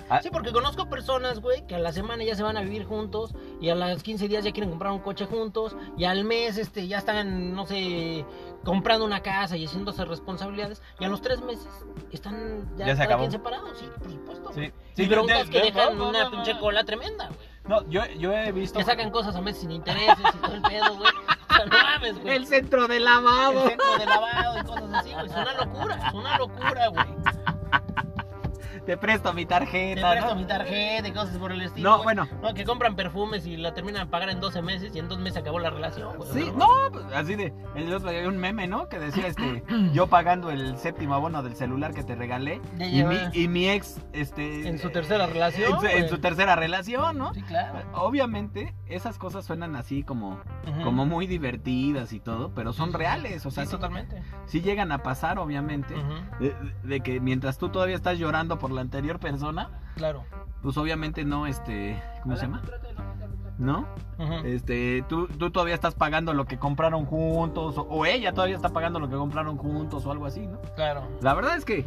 Ah, 0.08 0.20
Sí, 0.22 0.30
porque 0.30 0.50
conozco 0.52 0.88
personas, 0.88 1.40
güey, 1.40 1.66
que 1.66 1.74
a 1.76 1.78
la 1.78 1.92
semana 1.92 2.24
ya 2.24 2.34
se 2.34 2.42
van 2.42 2.56
a 2.56 2.62
vivir 2.62 2.84
juntos 2.84 3.34
y 3.60 3.68
a 3.68 3.74
los 3.74 4.02
15 4.02 4.26
días 4.28 4.44
ya 4.44 4.52
quieren 4.52 4.70
comprar 4.70 4.92
un 4.92 4.98
coche 5.00 5.26
juntos 5.26 5.76
y 5.96 6.04
al 6.04 6.24
mes 6.24 6.56
este 6.58 6.88
ya 6.88 6.98
están, 6.98 7.54
no 7.54 7.66
sé, 7.66 8.24
comprando 8.64 9.04
una 9.04 9.20
casa 9.20 9.56
y 9.56 9.66
haciéndose 9.66 10.04
responsabilidades 10.04 10.82
y 10.98 11.04
a 11.04 11.08
los 11.08 11.20
tres 11.22 11.40
meses 11.42 11.68
están 12.10 12.68
ya, 12.76 12.86
Ya 12.86 12.92
se 12.92 12.96
cada 12.98 13.04
acabó. 13.04 13.20
quien 13.22 13.32
separados, 13.32 13.78
sí, 13.78 13.88
por 13.98 14.10
supuesto. 14.10 14.52
Sí, 14.52 14.72
y 14.96 15.02
sí, 15.04 15.08
broncas 15.08 15.46
de- 15.46 15.50
que 15.52 15.58
de- 15.58 15.64
dejan 15.66 15.96
no, 15.96 16.04
no, 16.04 16.08
una 16.10 16.24
no, 16.24 16.30
pinche 16.32 16.54
no. 16.54 16.60
cola 16.60 16.84
tremenda, 16.84 17.26
güey. 17.28 17.50
No, 17.68 17.88
yo, 17.88 18.04
yo 18.18 18.32
he 18.32 18.50
visto... 18.52 18.78
Que 18.78 18.84
sacan 18.84 19.10
cosas 19.12 19.36
a 19.36 19.40
meses 19.40 19.60
sin 19.60 19.70
intereses 19.70 20.16
y 20.34 20.38
todo 20.38 20.54
el 20.54 20.62
pedo, 20.62 20.96
güey. 20.96 21.12
O 21.50 21.54
sea, 21.54 21.66
no 21.66 21.70
mames, 21.76 22.20
güey. 22.20 22.34
El 22.36 22.46
centro 22.46 22.88
de 22.88 22.96
El 22.96 23.04
lavado. 23.04 23.68
centro 23.68 23.98
de 23.98 24.06
lavado 24.06 24.58
y 24.58 24.64
cosas 24.64 24.92
así, 24.94 25.12
güey. 25.12 25.26
Es 25.26 25.32
una 25.32 25.52
locura, 25.54 25.94
es 26.08 26.14
una 26.14 26.38
locura, 26.38 26.88
güey. 26.88 27.04
Te 28.90 28.96
presto 28.96 29.32
mi 29.32 29.44
Te 29.44 29.50
tarjeta, 29.50 30.10
presto 30.10 30.30
¿no? 30.30 30.40
mi 30.40 30.44
tarjeta 30.46 31.06
y 31.06 31.12
cosas 31.12 31.36
por 31.38 31.52
el 31.52 31.62
estilo. 31.62 31.88
No, 31.90 31.96
güey. 31.98 32.04
bueno. 32.16 32.28
No, 32.42 32.52
que 32.54 32.64
compran 32.64 32.96
perfumes 32.96 33.46
y 33.46 33.56
la 33.56 33.72
terminan 33.72 34.06
de 34.06 34.10
pagar 34.10 34.30
en 34.30 34.40
12 34.40 34.62
meses 34.62 34.92
y 34.96 34.98
en 34.98 35.06
dos 35.08 35.20
meses 35.20 35.36
acabó 35.38 35.60
la 35.60 35.70
relación, 35.70 36.16
güey. 36.16 36.28
Sí, 36.32 36.50
no, 36.56 36.66
pues, 36.90 37.04
así 37.14 37.36
de. 37.36 37.54
El 37.76 37.92
otro 37.94 38.10
día 38.10 38.18
había 38.18 38.28
un 38.30 38.38
meme, 38.38 38.66
¿no? 38.66 38.88
Que 38.88 38.98
decía 38.98 39.28
este. 39.28 39.62
Yo 39.92 40.08
pagando 40.08 40.50
el 40.50 40.76
séptimo 40.76 41.14
abono 41.14 41.44
del 41.44 41.54
celular 41.54 41.94
que 41.94 42.02
te 42.02 42.16
regalé. 42.16 42.60
Ya 42.78 42.86
Y 42.86 43.04
mi, 43.04 43.16
y 43.32 43.46
mi 43.46 43.68
ex, 43.68 44.00
este. 44.12 44.66
En 44.68 44.80
su 44.80 44.90
tercera 44.90 45.26
relación, 45.28 45.72
En 45.74 45.78
su, 45.80 45.86
en 45.86 45.92
güey. 45.98 46.08
su 46.08 46.18
tercera 46.18 46.56
relación, 46.56 47.16
¿no? 47.16 47.32
Sí, 47.32 47.42
claro. 47.42 47.78
Obviamente, 47.94 48.74
esas 48.88 49.18
cosas 49.18 49.44
suenan 49.44 49.76
así 49.76 50.02
como, 50.02 50.40
como 50.82 51.06
muy 51.06 51.28
divertidas 51.28 52.12
y 52.12 52.18
todo, 52.18 52.50
pero 52.56 52.72
son 52.72 52.92
reales. 52.92 53.46
O 53.46 53.52
sea, 53.52 53.62
Sí, 53.64 53.70
sí, 53.70 53.76
totalmente. 53.76 54.20
sí 54.46 54.60
llegan 54.62 54.90
a 54.90 55.04
pasar, 55.04 55.38
obviamente. 55.38 55.94
De 56.82 57.00
que 57.02 57.20
mientras 57.20 57.56
tú 57.56 57.68
todavía 57.68 57.94
estás 57.94 58.18
llorando 58.18 58.58
por 58.58 58.72
la 58.72 58.79
anterior 58.80 59.18
persona, 59.18 59.68
Claro. 59.96 60.24
pues 60.62 60.76
obviamente 60.76 61.24
no, 61.24 61.46
este. 61.46 62.02
¿Cómo 62.22 62.36
se 62.36 62.42
llama? 62.42 62.62
¿No? 63.58 63.86
Este, 64.44 65.04
tú, 65.08 65.26
tú 65.28 65.50
todavía 65.50 65.74
estás 65.74 65.94
pagando 65.94 66.32
lo 66.32 66.46
que 66.46 66.58
compraron 66.58 67.04
juntos, 67.06 67.76
o, 67.76 67.82
o 67.82 68.06
ella 68.06 68.32
todavía 68.32 68.56
está 68.56 68.70
pagando 68.70 68.98
lo 69.00 69.08
que 69.08 69.16
compraron 69.16 69.56
juntos, 69.58 70.06
o 70.06 70.10
algo 70.12 70.26
así, 70.26 70.46
¿no? 70.46 70.58
Claro. 70.76 71.02
La 71.20 71.34
verdad 71.34 71.56
es 71.56 71.64
que 71.66 71.84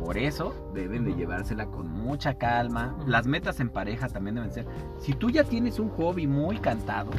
por 0.00 0.18
eso 0.18 0.54
deben 0.74 1.04
de 1.04 1.14
llevársela 1.14 1.66
con 1.66 1.88
mucha 1.90 2.34
calma. 2.34 2.94
Las 3.06 3.26
metas 3.26 3.60
en 3.60 3.70
pareja 3.70 4.08
también 4.08 4.34
deben 4.34 4.52
ser. 4.52 4.66
Si 4.98 5.12
tú 5.14 5.30
ya 5.30 5.44
tienes 5.44 5.78
un 5.78 5.90
hobby 5.90 6.26
muy 6.26 6.58
cantado, 6.58 7.10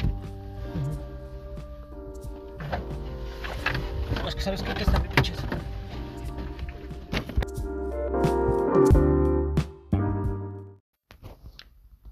es 4.27 4.35
que 4.35 4.41
sabes 4.41 4.61
que 4.61 4.71
está 4.83 4.99
bien 4.99 5.11
pinches. 5.15 5.37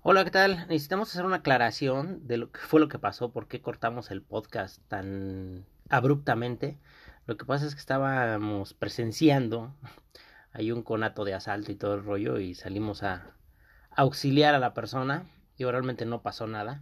Hola, 0.02 0.24
¿qué 0.24 0.32
tal? 0.32 0.58
Necesitamos 0.68 1.10
hacer 1.10 1.26
una 1.26 1.38
aclaración 1.38 2.28
de 2.28 2.38
lo 2.38 2.52
que 2.52 2.60
fue 2.60 2.80
lo 2.80 2.88
que 2.88 3.00
pasó, 3.00 3.32
por 3.32 3.48
qué 3.48 3.62
cortamos 3.62 4.12
el 4.12 4.22
podcast 4.22 4.82
tan 4.88 5.66
abruptamente. 5.90 6.78
Lo 7.26 7.38
que 7.38 7.46
pasa 7.46 7.66
es 7.66 7.74
que 7.74 7.80
estábamos 7.80 8.74
presenciando 8.74 9.74
hay 10.56 10.72
un 10.72 10.84
conato 10.84 11.26
de 11.26 11.34
asalto 11.34 11.74
y 11.74 11.76
todo 11.76 11.96
el 11.96 12.06
rollo 12.06 12.40
y 12.40 12.56
salimos 12.56 13.04
a 13.04 13.36
auxiliar 13.92 14.56
a 14.56 14.60
la 14.60 14.74
persona 14.74 15.26
y 15.58 15.66
realmente 15.66 16.06
no 16.06 16.22
pasó 16.22 16.48
nada, 16.48 16.82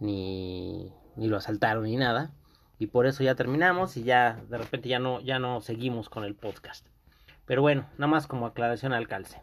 ni, 0.00 0.92
ni 1.16 1.26
lo 1.26 1.38
asaltaron 1.38 1.84
ni 1.84 1.96
nada 1.96 2.30
y 2.78 2.88
por 2.88 3.06
eso 3.06 3.24
ya 3.24 3.34
terminamos 3.34 3.96
y 3.96 4.02
ya 4.02 4.38
de 4.50 4.58
repente 4.58 4.90
ya 4.90 4.98
no, 4.98 5.20
ya 5.20 5.38
no 5.38 5.62
seguimos 5.62 6.10
con 6.10 6.24
el 6.24 6.34
podcast. 6.34 6.89
Pero 7.50 7.62
bueno, 7.62 7.84
nada 7.98 8.06
más 8.06 8.28
como 8.28 8.46
aclaración 8.46 8.92
al 8.92 9.08
calce. 9.08 9.42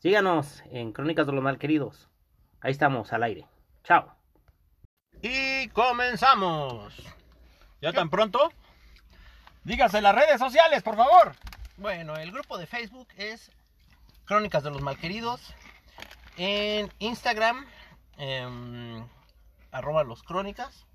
Síganos 0.00 0.62
en 0.72 0.92
Crónicas 0.92 1.26
de 1.26 1.32
los 1.32 1.42
Malqueridos. 1.42 2.10
Ahí 2.60 2.70
estamos 2.70 3.14
al 3.14 3.22
aire. 3.22 3.46
Chao. 3.82 4.14
Y 5.22 5.66
comenzamos. 5.68 6.92
¿ya 7.80 7.94
tan 7.94 8.10
pronto? 8.10 8.52
Dígase 9.64 10.02
las 10.02 10.14
redes 10.14 10.38
sociales, 10.38 10.82
por 10.82 10.96
favor. 10.96 11.34
Bueno, 11.78 12.14
el 12.16 12.30
grupo 12.30 12.58
de 12.58 12.66
Facebook 12.66 13.08
es 13.16 13.50
Crónicas 14.26 14.62
de 14.62 14.72
los 14.72 14.82
Malqueridos. 14.82 15.54
En 16.36 16.92
Instagram, 16.98 17.64
em, 18.18 19.02
arroba 19.70 20.04
los 20.04 20.22
crónicas. 20.22 20.85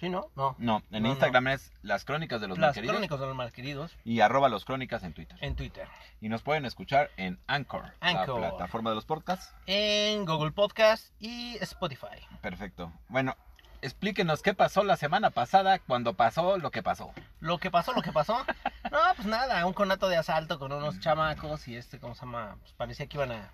¿Sí, 0.00 0.08
no? 0.08 0.30
No. 0.34 0.56
No, 0.58 0.82
en 0.90 1.02
No, 1.02 1.10
Instagram 1.10 1.48
es 1.48 1.72
las 1.82 2.04
crónicas 2.06 2.40
de 2.40 2.48
los 2.48 2.58
Las 2.58 2.68
Malqueridos 2.68 2.94
crónicas 2.96 3.20
de 3.20 3.26
los 3.26 3.36
malqueridos 3.36 3.96
y 4.04 4.20
arroba 4.20 4.48
los 4.48 4.64
crónicas 4.64 5.02
en 5.04 5.12
Twitter. 5.12 5.36
en 5.42 5.54
Twitter. 5.56 5.86
Y 6.22 6.28
nos 6.30 6.42
pueden 6.42 6.64
escuchar 6.64 7.10
en 7.18 7.38
Anchor, 7.46 7.92
Anchor. 8.00 8.40
la 8.40 8.48
plataforma 8.50 8.90
de 8.90 8.96
los 8.96 9.04
podcasts. 9.04 9.54
En 9.66 10.24
Google 10.24 10.52
Podcast 10.52 11.12
y 11.20 11.56
Spotify. 11.60 12.26
Perfecto. 12.40 12.90
Bueno, 13.08 13.36
explíquenos 13.82 14.40
qué 14.42 14.54
pasó 14.54 14.84
la 14.84 14.96
semana 14.96 15.30
pasada 15.30 15.78
cuando 15.80 16.14
pasó 16.14 16.56
lo 16.56 16.70
que 16.70 16.82
pasó. 16.82 17.12
Lo 17.40 17.58
que 17.58 17.70
pasó, 17.70 17.92
lo 17.92 18.02
que 18.02 18.12
pasó. 18.12 18.38
No, 18.90 18.98
pues 19.14 19.28
nada, 19.28 19.64
un 19.66 19.72
conato 19.72 20.08
de 20.08 20.16
asalto 20.16 20.58
con 20.58 20.72
unos 20.72 20.98
chamacos 20.98 21.68
y 21.68 21.76
este, 21.76 22.00
¿cómo 22.00 22.16
se 22.16 22.22
llama? 22.22 22.56
Pues 22.60 22.72
parecía 22.72 23.06
que 23.06 23.18
iban 23.18 23.30
a 23.30 23.48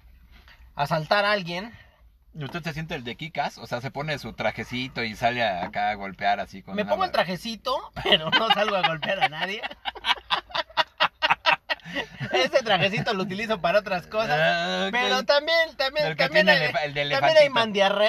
asaltar 0.76 1.26
a 1.26 1.32
alguien. 1.32 1.74
¿Y 2.38 2.44
usted 2.44 2.62
se 2.62 2.74
siente 2.74 2.94
el 2.94 3.02
de 3.04 3.16
Kikas? 3.16 3.56
O 3.58 3.66
sea, 3.66 3.80
se 3.80 3.90
pone 3.90 4.18
su 4.18 4.32
trajecito 4.34 5.02
y 5.02 5.16
sale 5.16 5.42
acá 5.42 5.88
a 5.90 5.94
golpear 5.94 6.38
así 6.38 6.62
con 6.62 6.74
Me 6.76 6.82
una- 6.82 6.90
pongo 6.90 7.04
el 7.04 7.10
trajecito, 7.10 7.74
pero 8.04 8.30
no 8.30 8.48
salgo 8.50 8.76
a 8.76 8.86
golpear 8.86 9.22
a 9.22 9.28
nadie. 9.28 9.62
Ese 12.32 12.62
trajecito 12.62 13.14
lo 13.14 13.22
utilizo 13.22 13.60
para 13.60 13.78
otras 13.78 14.06
cosas. 14.06 14.38
Ah. 14.38 14.88
Pero 14.92 15.24
también, 15.24 15.74
también, 15.76 16.06
El 16.08 16.16
también, 16.16 16.48
hay, 16.48 16.70
el 16.84 16.94
de 16.94 17.08
también 17.10 17.36
hay 17.38 17.48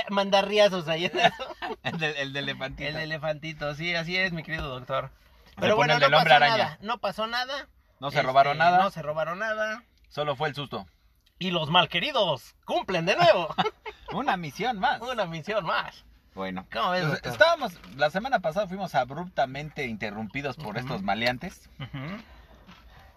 mandarriazos 0.10 0.88
ahí 0.88 1.06
en 1.06 1.18
eso. 1.20 1.56
El 1.84 1.98
de, 2.00 2.22
el 2.22 2.34
de 2.34 2.40
elefantito. 2.40 2.90
El 2.90 2.98
elefantito, 2.98 3.74
sí, 3.76 3.96
así 3.96 4.18
es, 4.18 4.34
mi 4.34 4.44
querido 4.44 4.68
doctor. 4.68 5.10
Pero 5.58 5.76
bueno, 5.78 5.98
no 6.00 6.10
pasó 6.10 6.34
araña. 6.36 6.58
nada, 6.58 6.78
no 6.82 6.98
pasó 6.98 7.28
nada. 7.28 7.68
No 8.00 8.12
se 8.12 8.18
Este, 8.18 8.28
robaron 8.28 8.58
nada, 8.58 8.80
No 8.84 8.92
se 8.92 9.02
robaron 9.02 9.40
nada. 9.40 9.84
solo 10.10 10.36
fue 10.36 10.50
el 10.50 10.56
susto. 10.56 10.86
Y 11.40 11.52
los 11.52 11.70
malqueridos 11.70 12.56
cumplen 12.66 13.06
de 13.06 13.16
nuevo 13.16 13.54
Una 14.14 14.38
misión 14.38 14.80
más. 14.80 15.02
una 15.02 15.26
misión 15.26 15.66
más. 15.66 16.04
Bueno, 16.34 16.66
¿Cómo 16.72 16.92
ves, 16.92 17.04
pues, 17.06 17.22
estábamos, 17.26 17.74
la 17.96 18.10
semana 18.12 18.40
pasada 18.40 18.68
fuimos 18.68 18.94
abruptamente 18.96 19.86
interrumpidos 19.88 20.56
por 20.56 20.78
estos 20.78 21.02
maleantes. 21.02 21.68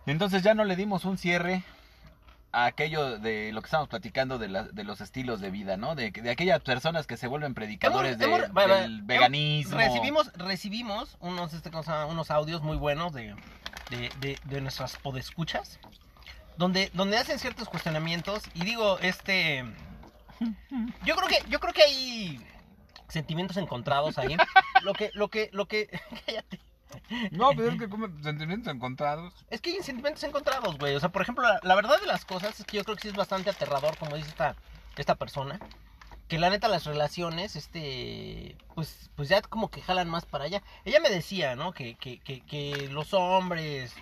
Entonces 0.06 0.42
ya 0.42 0.54
no 0.54 0.64
le 0.64 0.76
dimos 0.76 1.04
un 1.04 1.18
cierre 1.18 1.62
a 2.52 2.64
aquello 2.64 3.18
de 3.18 3.52
lo 3.52 3.60
que 3.60 3.66
estábamos 3.66 3.88
platicando 3.90 4.38
de, 4.38 4.48
la- 4.48 4.64
de 4.64 4.84
los 4.84 5.00
estilos 5.00 5.40
de 5.40 5.50
vida, 5.50 5.76
¿no? 5.76 5.94
De, 5.94 6.10
de 6.10 6.30
aquellas 6.30 6.60
personas 6.62 7.06
que 7.06 7.16
se 7.16 7.26
vuelven 7.28 7.54
predicadores 7.54 8.18
de- 8.18 8.24
Hemos- 8.24 8.54
del 8.80 9.02
veganismo. 9.02 9.76
Recibimos, 9.76 10.32
recibimos 10.32 11.16
unos, 11.20 11.52
este, 11.52 11.70
unos 12.08 12.30
audios 12.30 12.62
muy 12.62 12.76
buenos 12.76 13.12
de, 13.12 13.36
de, 13.90 14.10
de, 14.20 14.38
de 14.44 14.60
nuestras 14.62 14.96
podescuchas, 14.96 15.78
donde, 16.60 16.90
donde 16.92 17.16
hacen 17.16 17.38
ciertos 17.38 17.70
cuestionamientos 17.70 18.42
y 18.52 18.64
digo, 18.66 18.98
este, 18.98 19.64
yo 21.06 21.16
creo 21.16 21.26
que, 21.26 21.38
yo 21.48 21.58
creo 21.58 21.72
que 21.72 21.82
hay 21.82 22.46
sentimientos 23.08 23.56
encontrados 23.56 24.18
ahí. 24.18 24.36
Lo 24.82 24.92
que, 24.94 25.10
lo 25.14 25.28
que, 25.28 25.50
lo 25.52 25.66
que, 25.66 25.88
cállate. 26.26 26.60
No, 27.30 27.50
pero 27.54 27.70
es 27.70 27.78
que 27.78 27.88
como 27.88 28.08
sentimientos 28.22 28.72
encontrados. 28.72 29.34
Es 29.50 29.60
que 29.60 29.70
hay 29.70 29.82
sentimientos 29.82 30.22
encontrados, 30.22 30.78
güey. 30.78 30.94
O 30.94 31.00
sea, 31.00 31.10
por 31.10 31.22
ejemplo, 31.22 31.44
la, 31.44 31.60
la 31.62 31.74
verdad 31.74 32.00
de 32.00 32.06
las 32.06 32.24
cosas 32.24 32.58
es 32.58 32.66
que 32.66 32.78
yo 32.78 32.84
creo 32.84 32.96
que 32.96 33.02
sí 33.02 33.08
es 33.08 33.14
bastante 33.14 33.50
aterrador, 33.50 33.96
como 33.98 34.16
dice 34.16 34.28
esta, 34.28 34.56
esta 34.96 35.14
persona. 35.16 35.58
Que 36.28 36.38
la 36.38 36.48
neta 36.48 36.68
las 36.68 36.84
relaciones, 36.84 37.56
este, 37.56 38.56
pues, 38.74 39.10
pues 39.16 39.28
ya 39.28 39.42
como 39.42 39.70
que 39.70 39.82
jalan 39.82 40.08
más 40.08 40.24
para 40.24 40.44
allá. 40.44 40.62
Ella 40.84 41.00
me 41.00 41.10
decía, 41.10 41.56
¿no? 41.56 41.72
Que, 41.72 41.94
que, 41.96 42.18
que, 42.20 42.40
que 42.40 42.88
los 42.90 43.12
hombres, 43.12 43.94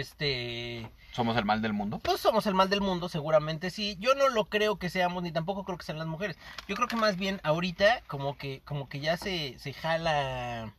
este, 0.00 0.90
Somos 1.12 1.36
el 1.36 1.44
mal 1.44 1.60
del 1.62 1.72
mundo. 1.72 1.98
pues 1.98 2.20
somos 2.20 2.46
el 2.46 2.54
mal 2.54 2.68
del 2.70 2.80
mundo, 2.80 3.08
seguramente 3.08 3.70
sí. 3.70 3.96
Yo 4.00 4.14
no 4.14 4.28
lo 4.28 4.46
creo 4.46 4.78
que 4.78 4.90
seamos, 4.90 5.22
ni 5.22 5.32
tampoco 5.32 5.64
creo 5.64 5.78
que 5.78 5.84
sean 5.84 5.98
las 5.98 6.06
mujeres. 6.06 6.36
Yo 6.68 6.76
creo 6.76 6.88
que 6.88 6.96
más 6.96 7.16
bien 7.16 7.40
ahorita 7.42 8.02
como 8.06 8.36
que, 8.36 8.60
como 8.64 8.88
que 8.88 9.00
ya 9.00 9.16
se, 9.16 9.58
se 9.58 9.72
jala, 9.72 10.72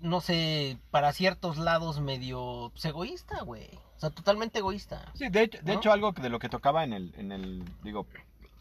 no 0.00 0.20
sé, 0.20 0.78
para 0.90 1.12
ciertos 1.12 1.58
lados 1.58 2.00
medio 2.00 2.70
pues, 2.72 2.84
egoísta, 2.84 3.40
güey. 3.42 3.68
O 3.96 4.00
sea, 4.00 4.10
totalmente 4.10 4.60
egoísta. 4.60 5.10
Sí, 5.14 5.28
de 5.28 5.42
hecho, 5.42 5.58
de 5.62 5.72
¿No? 5.72 5.78
hecho 5.78 5.92
algo 5.92 6.12
de 6.12 6.28
lo 6.28 6.38
que 6.38 6.48
tocaba 6.48 6.84
en 6.84 6.92
el, 6.92 7.12
en 7.16 7.32
el, 7.32 7.64
digo, 7.82 8.06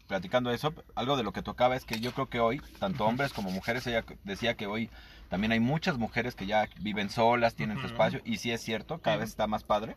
platicando 0.07 0.49
eso, 0.51 0.73
algo 0.95 1.15
de 1.17 1.23
lo 1.23 1.31
que 1.33 1.43
tocaba 1.43 1.75
es 1.75 1.85
que 1.85 1.99
yo 1.99 2.11
creo 2.13 2.27
que 2.27 2.39
hoy, 2.39 2.59
tanto 2.79 3.05
hombres 3.05 3.33
como 3.33 3.51
mujeres, 3.51 3.85
ella 3.85 4.03
decía 4.23 4.55
que 4.55 4.65
hoy 4.65 4.89
también 5.29 5.51
hay 5.51 5.59
muchas 5.59 5.97
mujeres 5.97 6.35
que 6.35 6.45
ya 6.45 6.67
viven 6.79 7.09
solas, 7.09 7.55
tienen 7.55 7.79
su 7.79 7.87
espacio, 7.87 8.21
y 8.25 8.37
sí 8.37 8.51
es 8.51 8.61
cierto, 8.61 8.99
cada 8.99 9.17
vez 9.17 9.29
está 9.29 9.47
más 9.47 9.63
padre. 9.63 9.95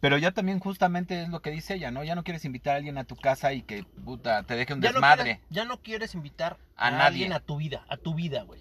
Pero 0.00 0.18
ya 0.18 0.32
también 0.32 0.58
justamente 0.60 1.22
es 1.22 1.30
lo 1.30 1.40
que 1.40 1.50
dice 1.50 1.74
ella, 1.76 1.90
¿no? 1.90 2.04
Ya 2.04 2.14
no 2.14 2.24
quieres 2.24 2.44
invitar 2.44 2.74
a 2.74 2.76
alguien 2.76 2.98
a 2.98 3.04
tu 3.04 3.16
casa 3.16 3.54
y 3.54 3.62
que, 3.62 3.84
puta, 4.04 4.42
te 4.42 4.54
deje 4.54 4.74
un 4.74 4.82
Ya 4.82 4.90
no, 4.90 4.94
desmadre. 4.94 5.22
quieres, 5.22 5.40
ya 5.48 5.64
no 5.64 5.78
quieres 5.80 6.14
invitar 6.14 6.58
A 6.76 6.88
a, 6.88 6.90
nadie. 6.90 7.06
alguien 7.06 7.32
a 7.32 7.40
tu 7.40 7.56
vida, 7.56 7.86
a 7.88 7.96
tu 7.96 8.14
vida, 8.14 8.42
güey. 8.42 8.60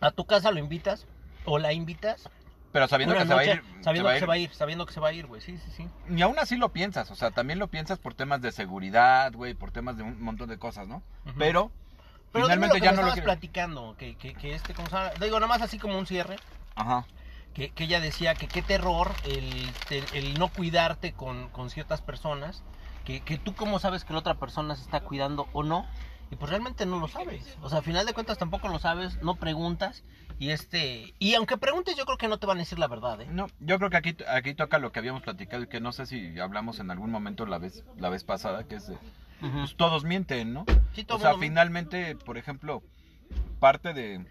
A 0.00 0.10
tu 0.10 0.24
casa 0.24 0.50
lo 0.50 0.58
invitas 0.58 1.06
o 1.44 1.58
la 1.58 1.72
invitas 1.72 2.28
Pero 2.72 2.88
sabiendo 2.88 3.14
que 3.14 3.26
se 3.26 3.34
va 3.34 3.40
a 3.40 3.44
ir, 3.46 3.62
sabiendo 3.80 4.08
se 4.08 4.14
que 4.14 4.20
se 4.20 4.26
va 4.26 4.34
a 4.34 4.38
ir, 4.38 4.50
sabiendo 4.52 4.86
que 4.86 4.92
se 4.92 5.00
va 5.00 5.08
a 5.08 5.12
ir, 5.12 5.26
güey. 5.26 5.40
Sí, 5.40 5.56
sí, 5.58 5.70
sí. 5.76 5.88
Y 6.08 6.20
aún 6.22 6.36
así 6.40 6.56
lo 6.56 6.70
piensas, 6.72 7.10
o 7.12 7.14
sea, 7.14 7.30
también 7.30 7.60
lo 7.60 7.68
piensas 7.68 7.98
por 8.00 8.14
temas 8.14 8.40
de 8.42 8.50
seguridad, 8.50 9.32
güey, 9.32 9.54
por 9.54 9.70
temas 9.70 9.96
de 9.98 10.02
un 10.02 10.20
montón 10.20 10.48
de 10.48 10.58
cosas, 10.58 10.88
¿no? 10.88 11.02
Pero, 11.38 11.70
Pero 12.32 12.46
dime 12.46 12.54
finalmente 12.68 12.74
lo 12.76 12.80
que 12.80 12.84
ya 12.84 12.90
me 12.92 12.96
no 12.96 13.02
lo 13.02 13.08
estabas 13.08 13.14
quiero. 13.14 13.26
platicando, 13.26 13.96
que, 13.98 14.16
que, 14.16 14.34
que 14.34 14.54
este, 14.54 14.74
¿cómo 14.74 14.88
se 14.88 14.94
llama? 14.96 15.10
Digo, 15.20 15.36
nada 15.40 15.46
más 15.48 15.62
así 15.62 15.78
como 15.78 15.98
un 15.98 16.06
cierre, 16.06 16.36
Ajá. 16.76 17.04
que, 17.54 17.70
que 17.70 17.84
ella 17.84 18.00
decía 18.00 18.34
que 18.34 18.46
qué 18.46 18.62
terror 18.62 19.12
el, 19.24 19.70
te- 19.88 20.04
el 20.18 20.38
no 20.38 20.48
cuidarte 20.48 21.12
con, 21.12 21.48
con 21.48 21.70
ciertas 21.70 22.00
personas, 22.02 22.62
que, 23.04 23.20
que 23.20 23.38
tú 23.38 23.54
cómo 23.54 23.78
sabes 23.78 24.04
que 24.04 24.12
la 24.12 24.20
otra 24.20 24.34
persona 24.34 24.76
se 24.76 24.82
está 24.82 25.00
cuidando 25.00 25.48
o 25.52 25.62
no, 25.62 25.86
y 26.30 26.36
pues 26.36 26.48
realmente 26.50 26.86
no 26.86 27.00
lo 27.00 27.08
sabes. 27.08 27.56
O 27.60 27.68
sea, 27.68 27.78
al 27.78 27.84
final 27.84 28.06
de 28.06 28.12
cuentas 28.14 28.38
tampoco 28.38 28.68
lo 28.68 28.78
sabes, 28.78 29.20
no 29.22 29.34
preguntas, 29.34 30.04
y 30.38 30.50
este, 30.50 31.12
y 31.18 31.34
aunque 31.34 31.58
preguntes 31.58 31.96
yo 31.96 32.04
creo 32.06 32.16
que 32.18 32.28
no 32.28 32.38
te 32.38 32.46
van 32.46 32.58
a 32.58 32.60
decir 32.60 32.78
la 32.78 32.86
verdad, 32.86 33.20
¿eh? 33.20 33.26
No, 33.28 33.48
yo 33.58 33.78
creo 33.78 33.90
que 33.90 33.96
aquí, 33.96 34.16
aquí 34.28 34.54
toca 34.54 34.78
lo 34.78 34.92
que 34.92 35.00
habíamos 35.00 35.22
platicado 35.22 35.64
y 35.64 35.66
que 35.66 35.80
no 35.80 35.90
sé 35.90 36.06
si 36.06 36.38
hablamos 36.38 36.78
en 36.78 36.92
algún 36.92 37.10
momento 37.10 37.44
la 37.46 37.58
vez, 37.58 37.82
la 37.96 38.08
vez 38.10 38.22
pasada, 38.22 38.62
que 38.62 38.76
es 38.76 38.86
de, 38.86 38.96
Pues 39.40 39.76
todos 39.76 40.04
mienten, 40.04 40.52
¿no? 40.52 40.66
Sí, 40.92 41.04
todo 41.04 41.18
O 41.18 41.20
sea, 41.20 41.34
finalmente, 41.38 42.14
por 42.16 42.36
ejemplo, 42.36 42.82
parte 43.58 43.94
de, 43.94 44.26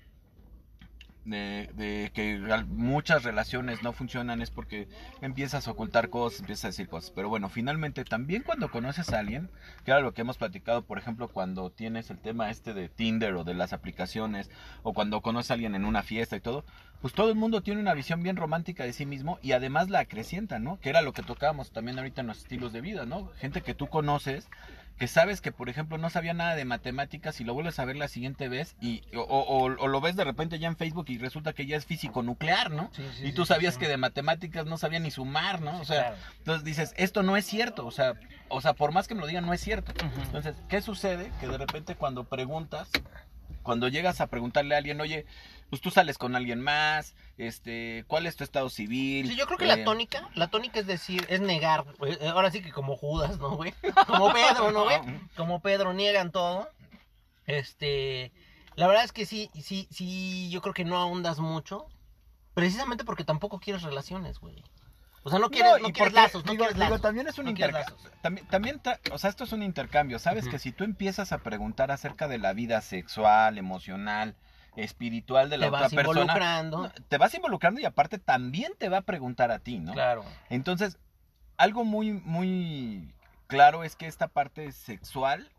de, 1.26 1.70
de 1.74 2.12
que 2.14 2.39
muchas 2.68 3.24
relaciones 3.24 3.84
no 3.84 3.93
funcionan 3.93 4.41
es 4.41 4.51
porque 4.51 4.88
empiezas 5.22 5.68
a 5.68 5.72
ocultar 5.72 6.10
cosas, 6.10 6.41
empiezas 6.41 6.66
a 6.66 6.68
decir 6.70 6.88
cosas. 6.88 7.12
Pero 7.12 7.30
bueno, 7.30 7.49
finalmente 7.49 8.03
también 8.05 8.43
cuando 8.43 8.72
conoces 8.72 9.12
a 9.12 9.20
alguien, 9.20 9.49
que 9.84 9.91
era 9.91 10.01
lo 10.01 10.14
que 10.14 10.22
hemos 10.22 10.38
platicado, 10.38 10.84
por 10.84 10.97
ejemplo, 10.97 11.28
cuando 11.28 11.72
tienes 11.72 12.10
el 12.10 12.20
tema 12.20 12.49
este 12.49 12.74
de 12.74 12.89
Tinder 12.89 13.36
o 13.36 13.43
de 13.43 13.53
las 13.53 13.74
aplicaciones, 13.74 14.49
o 14.84 14.93
cuando 14.93 15.22
conoces 15.22 15.51
a 15.51 15.53
alguien 15.55 15.76
en 15.76 15.86
una 15.86 16.03
fiesta 16.03 16.36
y 16.36 16.41
todo, 16.41 16.66
pues 17.01 17.14
todo 17.14 17.30
el 17.30 17.36
mundo 17.36 17.62
tiene 17.62 17.80
una 17.80 17.93
visión 17.93 18.22
bien 18.24 18.36
romántica 18.36 18.84
de 18.84 18.93
sí 18.93 19.05
mismo 19.05 19.39
y 19.41 19.53
además 19.53 19.89
la 19.89 19.99
acrecienta, 19.99 20.60
¿no? 20.60 20.80
Que 20.80 20.89
era 20.89 21.01
lo 21.01 21.14
que 21.14 21.24
tocábamos 21.24 21.72
también 21.72 21.97
ahorita 21.97 22.22
en 22.22 22.28
los 22.28 22.39
estilos 22.39 22.74
de 22.74 22.82
vida, 22.82 23.05
¿no? 23.05 23.32
Gente 23.38 23.62
que 23.62 23.74
tú 23.74 23.88
conoces 23.88 24.49
que 25.00 25.08
sabes 25.08 25.39
que, 25.41 25.52
por 25.54 25.70
ejemplo, 25.70 25.97
no 25.97 26.10
sabía 26.10 26.34
nada 26.34 26.56
de 26.56 26.66
matemáticas 26.66 27.39
y 27.39 27.45
lo 27.45 27.54
vuelves 27.54 27.80
a 27.80 27.86
ver 27.86 27.95
la 27.95 28.08
siguiente 28.10 28.50
vez 28.50 28.76
y 28.82 29.02
o, 29.16 29.22
o- 29.22 29.64
o 29.64 29.88
lo 29.88 30.02
ves 30.02 30.16
de 30.18 30.26
repente 30.26 30.60
ya 30.60 30.68
en 30.68 30.76
Facebook 30.76 31.06
y 31.08 31.18
resulta 31.18 31.54
que 31.54 31.66
ya 31.66 31.78
es 31.78 31.86
físico 31.86 32.22
nuclear, 32.22 32.70
¿no? 32.70 32.91
Sí, 32.93 33.04
sí, 33.18 33.28
y 33.28 33.32
tú 33.32 33.45
sí, 33.45 33.47
sabías 33.54 33.78
que 33.78 33.88
de 33.88 33.95
matemáticas 33.97 34.66
no 34.66 34.78
sabía 34.78 35.00
ni 35.00 35.10
sumar, 35.10 35.62
¿no? 35.62 35.80
O 35.80 35.86
sea, 35.86 36.10
claro. 36.10 36.18
entonces 36.39 36.64
dices, 36.66 36.93
esto 36.97 37.24
no 37.24 37.38
es 37.38 37.45
cierto, 37.45 37.86
o 37.88 37.91
sea, 37.91 38.14
o 38.50 38.60
sea, 38.62 38.74
por 38.74 38.91
más 38.91 39.08
que 39.08 39.16
me 39.16 39.22
lo 39.22 39.28
digan, 39.28 39.45
no 39.45 39.54
es 39.54 39.62
cierto. 39.62 39.93
Entonces, 40.26 40.56
¿qué 40.68 40.82
sucede? 40.82 41.32
Que 41.39 41.47
de 41.47 41.58
repente 41.58 41.95
cuando 41.95 42.26
preguntas, 42.26 42.89
cuando 43.64 43.88
llegas 43.88 44.20
a 44.22 44.28
preguntarle 44.28 44.76
a 44.76 44.80
alguien, 44.80 45.00
oye, 45.00 45.26
pues 45.70 45.82
tú 45.82 45.91
sales 45.91 46.17
con 46.17 46.36
alguien 46.36 46.61
más, 46.61 47.15
este, 47.38 48.03
¿cuál 48.07 48.26
es 48.26 48.36
tu 48.36 48.43
estado 48.43 48.70
civil? 48.70 49.28
Sí, 49.28 49.36
yo 49.36 49.45
creo 49.45 49.57
que 49.57 49.65
Eh, 49.65 49.67
la 49.67 49.84
tónica, 49.84 50.30
la 50.36 50.47
tónica 50.49 50.80
es 50.80 50.88
decir, 50.88 51.26
es 51.30 51.41
negar, 51.41 51.86
güey. 51.97 52.13
Eh, 52.13 52.28
ahora 52.28 52.51
sí 52.51 52.61
que 52.61 52.72
como 52.72 52.95
Judas, 52.95 53.38
¿no, 53.38 53.55
güey? 53.55 53.74
Como 54.07 54.34
Pedro, 54.34 54.72
¿no, 54.72 54.86
güey? 54.86 54.99
Como 55.36 55.61
Pedro 55.61 55.93
niegan 55.93 56.32
todo. 56.32 56.70
Este, 57.45 58.32
la 58.76 58.88
verdad 58.88 59.03
es 59.03 59.11
que 59.11 59.26
sí, 59.26 59.49
sí, 59.61 59.88
sí, 59.91 60.49
yo 60.49 60.61
creo 60.61 60.74
que 60.74 60.86
no 60.86 60.97
ahondas 60.97 61.39
mucho, 61.39 61.88
precisamente 62.53 63.03
porque 63.03 63.24
tampoco 63.24 63.59
quieres 63.59 63.84
relaciones, 63.84 64.39
güey. 64.39 64.63
O 65.24 65.30
sea, 65.30 65.39
no 65.39 65.49
quieres, 65.49 65.82
no, 65.82 65.89
y 65.89 65.91
quieres 65.91 66.13
lazos, 66.13 66.45
no 66.45 66.51
digo, 66.51 66.63
quieres 66.63 66.78
digo, 66.78 66.89
lazos. 66.89 67.01
también 67.01 67.28
es 67.28 67.38
un 67.38 67.45
no 67.45 67.51
intercambio. 67.51 67.95
También, 68.22 68.47
también 68.47 68.82
o 69.11 69.17
sea, 69.17 69.30
esto 69.30 69.43
es 69.43 69.51
un 69.51 69.63
intercambio. 69.63 70.17
Sabes 70.17 70.47
que 70.47 70.59
si 70.59 70.72
tú 70.72 70.84
empiezas 70.84 71.32
a 71.32 71.39
preguntar 71.39 71.91
acerca 71.91 72.28
de 72.28 72.38
la 72.38 72.53
vida 72.53 72.82
sexual, 72.82 73.57
emocional, 73.57 74.36
espiritual 74.76 75.49
de 75.49 75.57
la 75.57 75.65
Te 75.65 75.70
otra 75.70 75.82
vas 75.82 75.93
persona, 75.93 76.22
involucrando. 76.22 76.91
te 77.07 77.17
vas 77.17 77.34
involucrando 77.34 77.82
y 77.82 77.86
aparte 77.86 78.17
también 78.20 78.74
te 78.78 78.89
va 78.89 78.97
a 78.97 79.01
preguntar 79.01 79.51
a 79.51 79.59
ti, 79.59 79.80
¿no? 79.80 79.93
Claro. 79.93 80.24
Entonces, 80.49 80.97
algo 81.57 81.84
muy, 81.84 82.13
muy 82.13 83.13
claro 83.47 83.84
es 83.84 83.95
que 83.95 84.07
esta 84.07 84.28
parte 84.28 84.72
sexual, 84.72 85.49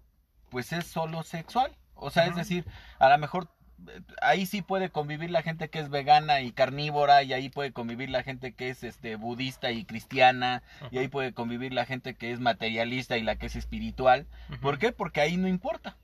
pues 0.48 0.72
es 0.72 0.86
solo 0.86 1.22
sexual. 1.22 1.76
O 1.94 2.10
sea, 2.10 2.26
es 2.26 2.34
decir, 2.34 2.64
a 2.98 3.10
lo 3.10 3.18
mejor 3.18 3.48
eh, 3.88 4.00
ahí 4.22 4.46
sí 4.46 4.62
puede 4.62 4.88
convivir 4.90 5.30
la 5.30 5.42
gente 5.42 5.68
que 5.68 5.80
es 5.80 5.90
vegana 5.90 6.40
y 6.40 6.52
carnívora, 6.52 7.22
y 7.22 7.34
ahí 7.34 7.50
puede 7.50 7.72
convivir 7.72 8.08
la 8.08 8.22
gente 8.22 8.52
que 8.52 8.70
es 8.70 8.82
este 8.84 9.16
budista 9.16 9.70
y 9.70 9.84
cristiana, 9.84 10.62
y 10.90 10.96
ahí 10.98 11.08
puede 11.08 11.34
convivir 11.34 11.74
la 11.74 11.84
gente 11.84 12.14
que 12.14 12.32
es 12.32 12.40
materialista 12.40 13.18
y 13.18 13.22
la 13.22 13.36
que 13.36 13.46
es 13.46 13.56
espiritual. 13.56 14.26
¿Por 14.62 14.78
qué? 14.78 14.92
Porque 14.92 15.20
ahí 15.20 15.36
no 15.36 15.46
importa. 15.48 15.96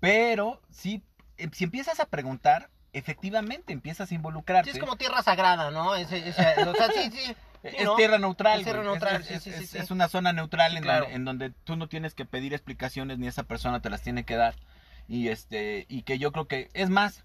Pero 0.00 0.60
sí, 0.70 1.02
si 1.52 1.64
empiezas 1.64 2.00
a 2.00 2.06
preguntar, 2.06 2.70
efectivamente 2.92 3.72
empiezas 3.72 4.10
a 4.10 4.14
involucrarte. 4.14 4.70
Sí, 4.72 4.78
es 4.78 4.82
como 4.82 4.96
tierra 4.96 5.22
sagrada, 5.22 5.70
¿no? 5.70 5.94
Ese- 5.94 6.28
o 6.30 6.32
sea, 6.32 6.54
sí, 6.92 7.10
sí. 7.10 7.18
sí, 7.26 7.34
es 7.62 7.84
¿no? 7.84 7.96
tierra 7.96 8.18
neutral. 8.18 8.58
Es 8.60 8.64
tierra 8.64 8.82
neutral, 8.82 9.20
Es, 9.22 9.26
sí, 9.28 9.34
es- 9.34 9.42
sí, 9.42 9.52
sí, 9.52 9.64
es- 9.64 9.70
sí. 9.70 9.78
es 9.78 9.90
una 9.90 10.08
zona 10.08 10.32
neutral 10.32 10.72
Sí, 10.72 10.76
en, 10.78 10.82
claro. 10.82 11.00
donde, 11.02 11.16
en 11.16 11.24
donde 11.24 11.50
tú 11.64 11.76
no 11.76 11.88
tienes 11.88 12.14
que 12.14 12.24
pedir 12.24 12.54
explicaciones 12.54 13.18
ni 13.18 13.26
esa 13.26 13.42
persona 13.44 13.80
te 13.80 13.90
las 13.90 14.02
tiene 14.02 14.24
que 14.24 14.36
dar. 14.36 14.54
Y 15.06 15.28
este 15.28 15.86
y 15.88 16.02
que 16.02 16.18
yo 16.18 16.32
creo 16.32 16.46
que 16.48 16.70
es 16.74 16.90
más 16.90 17.24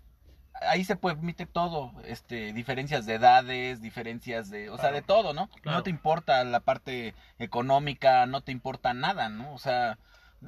ahí 0.70 0.86
se 0.86 0.96
permite 0.96 1.46
todo, 1.46 1.92
este 2.06 2.54
diferencias 2.54 3.06
de 3.06 3.16
edades, 3.16 3.82
diferencias 3.82 4.50
de, 4.50 4.70
o 4.70 4.78
sea, 4.78 4.92
de 4.92 5.02
todo, 5.02 5.34
¿no? 5.34 5.48
Claro. 5.62 5.80
No 5.80 5.84
te 5.84 5.90
importa 5.90 6.44
la 6.46 6.60
parte 6.62 7.14
económica, 7.40 8.26
no 8.26 8.42
te 8.42 8.52
importa 8.52 8.94
nada, 8.94 9.30
¿no? 9.30 9.54
O 9.54 9.58
sea, 9.60 9.98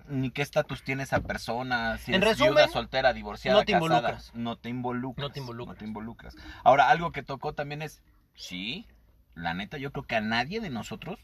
ni 0.08 0.30
qué 0.32 0.42
estatus 0.42 0.84
tiene 0.84 1.04
esa 1.04 1.22
persona, 1.22 1.98
si 1.98 2.14
En 2.14 2.22
es 2.22 2.30
resumen, 2.30 2.56
viuda, 2.56 2.68
soltera, 2.68 3.14
divorciada, 3.14 3.60
no 3.60 3.66
te 3.66 3.72
casada. 3.74 3.86
involucras. 3.96 4.32
No 4.36 4.56
te 4.58 4.70
involucras. 4.70 5.24
No 5.28 5.32
te 5.32 5.40
involucras. 5.40 5.76
No 5.76 5.80
te 5.80 5.86
involucras. 5.86 6.36
Ahora, 6.64 6.90
algo 6.90 7.12
que 7.12 7.24
tocó 7.24 7.54
también 7.54 7.82
es, 7.82 8.02
sí, 8.36 8.86
la 9.36 9.54
neta, 9.54 9.78
yo 9.78 9.92
creo 9.92 10.04
que 10.06 10.16
a 10.16 10.22
nadie 10.22 10.60
de 10.62 10.70
nosotros, 10.70 11.20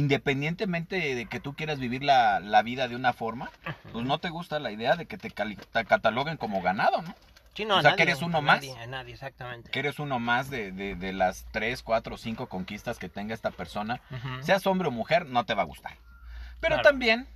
independientemente 0.00 1.14
de 1.14 1.26
que 1.26 1.40
tú 1.40 1.54
quieras 1.54 1.78
vivir 1.78 2.02
la, 2.02 2.40
la 2.40 2.62
vida 2.62 2.88
de 2.88 2.96
una 2.96 3.12
forma, 3.12 3.50
pues 3.92 4.04
no 4.04 4.18
te 4.18 4.30
gusta 4.30 4.58
la 4.58 4.70
idea 4.72 4.96
de 4.96 5.06
que 5.06 5.18
te, 5.18 5.30
cali- 5.30 5.56
te 5.56 5.84
cataloguen 5.84 6.36
como 6.36 6.62
ganado, 6.62 7.02
¿no? 7.02 7.14
Sí, 7.54 7.64
no, 7.64 7.76
o 7.78 7.82
sea, 7.82 7.90
nadie, 7.90 7.96
que 7.96 8.02
eres 8.10 8.22
uno 8.22 8.40
más. 8.40 8.56
Nadie, 8.56 8.78
a 8.78 8.86
nadie, 8.86 9.12
exactamente. 9.14 9.70
Que 9.70 9.80
eres 9.80 9.98
uno 9.98 10.18
más 10.18 10.48
de, 10.48 10.70
de, 10.72 10.94
de 10.94 11.12
las 11.12 11.46
tres, 11.52 11.82
cuatro, 11.82 12.16
cinco 12.16 12.46
conquistas 12.48 12.98
que 12.98 13.08
tenga 13.08 13.34
esta 13.34 13.50
persona. 13.50 14.00
Ujú. 14.10 14.42
Seas 14.44 14.66
hombre 14.66 14.88
o 14.88 14.90
mujer, 14.92 15.26
no 15.26 15.44
te 15.44 15.54
va 15.54 15.62
a 15.62 15.66
gustar. 15.66 15.96
Pero 16.60 16.76
Claro. 16.76 16.88
también, 16.88 17.26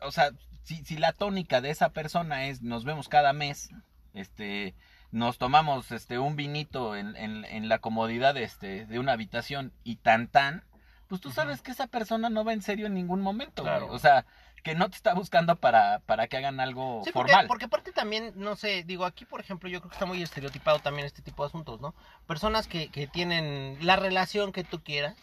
o 0.00 0.10
sea, 0.10 0.30
si, 0.62 0.84
si 0.84 0.96
la 0.96 1.12
tónica 1.12 1.60
de 1.60 1.70
esa 1.70 1.90
persona 1.90 2.46
es 2.46 2.62
nos 2.62 2.84
vemos 2.84 3.08
cada 3.08 3.32
mes, 3.32 3.70
este, 4.14 4.74
nos 5.10 5.38
tomamos 5.38 5.92
este 5.92 6.18
un 6.18 6.36
vinito 6.36 6.96
en, 6.96 7.16
en, 7.16 7.44
en 7.44 7.68
la 7.68 7.78
comodidad 7.78 8.36
este, 8.36 8.86
de 8.86 8.98
una 8.98 9.12
habitación 9.12 9.72
y 9.84 9.96
tan 9.96 10.28
tan, 10.28 10.64
pues 11.08 11.20
tú 11.20 11.30
sabes 11.30 11.62
que 11.62 11.70
esa 11.70 11.86
persona 11.86 12.30
no 12.30 12.44
va 12.44 12.52
en 12.52 12.62
serio 12.62 12.86
en 12.86 12.94
ningún 12.94 13.20
momento. 13.20 13.62
Claro. 13.62 13.88
O 13.92 13.98
sea, 13.98 14.24
que 14.62 14.74
no 14.74 14.88
te 14.88 14.96
está 14.96 15.12
buscando 15.12 15.56
para, 15.56 15.98
para 16.06 16.26
que 16.26 16.38
hagan 16.38 16.58
algo 16.58 17.02
Sí, 17.04 17.10
porque, 17.12 17.32
formal. 17.32 17.46
porque 17.46 17.66
aparte 17.66 17.92
también, 17.92 18.32
no 18.34 18.56
sé, 18.56 18.82
digo, 18.82 19.04
aquí 19.04 19.26
por 19.26 19.38
ejemplo 19.40 19.68
yo 19.68 19.80
creo 19.80 19.90
que 19.90 19.94
está 19.96 20.06
muy 20.06 20.22
estereotipado 20.22 20.78
también 20.78 21.06
este 21.06 21.20
tipo 21.20 21.42
de 21.42 21.48
asuntos, 21.48 21.82
¿no? 21.82 21.94
Personas 22.26 22.66
que, 22.66 22.88
que 22.88 23.06
tienen 23.06 23.76
la 23.82 23.96
relación 23.96 24.52
que 24.52 24.64
tú 24.64 24.82
quieras, 24.82 25.16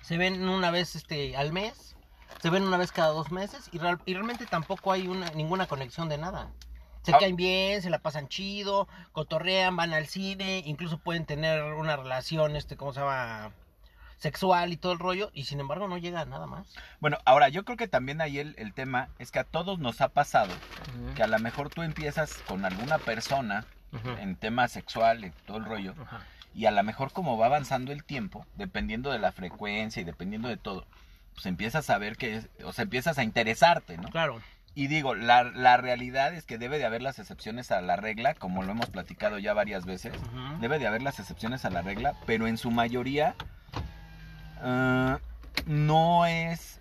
se 0.00 0.18
ven 0.18 0.48
una 0.48 0.72
vez 0.72 0.96
este 0.96 1.36
al 1.36 1.52
mes, 1.52 1.94
se 2.40 2.50
ven 2.50 2.62
una 2.64 2.76
vez 2.76 2.92
cada 2.92 3.08
dos 3.08 3.30
meses 3.30 3.68
y, 3.72 3.78
real- 3.78 4.00
y 4.06 4.14
realmente 4.14 4.46
tampoco 4.46 4.92
hay 4.92 5.08
una, 5.08 5.30
ninguna 5.30 5.66
conexión 5.66 6.08
de 6.08 6.18
nada. 6.18 6.48
Se 7.02 7.12
Ah. 7.12 7.18
caen 7.18 7.34
bien, 7.36 7.82
se 7.82 7.90
la 7.90 7.98
pasan 7.98 8.28
chido, 8.28 8.86
cotorrean, 9.12 9.74
van 9.76 9.92
al 9.92 10.06
cine, 10.06 10.62
incluso 10.64 10.98
pueden 10.98 11.26
tener 11.26 11.62
una 11.74 11.96
relación, 11.96 12.54
este, 12.56 12.76
¿cómo 12.76 12.92
se 12.92 13.00
llama? 13.00 13.50
sexual 14.18 14.72
y 14.72 14.76
todo 14.76 14.92
el 14.92 15.00
rollo, 15.00 15.32
y 15.34 15.46
sin 15.46 15.58
embargo 15.58 15.88
no 15.88 15.98
llega 15.98 16.20
a 16.20 16.24
nada 16.24 16.46
más. 16.46 16.72
Bueno, 17.00 17.18
ahora 17.24 17.48
yo 17.48 17.64
creo 17.64 17.76
que 17.76 17.88
también 17.88 18.20
ahí 18.20 18.38
el, 18.38 18.54
el 18.56 18.72
tema 18.72 19.08
es 19.18 19.32
que 19.32 19.40
a 19.40 19.44
todos 19.44 19.80
nos 19.80 20.00
ha 20.00 20.10
pasado 20.10 20.54
que 21.16 21.24
a 21.24 21.26
lo 21.26 21.40
mejor 21.40 21.70
tú 21.70 21.82
empiezas 21.82 22.34
con 22.46 22.64
alguna 22.64 22.98
persona 22.98 23.64
en 24.20 24.36
tema 24.36 24.68
sexual 24.68 25.24
y 25.24 25.30
todo 25.44 25.56
el 25.56 25.64
rollo, 25.64 25.94
y 26.54 26.66
a 26.66 26.70
lo 26.70 26.84
mejor 26.84 27.10
como 27.12 27.36
va 27.36 27.46
avanzando 27.46 27.90
el 27.90 28.04
tiempo, 28.04 28.46
dependiendo 28.54 29.10
de 29.10 29.18
la 29.18 29.32
frecuencia 29.32 30.00
y 30.00 30.04
dependiendo 30.04 30.46
de 30.46 30.56
todo, 30.56 30.86
pues 31.34 31.46
empiezas 31.46 31.88
a 31.90 31.98
ver 31.98 32.16
que, 32.16 32.36
es- 32.36 32.48
o 32.64 32.72
sea, 32.72 32.82
empiezas 32.84 33.18
a 33.18 33.22
interesarte, 33.24 33.96
¿no? 33.98 34.08
Claro. 34.10 34.40
Y 34.74 34.86
digo, 34.86 35.14
la, 35.14 35.44
la 35.44 35.76
realidad 35.76 36.32
es 36.34 36.44
que 36.46 36.56
debe 36.56 36.78
de 36.78 36.86
haber 36.86 37.02
las 37.02 37.18
excepciones 37.18 37.70
a 37.70 37.80
la 37.82 37.96
regla, 37.96 38.34
como 38.34 38.62
lo 38.62 38.72
hemos 38.72 38.88
platicado 38.88 39.38
ya 39.38 39.52
varias 39.52 39.84
veces. 39.84 40.14
Debe 40.60 40.78
de 40.78 40.86
haber 40.86 41.02
las 41.02 41.20
excepciones 41.20 41.64
a 41.66 41.70
la 41.70 41.82
regla, 41.82 42.14
pero 42.26 42.46
en 42.46 42.56
su 42.56 42.70
mayoría 42.70 43.34
ah, 44.62 45.18
no 45.66 46.26
es 46.26 46.80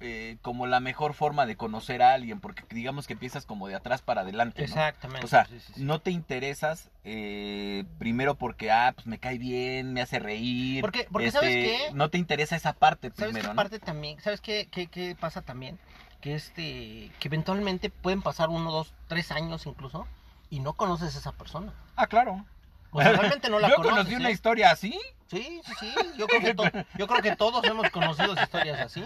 eh, 0.00 0.38
como 0.42 0.66
la 0.66 0.80
mejor 0.80 1.12
forma 1.14 1.44
de 1.46 1.56
conocer 1.56 2.02
a 2.02 2.14
alguien, 2.14 2.40
porque 2.40 2.64
digamos 2.70 3.06
que 3.06 3.12
empiezas 3.12 3.44
como 3.46 3.68
de 3.68 3.74
atrás 3.74 4.00
para 4.02 4.22
adelante. 4.22 4.62
¿no? 4.62 4.64
Exactamente. 4.64 5.24
O 5.26 5.28
sea, 5.28 5.44
sí, 5.46 5.60
sí, 5.60 5.72
sí. 5.76 5.84
no 5.84 6.00
te 6.00 6.10
interesas 6.10 6.90
eh, 7.04 7.84
primero 7.98 8.34
porque, 8.36 8.70
ah, 8.70 8.92
pues 8.94 9.06
me 9.06 9.18
cae 9.18 9.38
bien, 9.38 9.92
me 9.92 10.00
hace 10.00 10.18
reír. 10.18 10.80
Porque- 10.80 11.06
porque 11.10 11.26
este, 11.28 11.38
¿sabes 11.40 11.54
qué? 11.54 11.78
No 11.94 12.08
te 12.10 12.18
interesa 12.18 12.56
esa 12.56 12.72
parte 12.72 13.08
¿Sabes 13.10 13.24
primero, 13.32 13.42
qué 13.42 13.48
¿no? 13.48 13.56
parte 13.56 13.78
también? 13.78 14.20
¿Sabes 14.20 14.40
qué, 14.40 14.68
qué, 14.70 14.86
qué 14.86 15.14
pasa 15.18 15.42
también? 15.42 15.78
Que 16.20 16.34
este, 16.34 17.10
que 17.18 17.28
eventualmente 17.28 17.90
pueden 17.90 18.22
pasar 18.22 18.48
uno, 18.48 18.70
dos, 18.72 18.92
tres 19.08 19.30
años 19.32 19.66
incluso 19.66 20.06
y 20.50 20.60
no 20.60 20.72
conoces 20.74 21.14
a 21.14 21.18
esa 21.18 21.32
persona. 21.32 21.72
Ah, 21.96 22.06
claro. 22.06 22.44
O 22.92 23.00
sea, 23.00 23.12
realmente 23.12 23.48
no 23.48 23.58
la 23.60 23.68
Yo 23.68 23.76
conoces. 23.76 23.96
conocí 23.98 24.14
una 24.16 24.28
¿eh? 24.30 24.32
historia 24.32 24.70
así. 24.70 24.98
Sí, 25.28 25.60
sí, 25.64 25.72
sí. 25.78 25.94
Yo 26.18 26.26
creo, 26.26 26.40
que 26.56 26.86
yo 26.98 27.06
creo 27.06 27.22
que 27.22 27.36
todos 27.36 27.62
hemos 27.64 27.88
conocido 27.90 28.34
historias 28.34 28.80
así. 28.80 29.04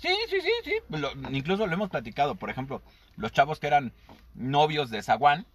Sí, 0.00 0.08
sí, 0.28 0.40
sí, 0.40 0.50
sí. 0.64 0.72
Lo- 0.88 1.12
incluso 1.30 1.66
lo 1.66 1.72
hemos 1.74 1.90
platicado. 1.90 2.34
Por 2.34 2.50
ejemplo, 2.50 2.82
los 3.16 3.32
chavos 3.32 3.58
que 3.60 3.66
eran 3.66 3.92
novios 4.34 4.90
de 4.90 5.02
Zaguán 5.02 5.46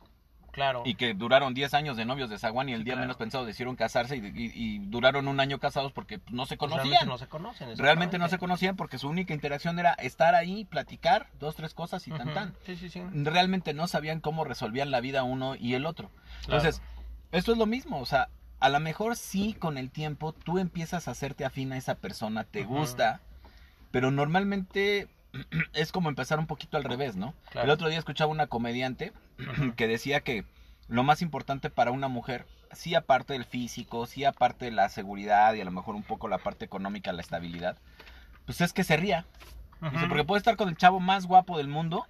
Claro. 0.51 0.83
y 0.85 0.95
que 0.95 1.13
duraron 1.13 1.53
10 1.53 1.73
años 1.73 1.97
de 1.97 2.05
novios 2.05 2.29
de 2.29 2.37
Zaguán 2.39 2.69
y 2.69 2.73
el 2.73 2.79
Sí, 2.79 2.83
día 2.85 2.93
claro. 2.93 3.05
menos 3.07 3.17
pensado 3.17 3.45
decidieron 3.45 3.75
casarse 3.75 4.15
y, 4.15 4.19
y- 4.19 4.51
y 4.53 4.79
duraron 4.79 5.27
un 5.27 5.39
año 5.41 5.59
casados 5.59 5.91
porque 5.91 6.19
pues, 6.19 6.33
no 6.33 6.45
se 6.45 6.55
Pues 6.55 6.69
conocían. 6.71 6.91
realmente 6.91 7.05
no 7.11 7.17
se 7.17 7.27
conocen. 7.27 7.77
Realmente 7.77 8.17
no 8.19 8.29
se 8.29 8.37
conocían 8.37 8.75
porque 8.77 8.97
su 8.97 9.09
única 9.09 9.33
interacción 9.33 9.79
era 9.79 9.93
estar 9.93 10.33
ahí, 10.35 10.63
platicar, 10.63 11.27
dos, 11.39 11.55
tres 11.55 11.73
cosas 11.73 12.07
y 12.07 12.11
tan 12.11 12.27
Ujú. 12.27 12.33
tan. 12.33 12.55
Sí, 12.65 12.75
sí, 12.77 12.89
sí. 12.89 13.01
Realmente 13.13 13.73
no 13.73 13.87
sabían 13.87 14.21
cómo 14.21 14.43
resolvían 14.45 14.91
la 14.91 15.01
vida 15.01 15.23
uno 15.23 15.55
y 15.55 15.73
el 15.73 15.85
otro. 15.85 16.09
Claro. 16.45 16.61
Entonces, 16.61 16.81
esto 17.33 17.51
es 17.51 17.57
lo 17.57 17.65
mismo, 17.65 17.99
o 17.99 18.05
sea, 18.05 18.29
a 18.61 18.69
lo 18.69 18.79
mejor 18.79 19.17
sí 19.17 19.53
con 19.59 19.77
el 19.77 19.91
tiempo 19.91 20.31
tú 20.31 20.57
empiezas 20.59 21.07
a 21.09 21.11
hacerte 21.11 21.43
afín 21.43 21.73
a 21.73 21.77
esa 21.77 21.95
persona, 21.95 22.45
te 22.45 22.63
gusta, 22.63 23.19
pero 23.95 24.11
normalmente 24.11 25.07
es 25.73 25.93
como 25.93 26.09
empezar 26.09 26.37
un 26.37 26.47
poquito 26.47 26.75
al 26.75 26.83
revés, 26.83 27.15
¿no? 27.15 27.33
Claro. 27.51 27.63
El 27.63 27.71
otro 27.71 27.87
día 27.87 27.97
escuchaba 27.97 28.29
una 28.29 28.47
comediante 28.47 29.13
que 29.77 29.87
decía 29.87 30.19
que 30.19 30.43
lo 30.89 31.03
más 31.03 31.21
importante 31.21 31.69
para 31.69 31.91
una 31.91 32.09
mujer, 32.09 32.45
sí 32.73 32.93
aparte 32.93 33.31
del 33.31 33.45
físico, 33.45 34.05
sí 34.05 34.25
aparte 34.25 34.65
de 34.65 34.71
la 34.71 34.89
seguridad 34.89 35.53
y 35.53 35.61
a 35.61 35.63
lo 35.63 35.71
mejor 35.71 35.95
un 35.95 36.03
poco 36.03 36.27
la 36.27 36.39
parte 36.39 36.65
económica, 36.65 37.13
la 37.13 37.21
estabilidad, 37.21 37.77
pues 38.45 38.59
es 38.59 38.73
que 38.73 38.83
se 38.83 38.97
ría. 38.97 39.25
Dice, 39.79 40.07
porque 40.09 40.25
puede 40.25 40.39
estar 40.39 40.57
con 40.57 40.67
el 40.67 40.75
chavo 40.75 40.99
más 40.99 41.25
guapo 41.25 41.57
del 41.57 41.69
mundo. 41.69 42.05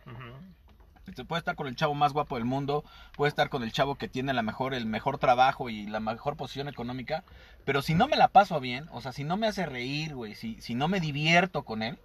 Dice, 1.06 1.24
puede 1.26 1.40
estar 1.40 1.56
con 1.56 1.68
el 1.68 1.76
chavo 1.76 1.94
más 1.94 2.14
guapo 2.14 2.36
del 2.36 2.46
mundo, 2.46 2.84
puede 3.16 3.30
estar 3.30 3.50
con 3.50 3.62
el 3.64 3.72
chavo 3.72 3.96
que 3.96 4.08
tiene 4.08 4.34
la 4.34 4.42
mejor, 4.42 4.74
el 4.74 4.86
mejor 4.86 5.18
trabajo 5.20 5.70
y 5.70 5.86
la 5.86 6.00
mejor 6.00 6.36
posición 6.36 6.68
económica, 6.68 7.24
pero 7.64 7.82
si 7.82 7.94
no 7.94 8.08
me 8.08 8.16
la 8.18 8.28
paso 8.30 8.60
bien, 8.60 8.88
o 8.92 9.02
sea, 9.02 9.12
si 9.12 9.24
no 9.24 9.38
me 9.38 9.48
hace 9.48 9.66
reír, 9.66 10.16
güey, 10.16 10.34
si, 10.36 10.60
si 10.62 10.74
no 10.76 10.88
me 10.88 11.00
divierto 11.00 11.64
con 11.64 11.84
él, 11.84 11.98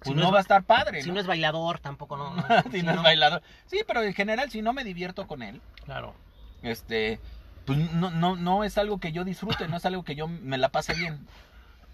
pues 0.00 0.08
Si 0.08 0.14
no, 0.14 0.22
no 0.22 0.26
es- 0.28 0.34
va 0.34 0.38
a 0.38 0.42
estar 0.42 0.62
padre, 0.64 1.02
Si 1.02 1.08
¿no? 1.08 1.14
no 1.14 1.20
es 1.20 1.26
bailador, 1.26 1.78
tampoco 1.78 2.16
no. 2.16 2.34
no. 2.34 2.42
si 2.72 2.82
no 2.82 2.92
es 2.92 3.02
bailador. 3.02 3.42
Sí, 3.66 3.80
pero 3.86 4.02
en 4.02 4.14
general, 4.14 4.50
si 4.50 4.62
no 4.62 4.72
me 4.72 4.82
divierto 4.84 5.26
con 5.28 5.42
él, 5.42 5.60
Claro. 5.84 6.14
este, 6.62 7.20
pues 7.66 7.78
no, 7.92 8.10
no, 8.10 8.34
no 8.36 8.64
es 8.64 8.78
algo 8.78 8.98
que 8.98 9.12
yo 9.12 9.24
disfrute, 9.24 9.68
no 9.68 9.76
es 9.76 9.86
algo 9.86 10.02
que 10.02 10.16
yo 10.16 10.26
me 10.26 10.58
la 10.58 10.70
pase 10.70 10.94
bien. 10.94 11.26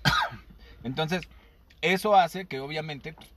Entonces, 0.85 1.23
eso 1.83 2.17
hace 2.17 2.47
que 2.47 2.61
obviamente 2.61 3.13
pues, 3.13 3.29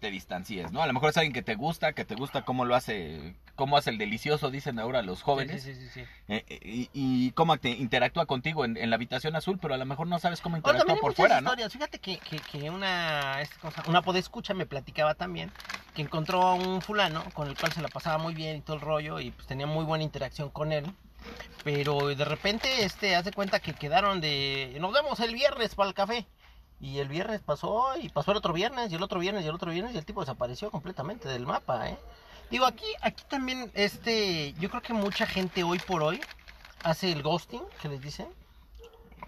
te 0.00 0.10
distancies, 0.10 0.72
¿no? 0.72 0.82
A 0.82 0.86
lo 0.86 0.92
mejor 0.92 1.10
es 1.10 1.16
alguien 1.16 1.32
que 1.32 1.42
te 1.42 1.54
gusta, 1.54 1.92
que 1.92 2.04
te 2.04 2.14
gusta 2.14 2.42
cómo 2.44 2.64
lo 2.64 2.74
hace, 2.74 3.34
cómo 3.54 3.76
hace 3.76 3.90
el 3.90 3.98
delicioso, 3.98 4.50
dicen 4.50 4.78
ahora 4.78 5.02
los 5.02 5.22
jóvenes, 5.22 5.62
Sí, 5.62 5.74
sí, 5.74 5.80
sí, 5.80 5.88
sí. 5.92 6.00
eh, 6.28 6.44
eh, 6.48 6.58
y, 6.62 6.90
y 6.92 7.30
cómo 7.32 7.56
te 7.56 7.70
interactúa 7.70 8.26
contigo 8.26 8.64
en, 8.64 8.76
en 8.76 8.90
la 8.90 8.96
habitación 8.96 9.36
azul, 9.36 9.58
pero 9.60 9.74
a 9.74 9.76
lo 9.78 9.86
mejor 9.86 10.06
no 10.06 10.18
sabes 10.18 10.40
cómo 10.40 10.56
Ahora, 10.56 10.78
interactúa 10.78 11.00
por 11.00 11.14
fuera, 11.14 11.40
¿no? 11.40 11.50
historias. 11.50 11.72
Fíjate 11.72 11.98
que, 11.98 12.18
que, 12.18 12.38
que 12.38 12.70
una, 12.70 13.40
este, 13.40 13.56
una 13.88 14.02
podescucha 14.02 14.54
me 14.54 14.66
platicaba 14.66 15.14
también 15.14 15.50
que 15.94 16.02
encontró 16.02 16.42
a 16.42 16.54
un 16.54 16.82
fulano 16.82 17.22
con 17.34 17.48
el 17.48 17.56
cual 17.56 17.72
se 17.72 17.80
la 17.80 17.88
pasaba 17.88 18.18
muy 18.18 18.34
bien 18.34 18.56
y 18.56 18.60
todo 18.60 18.76
el 18.76 18.82
rollo 18.82 19.20
y 19.20 19.30
pues 19.30 19.46
tenía 19.46 19.66
muy 19.66 19.84
buena 19.84 20.02
interacción 20.04 20.50
con 20.50 20.72
él. 20.72 20.84
Pero 21.62 22.08
de 22.14 22.24
repente, 22.24 22.84
este, 22.84 23.16
hace 23.16 23.32
cuenta 23.32 23.60
que 23.60 23.72
quedaron 23.72 24.20
de, 24.20 24.76
nos 24.80 24.92
vemos 24.92 25.18
el 25.20 25.32
viernes 25.34 25.74
para 25.74 25.88
el 25.88 25.94
café. 25.94 26.26
Y 26.80 26.98
el 26.98 27.08
viernes 27.08 27.40
pasó, 27.40 27.96
y 28.00 28.08
pasó 28.08 28.32
el 28.32 28.36
otro 28.36 28.52
viernes, 28.52 28.90
y 28.92 28.94
el 28.96 29.02
otro 29.02 29.20
viernes, 29.20 29.44
y 29.44 29.48
el 29.48 29.54
otro 29.54 29.70
viernes, 29.70 29.94
y 29.94 29.98
el 29.98 30.04
tipo 30.04 30.20
desapareció 30.20 30.70
completamente 30.70 31.28
del 31.28 31.46
mapa, 31.46 31.88
¿eh? 31.88 31.98
Digo, 32.50 32.66
aquí, 32.66 32.84
aquí 33.00 33.24
también, 33.28 33.70
este, 33.74 34.52
yo 34.60 34.68
creo 34.68 34.82
que 34.82 34.92
mucha 34.92 35.26
gente 35.26 35.62
hoy 35.64 35.78
por 35.78 36.02
hoy 36.02 36.20
hace 36.82 37.10
el 37.10 37.22
ghosting, 37.22 37.62
que 37.80 37.88
les 37.88 38.02
dicen. 38.02 38.26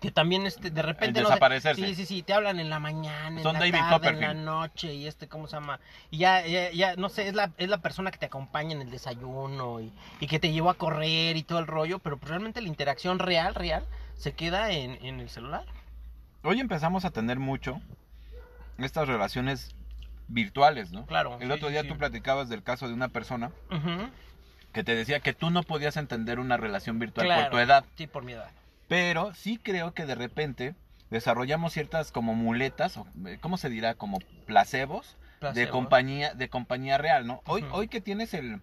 Que 0.01 0.11
también, 0.11 0.45
este, 0.47 0.71
de 0.71 0.83
repente... 0.83 1.21
no 1.23 1.29
sé- 1.29 1.33
desaparecerse. 1.33 1.87
sí, 1.87 1.95
sí, 1.95 2.05
sí, 2.05 2.23
te 2.23 2.35
hablan 2.35 2.61
en 2.61 2.69
la 2.69 2.79
mañana, 2.79 3.41
en 3.41 3.43
la 3.43 3.53
David 3.55 3.73
tarde, 3.73 4.09
en 4.11 4.21
la 4.21 4.35
noche, 4.35 4.93
y 4.93 5.07
este, 5.07 5.27
¿cómo 5.27 5.47
se 5.47 5.57
llama? 5.57 5.81
Y 6.11 6.19
ya, 6.19 6.47
ya, 6.47 6.71
ya, 6.73 6.97
no 6.97 7.09
sé, 7.09 7.29
es 7.29 7.35
la, 7.35 7.53
es 7.57 7.71
la 7.71 7.79
persona 7.79 8.11
que 8.11 8.19
te 8.19 8.27
acompaña 8.27 8.73
en 8.73 8.83
el 8.83 8.91
desayuno 8.91 9.81
y, 9.81 9.91
y 10.21 10.27
que 10.27 10.39
te 10.39 10.53
llevó 10.53 10.69
a 10.69 10.75
correr 10.75 11.39
y 11.39 11.43
todo 11.45 11.59
el 11.61 11.67
rollo, 11.67 11.99
pero 12.01 12.19
pues 12.19 12.29
realmente 12.29 12.61
la 12.61 12.69
interacción 12.69 13.19
real, 13.19 13.55
real, 13.55 13.87
se 14.19 14.35
queda 14.35 14.71
en, 14.73 15.03
en 15.03 15.21
el 15.21 15.31
celular. 15.31 15.65
Hoy 16.47 16.61
empezamos 16.61 17.05
a 17.05 17.11
tener 17.11 17.41
mucho 17.41 17.81
estas 18.79 19.09
relaciones 19.09 19.75
virtuales, 20.29 20.93
¿no? 20.93 21.05
Claro. 21.07 21.39
El 21.41 21.49
sí, 21.49 21.53
otro 21.53 21.71
día 21.71 21.83
sí. 21.83 21.89
tú 21.89 21.99
platicabas 21.99 22.49
del 22.49 22.63
caso 22.63 22.87
de 22.87 22.95
una 22.95 23.09
persona 23.09 23.51
que 24.73 24.85
te 24.85 24.95
decía 24.95 25.19
que 25.19 25.33
tú 25.33 25.51
no 25.51 25.65
podías 25.65 25.97
entender 25.97 26.39
una 26.39 26.57
relación 26.57 27.01
virtual 27.01 27.27
claro. 27.27 27.43
por 27.43 27.51
tu 27.51 27.59
edad. 27.59 27.85
Sí, 27.97 28.07
por 28.07 28.23
mi 28.23 28.35
edad. 28.35 28.49
Pero 28.87 29.35
sí 29.35 29.59
creo 29.61 29.93
que 29.93 30.07
de 30.07 30.15
repente 30.15 30.77
desarrollamos 31.11 31.73
ciertas 31.73 32.13
como 32.13 32.37
muletas, 32.37 32.97
o, 32.97 33.09
eh, 33.27 33.39
¿cómo 33.41 33.57
se 33.57 33.69
dirá? 33.69 33.95
Como 33.95 34.21
placebos 34.47 35.17
de 35.53 35.69
compañía, 35.69 36.33
de 36.35 36.49
compañía 36.49 36.97
real, 36.97 37.27
¿no? 37.27 37.43
Hoy, 37.47 37.65
hoy 37.73 37.89
que 37.89 38.01
tienes 38.01 38.35
el, 38.35 38.61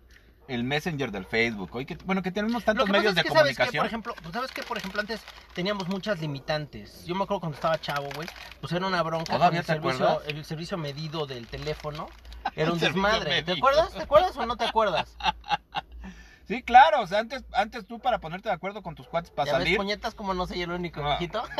el 0.47 0.63
Messenger 0.63 1.11
del 1.11 1.25
Facebook, 1.25 1.69
hoy 1.73 1.85
que, 1.85 1.95
bueno, 2.05 2.21
que 2.21 2.31
tenemos 2.31 2.63
tantos 2.63 2.85
que 2.85 2.91
medios 2.91 3.15
de 3.15 3.23
que, 3.23 3.29
¿sabes 3.29 3.57
qué? 3.57 3.63
comunicación. 3.63 3.81
por 3.81 3.87
ejemplo, 3.87 4.15
pues, 4.21 4.33
¿sabes 4.33 4.51
qué? 4.51 4.63
Por 4.63 4.77
ejemplo, 4.77 5.01
antes 5.01 5.21
teníamos 5.53 5.87
muchas 5.87 6.19
limitantes. 6.19 7.05
Yo 7.05 7.15
me 7.15 7.23
acuerdo 7.23 7.41
cuando 7.41 7.55
estaba 7.55 7.79
chavo, 7.79 8.09
güey, 8.15 8.27
pues 8.59 8.73
era 8.73 8.85
una 8.85 9.01
bronca 9.01 9.31
con 9.31 9.39
¿Todavía 9.39 9.59
el 9.61 9.65
servicio, 9.65 10.07
acuerdas? 10.07 10.27
el 10.27 10.45
servicio 10.45 10.77
medido 10.77 11.25
del 11.25 11.47
teléfono. 11.47 12.09
Era 12.55 12.73
un 12.73 12.79
desmadre. 12.79 13.41
¿Te 13.43 13.53
acuerdas? 13.53 13.93
¿Te 13.93 14.03
acuerdas 14.03 14.35
o 14.35 14.45
no 14.45 14.57
te 14.57 14.65
acuerdas? 14.65 15.15
Sí, 16.47 16.61
claro, 16.61 17.01
o 17.01 17.07
sea, 17.07 17.19
antes, 17.19 17.43
antes 17.53 17.87
tú 17.87 17.99
para 17.99 18.19
ponerte 18.19 18.49
de 18.49 18.55
acuerdo 18.55 18.81
con 18.83 18.95
tus 18.95 19.07
cuates 19.07 19.31
para 19.31 19.45
¿Ya 19.45 19.53
ves, 19.57 19.63
salir. 19.63 19.77
puñetas, 19.77 20.13
como 20.13 20.33
no 20.33 20.45
soy 20.45 20.61
el 20.61 20.71
único, 20.71 21.01
Ah. 21.01 21.11
mijito? 21.13 21.43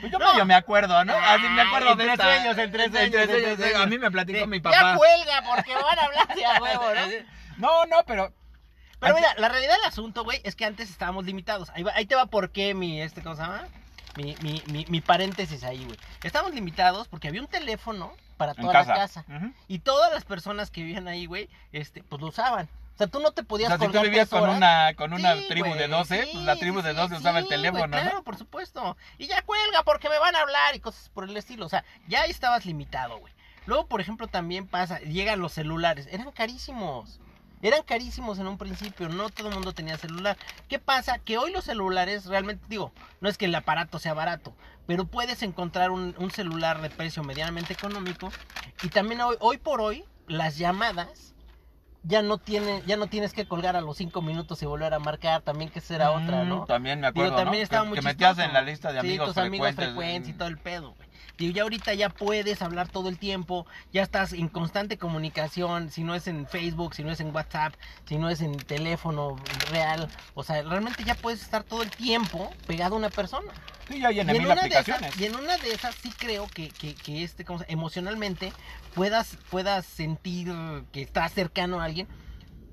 Pues 0.00 0.12
yo 0.12 0.18
No. 0.18 0.30
medio 0.32 0.44
me 0.46 0.54
acuerdo, 0.54 1.04
¿no? 1.04 1.12
Así 1.14 1.46
me 1.48 1.62
acuerdo 1.62 1.94
de 1.96 2.04
entre 2.04 2.16
sueños, 2.24 2.58
entre 2.58 2.90
sueños. 2.90 3.80
A 3.80 3.86
mí 3.86 3.98
me 3.98 4.10
platicó 4.10 4.38
De, 4.40 4.46
mi 4.46 4.58
Ya 4.58 4.62
papá. 4.62 4.96
cuelga, 4.96 5.42
porque 5.46 5.74
van 5.74 5.98
a 5.98 6.02
hablar 6.04 6.34
de 6.34 6.44
a 6.44 6.58
huevo, 6.62 6.84
¿no? 6.94 7.00
No, 7.58 7.86
no, 7.86 8.04
pero 8.06 8.32
Pero 8.98 9.16
Antes- 9.16 9.30
mira, 9.30 9.40
la 9.40 9.48
realidad 9.48 9.74
del 9.76 9.84
asunto, 9.86 10.24
güey, 10.24 10.40
es 10.44 10.54
que 10.56 10.64
antes 10.66 10.90
estábamos 10.90 11.24
limitados. 11.24 11.70
Ahí, 11.70 11.82
va- 11.82 11.92
ahí 11.94 12.04
te 12.06 12.14
va 12.14 12.26
por 12.26 12.50
qué 12.50 12.74
mi, 12.74 13.00
este, 13.00 13.22
¿cómo 13.22 13.34
se 13.34 13.42
llama? 13.42 13.64
Mi, 14.16 14.34
mi, 14.42 14.62
mi, 14.66 14.84
mi 14.88 15.00
paréntesis 15.00 15.64
ahí, 15.64 15.84
güey. 15.84 15.98
Estábamos 16.22 16.54
limitados 16.54 17.08
porque 17.08 17.28
había 17.28 17.40
un 17.40 17.46
teléfono 17.46 18.12
para 18.36 18.54
toda 18.54 18.72
casa. 18.72 18.92
la 18.92 18.98
casa. 18.98 19.24
Y 19.68 19.78
todas 19.78 20.12
las 20.12 20.24
personas 20.24 20.70
que 20.70 20.82
vivían 20.82 21.08
ahí, 21.08 21.24
güey, 21.26 21.48
este, 21.72 22.02
pues 22.02 22.20
lo 22.20 22.28
usaban. 22.28 22.68
O 22.94 22.98
sea, 22.98 23.06
tú 23.06 23.20
no 23.20 23.32
te 23.32 23.42
O 23.42 23.44
podías 23.44 23.68
sea, 23.68 23.78
si 23.78 23.88
tú 23.92 24.00
vivías 24.02 24.28
con 24.28 24.48
una, 24.48 24.92
con 24.94 25.12
una 25.14 25.34
Sí, 25.34 25.46
tribu 25.48 25.68
de 25.70 25.86
güey, 25.86 25.90
12, 25.90 26.22
sí, 26.24 26.30
pues 26.34 26.44
la 26.44 26.56
tribu 26.56 26.82
de 26.82 26.90
sí, 26.90 26.96
12 26.96 27.16
usaba 27.16 27.38
el 27.38 27.48
teléfono, 27.48 27.88
güey, 27.88 28.02
Claro, 28.02 28.18
¿no? 28.18 28.24
por 28.24 28.36
supuesto. 28.36 28.96
Y 29.16 29.26
ya 29.26 29.40
cuelga 29.42 29.82
porque 29.84 30.08
me 30.10 30.18
van 30.18 30.36
a 30.36 30.40
hablar 30.40 30.74
y 30.76 30.80
cosas 30.80 31.08
por 31.08 31.24
el 31.24 31.36
estilo. 31.36 31.64
O 31.64 31.68
sea, 31.70 31.84
ya 32.08 32.24
estabas 32.26 32.66
limitado, 32.66 33.18
güey. 33.18 33.32
Luego, 33.66 33.86
por 33.86 34.00
ejemplo, 34.00 34.26
también 34.26 34.66
pasa, 34.66 34.98
llegan 35.00 35.40
los 35.40 35.52
celulares, 35.52 36.08
eran 36.10 36.30
carísimos. 36.32 37.20
Eran 37.62 37.82
carísimos 37.82 38.38
en 38.38 38.46
un 38.46 38.56
principio, 38.56 39.10
no 39.10 39.28
todo 39.28 39.48
el 39.48 39.54
mundo 39.54 39.74
tenía 39.74 39.98
celular. 39.98 40.36
¿Qué 40.68 40.78
pasa? 40.78 41.18
Que 41.18 41.36
hoy 41.36 41.52
los 41.52 41.64
celulares 41.64 42.24
realmente, 42.24 42.64
digo, 42.68 42.90
no 43.20 43.28
es 43.28 43.36
que 43.36 43.44
el 43.44 43.54
aparato 43.54 43.98
sea 43.98 44.14
barato, 44.14 44.54
pero 44.86 45.04
puedes 45.04 45.42
encontrar 45.42 45.90
un, 45.90 46.14
un 46.16 46.30
celular 46.30 46.80
de 46.80 46.88
precio 46.88 47.22
medianamente 47.22 47.74
económico. 47.74 48.32
Y 48.82 48.88
también 48.88 49.20
hoy, 49.20 49.36
hoy 49.40 49.58
por 49.58 49.82
hoy, 49.82 50.04
las 50.26 50.56
llamadas 50.56 51.34
ya 52.02 52.22
no 52.22 52.38
tiene, 52.38 52.82
ya 52.86 52.96
no 52.96 53.08
tienes 53.08 53.32
que 53.34 53.46
colgar 53.46 53.76
a 53.76 53.80
los 53.82 53.96
cinco 53.98 54.22
minutos 54.22 54.62
y 54.62 54.66
volver 54.66 54.94
a 54.94 54.98
marcar, 54.98 55.42
también 55.42 55.70
que 55.70 55.80
será 55.80 56.12
otra, 56.12 56.44
¿no? 56.44 56.62
Mm, 56.62 56.66
También 56.66 57.00
me 57.00 57.12
Digo, 57.12 57.30
acuerdo, 57.30 57.36
también 57.36 57.60
¿no? 57.60 57.64
estaba 57.64 57.84
que, 57.84 57.88
muy 57.90 57.98
que 57.98 58.02
metías 58.02 58.38
en 58.38 58.52
la 58.52 58.62
lista 58.62 58.92
de 58.92 59.02
Sí, 59.02 59.08
amigos 59.08 59.28
tus 59.28 59.38
amigos 59.38 59.74
frecuentes. 59.74 59.76
frecuentes 59.76 60.28
y 60.30 60.34
todo 60.34 60.48
el 60.48 60.58
pedo, 60.58 60.94
güey. 60.94 61.09
Digo, 61.38 61.54
ya 61.54 61.62
ahorita 61.62 61.94
ya 61.94 62.08
puedes 62.10 62.60
hablar 62.62 62.88
todo 62.88 63.08
el 63.08 63.18
tiempo, 63.18 63.66
ya 63.92 64.02
estás 64.02 64.32
en 64.32 64.48
constante 64.48 64.98
comunicación, 64.98 65.90
si 65.90 66.04
no 66.04 66.14
es 66.14 66.26
en 66.26 66.46
Facebook, 66.46 66.94
si 66.94 67.02
no 67.02 67.10
es 67.10 67.20
en 67.20 67.34
WhatsApp, 67.34 67.74
si 68.06 68.18
no 68.18 68.28
es 68.28 68.40
en 68.40 68.56
teléfono 68.56 69.36
real, 69.70 70.08
o 70.34 70.42
sea, 70.42 70.62
realmente 70.62 71.02
ya 71.04 71.14
puedes 71.14 71.42
estar 71.42 71.62
todo 71.62 71.82
el 71.82 71.90
tiempo 71.90 72.52
pegado 72.66 72.94
a 72.94 72.98
una 72.98 73.10
persona. 73.10 73.52
Sí, 73.88 74.00
ya 74.00 74.08
hay 74.08 74.20
en 74.20 74.28
Y 74.28 74.30
en, 74.36 74.36
mil 74.38 74.46
una 74.46 74.54
de 74.54 74.60
aplicaciones. 74.60 75.10
esas, 75.10 75.20
y 75.20 75.24
en 75.26 75.36
una 75.36 75.56
de 75.56 75.72
esas 75.72 75.94
sí 75.94 76.12
creo 76.16 76.46
que, 76.46 76.68
que, 76.68 76.94
que 76.94 77.24
este, 77.24 77.44
¿cómo 77.44 77.58
se 77.58 77.64
llama? 77.64 77.72
emocionalmente 77.72 78.52
puedas, 78.94 79.36
puedas 79.50 79.86
sentir 79.86 80.52
que 80.92 81.02
estás 81.02 81.32
cercano 81.32 81.80
a 81.80 81.84
alguien, 81.84 82.06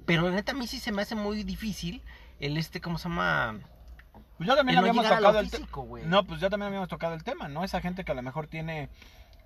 pero 0.05 0.23
la 0.29 0.35
neta 0.35 0.51
a 0.51 0.55
mí 0.55 0.67
sí 0.67 0.79
se 0.79 0.91
me 0.91 1.01
hace 1.01 1.15
muy 1.15 1.43
difícil 1.43 2.01
el 2.39 2.57
este, 2.57 2.81
¿cómo 2.81 2.97
se 2.97 3.09
llama? 3.09 3.59
Pues 4.37 4.47
ya 4.47 4.55
también 4.55 4.75
no 4.75 4.81
habíamos 4.81 5.07
tocado 5.07 5.39
el 5.39 5.49
físico. 5.49 5.87
No, 6.05 6.23
pues 6.25 6.39
ya 6.39 6.49
también 6.49 6.67
habíamos 6.67 6.89
tocado 6.89 7.13
el 7.15 7.23
tema, 7.23 7.47
¿no? 7.47 7.63
Esa 7.63 7.81
gente 7.81 8.03
que 8.03 8.11
a 8.11 8.15
lo 8.15 8.21
mejor 8.21 8.47
tiene 8.47 8.89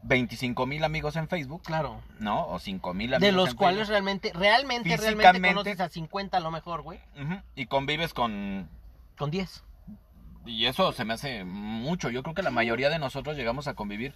25 0.03 0.65
mil 0.65 0.83
amigos 0.83 1.15
en 1.15 1.27
Facebook, 1.27 1.61
Claro. 1.63 2.01
¿no? 2.19 2.47
O 2.47 2.59
5 2.59 2.93
mil 2.93 3.13
amigos 3.13 3.21
De 3.21 3.31
los 3.31 3.49
en 3.51 3.55
cuales 3.55 3.77
Facebook. 3.79 3.91
realmente, 3.91 4.31
realmente, 4.33 4.97
realmente 4.97 5.47
conoces 5.49 5.79
a 5.79 5.89
50 5.89 6.37
a 6.37 6.39
lo 6.39 6.51
mejor, 6.51 6.81
güey. 6.81 6.99
Ujú, 7.21 7.39
Y 7.55 7.67
convives 7.67 8.13
con... 8.13 8.67
Con 9.17 9.31
10. 9.31 9.63
Y 10.45 10.65
eso 10.65 10.91
se 10.91 11.05
me 11.05 11.13
hace 11.13 11.43
mucho. 11.43 12.09
Yo 12.09 12.23
creo 12.23 12.33
que 12.33 12.41
la 12.41 12.49
mayoría 12.51 12.89
de 12.89 12.97
nosotros 12.99 13.37
llegamos 13.37 13.67
a 13.67 13.75
convivir 13.75 14.15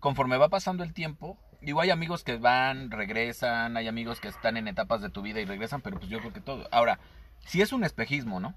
conforme 0.00 0.38
va 0.38 0.48
pasando 0.48 0.82
el 0.84 0.94
tiempo. 0.94 1.36
Digo, 1.60 1.80
hay 1.82 1.90
amigos 1.90 2.24
que 2.24 2.38
van, 2.38 2.90
regresan, 2.90 3.76
hay 3.76 3.86
amigos 3.88 4.20
que 4.20 4.28
están 4.28 4.56
en 4.56 4.68
etapas 4.68 5.02
de 5.02 5.10
tu 5.10 5.20
vida 5.22 5.40
y 5.40 5.44
regresan, 5.44 5.82
pero 5.82 5.98
pues 5.98 6.08
yo 6.10 6.18
creo 6.20 6.32
que 6.32 6.40
todo. 6.40 6.66
Ahora, 6.72 6.98
si 7.40 7.60
es 7.60 7.72
un 7.72 7.84
espejismo, 7.84 8.40
¿no? 8.40 8.54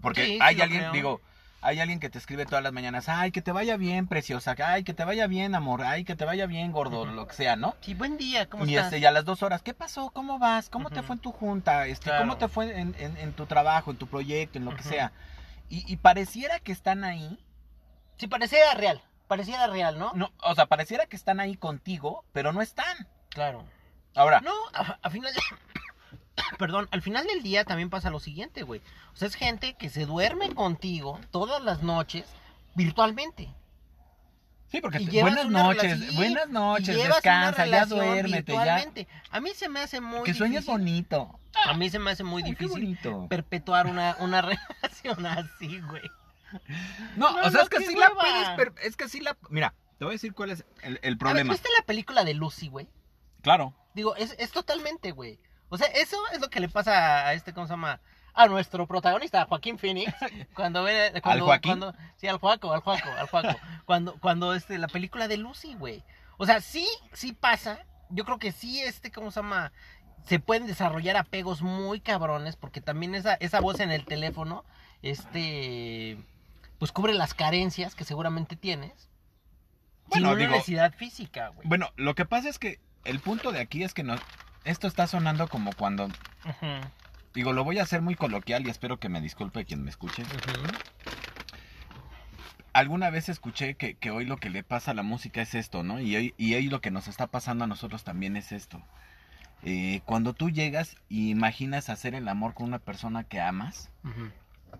Porque 0.00 0.24
Sí, 0.24 0.38
hay 0.40 0.60
alguien, 0.60 0.80
creo. 0.82 0.92
digo, 0.92 1.20
hay 1.60 1.78
alguien 1.78 2.00
que 2.00 2.10
te 2.10 2.18
escribe 2.18 2.44
todas 2.44 2.62
las 2.64 2.72
mañanas, 2.72 3.08
ay, 3.08 3.30
que 3.30 3.40
te 3.40 3.52
vaya 3.52 3.76
bien, 3.76 4.08
preciosa, 4.08 4.56
ay, 4.64 4.82
que 4.82 4.94
te 4.94 5.04
vaya 5.04 5.28
bien, 5.28 5.54
amor, 5.54 5.82
ay, 5.84 6.04
que 6.04 6.16
te 6.16 6.24
vaya 6.24 6.46
bien, 6.46 6.72
gordo, 6.72 7.06
lo 7.06 7.26
que 7.28 7.34
sea, 7.34 7.54
¿no? 7.54 7.76
Sí, 7.82 7.94
buen 7.94 8.16
día, 8.16 8.48
¿cómo 8.48 8.64
y 8.66 8.70
estás? 8.70 8.86
este, 8.86 9.00
ya 9.00 9.10
a 9.10 9.12
las 9.12 9.24
dos 9.24 9.42
horas, 9.44 9.62
¿qué 9.62 9.72
pasó? 9.72 10.10
¿Cómo 10.10 10.38
vas? 10.40 10.68
¿Cómo 10.68 10.90
te 10.90 11.02
fue 11.02 11.14
en 11.14 11.20
tu 11.20 11.30
junta? 11.30 11.86
Este, 11.86 12.06
Claro. 12.10 12.22
¿Cómo 12.22 12.36
te 12.36 12.48
fue 12.48 12.78
en, 12.80 12.96
en- 12.98 13.16
en 13.16 13.32
tu 13.32 13.46
trabajo, 13.46 13.92
en 13.92 13.96
tu 13.96 14.08
proyecto, 14.08 14.58
en 14.58 14.64
lo 14.64 14.74
que 14.74 14.82
sea? 14.82 15.12
Y, 15.68 15.90
y 15.90 15.96
pareciera 15.98 16.58
que 16.58 16.72
están 16.72 17.04
ahí, 17.04 17.38
Sí, 18.18 18.26
pareciera 18.26 18.74
real. 18.74 19.00
Pareciera 19.28 19.66
real, 19.68 19.98
¿no? 19.98 20.12
no, 20.14 20.30
o 20.42 20.54
sea, 20.54 20.66
pareciera 20.66 21.06
que 21.06 21.16
están 21.16 21.40
ahí 21.40 21.56
contigo, 21.56 22.24
pero 22.32 22.52
no 22.52 22.60
están. 22.60 23.08
Claro. 23.30 23.64
Ahora, 24.14 24.40
No, 24.42 24.52
a, 24.74 24.98
a 25.00 25.10
final 25.10 25.32
de... 25.32 25.40
Perdón, 26.58 26.88
al 26.90 27.02
final 27.02 27.26
del 27.26 27.42
día 27.42 27.64
también 27.64 27.90
pasa 27.90 28.10
lo 28.10 28.20
siguiente, 28.20 28.62
güey. 28.62 28.80
O 29.12 29.16
sea, 29.16 29.28
es 29.28 29.34
gente 29.34 29.74
que 29.74 29.88
se 29.90 30.06
duerme 30.06 30.54
contigo 30.54 31.20
todas 31.30 31.62
las 31.62 31.82
noches 31.82 32.24
virtualmente. 32.74 33.48
sí, 34.68 34.80
porque 34.80 35.00
te- 35.00 35.20
buenas 35.20 35.48
noches, 35.50 36.14
buenas 36.16 36.48
noches, 36.48 36.88
llevas 36.96 37.06
una 37.24 37.50
descansa, 37.52 37.66
ya 37.66 37.84
duérmete, 37.86 38.52
ya. 38.52 38.82
A 39.30 39.40
mí 39.40 39.50
se 39.54 39.68
me 39.68 39.80
hace 39.80 40.00
muy 40.00 40.22
Que 40.22 40.32
sueñes 40.34 40.62
difícil. 40.66 40.72
bonito. 40.80 41.38
A 41.66 41.74
mí 41.74 41.90
se 41.90 41.98
me 41.98 42.10
hace 42.12 42.24
muy 42.24 42.42
Ay, 42.42 42.50
difícil 42.52 42.98
perpetuar 43.28 43.86
una, 43.86 44.16
una 44.20 44.40
relación 44.82 45.26
así, 45.26 45.80
güey. 45.80 46.02
No, 47.16 47.30
No, 47.30 47.40
o 47.40 47.42
sea, 47.42 47.50
no, 47.50 47.60
es 47.62 47.68
que 47.68 47.80
sí 47.84 47.94
la 47.94 48.08
hueva. 48.08 48.20
puedes, 48.22 48.48
per- 48.56 48.72
es 48.82 48.96
que 48.96 49.08
sí 49.08 49.20
la, 49.20 49.36
mira, 49.50 49.74
te 49.98 50.04
voy 50.06 50.12
a 50.12 50.16
decir 50.16 50.32
cuál 50.32 50.50
es 50.50 50.64
el, 50.82 50.94
el 50.94 50.98
A 50.98 51.00
ver, 51.10 51.18
problema. 51.18 51.52
¿viste 51.52 51.68
la 51.78 51.84
película 51.84 52.24
de 52.24 52.32
Lucy, 52.34 52.68
güey? 52.68 52.88
Claro. 53.42 53.74
Digo, 53.94 54.16
es, 54.16 54.34
es 54.38 54.50
totalmente, 54.52 55.10
güey. 55.12 55.38
O 55.72 55.78
sea, 55.78 55.86
eso 55.86 56.18
es 56.34 56.38
lo 56.38 56.50
que 56.50 56.60
le 56.60 56.68
pasa 56.68 57.26
a 57.26 57.32
este, 57.32 57.54
¿cómo 57.54 57.66
se 57.66 57.72
llama? 57.72 57.98
A 58.34 58.46
nuestro 58.46 58.86
protagonista, 58.86 59.40
a 59.40 59.46
Joaquín 59.46 59.78
Phoenix, 59.78 60.12
cuando 60.54 60.82
ve... 60.82 61.18
Cuando, 61.22 61.46
Joaquín? 61.46 61.78
Cuando, 61.78 61.94
sí, 62.18 62.28
al 62.28 62.36
Joaco, 62.36 62.74
al 62.74 62.80
Joaco, 62.80 63.08
al 63.10 63.26
Joaco. 63.26 63.56
cuando, 63.86 64.14
cuando, 64.20 64.52
este, 64.52 64.76
la 64.76 64.86
película 64.88 65.28
de 65.28 65.38
Lucy, 65.38 65.74
güey. 65.74 66.04
O 66.36 66.44
sea, 66.44 66.60
sí, 66.60 66.86
sí 67.14 67.32
pasa. 67.32 67.78
Yo 68.10 68.26
creo 68.26 68.38
que 68.38 68.52
sí, 68.52 68.82
este, 68.82 69.10
¿cómo 69.10 69.30
se 69.30 69.40
llama? 69.40 69.72
Se 70.26 70.38
pueden 70.38 70.66
desarrollar 70.66 71.16
apegos 71.16 71.62
muy 71.62 72.00
cabrones, 72.00 72.56
porque 72.56 72.82
también 72.82 73.14
esa, 73.14 73.34
esa 73.36 73.60
voz 73.60 73.80
en 73.80 73.90
el 73.90 74.04
teléfono, 74.04 74.66
este, 75.00 76.18
pues 76.78 76.92
cubre 76.92 77.14
las 77.14 77.32
carencias 77.32 77.94
que 77.94 78.04
seguramente 78.04 78.56
tienes. 78.56 79.08
Bueno, 80.08 80.26
sin 80.28 80.36
una 80.36 80.36
digo- 80.36 80.50
necesidad 80.52 80.92
física, 80.92 81.48
güey. 81.48 81.66
Bueno, 81.66 81.92
lo 81.96 82.14
que 82.14 82.26
pasa 82.26 82.50
es 82.50 82.58
que 82.58 82.78
el 83.06 83.20
punto 83.20 83.52
de 83.52 83.60
aquí 83.60 83.84
es 83.84 83.94
que 83.94 84.02
no, 84.02 84.16
esto 84.64 84.86
está 84.86 85.06
sonando 85.06 85.48
como 85.48 85.72
cuando, 85.72 86.08
digo, 87.34 87.52
lo 87.52 87.64
voy 87.64 87.78
a 87.78 87.82
hacer 87.82 88.02
muy 88.02 88.14
coloquial 88.14 88.66
y 88.66 88.70
espero 88.70 88.98
que 88.98 89.08
me 89.08 89.20
disculpe 89.20 89.64
quien 89.64 89.82
me 89.82 89.90
escuche. 89.90 90.24
Alguna 92.72 93.10
vez 93.10 93.28
escuché 93.28 93.74
que, 93.74 93.94
que 93.94 94.10
hoy 94.10 94.24
lo 94.24 94.38
que 94.38 94.48
le 94.48 94.62
pasa 94.62 94.92
a 94.92 94.94
la 94.94 95.02
música 95.02 95.42
es 95.42 95.54
esto, 95.54 95.82
¿no? 95.82 96.00
Y 96.00 96.16
hoy, 96.16 96.34
y 96.38 96.54
hoy 96.54 96.68
lo 96.68 96.80
que 96.80 96.90
nos 96.90 97.06
está 97.06 97.26
pasando 97.26 97.64
a 97.64 97.66
nosotros 97.66 98.02
también 98.02 98.36
es 98.36 98.50
esto. 98.52 98.82
Eh, 99.64 100.00
cuando 100.06 100.32
tú 100.32 100.50
llegas 100.50 100.96
y 101.08 101.30
imaginas 101.30 101.88
hacer 101.88 102.14
el 102.14 102.28
amor 102.28 102.54
con 102.54 102.66
una 102.66 102.78
persona 102.78 103.24
que 103.24 103.40
amas. 103.40 103.90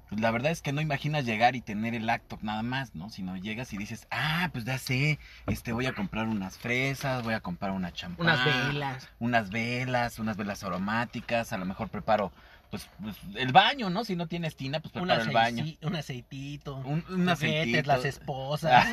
Pues 0.08 0.20
la 0.20 0.30
verdad 0.30 0.52
es 0.52 0.62
que 0.62 0.72
no 0.72 0.80
imaginas 0.80 1.24
llegar 1.24 1.56
y 1.56 1.60
tener 1.60 1.94
el 1.94 2.08
acto 2.10 2.38
nada 2.42 2.62
más, 2.62 2.94
¿no? 2.94 3.10
Sino 3.10 3.36
llegas 3.36 3.72
y 3.72 3.78
dices, 3.78 4.06
ah, 4.10 4.50
pues 4.52 4.64
ya 4.64 4.78
sé, 4.78 5.18
este, 5.46 5.72
voy 5.72 5.86
a 5.86 5.94
comprar 5.94 6.28
unas 6.28 6.58
fresas, 6.58 7.22
voy 7.22 7.34
a 7.34 7.40
comprar 7.40 7.72
una 7.72 7.92
champán. 7.92 8.26
Unas 8.26 8.44
velas. 8.44 9.08
Unas 9.18 9.50
velas, 9.50 10.18
unas 10.18 10.36
velas 10.36 10.64
aromáticas, 10.64 11.52
a 11.52 11.58
lo 11.58 11.64
mejor 11.64 11.88
preparo, 11.88 12.32
pues, 12.70 12.88
pues, 13.02 13.16
el 13.36 13.52
baño, 13.52 13.90
¿no? 13.90 14.04
Si 14.04 14.16
no 14.16 14.26
tienes 14.26 14.56
tina, 14.56 14.80
pues 14.80 14.92
preparo 14.92 15.22
el 15.22 15.30
baño. 15.30 15.64
un 15.82 15.96
aceitito. 15.96 16.76
Un, 16.76 17.04
un 17.08 17.28
juguetes, 17.28 17.86
las 17.86 18.04
esposas. 18.04 18.86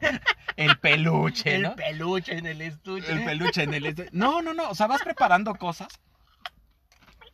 el 0.56 0.78
peluche, 0.78 1.56
el 1.56 1.62
¿no? 1.62 1.76
peluche 1.76 2.36
en 2.36 2.46
el 2.46 2.60
estuche. 2.60 3.12
El 3.12 3.24
peluche 3.24 3.62
en 3.62 3.74
el... 3.74 3.86
este- 3.86 4.08
No, 4.12 4.42
no, 4.42 4.54
no, 4.54 4.70
o 4.70 4.74
sea, 4.74 4.86
vas 4.86 5.02
preparando 5.02 5.54
cosas 5.54 5.88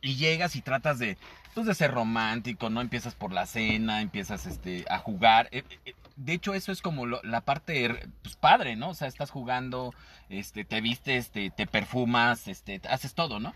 y 0.01 0.15
llegas 0.15 0.55
y 0.55 0.61
tratas 0.61 0.99
de, 0.99 1.17
pues, 1.53 1.65
de 1.67 1.75
ser 1.75 1.91
romántico, 1.91 2.69
¿no? 2.69 2.81
Empiezas 2.81 3.15
por 3.15 3.31
la 3.33 3.45
cena, 3.45 4.01
empiezas, 4.01 4.45
este, 4.45 4.85
a 4.89 4.97
jugar. 4.99 5.47
Eh, 5.51 5.63
eh, 5.85 5.93
De 6.17 6.33
hecho, 6.33 6.53
eso 6.53 6.71
es 6.71 6.81
como 6.81 7.05
lo- 7.05 7.21
la 7.23 7.41
parte, 7.41 8.07
pues, 8.21 8.35
padre, 8.35 8.75
¿no? 8.75 8.89
O 8.89 8.93
sea, 8.93 9.07
estás 9.07 9.31
jugando, 9.31 9.93
este, 10.29 10.65
te 10.65 10.79
vistes, 10.81 11.31
te, 11.31 11.49
te 11.49 11.65
perfumas, 11.67 12.47
este, 12.47 12.79
haces 12.89 13.13
todo, 13.15 13.39
¿no? 13.39 13.53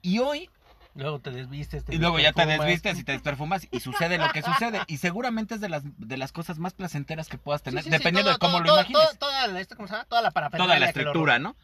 Y 0.00 0.18
hoy 0.20 0.48
Luego 0.94 1.18
te 1.20 1.30
desvistes. 1.30 1.84
te 1.84 1.94
y 1.94 1.98
luego 1.98 2.18
ya 2.18 2.32
te 2.32 2.44
desvistes 2.46 2.98
y 2.98 3.04
te 3.04 3.12
desperfumas 3.12 3.66
y 3.70 3.80
sucede 3.80 4.18
lo 4.18 4.30
que 4.30 4.42
sucede. 4.42 4.80
Y 4.86 4.98
seguramente 4.98 5.54
es 5.54 5.60
de 5.60 5.68
las, 5.70 5.82
de 5.98 6.16
las 6.18 6.32
cosas 6.32 6.58
más 6.58 6.72
placenteras 6.74 7.28
que 7.28 7.38
puedas 7.38 7.62
tener, 7.62 7.82
sí, 7.82 7.88
sí, 7.90 7.96
dependiendo 7.96 8.30
todo, 8.30 8.34
de 8.34 8.38
cómo 8.38 8.52
todo, 8.52 8.60
lo 8.62 8.66
todo, 8.66 8.80
imagines. 8.80 9.18
todo- 9.18 9.18
toda 9.30 9.46
la, 9.48 9.60
este, 9.60 9.74
¿cómo 9.76 9.88
se 9.88 9.94
llama? 9.94 10.04
Toda 10.04 10.22
la 10.22 10.30
parafernalia 10.32 10.66
Toda 10.68 10.78
la 10.80 10.86
lo 10.86 10.90
estructura. 10.90 11.38
¿no? 11.38 11.56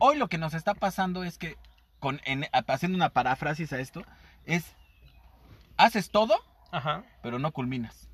Hoy 0.00 0.16
lo 0.16 0.28
que 0.28 0.38
nos 0.38 0.54
está 0.54 0.74
pasando 0.74 1.22
es 1.24 1.36
que, 1.38 1.56
con, 2.00 2.20
en- 2.24 2.46
haciendo 2.66 2.96
una 2.96 3.10
paráfrasis 3.10 3.72
a 3.74 3.78
esto, 3.80 4.04
es, 4.46 4.64
haces 5.84 6.10
todo, 6.10 6.34
Ajá. 6.70 7.04
pero 7.22 7.38
no 7.38 7.52
culminas. 7.52 8.08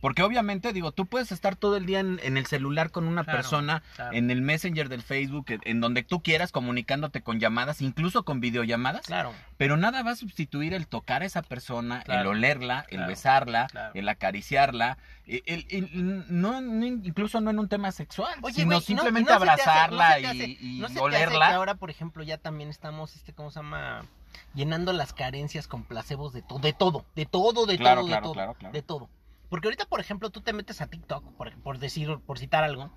Porque 0.00 0.22
obviamente, 0.22 0.72
digo, 0.72 0.92
tú 0.92 1.04
puedes 1.04 1.30
estar 1.30 1.56
todo 1.56 1.76
el 1.76 1.84
día 1.84 2.00
en, 2.00 2.18
en 2.22 2.38
el 2.38 2.46
celular 2.46 2.90
con 2.90 3.06
una 3.06 3.22
Claro, 3.22 3.36
persona, 3.36 3.82
claro. 3.96 4.16
en 4.16 4.30
el 4.30 4.40
messenger 4.40 4.88
del 4.88 5.02
Facebook, 5.02 5.44
en, 5.50 5.60
en 5.64 5.80
donde 5.82 6.02
tú 6.02 6.22
quieras, 6.22 6.52
comunicándote 6.52 7.20
con 7.20 7.38
llamadas, 7.38 7.82
incluso 7.82 8.22
con 8.24 8.40
videollamadas, 8.40 9.04
Claro. 9.04 9.34
pero 9.58 9.76
nada 9.76 10.02
va 10.02 10.12
a 10.12 10.16
sustituir 10.16 10.72
el 10.72 10.86
tocar 10.86 11.20
a 11.20 11.26
esa 11.26 11.42
persona, 11.42 12.02
el 12.06 12.26
olerla, 12.26 12.86
el 12.88 13.04
besarla, 13.04 13.66
el 13.92 14.08
acariciarla, 14.08 14.96
el- 15.26 15.42
el- 15.44 15.66
el- 15.68 16.24
no, 16.40 16.62
no- 16.62 16.86
incluso 16.86 17.42
no 17.42 17.50
en 17.50 17.58
un 17.58 17.68
tema 17.68 17.92
sexual, 17.92 18.32
Oye, 18.40 18.54
sino 18.54 18.66
güey, 18.68 18.78
¿no- 18.78 18.80
simplemente 18.80 19.30
no 19.32 19.36
hace- 19.36 19.50
abrazarla 19.50 20.08
hace- 20.14 20.34
y, 20.34 20.76
y 20.78 20.80
¿no 20.80 20.88
se 20.88 20.94
te 20.94 20.98
hace 21.00 21.04
olerla. 21.04 21.54
ahora, 21.54 21.74
por 21.74 21.90
ejemplo, 21.90 22.22
ya 22.22 22.38
también 22.38 22.70
estamos, 22.70 23.16
este, 23.16 23.34
¿cómo 23.34 23.50
se 23.50 23.58
llama? 23.60 24.06
Llenando 24.54 24.92
las 24.92 25.12
carencias 25.12 25.68
con 25.68 25.84
placebos 25.84 26.32
de 26.32 26.42
todo, 26.42 26.58
de 26.58 26.72
todo, 26.72 27.04
de 27.14 27.26
todo, 27.26 27.66
de 27.66 27.76
Claro, 27.78 28.00
todo, 28.02 28.08
claro, 28.08 28.20
de 28.20 28.22
todo, 28.22 28.32
claro, 28.34 28.54
claro. 28.54 28.72
de 28.72 28.82
todo. 28.82 29.08
Porque 29.48 29.66
ahorita, 29.68 29.86
por 29.86 30.00
ejemplo, 30.00 30.30
tú 30.30 30.40
te 30.42 30.52
metes 30.52 30.80
a 30.80 30.86
TikTok, 30.86 31.24
por, 31.32 31.52
por 31.62 31.78
decir, 31.78 32.18
por 32.26 32.38
citar 32.38 32.62
algo, 32.64 32.90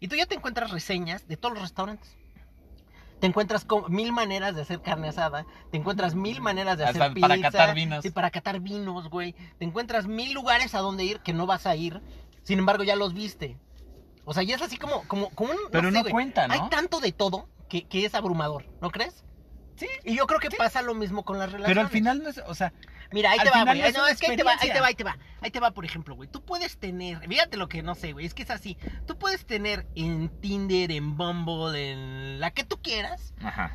y 0.00 0.08
tú 0.08 0.16
ya 0.16 0.26
te 0.26 0.34
encuentras 0.34 0.70
reseñas 0.70 1.28
de 1.28 1.36
todos 1.36 1.54
los 1.54 1.62
restaurantes. 1.62 2.16
Te 3.20 3.26
encuentras 3.26 3.64
con 3.64 3.92
mil 3.92 4.12
maneras 4.12 4.54
de 4.54 4.62
hacer 4.62 4.80
carne 4.80 5.08
asada, 5.08 5.44
te 5.72 5.76
encuentras 5.76 6.14
mil 6.14 6.40
maneras 6.40 6.78
de 6.78 6.84
hacer 6.84 7.02
Hasta 7.02 7.14
pizza, 7.14 7.28
para 7.28 7.40
catar 7.40 7.74
vinos. 7.74 8.02
sí, 8.02 8.10
para 8.10 8.30
catar 8.30 8.60
vinos, 8.60 9.10
güey. 9.10 9.34
Te 9.58 9.64
encuentras 9.64 10.06
mil 10.06 10.32
lugares 10.32 10.74
a 10.76 10.78
donde 10.78 11.04
ir 11.04 11.20
que 11.20 11.32
no 11.32 11.44
vas 11.44 11.66
a 11.66 11.74
ir, 11.74 12.00
sin 12.44 12.60
embargo 12.60 12.84
ya 12.84 12.94
los 12.94 13.14
viste. 13.14 13.58
O 14.24 14.34
sea, 14.34 14.44
ya 14.44 14.54
es 14.54 14.62
así 14.62 14.76
como, 14.76 15.02
como, 15.08 15.30
como 15.30 15.50
un. 15.50 15.58
Pero 15.72 15.88
sé, 15.88 15.94
no 15.94 16.00
güey. 16.02 16.12
cuenta, 16.12 16.46
¿no? 16.46 16.54
Hay 16.54 16.60
tanto 16.70 17.00
de 17.00 17.10
todo 17.10 17.48
que, 17.68 17.88
que 17.88 18.04
es 18.04 18.14
abrumador, 18.14 18.66
¿no 18.80 18.90
crees? 18.90 19.24
Sí. 19.78 19.86
Y 20.04 20.16
yo 20.16 20.26
creo 20.26 20.40
que 20.40 20.50
pasa 20.50 20.82
lo 20.82 20.94
mismo 20.94 21.24
con 21.24 21.38
las 21.38 21.52
relaciones. 21.52 21.70
Pero 21.70 21.80
al 21.80 21.88
final 21.88 22.22
no 22.22 22.28
es, 22.28 22.38
o 22.46 22.54
sea, 22.54 22.72
Mira, 23.10 23.30
ahí 23.30 23.38
te 23.38 23.50
va, 23.50 23.64
güey. 23.64 23.80
no 23.80 23.86
es 23.86 23.94
No, 23.94 24.02
una 24.02 24.10
es 24.12 24.18
que 24.20 24.30
ahí 24.30 24.36
te 24.36 24.42
va, 24.42 24.52
ahí 24.60 24.70
te 24.70 24.80
va, 24.80 24.86
ahí 24.88 24.94
te 24.94 25.04
va. 25.04 25.16
Ahí 25.40 25.50
te 25.50 25.60
va, 25.60 25.70
por 25.70 25.84
ejemplo, 25.84 26.14
güey. 26.14 26.28
Tú 26.28 26.42
puedes 26.42 26.76
tener, 26.76 27.26
fíjate 27.26 27.56
lo 27.56 27.68
que 27.68 27.82
no 27.82 27.94
sé, 27.94 28.12
güey. 28.12 28.26
Es 28.26 28.34
que 28.34 28.42
es 28.42 28.50
así. 28.50 28.76
Tú 29.06 29.16
puedes 29.18 29.46
tener 29.46 29.86
en 29.94 30.28
Tinder, 30.40 30.90
en 30.92 31.16
Bumble, 31.16 31.92
en 31.92 32.40
la 32.40 32.50
que 32.50 32.64
tú 32.64 32.78
quieras, 32.82 33.32
ajá. 33.42 33.72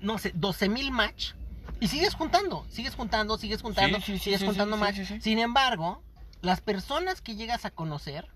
no 0.00 0.16
sé, 0.18 0.32
12 0.34 0.68
mil 0.68 0.90
match. 0.90 1.32
Y 1.80 1.88
sigues 1.88 2.14
juntando, 2.14 2.64
sigues 2.70 2.94
juntando, 2.94 3.36
sigues 3.36 3.60
juntando, 3.60 4.00
Sí, 4.00 4.18
sigues 4.18 4.40
sí, 4.40 4.46
juntando 4.46 4.78
match. 4.78 5.00
Sin 5.20 5.38
embargo, 5.38 6.02
las 6.40 6.62
personas 6.62 7.20
que 7.20 7.36
llegas 7.36 7.66
a 7.66 7.70
conocer 7.70 8.28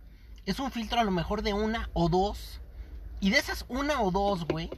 es 0.44 0.58
un 0.60 0.70
filtro 0.70 1.00
a 1.00 1.04
lo 1.04 1.10
mejor 1.10 1.40
de 1.42 1.54
una 1.54 1.88
o 1.94 2.10
dos. 2.10 2.60
Y 3.20 3.30
de 3.30 3.38
esas 3.38 3.64
una 3.68 4.02
o 4.02 4.10
dos, 4.10 4.46
güey, 4.46 4.68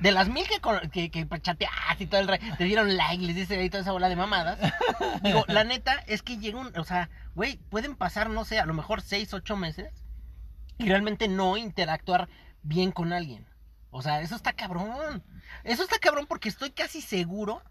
de 0.00 0.12
las 0.12 0.28
mil 0.28 0.44
que, 0.46 1.10
que, 1.10 1.10
que 1.10 1.40
chateaste 1.40 2.04
y 2.04 2.06
todo 2.06 2.20
el 2.20 2.28
re- 2.28 2.40
te 2.56 2.64
dieron 2.64 2.96
like, 2.96 3.24
les 3.24 3.34
dice 3.36 3.58
ahí 3.58 3.68
toda 3.70 3.82
esa 3.82 3.92
bola 3.92 4.08
de 4.08 4.16
mamadas. 4.16 4.58
Digo, 5.22 5.44
la 5.48 5.64
neta 5.64 5.94
es 6.06 6.22
que 6.22 6.38
llega 6.38 6.58
un, 6.58 6.76
o 6.78 6.84
sea, 6.84 7.10
güey, 7.34 7.56
pueden 7.70 7.96
pasar, 7.96 8.30
no 8.30 8.44
sé, 8.44 8.58
a 8.58 8.66
lo 8.66 8.74
mejor 8.74 9.00
seis, 9.02 9.34
ocho 9.34 9.56
meses 9.56 10.04
y 10.78 10.88
realmente 10.88 11.28
no 11.28 11.56
interactuar 11.56 12.28
bien 12.62 12.92
con 12.92 13.12
alguien. 13.12 13.46
O 13.90 14.02
sea, 14.02 14.20
eso 14.20 14.36
está 14.36 14.52
cabrón. 14.52 15.22
Eso 15.64 15.82
está 15.82 15.98
cabrón 15.98 16.26
porque 16.28 16.48
estoy 16.48 16.70
casi 16.70 17.00
seguro, 17.00 17.62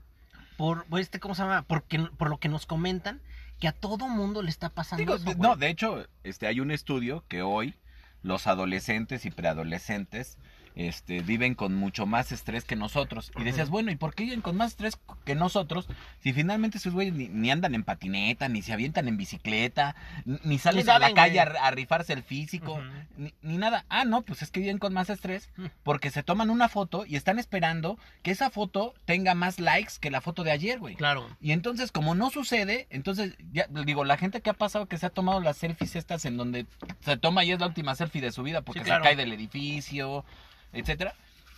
por, 0.58 0.86
este, 1.00 1.20
¿cómo 1.20 1.36
se 1.36 1.44
llama? 1.44 1.62
Porque, 1.62 2.00
por 2.00 2.30
lo 2.30 2.40
que 2.40 2.50
nos 2.50 2.66
comentan, 2.66 3.22
que 3.60 3.68
a 3.68 3.72
todo 3.72 4.08
mundo 4.08 4.42
le 4.42 4.50
está 4.50 4.70
pasando 4.70 5.00
Digo, 5.02 5.16
eso, 5.16 5.38
no, 5.38 5.56
de 5.56 5.70
hecho, 5.70 6.06
este, 6.24 6.48
hay 6.48 6.60
un 6.60 6.72
estudio 6.72 7.24
que 7.28 7.42
hoy 7.42 7.76
los 8.24 8.48
adolescentes 8.48 9.26
y 9.26 9.32
preadolescentes 9.32 10.38
este, 10.78 11.22
viven 11.22 11.56
con 11.56 11.76
mucho 11.76 12.06
más 12.06 12.32
estrés 12.32 12.64
que 12.64 12.76
nosotros. 12.76 13.32
Y 13.38 13.44
decías, 13.44 13.70
bueno, 13.70 13.92
¿y 13.92 13.96
por 13.96 14.16
qué 14.16 14.24
viven 14.24 14.42
con 14.42 14.56
más 14.56 14.72
estrés 14.72 14.98
que 15.26 15.36
nosotros 15.36 15.88
si 16.22 16.34
finalmente 16.34 16.78
esos 16.78 16.94
güeyes 16.94 17.14
ni, 17.14 17.28
ni 17.28 17.52
andan 17.52 17.76
en 17.76 17.84
patineta, 17.84 18.48
ni 18.48 18.62
se 18.62 18.74
avientan 18.74 19.08
en 19.08 19.18
bicicleta, 19.18 19.96
ni, 20.26 20.40
ni 20.44 20.58
salen 20.60 20.90
a 20.90 21.00
la 21.00 21.14
calle 21.14 21.40
a, 21.40 21.72
rifarse 21.72 22.14
el 22.14 22.24
físico, 22.24 22.80
ni, 23.18 23.34
ni 23.42 23.58
nada? 23.58 23.86
Ah, 23.90 24.06
no, 24.06 24.22
pues 24.22 24.42
es 24.42 24.52
que 24.52 24.60
viven 24.62 24.78
con 24.78 24.94
más 24.94 25.10
estrés 25.10 25.50
Mm. 25.58 25.66
porque 25.84 26.10
se 26.10 26.24
toman 26.24 26.50
una 26.50 26.70
foto 26.70 27.06
y 27.06 27.16
están 27.16 27.40
esperando 27.40 27.98
que 28.22 28.32
esa 28.32 28.50
foto 28.50 28.94
tenga 29.06 29.34
más 29.34 29.60
likes 29.60 29.94
que 30.00 30.12
la 30.12 30.22
foto 30.22 30.44
de 30.44 30.52
ayer, 30.52 30.80
güey. 30.80 30.96
Claro. 30.96 31.28
Y 31.42 31.52
entonces, 31.52 31.92
como 31.92 32.16
no 32.16 32.30
sucede, 32.30 32.88
entonces, 32.90 33.36
ya 33.52 33.68
digo, 33.86 34.06
la 34.06 34.18
gente 34.18 34.42
que 34.42 34.50
ha 34.50 34.54
pasado 34.54 34.86
que 34.86 34.98
se 34.98 35.06
ha 35.06 35.10
tomado 35.10 35.40
las 35.42 35.58
selfies 35.58 35.96
estas 35.96 36.26
en 36.26 36.38
donde 36.38 36.66
se 37.02 37.18
toma 37.18 37.44
y 37.44 37.52
es 37.52 37.60
la 37.60 37.68
última 37.68 37.96
selfie 37.96 38.22
de 38.22 38.32
su 38.32 38.44
vida 38.44 38.62
porque 38.62 38.82
Sí, 38.82 38.86
claro. 38.86 39.04
se 39.04 39.10
cae 39.10 39.16
del 39.16 39.34
edificio, 39.34 40.24
etcétera. 40.74 41.14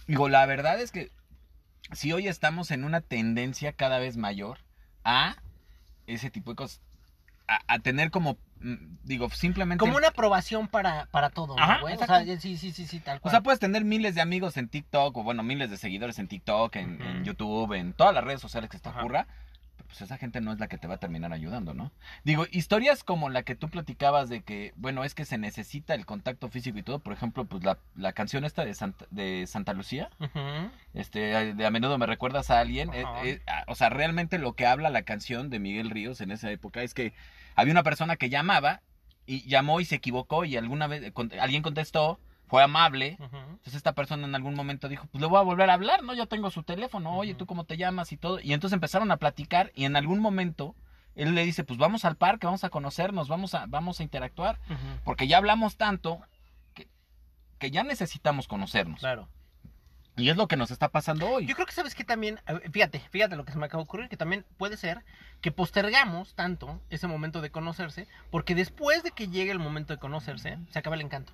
Digo, 0.08 0.30
la 0.30 0.46
verdad 0.46 0.80
es 0.80 0.92
que 0.92 1.12
si 1.92 2.12
hoy 2.14 2.28
estamos 2.28 2.72
en 2.72 2.84
una 2.84 3.02
tendencia 3.02 3.74
cada 3.74 4.00
vez 4.00 4.18
mayor 4.18 4.60
a 5.04 5.36
ese 6.08 6.30
tipo 6.30 6.52
de 6.52 6.56
cosas, 6.56 6.82
a, 7.48 7.60
a 7.68 7.80
tener 7.80 8.12
como, 8.12 8.38
mm, 8.62 8.76
digo, 9.04 9.30
simplemente... 9.32 9.80
Como 9.80 9.98
una 9.98 10.10
aprobación 10.10 10.68
para, 10.68 11.08
para 11.08 11.30
todo, 11.30 11.56
¿no, 11.56 11.62
Ajá, 11.64 11.80
güey? 11.82 11.96
O 11.96 12.06
sea, 12.06 12.24
sí, 12.40 12.58
sí, 12.58 12.72
sí, 12.72 12.86
sí, 12.86 13.00
tal 13.00 13.18
O 13.18 13.22
cual. 13.22 13.32
sea, 13.32 13.42
puedes 13.42 13.60
tener 13.60 13.86
miles 13.86 14.16
de 14.16 14.22
amigos 14.22 14.58
en 14.58 14.68
TikTok, 14.70 15.18
o 15.18 15.24
bueno, 15.24 15.44
miles 15.44 15.70
de 15.70 15.78
seguidores 15.78 16.20
en 16.20 16.28
TikTok, 16.28 16.76
en. 16.76 17.24
YouTube, 17.24 17.74
en 17.74 17.94
todas 17.94 18.14
las 18.14 18.24
redes 18.24 18.42
sociales 18.42 18.70
que 18.70 18.78
se 18.78 18.84
te 18.84 18.90
Ajá. 18.90 19.02
Pues 19.90 20.02
esa 20.04 20.18
gente 20.18 20.40
no 20.40 20.54
es 20.54 20.60
la 20.60 20.68
que 20.68 20.78
te 20.78 20.88
va 20.88 20.94
a 20.94 21.00
terminar 21.00 21.34
ayudando, 21.34 21.74
¿no? 21.74 21.92
Digo, 22.24 22.46
historias 22.52 23.04
como 23.04 23.30
la 23.30 23.42
que 23.42 23.56
tú 23.56 23.70
platicabas 23.70 24.30
de 24.30 24.42
que, 24.42 24.72
bueno, 24.76 25.04
es 25.04 25.16
que 25.16 25.26
se 25.26 25.40
necesita 25.40 25.96
el 25.96 26.06
contacto 26.06 26.48
físico 26.48 26.78
y 26.78 26.84
todo. 26.84 27.00
Por 27.00 27.12
ejemplo, 27.12 27.46
pues 27.46 27.64
la, 27.64 27.80
la 27.96 28.14
canción 28.14 28.46
esta 28.46 28.64
de 28.64 28.76
Santa, 28.76 29.06
de 29.10 29.46
Santa 29.48 29.74
Lucía, 29.74 30.10
este, 30.94 31.54
de 31.56 31.66
a 31.66 31.72
menudo 31.72 31.98
me 31.98 32.06
recuerdas 32.06 32.50
a 32.52 32.60
alguien. 32.60 32.90
eh, 32.94 33.04
eh, 33.26 33.42
o 33.68 33.74
sea, 33.76 33.90
realmente 33.90 34.38
lo 34.38 34.54
que 34.54 34.68
habla 34.68 34.90
la 34.92 35.02
canción 35.02 35.50
de 35.50 35.60
Miguel 35.60 35.90
Ríos 35.90 36.22
en 36.22 36.32
esa 36.32 36.52
época 36.52 36.84
es 36.84 36.94
que 36.94 37.14
había 37.56 37.72
una 37.74 37.84
persona 37.84 38.16
que 38.16 38.30
llamaba 38.30 38.82
y 39.26 39.48
llamó 39.50 39.80
y 39.82 39.86
se 39.86 39.96
equivocó 39.96 40.46
y 40.46 40.56
alguna 40.56 40.86
vez 40.88 41.12
con- 41.14 41.32
alguien 41.40 41.62
contestó, 41.64 42.20
fue 42.50 42.64
amable. 42.64 43.18
Entonces 43.20 43.76
esta 43.76 43.94
persona 43.94 44.26
en 44.26 44.36
algún 44.36 44.56
momento 44.56 44.90
dijo, 44.90 45.08
pues 45.12 45.22
le 45.22 45.28
voy 45.28 45.38
a 45.38 45.44
volver 45.44 45.70
a 45.70 45.74
hablar, 45.74 46.04
¿no? 46.04 46.14
Yo 46.16 46.28
tengo 46.28 46.50
su 46.50 46.64
teléfono, 46.64 47.16
oye. 47.16 47.36
¿tú 47.36 47.46
cómo 47.46 47.64
te 47.64 47.78
llamas? 47.78 48.12
Y 48.12 48.18
todo. 48.18 48.40
Y 48.40 48.54
entonces 48.54 48.74
empezaron 48.74 49.12
a 49.12 49.18
platicar 49.18 49.72
y 49.76 49.86
en 49.86 49.96
algún 49.96 50.20
momento 50.20 50.76
él 51.16 51.36
le 51.36 51.46
dice, 51.46 51.64
pues 51.64 51.78
vamos 51.78 52.06
al 52.06 52.16
parque, 52.16 52.48
vamos 52.48 52.64
a 52.64 52.70
conocernos, 52.70 53.28
vamos 53.28 53.54
a, 53.54 53.66
vamos 53.68 54.00
a 54.00 54.04
interactuar. 54.04 54.60
Porque 55.04 55.28
ya 55.28 55.38
hablamos 55.38 55.78
tanto 55.78 56.22
que, 56.74 56.88
que 57.60 57.72
ya 57.72 57.84
necesitamos 57.84 58.48
conocernos. 58.48 59.00
Claro. 59.00 59.30
Y 60.18 60.30
es 60.30 60.36
lo 60.36 60.48
que 60.48 60.58
nos 60.58 60.72
está 60.72 60.90
pasando 60.90 61.30
hoy. 61.30 61.46
Yo 61.46 61.56
creo 61.56 61.66
que 61.66 61.72
sabes 61.72 61.96
que 61.96 62.04
también, 62.04 62.40
fíjate, 62.72 63.00
fíjate 63.00 63.36
lo 63.36 63.46
que 63.46 63.52
se 63.54 63.58
me 63.58 63.68
acaba 63.68 63.84
de 63.84 63.88
ocurrir, 63.88 64.10
que 64.10 64.18
también 64.18 64.46
puede 64.58 64.76
ser 64.76 65.06
que 65.40 65.52
postergamos 65.52 66.36
tanto 66.36 66.82
ese 66.90 67.08
momento 67.08 67.42
de 67.42 67.52
conocerse, 67.52 68.08
porque 68.30 68.56
después 68.56 69.04
de 69.04 69.12
que 69.12 69.30
llegue 69.30 69.52
el 69.52 69.60
momento 69.60 69.94
de 69.94 70.00
conocerse, 70.00 70.58
se 70.72 70.80
acaba 70.80 70.96
el 70.96 71.02
encanto. 71.04 71.32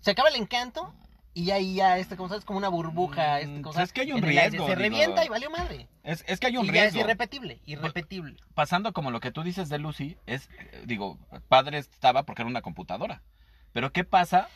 Se 0.00 0.10
acaba 0.12 0.28
el 0.28 0.36
encanto 0.36 0.94
y 1.34 1.50
ahí 1.50 1.74
ya, 1.74 1.98
este, 1.98 2.16
como 2.16 2.28
sabes, 2.28 2.44
como 2.44 2.58
una 2.58 2.68
burbuja, 2.68 3.40
este, 3.40 3.58
Mm, 3.58 3.62
como 3.62 3.74
pues 3.74 3.84
es 3.84 3.92
que 3.92 4.00
hay 4.02 4.12
un 4.12 4.22
riesgo, 4.22 4.66
Se 4.66 4.74
digo. 4.74 4.74
revienta 4.74 5.24
y 5.24 5.28
valió 5.28 5.50
madre. 5.50 5.88
Es, 6.02 6.24
es 6.26 6.40
que 6.40 6.46
hay 6.46 6.56
un 6.56 6.64
y 6.64 6.72
ya 6.72 6.84
es 6.86 6.92
riesgo. 6.94 7.00
irrepetible, 7.00 7.60
irrepetible. 7.66 8.36
Pasando 8.54 8.92
como 8.92 9.10
lo 9.10 9.20
que 9.20 9.30
tú 9.32 9.42
dices 9.42 9.68
de 9.68 9.78
Lucy, 9.78 10.16
es, 10.26 10.48
eh, 10.58 10.82
digo, 10.86 11.18
padre 11.48 11.78
estaba 11.78 12.22
porque 12.24 12.42
era 12.42 12.48
una 12.50 12.62
computadora. 12.62 13.22
Pero 13.72 13.92
¿qué 13.92 14.04
pasa 14.04 14.48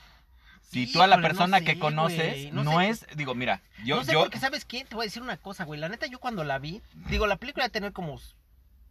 si 0.63 0.91
tú 0.91 1.03
a 1.03 1.07
la 1.07 1.17
Híjole, 1.17 1.23
no 1.23 1.29
persona 1.29 1.59
sé, 1.59 1.65
que 1.65 1.79
conoces 1.79 2.53
no, 2.53 2.63
no 2.65 2.79
sé. 2.79 2.89
es, 2.89 3.07
digo, 3.17 3.35
mira, 3.35 3.61
yo, 3.85 3.97
no 3.97 4.05
sé 4.05 4.13
yo, 4.13 4.21
porque, 4.21 4.39
¿sabes 4.39 4.65
qué? 4.65 4.85
Te 4.85 4.95
voy 4.95 5.03
a 5.05 5.07
decir 5.09 5.23
una 5.23 5.37
cosa, 5.37 5.65
güey. 5.65 5.79
La 5.81 5.89
neta, 5.89 6.07
yo 6.07 6.19
cuando 6.21 6.45
la 6.45 6.59
vi, 6.59 6.81
digo, 7.11 7.27
la 7.27 7.37
película 7.37 7.65
debe 7.65 7.73
tener 7.73 7.93
como, 7.93 8.19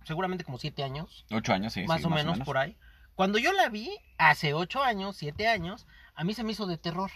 seguramente 0.03 0.43
como 0.43 0.57
siete 0.59 0.83
años. 0.83 1.25
ocho 1.31 1.53
años, 1.53 1.73
sí, 1.73 1.85
más 1.85 2.01
sí, 2.01 2.07
o 2.07 2.09
menos 2.09 2.39
por 2.41 2.57
ahí. 2.57 2.75
Cuando 3.15 3.37
yo 3.39 3.51
la 3.51 3.67
vi, 3.69 3.89
hace 4.17 4.53
ocho 4.53 4.81
años, 4.83 5.17
siete 5.17 5.47
años, 5.47 5.87
a 6.19 6.23
mí 6.25 6.33
se 6.33 6.43
me 6.43 6.51
hizo 6.51 6.65
de 6.67 6.77
terror. 6.77 7.09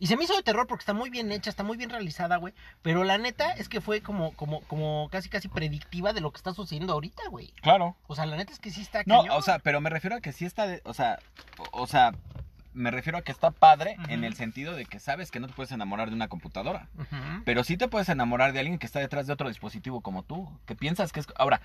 Y 0.00 0.06
se 0.06 0.16
me 0.16 0.24
hizo 0.24 0.36
de 0.36 0.42
terror 0.44 0.66
porque 0.68 0.82
está 0.82 0.94
muy 0.94 1.10
bien 1.10 1.30
hecha, 1.32 1.50
está 1.50 1.64
muy 1.64 1.76
bien 1.76 1.90
realizada, 1.90 2.36
güey. 2.36 2.54
Pero 2.82 3.02
la 3.04 3.18
neta 3.18 3.52
es 3.52 3.68
que 3.68 3.80
fue 3.80 4.00
como, 4.00 4.32
como, 4.36 4.60
como 4.62 5.08
casi, 5.10 5.28
casi 5.28 5.48
predictiva 5.48 6.12
de 6.12 6.20
lo 6.20 6.30
que 6.30 6.36
está 6.36 6.52
sucediendo 6.54 6.92
ahorita, 6.92 7.22
güey. 7.30 7.48
Claro. 7.62 7.96
O 8.06 8.14
sea, 8.14 8.24
la 8.24 8.36
neta 8.36 8.52
es 8.52 8.60
que 8.60 8.70
sí 8.70 8.80
está 8.80 9.02
No, 9.06 9.22
cañón. 9.22 9.36
o 9.36 9.42
sea, 9.42 9.58
pero 9.58 9.80
me 9.80 9.90
refiero 9.90 10.14
a 10.16 10.20
que 10.20 10.32
sí 10.32 10.44
está, 10.46 10.66
de- 10.68 10.80
o 10.84 10.94
sea, 10.94 11.18
o, 11.58 11.82
o 11.82 11.86
sea, 11.88 12.12
me 12.74 12.92
refiero 12.92 13.18
a 13.18 13.22
que 13.22 13.32
está 13.32 13.50
padre 13.50 13.96
en 14.08 14.22
el 14.22 14.34
sentido 14.36 14.74
de 14.76 14.86
que 14.86 15.00
sabes 15.00 15.32
que 15.32 15.40
no 15.40 15.48
te 15.48 15.54
puedes 15.54 15.72
enamorar 15.72 16.10
de 16.10 16.14
una 16.14 16.28
computadora. 16.28 16.88
Pero 17.44 17.64
sí 17.64 17.76
te 17.76 17.88
puedes 17.88 18.08
enamorar 18.08 18.52
de 18.52 18.60
alguien 18.60 18.78
que 18.78 18.86
está 18.86 19.00
detrás 19.00 19.26
de 19.26 19.32
otro 19.32 19.48
dispositivo 19.48 20.00
como 20.00 20.22
tú, 20.22 20.48
que 20.64 20.76
piensas 20.76 21.10
que 21.12 21.18
es... 21.20 21.26
Ahora, 21.36 21.60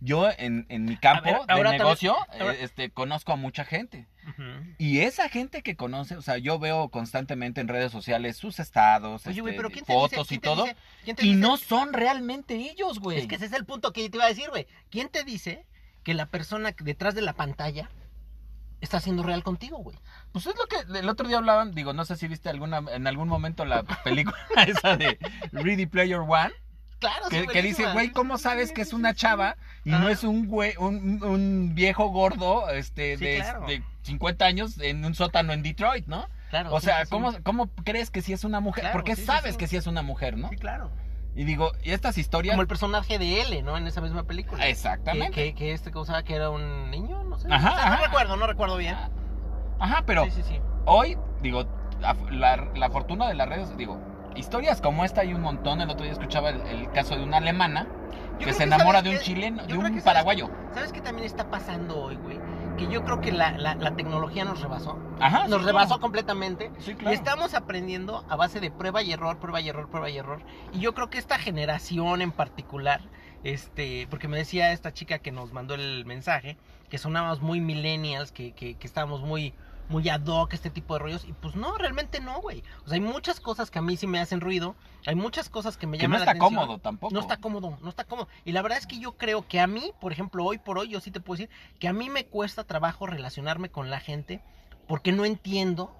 yo 0.00 0.28
en, 0.36 0.66
en 0.68 0.84
mi 0.84 0.96
campo 0.96 1.24
ver, 1.24 1.40
de 1.40 1.46
también- 1.46 1.76
negocio, 1.78 2.16
eh, 2.34 2.58
este, 2.60 2.90
conozco 2.90 3.32
a 3.32 3.36
mucha 3.36 3.64
gente. 3.64 4.06
Y 4.78 5.00
esa 5.00 5.28
gente 5.28 5.62
que 5.62 5.76
conoce, 5.76 6.16
o 6.16 6.22
sea, 6.22 6.36
yo 6.38 6.58
veo 6.58 6.88
constantemente 6.88 7.60
en 7.60 7.68
redes 7.68 7.92
sociales 7.92 8.36
sus 8.36 8.58
estados, 8.58 9.24
Oye, 9.26 9.38
este, 9.40 9.52
pero 9.52 9.70
¿quién 9.70 9.84
te 9.84 9.92
fotos 9.92 10.28
dice? 10.28 10.34
y 10.34 10.38
todo, 10.38 10.64
dice- 10.64 10.76
y 11.04 11.12
dice- 11.12 11.36
no 11.36 11.56
son 11.56 11.92
realmente 11.92 12.54
ellos, 12.56 12.98
güey. 12.98 13.18
Es 13.18 13.26
que 13.28 13.36
ese 13.36 13.46
es 13.46 13.52
el 13.52 13.64
punto 13.64 13.92
que 13.92 14.08
te 14.10 14.16
iba 14.16 14.24
a 14.24 14.28
decir, 14.28 14.50
güey. 14.50 14.66
¿Quién 14.90 15.08
te 15.08 15.22
dice 15.22 15.64
que 16.02 16.12
la 16.14 16.26
persona 16.26 16.74
detrás 16.82 17.14
de 17.14 17.22
la 17.22 17.34
pantalla 17.34 17.88
está 18.80 18.98
siendo 19.00 19.22
real 19.22 19.42
contigo, 19.44 19.78
güey? 19.78 19.96
Pues 20.32 20.46
es 20.46 20.54
lo 20.56 20.66
que 20.66 20.98
el 20.98 21.08
otro 21.08 21.28
día 21.28 21.38
hablaban, 21.38 21.72
digo, 21.72 21.92
no 21.92 22.04
sé 22.04 22.16
si 22.16 22.26
viste 22.28 22.48
alguna 22.48 22.82
en 22.92 23.06
algún 23.06 23.28
momento 23.28 23.64
la 23.64 23.84
película 23.84 24.36
esa 24.66 24.96
de 24.96 25.18
Ready 25.52 25.86
Player 25.86 26.18
One, 26.18 26.52
Claro, 26.98 27.28
que, 27.28 27.42
sí, 27.42 27.46
que 27.48 27.62
dice, 27.62 27.92
güey, 27.92 28.10
¿cómo 28.10 28.38
sabes 28.38 28.72
que 28.72 28.80
es 28.82 28.92
una 28.94 29.14
chava 29.14 29.56
y 29.84 29.90
no 29.90 30.08
es 30.08 30.24
un 30.24 30.46
güey, 30.46 30.74
un, 30.78 31.22
un 31.22 31.74
viejo 31.74 32.08
gordo, 32.08 32.70
este, 32.70 33.18
Sí, 33.18 33.24
de, 33.24 33.36
claro. 33.36 33.66
de 33.66 33.82
50 34.02 34.44
años 34.46 34.78
en 34.80 35.04
un 35.04 35.14
sótano 35.14 35.52
en 35.52 35.62
Detroit, 35.62 36.06
¿no? 36.06 36.26
Claro, 36.50 36.72
O 36.72 36.80
sí, 36.80 36.86
sea, 36.86 37.00
sí, 37.00 37.04
sí. 37.06 37.10
¿cómo, 37.10 37.32
¿cómo 37.42 37.68
crees 37.84 38.10
que 38.10 38.22
sí 38.22 38.32
es 38.32 38.44
una 38.44 38.60
mujer? 38.60 38.82
Claro, 38.84 38.92
Porque 38.98 39.14
sabes 39.16 39.52
sí. 39.52 39.58
que 39.58 39.66
sí 39.66 39.76
es 39.76 39.86
una 39.86 40.00
mujer, 40.02 40.36
¿no? 40.38 40.48
Sí, 40.48 40.56
claro. 40.56 40.90
Y 41.34 41.44
digo, 41.44 41.72
y 41.82 41.90
estas 41.90 42.16
historias... 42.16 42.54
Como 42.54 42.62
el 42.62 42.68
personaje 42.68 43.18
de 43.18 43.42
L, 43.42 43.62
¿no? 43.62 43.76
En 43.76 43.86
esa 43.86 44.00
misma 44.00 44.22
película. 44.22 44.62
Que, 44.64 44.70
Exactamente. 44.70 45.32
que, 45.34 45.54
que 45.54 45.72
este 45.72 45.90
cosa 45.90 46.22
que 46.22 46.34
era 46.34 46.48
un 46.48 46.90
niño, 46.90 47.24
no 47.24 47.38
sé. 47.38 47.48
Ajá, 47.50 47.72
O 47.72 47.76
sea, 47.76 47.90
no 47.96 48.04
recuerdo, 48.04 48.36
no 48.38 48.46
recuerdo 48.46 48.76
bien. 48.78 48.96
Ajá, 49.78 50.02
pero 50.06 50.24
Sí, 50.24 50.30
sí, 50.30 50.42
sí. 50.44 50.60
hoy, 50.86 51.18
digo, 51.42 51.66
la, 52.00 52.14
la- 52.30 52.68
la 52.74 52.90
fortuna 52.90 53.28
de 53.28 53.34
las 53.34 53.48
redes, 53.50 53.76
digo, 53.76 54.00
historias 54.36 54.80
como 54.80 55.04
esta 55.04 55.22
hay 55.22 55.34
un 55.34 55.42
montón. 55.42 55.80
El 55.80 55.90
otro 55.90 56.04
día 56.04 56.12
escuchaba 56.12 56.50
el, 56.50 56.60
el 56.62 56.90
caso 56.92 57.16
de 57.16 57.22
una 57.24 57.38
alemana 57.38 57.86
que 58.38 58.52
se 58.52 58.64
enamora 58.64 58.98
¿sabes 58.98 59.04
de 59.04 59.10
un 59.10 59.18
chileno, 59.18 59.66
de 59.66 59.78
un 59.78 59.86
¿sabes 59.86 60.04
paraguayo. 60.04 60.48
qué? 60.48 60.74
¿Sabes 60.74 60.92
qué 60.92 61.00
también 61.00 61.26
está 61.26 61.50
pasando 61.50 61.96
hoy, 61.98 62.16
güey? 62.16 62.38
Que 62.76 62.86
yo 62.88 63.02
creo 63.04 63.20
que 63.20 63.32
la, 63.32 63.52
la, 63.52 63.74
la 63.76 63.96
tecnología 63.96 64.44
nos 64.44 64.60
rebasó. 64.60 64.98
Ajá. 65.20 65.48
Nos 65.48 65.62
sí, 65.62 65.66
rebasó 65.66 65.88
claro. 65.88 66.00
completamente. 66.02 66.70
Sí, 66.78 66.94
Y 66.96 66.96
claro. 66.96 67.14
estamos 67.14 67.54
aprendiendo 67.54 68.24
a 68.28 68.36
base 68.36 68.60
de 68.60 68.70
prueba 68.70 69.02
y 69.02 69.12
error, 69.12 69.38
prueba 69.38 69.60
y 69.62 69.68
error, 69.68 69.88
prueba 69.88 70.10
y 70.10 70.18
error. 70.18 70.44
Y 70.72 70.80
yo 70.80 70.94
creo 70.94 71.08
que 71.08 71.18
esta 71.18 71.38
generación 71.38 72.20
en 72.20 72.32
particular, 72.32 73.00
este, 73.42 74.06
porque 74.10 74.28
me 74.28 74.36
decía 74.36 74.72
esta 74.72 74.92
chica 74.92 75.18
que 75.18 75.32
nos 75.32 75.52
mandó 75.52 75.74
el 75.74 76.04
mensaje, 76.04 76.58
que 76.90 76.98
sonábamos 76.98 77.40
muy 77.40 77.60
millennials, 77.60 78.32
que, 78.32 78.52
que, 78.52 78.74
que 78.76 78.86
estábamos 78.86 79.22
muy, 79.22 79.54
muy 79.88 80.08
ad 80.08 80.26
hoc 80.26 80.52
este 80.52 80.70
tipo 80.70 80.94
de 80.94 81.00
rollos. 81.00 81.24
Y 81.24 81.32
pues 81.32 81.54
no, 81.54 81.76
realmente 81.78 82.20
no, 82.20 82.40
güey. 82.40 82.62
O 82.84 82.88
sea, 82.88 82.94
hay 82.94 83.00
muchas 83.00 83.40
cosas 83.40 83.70
que 83.70 83.78
a 83.78 83.82
mí 83.82 83.96
sí 83.96 84.06
me 84.06 84.18
hacen 84.20 84.40
ruido. 84.40 84.74
Hay 85.06 85.14
muchas 85.14 85.48
cosas 85.48 85.76
que 85.76 85.86
me 85.86 85.96
Que 85.98 86.02
llaman 86.02 86.20
no 86.20 86.24
la 86.24 86.32
está 86.32 86.38
atención. 86.44 86.60
cómodo 86.66 86.78
tampoco. 86.78 87.14
No 87.14 87.20
está 87.20 87.36
cómodo, 87.36 87.78
no 87.80 87.88
está 87.88 88.04
cómodo. 88.04 88.28
Y 88.44 88.52
la 88.52 88.62
verdad 88.62 88.78
es 88.78 88.86
que 88.86 88.98
yo 88.98 89.16
creo 89.16 89.46
que 89.46 89.60
a 89.60 89.66
mí, 89.66 89.92
por 90.00 90.12
ejemplo, 90.12 90.44
hoy 90.44 90.58
por 90.58 90.78
hoy, 90.78 90.88
yo 90.88 91.00
sí 91.00 91.10
te 91.10 91.20
puedo 91.20 91.38
decir 91.38 91.50
que 91.78 91.88
a 91.88 91.92
mí 91.92 92.10
me 92.10 92.26
cuesta 92.26 92.64
trabajo 92.64 93.06
relacionarme 93.06 93.70
con 93.70 93.90
la 93.90 94.00
gente 94.00 94.42
porque 94.88 95.12
no 95.12 95.24
entiendo 95.24 95.94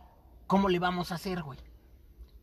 cómo 0.47 0.68
le 0.68 0.78
vamos 0.78 1.12
a 1.12 1.16
hacer, 1.16 1.43
güey. 1.43 1.59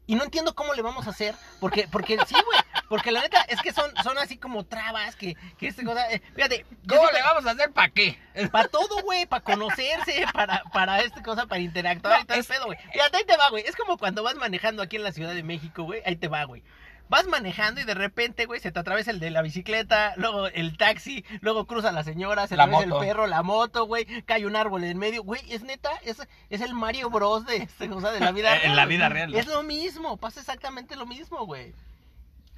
Y 0.06 0.16
no 0.16 0.24
entiendo 0.26 0.54
cómo 0.54 0.74
le 0.74 0.82
vamos 0.82 1.08
a 1.08 1.12
hacer, 1.12 1.34
porque, 1.62 1.88
porque 1.90 2.18
sí, 2.28 2.36
güey, 2.46 2.60
porque 2.90 3.12
la 3.12 3.22
neta 3.22 3.42
es 3.44 3.62
que 3.62 3.72
son, 3.74 3.92
son 4.04 4.18
así 4.18 4.38
como 4.38 4.66
trabas, 4.66 5.16
que, 5.16 5.36
que 5.58 5.68
este 5.68 5.84
cosa, 5.84 6.12
eh, 6.12 6.22
fíjate, 6.36 6.66
¿Cómo 6.88 7.10
le 7.12 7.22
vamos 7.22 7.46
a 7.46 7.52
hacer 7.52 7.72
para 7.72 7.90
qué? 7.90 8.18
para 8.52 8.68
todo, 8.68 9.02
güey, 9.04 9.26
para 9.26 9.44
conocerse, 9.44 10.26
para, 10.34 10.64
para 10.74 11.02
esta 11.02 11.22
cosa, 11.24 11.46
para 11.48 11.62
interactuar 11.62 12.22
y 12.22 12.26
todo 12.26 12.38
el 12.38 12.46
pedo, 12.46 12.66
güey. 12.66 12.78
Fíjate, 12.92 13.18
ahí 13.18 13.26
te 13.26 13.38
va, 13.38 13.50
güey. 13.50 13.64
Es 13.66 13.76
como 13.76 13.98
cuando 13.98 14.24
vas 14.24 14.36
manejando 14.36 14.82
aquí 14.84 14.98
en 14.98 15.04
la 15.04 15.12
Ciudad 15.12 15.34
de 15.34 15.44
México, 15.44 15.84
güey. 15.84 16.02
Ahí 16.06 16.16
te 16.16 16.28
va, 16.28 16.44
güey. 16.44 16.64
Vas 17.10 17.28
manejando 17.28 17.82
y 17.82 17.84
de 17.84 17.94
repente, 17.94 18.46
güey, 18.46 18.60
se 18.60 18.72
te 18.72 18.80
atraviesa 18.80 19.12
el 19.12 19.20
de 19.20 19.30
la 19.30 19.42
bicicleta, 19.42 20.14
luego 20.16 20.48
el 20.48 20.78
taxi, 20.78 21.24
luego 21.42 21.68
cruza 21.68 21.92
la 21.92 22.04
señora, 22.04 22.48
se 22.48 22.56
La 22.56 22.64
atraviesa 22.64 22.90
moto. 22.90 23.04
el 23.04 23.08
perro, 23.08 23.28
la 23.28 23.44
moto, 23.44 23.86
güey, 23.86 24.06
cae 24.24 24.46
un 24.48 24.56
árbol 24.56 24.84
en 24.84 24.98
medio, 24.98 25.22
güey, 25.22 25.42
es 25.52 25.64
neta, 25.64 25.92
es, 26.06 26.18
es 26.50 26.62
el 26.62 26.74
Mario 26.74 27.10
Bros 27.10 27.46
de 27.46 27.58
este 27.58 27.90
cosa 27.90 28.12
de 28.12 28.20
la 28.20 28.32
vida 28.32 28.58
En 28.64 28.76
la 28.76 28.86
vida 28.86 29.10
real, 29.10 29.32
¿no? 29.32 29.38
Es 29.38 29.48
lo 29.48 29.62
mismo, 29.64 30.18
pasa 30.18 30.40
exactamente 30.40 30.96
lo 30.96 31.06
mismo, 31.06 31.46
güey. 31.46 31.76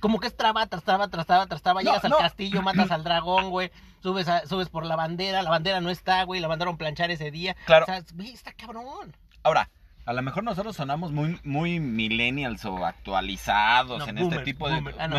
Como 0.06 0.20
que 0.20 0.28
es 0.28 0.38
traba, 0.38 0.68
tras 0.68 0.84
traba, 0.84 1.08
tras 1.08 1.26
traba, 1.26 1.48
tras 1.48 1.64
traba, 1.64 1.82
No, 1.82 1.90
llegas 1.96 2.08
no. 2.08 2.18
al 2.18 2.22
castillo, 2.22 2.62
matas 2.62 2.92
al 2.92 3.04
dragón, 3.04 3.50
güey, 3.50 3.72
subes, 4.04 4.28
a- 4.28 4.46
subes 4.46 4.70
por 4.70 4.86
la 4.86 4.96
bandera, 4.96 5.42
la 5.42 5.50
bandera 5.50 5.82
no 5.82 5.90
está, 5.90 6.22
güey, 6.26 6.40
la 6.40 6.48
mandaron 6.48 6.78
planchar 6.78 7.10
ese 7.10 7.32
día. 7.32 7.56
Claro. 7.66 7.86
O 7.86 7.88
sea, 7.88 8.04
güey, 8.14 8.32
está 8.32 8.54
cabrón. 8.54 9.16
Ahora, 9.42 9.72
a 10.06 10.14
lo 10.14 10.22
mejor 10.22 10.44
nosotros 10.44 10.76
sonamos 10.76 11.12
muy, 11.12 11.40
muy 11.44 11.80
millennials 11.80 12.64
o 12.66 12.86
actualizados 12.86 14.00
No, 14.00 14.08
en 14.08 14.18
este 14.20 14.40
tipo 14.40 14.70
de... 14.70 14.82
Ah, 15.00 15.08
no. 15.08 15.18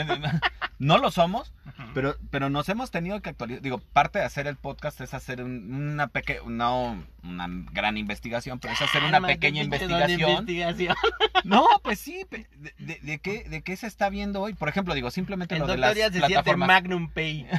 no 0.79 0.99
lo 0.99 1.11
somos, 1.11 1.53
pero, 1.95 2.17
pero 2.31 2.51
nos 2.51 2.69
hemos 2.69 2.91
tenido 2.91 3.21
que 3.21 3.31
actualizar. 3.31 3.63
Digo, 3.63 3.79
parte 3.79 4.19
de 4.21 4.25
hacer 4.25 4.47
el 4.47 4.57
podcast 4.57 5.01
es 5.01 5.13
hacer 5.15 5.43
un- 5.43 5.73
una 5.93 6.07
pequeña, 6.09 6.41
no 6.47 7.03
una 7.25 7.47
gran 7.73 7.97
investigación, 7.97 8.59
pero 8.61 8.75
es 8.75 8.83
hacer 8.83 9.03
una 9.03 9.13
Cálmate, 9.13 9.35
pequeña 9.35 9.63
investigación. 9.65 10.31
investigación. 10.31 10.97
No, 11.45 11.65
pues 11.85 12.01
sí, 12.01 12.25
de, 12.31 12.47
de- 12.79 12.99
de 13.01 13.19
qué, 13.21 13.45
¿de 13.49 13.63
qué 13.63 13.77
se 13.77 13.87
está 13.87 14.09
viendo 14.09 14.41
hoy? 14.43 14.55
Por 14.55 14.69
ejemplo, 14.69 14.95
digo, 14.95 15.11
simplemente 15.13 15.55
El 15.55 15.61
lo 15.61 15.67
de 15.69 15.77
las 15.77 15.95
ya 15.97 16.07
se 16.07 16.13
siente 16.13 16.29
plataformas. 16.29 16.67
Magnum 16.69 17.09
Pay. 17.09 17.47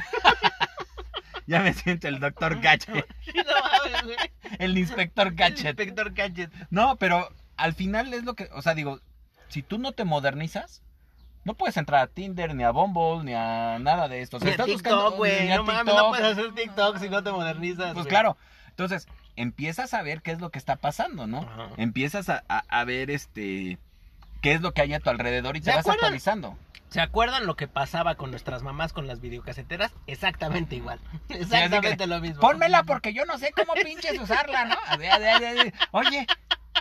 Ya 1.52 1.60
me 1.60 1.72
siento 1.72 2.08
el 2.08 2.20
doctor 2.20 2.60
Gadget, 2.62 3.06
Sí, 3.24 3.32
no 3.34 3.42
mames, 3.92 4.02
güey. 4.04 4.16
el 4.58 4.76
inspector 4.78 5.28
El 5.28 5.34
Gadget. 5.34 5.64
Inspector 5.66 6.12
Gadget. 6.12 6.50
No, 6.70 6.96
pero 6.96 7.28
al 7.56 7.72
final 7.74 8.12
es 8.14 8.24
lo 8.24 8.34
que, 8.34 8.48
o 8.54 8.62
sea, 8.62 8.74
digo, 8.74 9.00
si 9.48 9.62
tú 9.62 9.78
no 9.78 9.92
te 9.92 10.04
modernizas, 10.04 10.82
no 11.44 11.54
puedes 11.54 11.76
entrar 11.78 12.02
a 12.02 12.06
Tinder, 12.06 12.54
ni 12.54 12.64
a 12.64 12.70
Bumble, 12.70 13.24
ni 13.24 13.32
a 13.34 13.78
nada 13.80 14.08
de 14.08 14.20
esto. 14.20 14.36
O 14.36 14.40
sea, 14.40 14.46
Ni 14.48 14.50
a 14.50 14.52
estás 14.56 14.66
TikTok, 14.66 15.16
güey. 15.16 15.48
No 15.48 15.64
mames, 15.64 15.94
no 15.94 16.08
puedes 16.10 16.26
hacer 16.26 16.52
TikTok 16.54 16.98
si 16.98 17.08
no 17.08 17.22
te 17.22 17.30
modernizas. 17.30 17.94
Pues 17.94 18.06
claro. 18.06 18.36
Entonces, 18.68 19.08
empiezas 19.36 19.94
a 19.94 20.02
ver 20.02 20.20
qué 20.20 20.32
es 20.32 20.40
lo 20.40 20.50
que 20.50 20.58
está 20.58 20.76
pasando, 20.76 21.26
¿no? 21.26 21.38
Ajá. 21.38 21.70
Empiezas 21.78 22.28
a, 22.28 22.44
a- 22.48 22.64
a 22.68 22.84
ver 22.84 23.10
este 23.10 23.78
qué 24.42 24.52
es 24.52 24.60
lo 24.60 24.72
que 24.72 24.82
hay 24.82 24.92
a 24.94 25.00
tu 25.00 25.08
alrededor 25.10 25.56
y 25.56 25.60
te 25.60 25.66
¿Se 25.66 25.70
vas 25.70 25.80
acuerdan? 25.80 26.04
actualizando. 26.04 26.56
¿Se 26.90 27.00
acuerdan 27.00 27.46
lo 27.46 27.54
que 27.54 27.68
pasaba 27.68 28.14
con 28.14 28.30
nuestras 28.30 28.62
mamás 28.62 28.92
con 28.92 29.06
las 29.06 29.20
videocaseteras? 29.20 29.92
Exactamente 30.06 30.76
igual. 30.76 31.00
Exactamente 31.28 31.96
que, 31.98 32.06
lo 32.06 32.20
mismo. 32.20 32.40
Pónmela 32.40 32.82
porque 32.84 33.12
yo 33.12 33.24
no 33.26 33.38
sé 33.38 33.52
cómo 33.52 33.74
pinches 33.74 34.18
usarla, 34.18 34.64
¿no? 34.64 34.76
Así, 34.86 35.06
así, 35.06 35.24
así, 35.24 35.44
así. 35.44 35.72
Oye, 35.90 36.26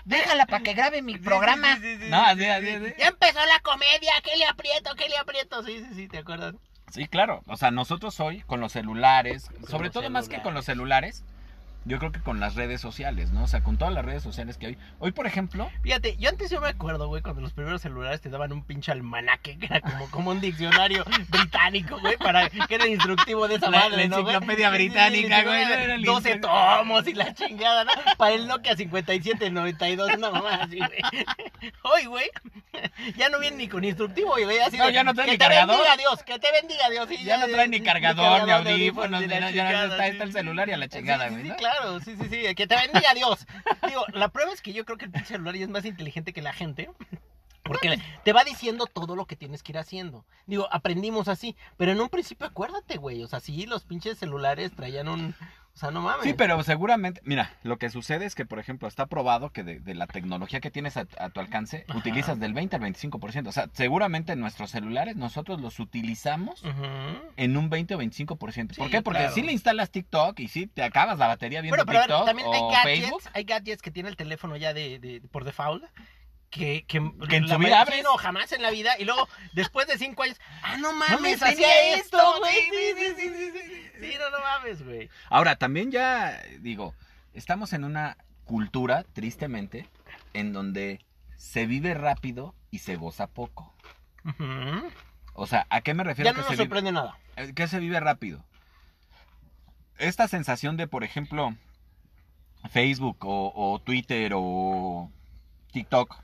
déjala 0.05 0.45
para 0.45 0.64
que 0.64 0.74
grabe 0.74 1.01
mi 1.01 1.18
programa. 1.18 1.76
sí, 1.76 1.82
sí, 1.82 1.97
sí, 2.03 2.10
no, 2.10 2.24
sí, 2.24 2.30
así, 2.32 2.41
sí, 2.41 2.47
así, 2.47 2.66
sí. 2.66 2.76
así. 2.76 2.93
Ya 2.97 3.08
empezó 3.08 3.39
la 3.45 3.60
comedia, 3.62 4.14
¿qué 4.24 4.38
le 4.38 4.45
aprieto? 4.45 4.95
¿Qué 4.95 5.10
le 5.10 5.18
aprieto? 5.18 5.64
Sí, 5.64 5.80
sí, 5.80 5.93
sí, 5.93 6.08
¿te 6.08 6.20
acuerdas? 6.20 6.55
Sí, 6.91 7.08
claro. 7.08 7.41
O 7.47 7.58
sea, 7.58 7.72
nosotros 7.72 8.20
hoy 8.22 8.41
con 8.41 8.62
los 8.62 8.72
celulares, 8.72 9.49
sobre 9.68 9.86
los 9.86 9.93
todo 9.93 10.10
más 10.10 10.30
que 10.30 10.41
con 10.41 10.53
los 10.53 10.66
celulares. 10.66 11.26
Yo 11.88 11.98
creo 12.00 12.12
que 12.12 12.20
con 12.20 12.40
las 12.40 12.56
redes 12.56 12.82
sociales, 12.82 13.32
¿no? 13.32 13.44
O 13.44 13.48
sea, 13.48 13.64
con 13.64 13.78
todas 13.78 13.94
las 13.94 14.06
redes 14.06 14.22
sociales 14.22 14.58
que 14.58 14.68
hay. 14.68 14.78
Hoy, 15.00 15.12
por 15.12 15.26
ejemplo, 15.26 15.70
Fíjate, 15.82 16.16
yo 16.18 16.30
antes 16.30 16.50
yo 16.52 16.60
me 16.62 16.68
acuerdo, 16.68 17.08
güey, 17.08 17.22
cuando 17.22 17.42
los 17.42 17.54
primeros 17.54 17.82
celulares 17.82 18.22
te 18.22 18.30
daban 18.30 18.52
un 18.52 18.64
pinche 18.64 18.92
almanaque, 18.92 19.58
que 19.58 19.66
era 19.68 19.82
como, 19.82 20.10
como 20.12 20.32
un 20.32 20.42
diccionario 20.42 21.06
británico, 21.30 22.00
güey, 22.00 22.18
para 22.18 22.50
que 22.50 22.76
era 22.76 22.88
instructivo 22.88 23.48
de 23.48 23.56
esa 23.56 23.70
La- 23.70 23.80
madre, 23.80 24.08
la 24.08 24.16
¿no, 24.18 24.22
güey? 24.24 24.36
enciclopedia 24.36 24.70
británica, 24.70 25.44
güey, 25.44 25.66
sí, 25.66 25.72
era 25.72 25.96
el 25.96 26.04
12 26.04 26.36
instru- 26.36 26.42
tomos 26.42 27.08
y 27.08 27.14
la 27.14 27.34
chingada, 27.34 27.84
¿no? 27.86 27.92
Para 28.18 28.36
el 28.36 28.48
Nokia 28.48 28.76
5792, 28.76 30.20
no 30.20 30.32
más, 30.32 30.62
así, 30.62 30.78
güey. 30.78 30.90
Hoy, 31.84 32.06
güey, 32.06 32.30
ya 33.17 33.30
no 33.30 33.39
viene 33.39 33.57
ni 33.57 33.67
con 33.67 33.84
instructivo, 33.84 34.32
güey, 34.32 34.59
así 34.59 34.78
No, 34.78 34.88
de, 34.88 34.93
ya 34.93 35.03
no 35.03 35.13
trae 35.13 35.25
que 35.28 35.32
ni 35.34 35.38
te 35.38 35.45
cargador. 35.45 35.75
bendiga 35.78 35.97
Dios, 35.97 36.23
que 36.23 36.39
te 36.39 36.51
bendiga 36.51 36.89
Dios. 36.89 37.09
ya 37.23 37.38
no 37.38 37.47
trae 37.47 37.67
ni 37.67 37.82
cargador, 37.82 38.45
ni 38.45 38.51
audífonos, 38.51 39.21
y 39.21 39.25
ni 39.28 39.34
la 39.34 39.39
nada, 39.39 39.51
ya 39.51 39.71
no 39.88 39.93
está, 39.93 40.03
sí, 40.05 40.09
está 40.11 40.23
el 40.23 40.34
celular 40.34 40.69
y 40.69 40.71
a 40.73 40.78
la 40.78 40.88
chingada, 40.88 41.30
Sí, 41.30 41.36
sí, 41.36 41.41
sí, 41.43 41.51
claro, 41.57 41.99
sí, 41.99 42.15
sí, 42.15 42.30
sí, 42.30 42.55
que 42.55 42.67
te 42.67 42.75
bendiga 42.75 43.13
Dios. 43.13 43.45
Digo, 43.88 44.05
la 44.13 44.30
prueba 44.30 44.51
es 44.53 44.61
que 44.61 44.73
yo 44.73 44.86
creo 44.86 44.97
que 44.97 45.05
el 45.05 45.25
celular 45.25 45.55
ya 45.55 45.63
es 45.63 45.69
más 45.69 45.86
inteligente 45.86 46.34
que 46.34 46.41
la 46.41 46.53
gente. 46.53 46.89
Porque 47.63 47.89
le- 47.89 48.01
te 48.23 48.32
va 48.32 48.45
diciendo 48.45 48.86
todo 48.86 49.17
lo 49.17 49.25
que 49.25 49.36
tienes 49.36 49.61
que 49.61 49.73
ir 49.73 49.78
haciendo. 49.78 50.25
Digo, 50.45 50.69
aprendimos 50.71 51.28
así. 51.28 51.57
Pero 51.75 51.91
en 51.91 51.99
un 51.99 52.07
principio 52.07 52.47
acuérdate, 52.47 52.95
güey. 52.95 53.21
O 53.23 53.28
sea, 53.28 53.41
sí, 53.41 53.65
los 53.65 53.84
pinches 53.84 54.17
celulares 54.17 54.71
traían 54.73 55.09
un... 55.09 55.36
O 55.78 55.80
sea, 55.80 55.91
no 55.91 56.01
mames. 56.01 56.23
Sí, 56.23 56.34
pero 56.34 56.63
seguramente, 56.63 57.21
mira, 57.23 57.53
lo 57.61 57.78
que 57.78 57.91
sucede 57.91 58.25
es 58.25 58.34
que, 58.34 58.47
por 58.47 58.57
ejemplo, 58.57 58.88
está 58.88 59.05
probado 59.05 59.51
que 59.51 59.63
de, 59.63 59.80
de 59.80 59.93
la 59.93 60.07
tecnología 60.07 60.59
que 60.59 60.71
tienes 60.71 60.97
a, 60.97 61.05
a 61.19 61.30
tu 61.30 61.39
alcance, 61.39 61.86
Ajá. 61.88 61.99
utilizas 61.99 62.39
del 62.39 62.55
20 62.55 62.78
al 62.78 62.82
25%. 62.82 63.47
O 63.47 63.51
sea, 63.51 63.69
seguramente 63.73 64.36
nuestros 64.36 64.71
celulares 64.71 65.17
nosotros 65.17 65.61
los 65.61 65.80
utilizamos 65.80 66.63
en 67.36 67.57
un 67.57 67.69
20 67.69 67.93
o 67.93 67.99
25%. 67.99 68.38
¿Por 68.38 68.53
Sí, 68.53 68.89
qué? 68.89 69.03
Porque 69.03 69.19
claro. 69.19 69.36
si 69.36 69.43
le 69.43 69.51
instalas 69.51 69.91
TikTok 69.91 70.39
y 70.39 70.47
si 70.47 70.65
te 70.65 70.82
acabas 70.82 71.19
la 71.19 71.28
batería 71.28 71.61
viendo 71.61 71.75
Pero, 71.86 71.86
pero 71.86 71.99
TikTok 72.01 72.25
también 72.25 72.47
hay 72.51 72.61
gadgets, 72.61 72.99
Facebook. 73.01 73.21
hay 73.36 73.43
gadgets 73.43 73.82
que 73.84 73.91
tiene 73.91 74.09
el 74.09 74.15
teléfono 74.17 74.57
ya 74.57 74.73
de, 74.73 74.97
de- 74.97 75.21
por 75.32 75.43
default. 75.43 75.84
Que, 76.50 76.86
que, 76.88 77.00
Que 77.30 77.36
en 77.36 77.48
la 77.48 77.56
su 77.56 77.60
vida 77.60 77.82
abres. 77.82 78.04
no, 78.04 78.16
jamás 78.18 78.52
en 78.54 78.62
la 78.62 78.72
vida. 78.72 78.98
Y 78.98 79.04
luego, 79.06 79.28
después 79.54 79.86
de 79.88 79.98
cinco 79.98 80.24
años, 80.24 80.39
ah, 80.64 80.78
no 80.78 80.93
mames, 80.93 81.12
mames, 81.20 81.43
hacía 81.43 81.93
esto, 81.95 82.18
güey. 82.39 82.54
sí, 82.56 82.93
Sí, 82.98 83.14
sí, 83.18 83.52
sí, 83.52 83.89
sí, 84.00 84.14
no, 84.18 84.30
no 84.30 84.39
mames, 84.39 84.82
güey. 84.84 85.10
Ahora, 85.30 85.58
también 85.58 85.91
ya, 85.91 86.41
digo, 86.60 86.93
estamos 87.34 87.74
en 87.74 87.84
una 87.84 88.18
cultura, 88.45 89.04
tristemente, 89.14 89.89
en 90.34 90.54
donde 90.54 91.04
se 91.36 91.66
vive 91.66 91.93
rápido 91.93 92.56
y 92.72 92.80
se 92.80 92.95
goza 92.95 93.28
poco. 93.28 93.74
O 95.34 95.48
sea, 95.48 95.68
¿a 95.70 95.82
qué 95.82 95.93
me 95.93 96.04
refiero 96.04 96.30
Ya 96.30 96.34
que 96.34 96.38
no 96.41 96.43
se 96.45 96.50
nos 96.52 96.58
vive- 96.60 96.64
sorprende 96.64 96.91
nada. 96.93 97.18
eh, 97.36 97.54
que 97.54 97.68
se 97.68 97.80
vive 97.80 98.00
rápido? 98.00 98.43
Esta 99.98 100.28
sensación 100.28 100.78
de, 100.78 100.88
por 100.88 101.04
ejemplo, 101.04 101.56
Facebook 102.72 103.18
o, 103.26 103.52
o 103.54 103.80
Twitter 103.80 104.32
o 104.36 105.12
TikTok, 105.72 106.16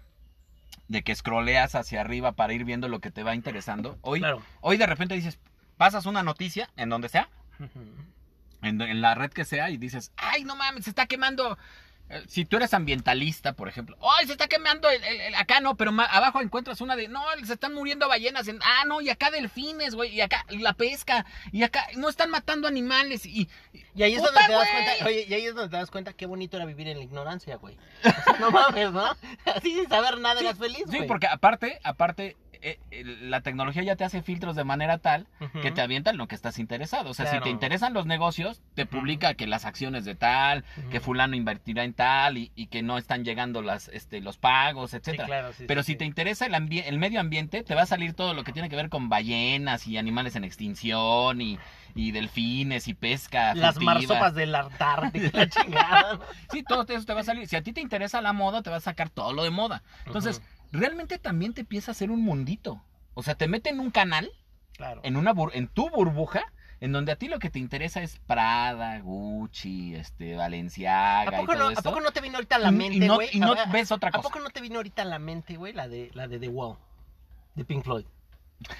de 0.87 1.03
que 1.03 1.15
scrolleas 1.15 1.75
hacia 1.75 2.01
arriba 2.01 2.33
para 2.33 2.53
ir 2.53 2.65
viendo 2.65 2.87
lo 2.87 2.99
que 2.99 3.11
te 3.11 3.23
va 3.23 3.35
interesando. 3.35 3.97
Hoy, 4.01 4.19
Claro. 4.19 4.41
hoy 4.61 4.77
de 4.77 4.85
repente 4.85 5.15
dices, 5.15 5.39
pasas 5.77 6.05
una 6.05 6.23
noticia 6.23 6.69
en 6.75 6.89
donde 6.89 7.09
sea, 7.09 7.29
en, 8.61 8.81
en 8.81 9.01
la 9.01 9.15
red 9.15 9.31
que 9.31 9.45
sea 9.45 9.69
y 9.69 9.77
dices, 9.77 10.11
ay, 10.17 10.43
no 10.43 10.55
mames, 10.55 10.85
se 10.85 10.89
está 10.89 11.05
quemando. 11.05 11.57
Eh, 12.09 12.21
Si 12.27 12.45
tú 12.45 12.57
eres 12.57 12.73
ambientalista, 12.73 13.53
por 13.53 13.67
ejemplo, 13.69 13.97
ay, 14.01 14.25
se 14.27 14.33
está 14.33 14.47
quemando 14.47 14.89
el, 14.89 15.03
el- 15.03 15.21
el- 15.21 15.35
acá, 15.35 15.61
no, 15.61 15.75
pero 15.77 15.91
abajo 15.91 16.41
encuentras 16.41 16.81
una 16.81 16.95
de, 16.95 17.07
no, 17.07 17.23
se 17.45 17.53
están 17.53 17.73
muriendo 17.73 18.07
ballenas, 18.09 18.47
en, 18.47 18.59
ah, 18.63 18.83
no, 18.85 19.01
y 19.01 19.09
acá 19.09 19.31
delfines, 19.31 19.95
güey, 19.95 20.13
y 20.13 20.21
acá 20.21 20.45
la 20.49 20.73
pesca, 20.73 21.25
y 21.51 21.63
acá 21.63 21.87
no 21.95 22.09
están 22.09 22.29
matando 22.29 22.67
animales, 22.67 23.25
y, 23.25 23.49
Y 23.95 24.03
ahí 24.03 24.13
es 24.15 24.19
¡Puta, 24.19 24.31
donde 24.33 24.47
te 24.47 24.51
das 24.53 24.67
güey! 24.69 24.83
cuenta, 24.85 25.05
oye, 25.05 25.25
y 25.29 25.33
ahí 25.33 25.45
es 25.45 25.55
donde 25.55 25.69
te 25.69 25.77
das 25.77 25.89
cuenta 25.91 26.13
qué 26.13 26.25
bonito 26.25 26.57
era 26.57 26.65
vivir 26.65 26.87
en 26.87 26.97
la 26.97 27.03
ignorancia, 27.03 27.55
güey. 27.55 27.77
O 27.77 28.01
sea, 28.23 28.35
no 28.39 28.51
mames, 28.51 28.91
¿no? 28.91 29.05
Así 29.55 29.73
sin 29.73 29.87
saber 29.89 30.19
nada 30.19 30.41
eras 30.41 30.57
feliz, 30.57 30.83
sí, 30.89 30.97
güey. 30.97 31.07
porque 31.07 31.27
aparte, 31.27 31.79
aparte, 31.83 32.35
eh, 32.63 33.03
la 33.21 33.41
tecnología 33.41 33.83
ya 33.83 33.95
te 33.95 34.03
hace 34.03 34.21
filtros 34.21 34.55
de 34.55 34.63
manera 34.63 34.97
tal 34.97 35.27
que 35.61 35.71
te 35.71 35.81
avientan 35.81 36.17
lo 36.17 36.27
que 36.27 36.35
estás 36.35 36.59
interesado. 36.59 37.09
O 37.09 37.13
sea, 37.13 37.27
si 37.27 37.39
te 37.41 37.49
interesan 37.49 37.93
los 37.93 38.05
negocios, 38.05 38.61
te 38.73 38.85
publica 38.85 39.33
que 39.33 39.47
las 39.47 39.65
acciones 39.65 40.05
de 40.05 40.15
tal, 40.15 40.63
que 40.89 40.99
fulano 40.99 41.35
invertirá 41.35 41.83
en 41.83 41.93
tal 41.93 42.37
y, 42.37 42.51
y 42.55 42.67
que 42.67 42.81
no 42.81 42.97
están 42.97 43.25
llegando 43.25 43.61
las, 43.61 43.89
este, 43.89 44.21
los 44.21 44.37
pagos, 44.37 44.91
Sí, 44.91 44.97
etcétera. 44.97 45.25
claro, 45.25 45.53
sí, 45.53 45.65
Pero 45.67 45.83
sí, 45.83 45.93
si 45.93 45.97
te 45.97 46.05
interesa 46.05 46.45
el, 46.45 46.97
medio 46.97 47.19
ambiente, 47.19 47.63
te 47.63 47.75
va 47.75 47.83
a 47.83 47.85
salir 47.85 48.13
todo 48.13 48.33
lo 48.33 48.43
que 48.43 48.53
tiene 48.53 48.69
que 48.69 48.75
ver 48.75 48.89
con 48.89 49.09
ballenas 49.09 49.87
y 49.87 49.97
animales 49.97 50.35
en 50.35 50.43
extinción 50.43 51.41
y, 51.41 51.59
y 51.95 52.11
delfines 52.11 52.87
y 52.87 52.93
pesca. 52.93 53.53
Las 53.55 53.79
marsopas 53.79 54.33
del 54.35 54.55
Antártica, 54.55 55.29
la 55.37 55.49
chingada. 55.49 56.19
Sí, 56.51 56.63
todo 56.63 56.85
eso 56.87 57.05
te 57.05 57.13
va 57.13 57.21
a 57.21 57.23
salir. 57.23 57.47
Si 57.47 57.55
a 57.55 57.61
ti 57.61 57.73
te 57.73 57.81
interesa 57.81 58.21
la 58.21 58.33
moda, 58.33 58.61
te 58.61 58.69
va 58.69 58.77
a 58.77 58.81
sacar 58.81 59.09
todo 59.09 59.33
lo 59.33 59.43
de 59.43 59.49
moda. 59.51 59.83
Entonces, 60.05 60.41
realmente 60.73 61.17
también 61.19 61.53
te 61.53 61.61
empieza 61.61 61.91
a 61.91 61.93
hacer 61.93 62.11
un 62.11 62.21
mundito. 62.21 62.83
O 63.13 63.23
sea, 63.23 63.35
te 63.35 63.47
mete 63.47 63.69
en 63.69 63.79
un 63.79 63.91
canal, 63.91 64.29
Claro. 64.75 65.01
en, 65.03 65.15
una 65.15 65.33
bur- 65.33 65.51
en 65.53 65.67
tu 65.67 65.89
burbuja, 65.89 66.41
en 66.81 66.91
donde 66.91 67.11
a 67.11 67.15
ti 67.15 67.27
lo 67.29 67.39
que 67.39 67.49
te 67.49 67.59
interesa 67.59 68.01
es 68.01 68.19
Prada, 68.27 68.99
Gucci, 68.99 69.95
este, 69.95 70.35
Valenciaga 70.35 71.21
¿A 71.29 71.39
poco, 71.39 71.53
y 71.53 71.55
todo 71.57 71.71
no, 71.71 71.79
¿A 71.79 71.81
poco 71.81 72.01
no 72.01 72.11
te 72.11 72.19
vino 72.21 72.35
ahorita 72.35 72.55
a 72.57 72.59
la 72.59 72.71
mente, 72.71 72.97
y 72.97 73.07
no, 73.07 73.19
y 73.21 73.41
A 73.41 73.65
ves 73.71 73.91
otra 73.91 74.09
¿A 74.09 74.11
cosa. 74.11 74.23
poco 74.23 74.39
no 74.39 74.49
te 74.49 74.59
vino 74.61 74.77
ahorita 74.77 75.03
a 75.03 75.05
la 75.05 75.19
mente, 75.19 75.55
güey, 75.55 75.71
la 75.73 75.87
de, 75.87 76.09
la 76.13 76.27
de 76.27 76.39
The 76.39 76.49
Wall? 76.49 76.77
De 77.55 77.63
Pink 77.63 77.83
Floyd. 77.83 78.05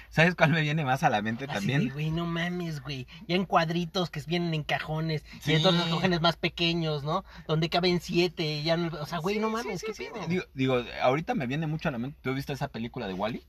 ¿Sabes 0.09 0.35
cuál 0.35 0.51
me 0.51 0.61
viene 0.61 0.83
más 0.85 1.03
a 1.03 1.09
la 1.09 1.21
mente 1.21 1.45
Así 1.45 1.53
también? 1.53 1.87
de, 1.87 1.93
güey, 1.93 2.11
no 2.11 2.25
mames, 2.25 2.81
güey. 2.81 3.07
Ya 3.27 3.35
en 3.35 3.45
cuadritos 3.45 4.09
que 4.09 4.21
vienen 4.27 4.53
en 4.53 4.63
cajones. 4.63 5.23
Sí. 5.41 5.51
Y 5.51 5.55
entonces 5.55 5.85
cajones 5.85 6.21
más 6.21 6.35
pequeños, 6.37 7.03
¿no? 7.03 7.23
Donde 7.47 7.69
caben 7.69 7.99
siete. 8.01 8.43
y 8.43 8.63
Ya 8.63 8.77
no, 8.77 8.87
o 8.99 9.05
sea, 9.05 9.19
güey, 9.19 9.35
Sí, 9.35 9.41
no 9.41 9.47
sí, 9.49 9.53
mames, 9.53 9.79
sí, 9.81 9.85
¿qué 9.87 9.93
sí. 9.93 10.05
pedo? 10.13 10.27
Digo, 10.27 10.43
digo, 10.53 10.83
ahorita 11.01 11.35
me 11.35 11.47
viene 11.47 11.67
mucho 11.67 11.89
a 11.89 11.91
la 11.91 11.97
mente. 11.97 12.17
¿Tú 12.21 12.33
viste 12.33 12.53
esa 12.53 12.67
película 12.67 13.07
de 13.07 13.13
Wally? 13.13 13.45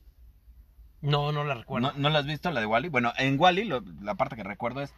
No, 1.00 1.32
no 1.32 1.44
la 1.44 1.54
recuerdo. 1.54 1.88
¿No, 1.92 1.98
¿No 1.98 2.08
la 2.10 2.20
has 2.20 2.26
visto, 2.26 2.50
la 2.50 2.60
de 2.60 2.66
Wally? 2.66 2.88
Bueno, 2.88 3.12
en 3.18 3.38
Wally 3.38 3.68
la 4.00 4.14
parte 4.14 4.36
que 4.36 4.42
recuerdo 4.42 4.80
es 4.80 4.94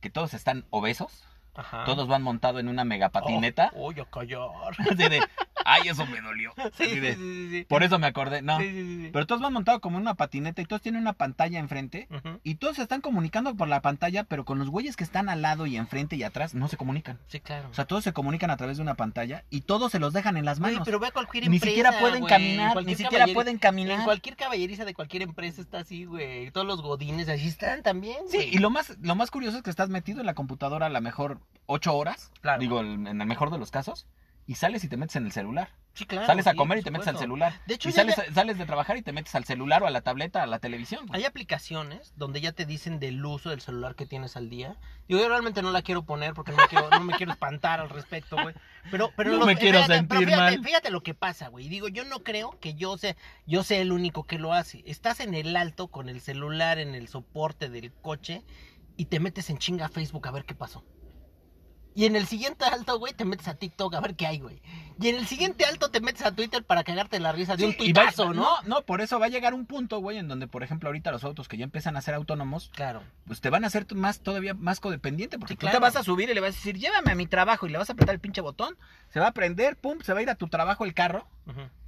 que 0.00 0.08
todos 0.08 0.32
están 0.32 0.64
obesos, 0.70 1.24
Ajá. 1.54 1.84
todos 1.84 2.08
van 2.08 2.22
montados 2.22 2.60
en 2.60 2.68
una 2.68 2.84
mega 2.84 3.10
patineta. 3.10 3.70
Oh, 3.74 3.90
oh, 3.94 4.04
callar. 4.06 4.48
Así 4.78 4.94
de, 5.08 5.20
ay, 5.64 5.88
eso 5.88 6.06
me 6.06 6.20
dolió. 6.20 6.52
Sí, 6.76 6.98
de, 7.00 7.14
sí, 7.16 7.48
sí. 7.50 7.66
Por 7.68 7.82
eso 7.82 7.98
me 7.98 8.06
acordé, 8.06 8.42
no. 8.42 8.58
Sí, 8.58 8.68
sí, 8.70 8.74
sí, 8.86 9.00
sí. 9.04 9.10
Pero 9.12 9.26
todos 9.26 9.40
van 9.40 9.52
montados 9.52 9.80
como 9.80 9.96
en 9.98 10.02
una 10.02 10.14
patineta 10.14 10.62
y 10.62 10.64
todos 10.64 10.80
tienen 10.82 11.00
una 11.02 11.12
pantalla 11.12 11.58
enfrente. 11.58 12.08
Y 12.42 12.56
todos 12.56 12.76
se 12.76 12.82
están 12.82 13.00
comunicando 13.00 13.54
por 13.54 13.68
la 13.68 13.80
pantalla, 13.82 14.24
pero 14.24 14.44
con 14.44 14.58
los 14.58 14.68
güeyes 14.70 14.96
que 14.96 15.04
están 15.04 15.28
al 15.28 15.42
lado 15.42 15.66
y 15.66 15.76
enfrente 15.76 16.16
y 16.16 16.22
atrás 16.22 16.54
no 16.54 16.68
se 16.68 16.76
comunican. 16.76 17.18
Sí, 17.28 17.40
claro. 17.40 17.68
O 17.70 17.74
sea, 17.74 17.84
todos 17.86 18.04
se 18.04 18.12
comunican 18.12 18.50
a 18.50 18.56
través 18.56 18.76
de 18.78 18.82
una 18.82 18.94
pantalla 18.94 19.44
y 19.50 19.62
todos 19.62 19.92
se 19.92 19.98
los 19.98 20.12
dejan 20.12 20.36
en 20.36 20.44
las 20.44 20.60
manos. 20.60 20.82
pero 20.84 20.98
ve 21.00 21.08
a 21.08 21.10
cualquier 21.10 21.48
ni 21.48 21.56
empresa, 21.56 21.66
siquiera 21.70 21.98
pueden 22.00 22.20
güey, 22.20 22.30
caminar, 22.32 22.84
ni 22.84 22.94
siquiera 22.94 23.26
pueden 23.28 23.54
En 23.54 23.58
caminar. 23.58 24.04
cualquier 24.04 24.36
caballeriza 24.36 24.84
de 24.84 24.94
cualquier 24.94 25.22
empresa 25.22 25.60
está 25.60 25.78
así, 25.80 26.04
güey. 26.04 26.50
Todos 26.50 26.66
los 26.66 26.82
godines 26.82 27.28
así 27.28 27.48
están 27.48 27.82
también, 27.82 28.16
Sí, 28.28 28.48
y 28.52 28.58
lo 28.58 28.70
más, 28.70 28.96
lo 29.00 29.14
más 29.14 29.30
curioso 29.30 29.56
es 29.58 29.62
que 29.62 29.70
estás 29.70 29.88
metido 29.88 30.20
en 30.20 30.26
la 30.26 30.34
computadora 30.34 30.86
a 30.86 30.90
lo 30.90 31.00
mejor 31.00 31.38
ocho 31.66 31.94
horas, 31.96 32.30
Claro. 32.40 32.60
digo, 32.60 32.80
en 32.80 33.06
el 33.06 33.26
mejor 33.26 33.50
de 33.50 33.58
los 33.58 33.70
casos, 33.70 34.06
y 34.50 34.56
sales 34.56 34.82
y 34.82 34.88
te 34.88 34.96
metes 34.96 35.14
en 35.14 35.26
el 35.26 35.30
celular. 35.32 35.68
Sí, 35.94 36.06
claro, 36.06 36.26
sales 36.26 36.46
a 36.48 36.52
sí, 36.52 36.56
comer 36.56 36.78
y 36.78 36.82
te 36.82 36.90
metes 36.90 37.06
al 37.08 37.18
celular. 37.18 37.52
De 37.66 37.74
hecho, 37.74 37.88
y 37.88 37.92
sales, 37.92 38.16
ya- 38.16 38.32
sales 38.34 38.58
de 38.58 38.66
trabajar 38.66 38.96
y 38.96 39.02
te 39.02 39.12
metes 39.12 39.32
al 39.36 39.44
celular 39.44 39.82
o 39.82 39.86
a 39.86 39.90
la 39.90 40.00
tableta, 40.00 40.42
a 40.42 40.46
la 40.46 40.58
televisión. 40.58 41.06
güey. 41.06 41.20
Hay 41.20 41.26
aplicaciones 41.26 42.12
donde 42.16 42.40
ya 42.40 42.50
te 42.52 42.66
dicen 42.66 42.98
del 42.98 43.24
uso 43.24 43.50
del 43.50 43.60
celular 43.60 43.94
que 43.94 44.06
tienes 44.06 44.36
al 44.36 44.50
día. 44.50 44.76
Yo 45.08 45.18
realmente 45.28 45.62
no 45.62 45.70
la 45.70 45.82
quiero 45.82 46.02
poner 46.04 46.34
porque 46.34 46.50
no 46.52 46.56
me 46.58 46.66
quiero, 46.68 46.90
no 46.90 47.00
me 47.00 47.12
quiero 47.16 47.30
espantar 47.32 47.78
al 47.80 47.90
respecto, 47.90 48.36
güey. 48.42 48.54
Pero, 48.90 49.12
pero 49.16 49.30
No 49.32 49.38
los- 49.38 49.46
me 49.46 49.56
quiero 49.56 49.78
fíjate, 49.78 49.94
sentir 49.94 50.08
pero 50.18 50.30
fíjate, 50.30 50.56
mal. 50.56 50.64
Fíjate 50.64 50.90
lo 50.90 51.02
que 51.02 51.14
pasa, 51.14 51.48
güey. 51.48 51.68
Digo, 51.68 51.86
yo 51.88 52.04
no 52.04 52.24
creo 52.24 52.58
que 52.60 52.74
yo 52.74 52.96
sea, 52.98 53.14
yo 53.46 53.62
sea 53.62 53.80
el 53.80 53.92
único 53.92 54.24
que 54.24 54.38
lo 54.40 54.52
hace. 54.52 54.82
Estás 54.86 55.20
en 55.20 55.34
el 55.34 55.54
alto 55.56 55.88
con 55.88 56.08
el 56.08 56.20
celular 56.20 56.78
en 56.78 56.94
el 56.96 57.06
soporte 57.06 57.68
del 57.68 57.92
coche 57.92 58.42
y 58.96 59.04
te 59.06 59.20
metes 59.20 59.48
en 59.50 59.58
chinga 59.58 59.86
a 59.86 59.88
Facebook 59.88 60.26
a 60.26 60.32
ver 60.32 60.44
qué 60.44 60.54
pasó. 60.56 60.84
Y 61.94 62.06
en 62.06 62.14
el 62.16 62.26
siguiente 62.26 62.64
alto, 62.64 62.98
güey, 62.98 63.12
te 63.14 63.24
metes 63.24 63.48
a 63.48 63.54
TikTok 63.54 63.94
a 63.94 64.00
ver 64.00 64.14
qué 64.14 64.26
hay, 64.26 64.38
güey. 64.38 64.62
Y 65.00 65.08
en 65.08 65.16
el 65.16 65.26
siguiente 65.26 65.64
alto 65.64 65.90
te 65.90 66.00
metes 66.00 66.22
a 66.24 66.32
Twitter 66.32 66.62
para 66.62 66.84
cagarte 66.84 67.18
la 67.20 67.32
risa 67.32 67.56
de 67.56 67.64
un 67.64 67.72
Sí, 67.72 67.78
tuitazo, 67.78 68.32
¿no? 68.34 68.42
No, 68.42 68.48
no, 68.66 68.82
por 68.82 69.00
eso 69.00 69.18
va 69.18 69.26
a 69.26 69.28
llegar 69.30 69.54
un 69.54 69.66
punto, 69.66 69.98
güey, 69.98 70.18
en 70.18 70.28
donde, 70.28 70.46
por 70.46 70.62
ejemplo, 70.62 70.88
ahorita 70.88 71.10
los 71.10 71.24
autos 71.24 71.48
que 71.48 71.56
ya 71.56 71.64
empiezan 71.64 71.96
a 71.96 72.02
ser 72.02 72.14
autónomos, 72.14 72.70
Claro. 72.74 73.02
pues 73.26 73.40
te 73.40 73.48
van 73.50 73.64
a 73.64 73.68
hacer 73.68 73.86
más 73.94 74.20
todavía 74.20 74.54
más 74.54 74.78
codependiente, 74.78 75.38
porque 75.38 75.54
Sí, 75.54 75.58
tú 75.58 75.66
te 75.68 75.78
vas 75.78 75.96
a 75.96 76.04
subir 76.04 76.28
y 76.30 76.34
le 76.34 76.40
vas 76.40 76.50
a 76.54 76.56
decir, 76.58 76.78
llévame 76.78 77.10
a 77.12 77.14
mi 77.14 77.26
trabajo, 77.26 77.66
y 77.66 77.70
le 77.70 77.78
vas 77.78 77.88
a 77.90 77.94
apretar 77.94 78.14
el 78.14 78.20
pinche 78.20 78.40
botón, 78.42 78.76
se 79.08 79.18
va 79.20 79.28
a 79.28 79.32
prender, 79.32 79.76
pum, 79.76 79.98
se 80.02 80.12
va 80.12 80.20
a 80.20 80.22
ir 80.22 80.30
a 80.30 80.34
tu 80.34 80.48
trabajo 80.48 80.84
el 80.84 80.92
carro, 80.94 81.26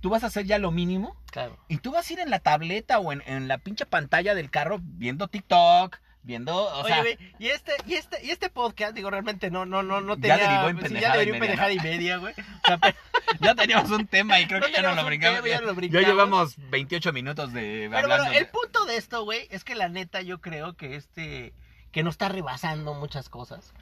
tú 0.01 0.09
vas 0.09 0.25
a 0.25 0.29
hacer 0.29 0.47
ya 0.47 0.59
lo 0.59 0.71
mínimo, 0.73 1.15
Claro. 1.31 1.57
y 1.69 1.77
tú 1.79 1.93
vas 1.93 2.09
a 2.09 2.13
ir 2.15 2.19
en 2.21 2.31
la 2.31 2.41
tableta 2.41 2.99
o 2.99 3.13
en, 3.13 3.23
en 3.27 3.47
la 3.47 3.59
pinche 3.59 3.85
pantalla 3.87 4.35
del 4.35 4.51
carro 4.51 4.79
viendo 4.83 5.29
TikTok, 5.29 5.99
viendo, 6.25 6.55
o 6.57 6.81
Oye, 6.83 6.89
sea, 6.89 7.03
güey, 7.03 7.19
y 7.39 7.49
este, 7.49 7.73
y 7.87 7.95
este, 7.95 8.25
y 8.25 8.31
este 8.31 8.49
podcast, 8.49 8.95
digo, 8.95 9.11
realmente 9.11 9.51
no, 9.51 9.67
no, 9.67 9.83
no, 9.83 10.01
no 10.01 10.15
Ya 10.17 10.37
tenía. 10.37 10.49
derivó 10.49 10.69
en 10.69 10.77
sí, 10.77 10.83
pendejada 10.85 11.15
ya 11.15 11.19
derivó 11.19 11.35
en 11.35 11.41
pendejada 11.41 11.73
y 11.73 11.79
media, 11.81 12.17
güey. 12.19 12.35
O 12.65 12.67
sea, 12.67 12.79
pero, 12.79 12.97
ya 13.41 13.55
teníamos 13.55 13.91
un 13.91 14.07
tema 14.07 14.39
y 14.41 14.47
creo 14.47 14.61
No 14.61 14.67
que 14.67 14.73
ya 14.73 14.83
no 14.83 14.95
lo 14.95 15.05
brincamos. 15.05 15.37
tema, 15.43 15.49
ya 15.49 15.55
Ya, 15.57 15.61
lo 15.63 15.67
ya 15.69 15.73
brincamos. 15.75 16.07
llevamos 16.07 16.55
28 16.71 17.13
minutos 17.13 17.53
de 17.53 17.89
pero 17.91 18.03
hablando. 18.05 18.25
bueno, 18.25 18.39
el 18.39 18.47
punto 18.49 18.85
de 18.87 18.97
esto, 18.97 19.25
güey, 19.25 19.49
es 19.51 19.65
que 19.65 19.75
la 19.75 19.89
neta 19.89 20.21
yo 20.23 20.41
creo 20.41 20.75
que 20.77 20.95
este, 20.97 21.53
que 21.91 22.03
nos 22.03 22.15
está 22.15 22.29
rebasando 22.29 22.95
muchas 22.95 23.29
cosas. 23.29 23.73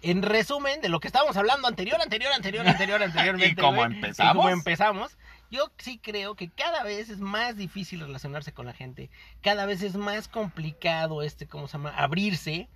En 0.00 0.22
resumen, 0.22 0.80
de 0.80 0.88
lo 0.88 1.00
que 1.00 1.08
estábamos 1.08 1.36
hablando 1.36 1.66
anterior, 1.66 2.00
anterior, 2.00 2.32
anterior, 2.32 2.66
anterior, 2.68 3.02
anteriormente. 3.02 3.60
Y 3.60 3.64
como 3.64 3.84
empezamos. 3.84 4.32
Y 4.34 4.36
como 4.36 4.48
empezamos. 4.50 5.18
Yo 5.50 5.70
sí 5.78 5.98
creo 5.98 6.34
que 6.34 6.48
cada 6.50 6.82
vez 6.82 7.08
es 7.10 7.20
más 7.20 7.56
difícil 7.56 8.00
relacionarse 8.00 8.52
con 8.52 8.66
la 8.66 8.72
gente. 8.74 9.10
Cada 9.42 9.64
vez 9.66 9.82
es 9.82 9.94
más 9.96 10.28
complicado 10.28 11.22
este, 11.22 11.46
¿cómo 11.46 11.68
se 11.68 11.72
llama? 11.78 11.90
Abrirse. 11.96 12.68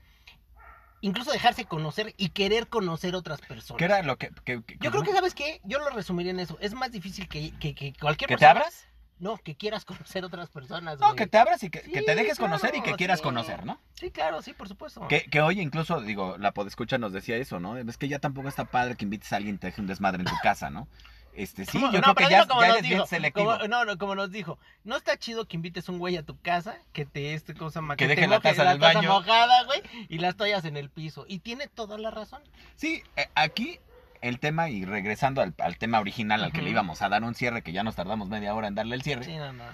Incluso 1.04 1.32
dejarse 1.32 1.64
conocer 1.64 2.14
y 2.16 2.28
querer 2.28 2.68
conocer 2.68 3.16
otras 3.16 3.40
personas. 3.40 3.78
¿Qué 3.78 3.84
era 3.86 4.02
lo 4.02 4.16
que... 4.18 4.30
que- 4.44 4.62
que- 4.62 4.76
Yo 4.80 4.90
creo 4.92 5.02
que, 5.02 5.12
¿sabes 5.12 5.34
qué? 5.34 5.60
Yo 5.64 5.80
lo 5.80 5.90
resumiría 5.90 6.30
en 6.30 6.38
eso. 6.38 6.56
Es 6.60 6.74
más 6.74 6.92
difícil 6.92 7.28
que, 7.28 7.50
que, 7.58 7.74
que 7.74 7.92
cualquier 8.00 8.28
¿Que 8.28 8.36
te 8.36 8.40
persona- 8.40 8.50
abras? 8.60 8.86
No, 9.18 9.36
que 9.38 9.54
quieras 9.56 9.84
conocer 9.84 10.24
otras 10.24 10.48
personas. 10.48 10.98
No, 10.98 11.06
güey. 11.08 11.16
que 11.16 11.26
te 11.28 11.38
abras 11.38 11.62
y 11.62 11.70
que, 11.70 11.80
Sí, 11.82 11.92
que 11.92 12.02
te 12.02 12.14
dejes 12.16 12.38
claro, 12.38 12.52
conocer 12.52 12.74
y 12.76 12.82
que 12.82 12.94
quieras 12.94 13.18
sí. 13.18 13.22
conocer, 13.24 13.64
¿no? 13.64 13.80
Sí, 13.94 14.10
claro, 14.10 14.42
sí, 14.42 14.52
por 14.52 14.66
supuesto. 14.68 15.06
Que, 15.08 15.24
que 15.24 15.40
hoy 15.40 15.60
incluso, 15.60 16.00
digo, 16.00 16.36
la 16.38 16.52
podescucha 16.52 16.98
nos 16.98 17.12
decía 17.12 17.36
eso, 17.36 17.60
¿no? 17.60 17.76
Es 17.76 17.96
que 17.98 18.08
ya 18.08 18.18
tampoco 18.18 18.48
está 18.48 18.64
padre 18.64 18.96
que 18.96 19.04
invites 19.04 19.32
a 19.32 19.36
alguien 19.36 19.56
y 19.56 19.58
te 19.58 19.68
deje 19.68 19.80
un 19.80 19.86
desmadre 19.86 20.22
en 20.22 20.28
tu 20.28 20.34
casa, 20.42 20.70
¿no? 20.70 20.88
Este, 21.34 21.64
sí, 21.64 21.80
yo 21.80 21.86
No, 21.86 21.90
creo 21.90 22.14
que 22.14 22.24
pero 22.24 22.30
ya, 22.30 22.46
como 22.46 22.60
ya 22.60 22.68
nos 22.68 22.76
eres 22.76 22.88
bien 22.88 22.98
dijo, 22.98 23.06
selectivo. 23.06 23.52
como- 23.52 23.68
no, 23.68 23.84
no, 23.86 23.96
como 23.98 24.14
nos 24.14 24.30
dijo. 24.30 24.58
No 24.84 24.96
está 24.96 25.16
chido 25.16 25.46
que 25.48 25.56
invites 25.56 25.88
un 25.88 25.98
güey 25.98 26.16
a 26.18 26.22
tu 26.24 26.38
casa, 26.40 26.76
que 26.92 27.06
te, 27.06 27.32
este, 27.34 27.54
cosa? 27.54 27.80
Que 27.96 28.06
te 28.06 28.08
deje 28.08 28.26
la 28.28 28.40
taza 28.40 28.64
del 28.64 28.78
baño. 28.78 29.08
mojada, 29.10 29.64
güey, 29.64 29.80
y 30.10 30.18
las 30.18 30.36
toallas 30.36 30.64
en 30.66 30.76
el 30.76 30.90
piso. 30.90 31.24
Y 31.26 31.38
tiene 31.38 31.68
toda 31.68 31.96
la 31.96 32.10
razón. 32.10 32.42
Sí, 32.76 33.02
eh, 33.16 33.28
aquí 33.34 33.80
el 34.20 34.38
tema, 34.40 34.68
y 34.68 34.84
regresando 34.84 35.40
al, 35.40 35.54
al 35.58 35.78
tema 35.78 36.00
original 36.00 36.44
al 36.44 36.52
que 36.52 36.60
le 36.62 36.70
íbamos 36.70 37.00
a 37.02 37.08
dar 37.08 37.24
un 37.24 37.34
cierre, 37.34 37.62
que 37.62 37.72
ya 37.72 37.82
nos 37.82 37.96
tardamos 37.96 38.28
media 38.28 38.54
hora 38.54 38.68
en 38.68 38.74
darle 38.74 38.94
el 38.94 39.02
cierre, 39.02 39.24
Sí, 39.24 39.34
no, 39.36 39.52
no. 39.54 39.64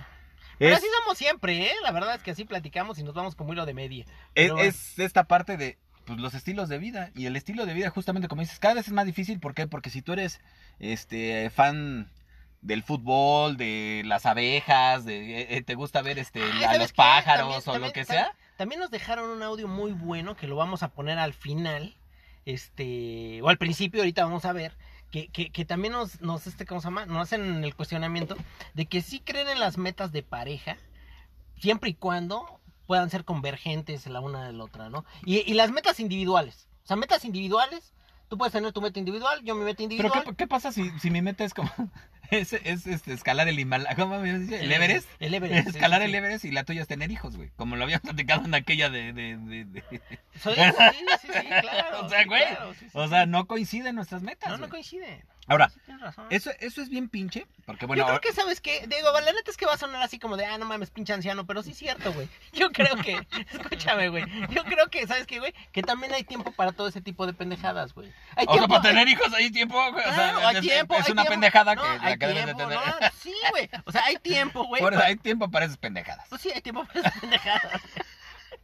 Pero 0.59 0.73
es, 0.73 0.79
así 0.79 0.87
somos 1.03 1.19
siempre, 1.19 1.67
¿eh? 1.67 1.73
La 1.83 1.91
verdad 1.93 2.15
es 2.17 2.23
que 2.23 2.31
así 2.33 2.45
platicamos 2.45 2.99
y 2.99 3.03
nos 3.05 3.15
vamos 3.15 3.35
como 3.37 3.53
hilo 3.53 3.67
de 3.67 3.75
media. 3.75 4.05
es, 4.05 4.49
pero 4.51 4.59
es 4.59 4.99
esta 4.99 5.25
parte 5.25 5.57
de 5.57 5.77
pues, 6.05 6.19
los 6.19 6.35
estilos 6.35 6.69
de 6.69 6.79
vida. 6.79 7.11
Y 7.15 7.27
el 7.27 7.37
estilo 7.37 7.67
de 7.67 7.75
vida, 7.75 7.91
justamente 7.91 8.27
como 8.29 8.41
dices, 8.43 8.59
cada 8.59 8.75
vez 8.75 8.87
es 8.89 8.93
más 8.93 9.07
difícil. 9.07 9.39
¿Por 9.39 9.55
qué? 9.55 9.67
Porque 9.69 9.91
si 9.91 10.03
tú 10.03 10.15
eres 10.15 10.41
este 10.79 11.51
fan 11.51 12.11
del 12.61 12.83
fútbol, 12.83 13.57
de 13.57 14.03
las 14.05 14.27
abejas, 14.27 15.05
de, 15.05 15.41
eh, 15.43 15.47
eh, 15.57 15.63
te 15.63 15.75
gusta 15.75 16.03
ver 16.03 16.19
este 16.19 16.43
Ah, 16.43 16.57
a 16.59 16.61
¿sabes 16.65 16.79
los 16.81 16.93
pájaros 16.93 17.65
También- 17.65 17.83
o 17.83 17.87
lo 17.87 17.93
que 17.93 18.05
también- 18.05 18.25
sea. 18.27 18.35
También 18.57 18.81
nos 18.81 18.91
dejaron 18.91 19.31
un 19.31 19.43
audio 19.43 19.69
muy 19.69 19.93
bueno 19.93 20.37
que 20.37 20.49
lo 20.49 20.57
vamos 20.57 20.83
a 20.83 20.89
poner 20.89 21.19
al 21.19 21.33
final. 21.35 21.95
Este, 22.45 23.41
o 23.43 23.49
al 23.51 23.59
principio, 23.59 24.01
ahorita 24.01 24.25
vamos 24.25 24.45
a 24.45 24.53
ver. 24.53 24.77
Que, 25.11 25.29
que, 25.29 25.51
que 25.51 25.65
también 25.65 25.93
nos, 25.95 26.21
nos, 26.21 26.47
este, 26.47 26.67
¿cómo 26.67 26.81
se 26.81 26.87
llama? 26.89 27.07
Nos 27.07 27.23
hacen 27.23 27.63
el 27.65 27.75
cuestionamiento 27.75 28.37
de 28.75 28.87
que 28.87 29.01
sí 29.01 29.21
creen 29.21 29.49
en 29.49 29.61
las 29.61 29.79
metas 29.79 30.13
de 30.13 30.23
pareja, 30.23 30.77
siempre 31.59 31.91
y 31.91 31.95
cuando 31.95 32.61
puedan 32.87 33.09
ser 33.11 33.25
convergentes 33.25 34.07
la 34.07 34.21
una 34.21 34.47
de 34.47 34.53
la 34.53 34.65
otra, 34.65 34.91
¿no? 34.91 35.05
Y, 35.25 35.39
y 35.51 35.55
las 35.55 35.71
metas 35.71 36.01
individuales. 36.01 36.69
O 36.85 36.87
sea, 36.89 36.97
metas 36.97 37.25
individuales. 37.25 37.95
Tú 38.29 38.37
puedes 38.37 38.53
tener 38.53 38.73
tu 38.73 38.81
meta 38.83 38.99
individual, 38.99 39.41
yo 39.43 39.55
mi 39.55 39.65
meta 39.65 39.79
Pero 39.79 39.85
individual. 39.85 40.25
¿qué, 40.25 40.35
qué 40.37 40.47
pasa 40.47 40.71
si, 40.71 40.91
si 40.99 41.11
mi 41.11 41.23
meta 41.23 41.45
es 41.45 41.55
como 41.55 41.71
es, 42.31 42.53
es, 42.53 42.87
este, 42.87 43.13
escalar 43.15 43.49
el 43.49 43.59
Himalaya? 43.59 43.97
¿Cómo 43.97 44.19
me 44.21 44.39
dice? 44.39 44.61
¿El 44.63 44.71
Everest? 44.71 45.09
El 45.19 45.33
Everest. 45.35 45.69
Escalar 45.75 46.01
sí, 46.01 46.05
el 46.05 46.11
sí. 46.11 46.17
Everest 46.19 46.45
y 46.45 46.51
la 46.51 46.65
tuya 46.65 46.83
es 46.83 46.89
tener 46.89 47.11
hijos, 47.11 47.37
güey. 47.37 47.51
Como 47.57 47.77
lo 47.77 47.85
habíamos 47.85 48.03
platicado 48.03 48.45
en 48.45 48.55
aquella 48.55 48.91
de... 48.91 49.13
de, 49.15 49.37
de- 49.39 49.65
de- 49.65 49.83
Soy- 50.39 50.55
sí, 50.57 50.61
sí, 51.23 51.29
sí, 51.33 51.49
claro. 51.61 52.05
O 52.05 52.09
sea, 52.11 52.25
güey, 52.27 52.45
claro, 52.45 52.75
O 52.93 53.09
sea, 53.09 53.25
no 53.27 53.47
coinciden 53.47 53.95
nuestras 53.95 54.23
metas. 54.23 54.51
no, 54.51 54.59
no 54.59 54.69
coinciden. 54.69 55.25
Ahora, 55.49 55.71
Sí, 55.71 55.81
tienes 55.87 56.03
razón. 56.03 56.27
eso, 56.31 56.51
eso 56.61 56.83
es 56.83 56.89
bien 56.91 57.09
pinche, 57.09 57.47
porque 57.67 57.87
bueno, 57.87 58.01
yo 58.01 58.05
creo 58.05 58.15
ahora- 58.17 58.21
que, 58.21 58.33
¿sabes 58.35 58.61
qué? 58.61 58.87
Digo, 58.87 59.11
la 59.13 59.33
neta 59.33 59.51
es 59.51 59.57
que 59.57 59.65
va 59.67 59.75
a 59.75 59.79
sonar 59.79 60.03
así 60.03 60.19
como 60.19 60.37
de, 60.37 60.45
ah, 60.47 60.59
no 60.59 60.67
mames, 60.67 60.91
pinche 60.91 61.13
anciano, 61.13 61.47
pero 61.47 61.63
sí 61.63 61.71
es 61.73 61.79
cierto, 61.79 62.13
güey. 62.13 62.29
Yo 62.53 62.71
creo 62.71 62.95
que, 62.97 63.27
escúchame, 63.53 64.09
güey. 64.11 64.25
Yo 64.51 64.65
creo 64.65 64.89
que, 64.89 65.07
¿sabes 65.07 65.27
qué, 65.27 65.39
güey? 65.39 65.55
Que 65.73 65.83
también 65.83 66.13
hay 66.13 66.25
tiempo 66.25 66.53
para 66.53 66.73
todo 66.73 66.89
ese 66.89 67.01
tipo 67.01 67.27
de 67.27 67.33
pendejadas, 67.33 67.95
güey. 67.95 68.13
Hay 68.37 68.45
o 68.47 68.53
sea, 68.53 68.59
tiempo, 68.59 68.69
para 68.69 68.83
tener 68.83 69.09
hijos 69.09 69.33
hay 69.33 69.51
tiempo, 69.51 69.75
güey. 69.93 70.05
o 70.05 70.15
sea, 70.15 70.49
hay 70.49 70.57
es, 70.57 70.61
tiempo, 70.63 70.95
es 70.97 71.07
hay 71.07 71.13
una 71.13 71.23
tiempo. 71.23 71.31
pendejada 71.31 71.75
No, 71.75 71.83
que 71.83 71.89
hay 71.89 71.99
la 71.99 72.17
que 72.19 72.27
debes 72.27 72.47
de 72.47 72.55
tiempo, 72.55 72.75
tener. 72.75 72.87
no, 73.01 73.09
sí, 73.23 73.35
güey. 73.51 73.71
O 73.87 73.93
sea, 73.93 74.05
hay 74.05 74.17
tiempo, 74.17 74.65
güey. 74.65 74.81
Por 74.83 74.93
eso 74.93 75.01
para- 75.01 75.09
hay 75.09 75.17
tiempo 75.17 75.51
para 75.51 75.65
esas 75.65 75.79
pendejadas. 75.79 76.27
Pues 76.29 76.43
sí, 76.43 76.51
hay 76.55 76.61
tiempo 76.61 76.85
para 76.85 77.01
esas 77.01 77.19
pendejadas. 77.21 77.81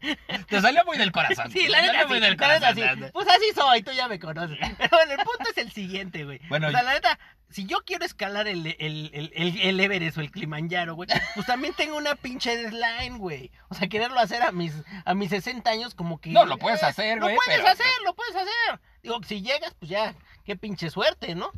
Te 0.48 0.60
salió 0.60 0.84
muy 0.84 0.98
del 0.98 1.12
corazón. 1.12 1.50
Sí, 1.50 1.68
la 1.68 1.80
neta 1.82 2.06
muy 2.06 2.20
del 2.20 2.36
corazón. 2.36 3.10
Pues 3.12 3.28
así 3.28 3.46
soy, 3.54 3.82
tú 3.82 3.92
ya 3.92 4.08
me 4.08 4.18
conoces. 4.18 4.58
Pero 4.78 4.90
bueno, 4.90 5.12
el 5.12 5.18
punto 5.18 5.50
es 5.50 5.58
el 5.58 5.72
siguiente, 5.72 6.24
güey. 6.24 6.40
Bueno, 6.48 6.68
o 6.68 6.70
sea, 6.70 6.82
la 6.82 6.92
neta, 6.94 7.18
si 7.50 7.66
yo 7.66 7.78
quiero 7.86 8.04
escalar 8.04 8.46
el, 8.48 8.66
el, 8.66 9.10
el, 9.14 9.32
el, 9.34 9.60
el 9.60 9.80
Everest 9.80 10.18
o 10.18 10.20
el 10.20 10.30
Kilimanjaro, 10.30 10.94
güey, 10.94 11.08
pues 11.34 11.46
también 11.46 11.72
tengo 11.74 11.96
una 11.96 12.14
pinche 12.16 12.56
deadline, 12.56 13.18
güey. 13.18 13.50
O 13.68 13.74
sea, 13.74 13.88
quererlo 13.88 14.18
hacer 14.20 14.42
a 14.42 14.52
mis, 14.52 14.72
a 15.04 15.14
mis 15.14 15.30
60 15.30 15.70
años 15.70 15.94
como 15.94 16.20
que... 16.20 16.30
No, 16.30 16.44
lo 16.44 16.58
puedes 16.58 16.82
hacer, 16.82 17.20
güey, 17.20 17.34
Lo 17.34 17.40
puedes 17.40 17.60
pero- 17.60 17.72
hacer, 17.72 17.92
lo 18.04 18.14
puedes 18.14 18.34
hacer. 18.36 18.80
Digo, 19.02 19.20
si 19.26 19.42
llegas, 19.42 19.74
pues 19.78 19.90
ya, 19.90 20.14
qué 20.44 20.56
pinche 20.56 20.90
suerte, 20.90 21.34
¿no? 21.34 21.50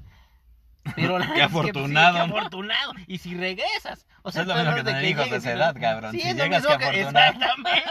Pero 0.94 1.18
la 1.18 1.26
Qué 1.32 1.32
neta 1.32 1.44
es 1.44 1.48
que, 1.48 1.52
pues, 1.52 1.64
sí, 1.64 1.70
afortunado, 1.70 2.14
qué 2.14 2.20
afortunado. 2.20 2.92
Y 3.06 3.18
si 3.18 3.34
regresas. 3.34 4.06
O 4.22 4.30
sea, 4.32 4.42
Es 4.42 4.48
lo 4.48 4.54
el 4.54 4.60
mismo 4.60 4.76
que 4.76 4.84
tener 4.84 5.04
hijos 5.04 5.30
de 5.30 5.36
esa 5.36 5.52
edad, 5.52 5.76
cabrón. 5.80 6.12
Sí, 6.12 6.20
Si 6.20 6.28
es 6.28 6.36
lo 6.36 6.44
llegas, 6.44 6.62
mismo 6.62 6.78
qué 6.78 6.84
que... 6.84 7.00
afortunado. 7.00 7.32
Exactamente. 7.32 7.90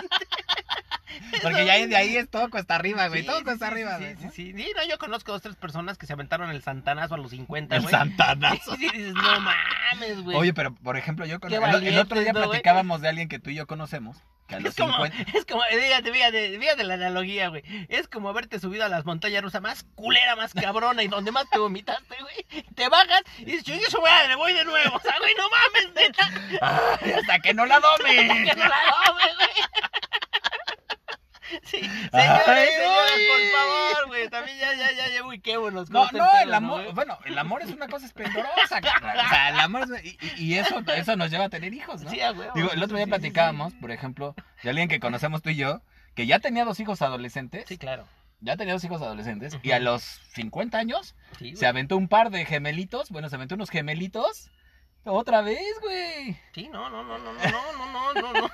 Porque 1.41 1.65
ya 1.65 1.87
de 1.87 1.95
ahí 1.95 2.17
es 2.17 2.29
todo 2.29 2.49
cuesta 2.49 2.75
arriba, 2.75 3.07
güey. 3.07 3.21
Sí, 3.21 3.27
todo 3.27 3.43
cuesta 3.43 3.67
sí, 3.67 3.71
arriba, 3.71 3.97
güey. 3.97 4.15
sí, 4.17 4.27
sí, 4.33 4.53
sí. 4.53 4.73
no, 4.75 4.85
yo 4.89 4.97
conozco 4.97 5.31
dos, 5.31 5.41
tres 5.41 5.55
personas 5.55 5.97
que 5.97 6.05
se 6.05 6.13
aventaron 6.13 6.49
el 6.49 6.61
santanazo 6.61 7.15
a 7.15 7.17
los 7.17 7.31
50, 7.31 7.75
El 7.75 7.81
güey. 7.83 7.91
Santanazo. 7.91 8.75
Sí, 8.77 8.89
sí, 8.89 8.97
dices, 8.97 9.13
no 9.13 9.39
mames, 9.39 10.21
güey. 10.23 10.37
Oye, 10.37 10.53
pero 10.53 10.73
por 10.75 10.97
ejemplo, 10.97 11.25
yo 11.25 11.39
con 11.39 11.49
Qué 11.49 11.55
el, 11.55 11.87
el 11.87 11.99
otro 11.99 12.19
día 12.19 12.33
¿no, 12.33 12.41
platicábamos 12.43 13.01
de 13.01 13.09
alguien 13.09 13.29
que 13.29 13.39
tú 13.39 13.49
y 13.49 13.55
yo 13.55 13.65
conocemos, 13.67 14.17
que 14.47 14.55
a 14.55 14.59
los 14.59 14.71
es 14.71 14.75
como, 14.75 14.93
50 15.05 15.37
es 15.37 15.45
como, 15.45 15.61
fíjate, 15.63 16.11
fíjate, 16.11 16.59
fíjate 16.59 16.83
la 16.83 16.93
analogía, 16.95 17.49
güey. 17.49 17.63
Es 17.89 18.07
como 18.07 18.29
haberte 18.29 18.59
subido 18.59 18.85
a 18.85 18.89
las 18.89 19.05
montañas 19.05 19.43
rusas 19.43 19.61
más 19.61 19.85
culera, 19.95 20.35
más 20.35 20.53
cabrona 20.53 21.03
y 21.03 21.07
donde 21.07 21.31
más 21.31 21.49
te 21.49 21.57
vomitaste, 21.57 22.15
güey. 22.19 22.63
Te 22.75 22.89
bajas 22.89 23.23
y 23.39 23.45
dices, 23.45 23.63
yo 23.63 23.75
su 23.89 24.01
madre, 24.01 24.35
voy 24.35 24.53
de 24.53 24.65
nuevo. 24.65 24.95
O 24.95 24.99
sea, 24.99 25.17
güey, 25.19 25.33
no 25.35 25.43
mames, 25.49 25.93
neta. 25.93 26.99
Ay, 27.01 27.11
hasta 27.13 27.39
que 27.39 27.53
no 27.53 27.65
la 27.65 27.79
dome. 27.79 28.45
Que 28.45 28.55
no 28.55 28.63
la 28.63 28.95
tome, 29.05 29.23
güey. 29.35 29.49
Sí, 31.63 31.77
señores, 31.79 32.11
Ay, 32.11 32.67
señores, 32.69 33.27
por 33.29 33.59
favor, 33.59 34.07
güey. 34.07 34.29
También 34.29 34.57
ya, 34.57 34.73
ya, 34.73 34.91
ya, 34.91 35.09
ya, 35.09 35.25
ubiquémonos. 35.25 35.89
No, 35.89 36.05
¿cómo 36.07 36.17
no, 36.19 36.25
está 36.25 36.41
el 36.43 36.53
amor, 36.53 36.81
güey? 36.83 36.93
bueno, 36.93 37.17
el 37.25 37.37
amor 37.37 37.61
es 37.61 37.69
una 37.69 37.87
cosa 37.87 38.05
esplendorosa. 38.05 38.79
O 38.79 39.29
sea, 39.29 39.49
el 39.49 39.59
amor 39.59 39.87
es, 40.03 40.15
y, 40.39 40.55
eso, 40.55 40.81
eso 40.95 41.15
nos 41.15 41.29
lleva 41.31 41.45
a 41.45 41.49
tener 41.49 41.73
hijos, 41.73 42.01
¿no? 42.01 42.09
Sí, 42.09 42.19
huevo, 42.19 42.51
Digo, 42.55 42.71
el 42.71 42.81
otro 42.83 42.97
día 42.97 43.05
sí, 43.05 43.11
sí, 43.11 43.17
platicábamos, 43.17 43.73
por 43.75 43.91
ejemplo, 43.91 44.35
de 44.63 44.69
alguien 44.69 44.87
que 44.87 44.99
conocemos 44.99 45.41
tú 45.41 45.49
y 45.49 45.55
yo, 45.55 45.81
que 46.15 46.25
ya 46.27 46.39
tenía 46.39 46.65
dos 46.65 46.79
hijos 46.79 47.01
adolescentes, 47.01 47.65
Sí, 47.67 47.77
claro. 47.77 48.07
ya 48.39 48.57
tenía 48.57 48.73
dos 48.73 48.83
hijos 48.83 49.01
adolescentes, 49.01 49.57
y 49.61 49.71
a 49.71 49.79
los 49.79 50.03
50 50.33 50.77
años 50.77 51.15
se 51.37 51.51
güey. 51.51 51.65
aventó 51.65 51.97
un 51.97 52.07
par 52.07 52.31
de 52.31 52.45
gemelitos, 52.45 53.09
bueno, 53.11 53.29
se 53.29 53.35
aventó 53.35 53.55
unos 53.55 53.69
gemelitos, 53.69 54.49
otra 55.03 55.41
vez, 55.41 55.61
güey. 55.81 56.35
Sí, 56.53 56.67
no, 56.69 56.89
no, 56.89 57.03
no, 57.03 57.17
no, 57.19 57.33
no, 57.33 57.41
no, 57.41 57.87
no, 57.91 58.13
no, 58.21 58.33
no. 58.41 58.49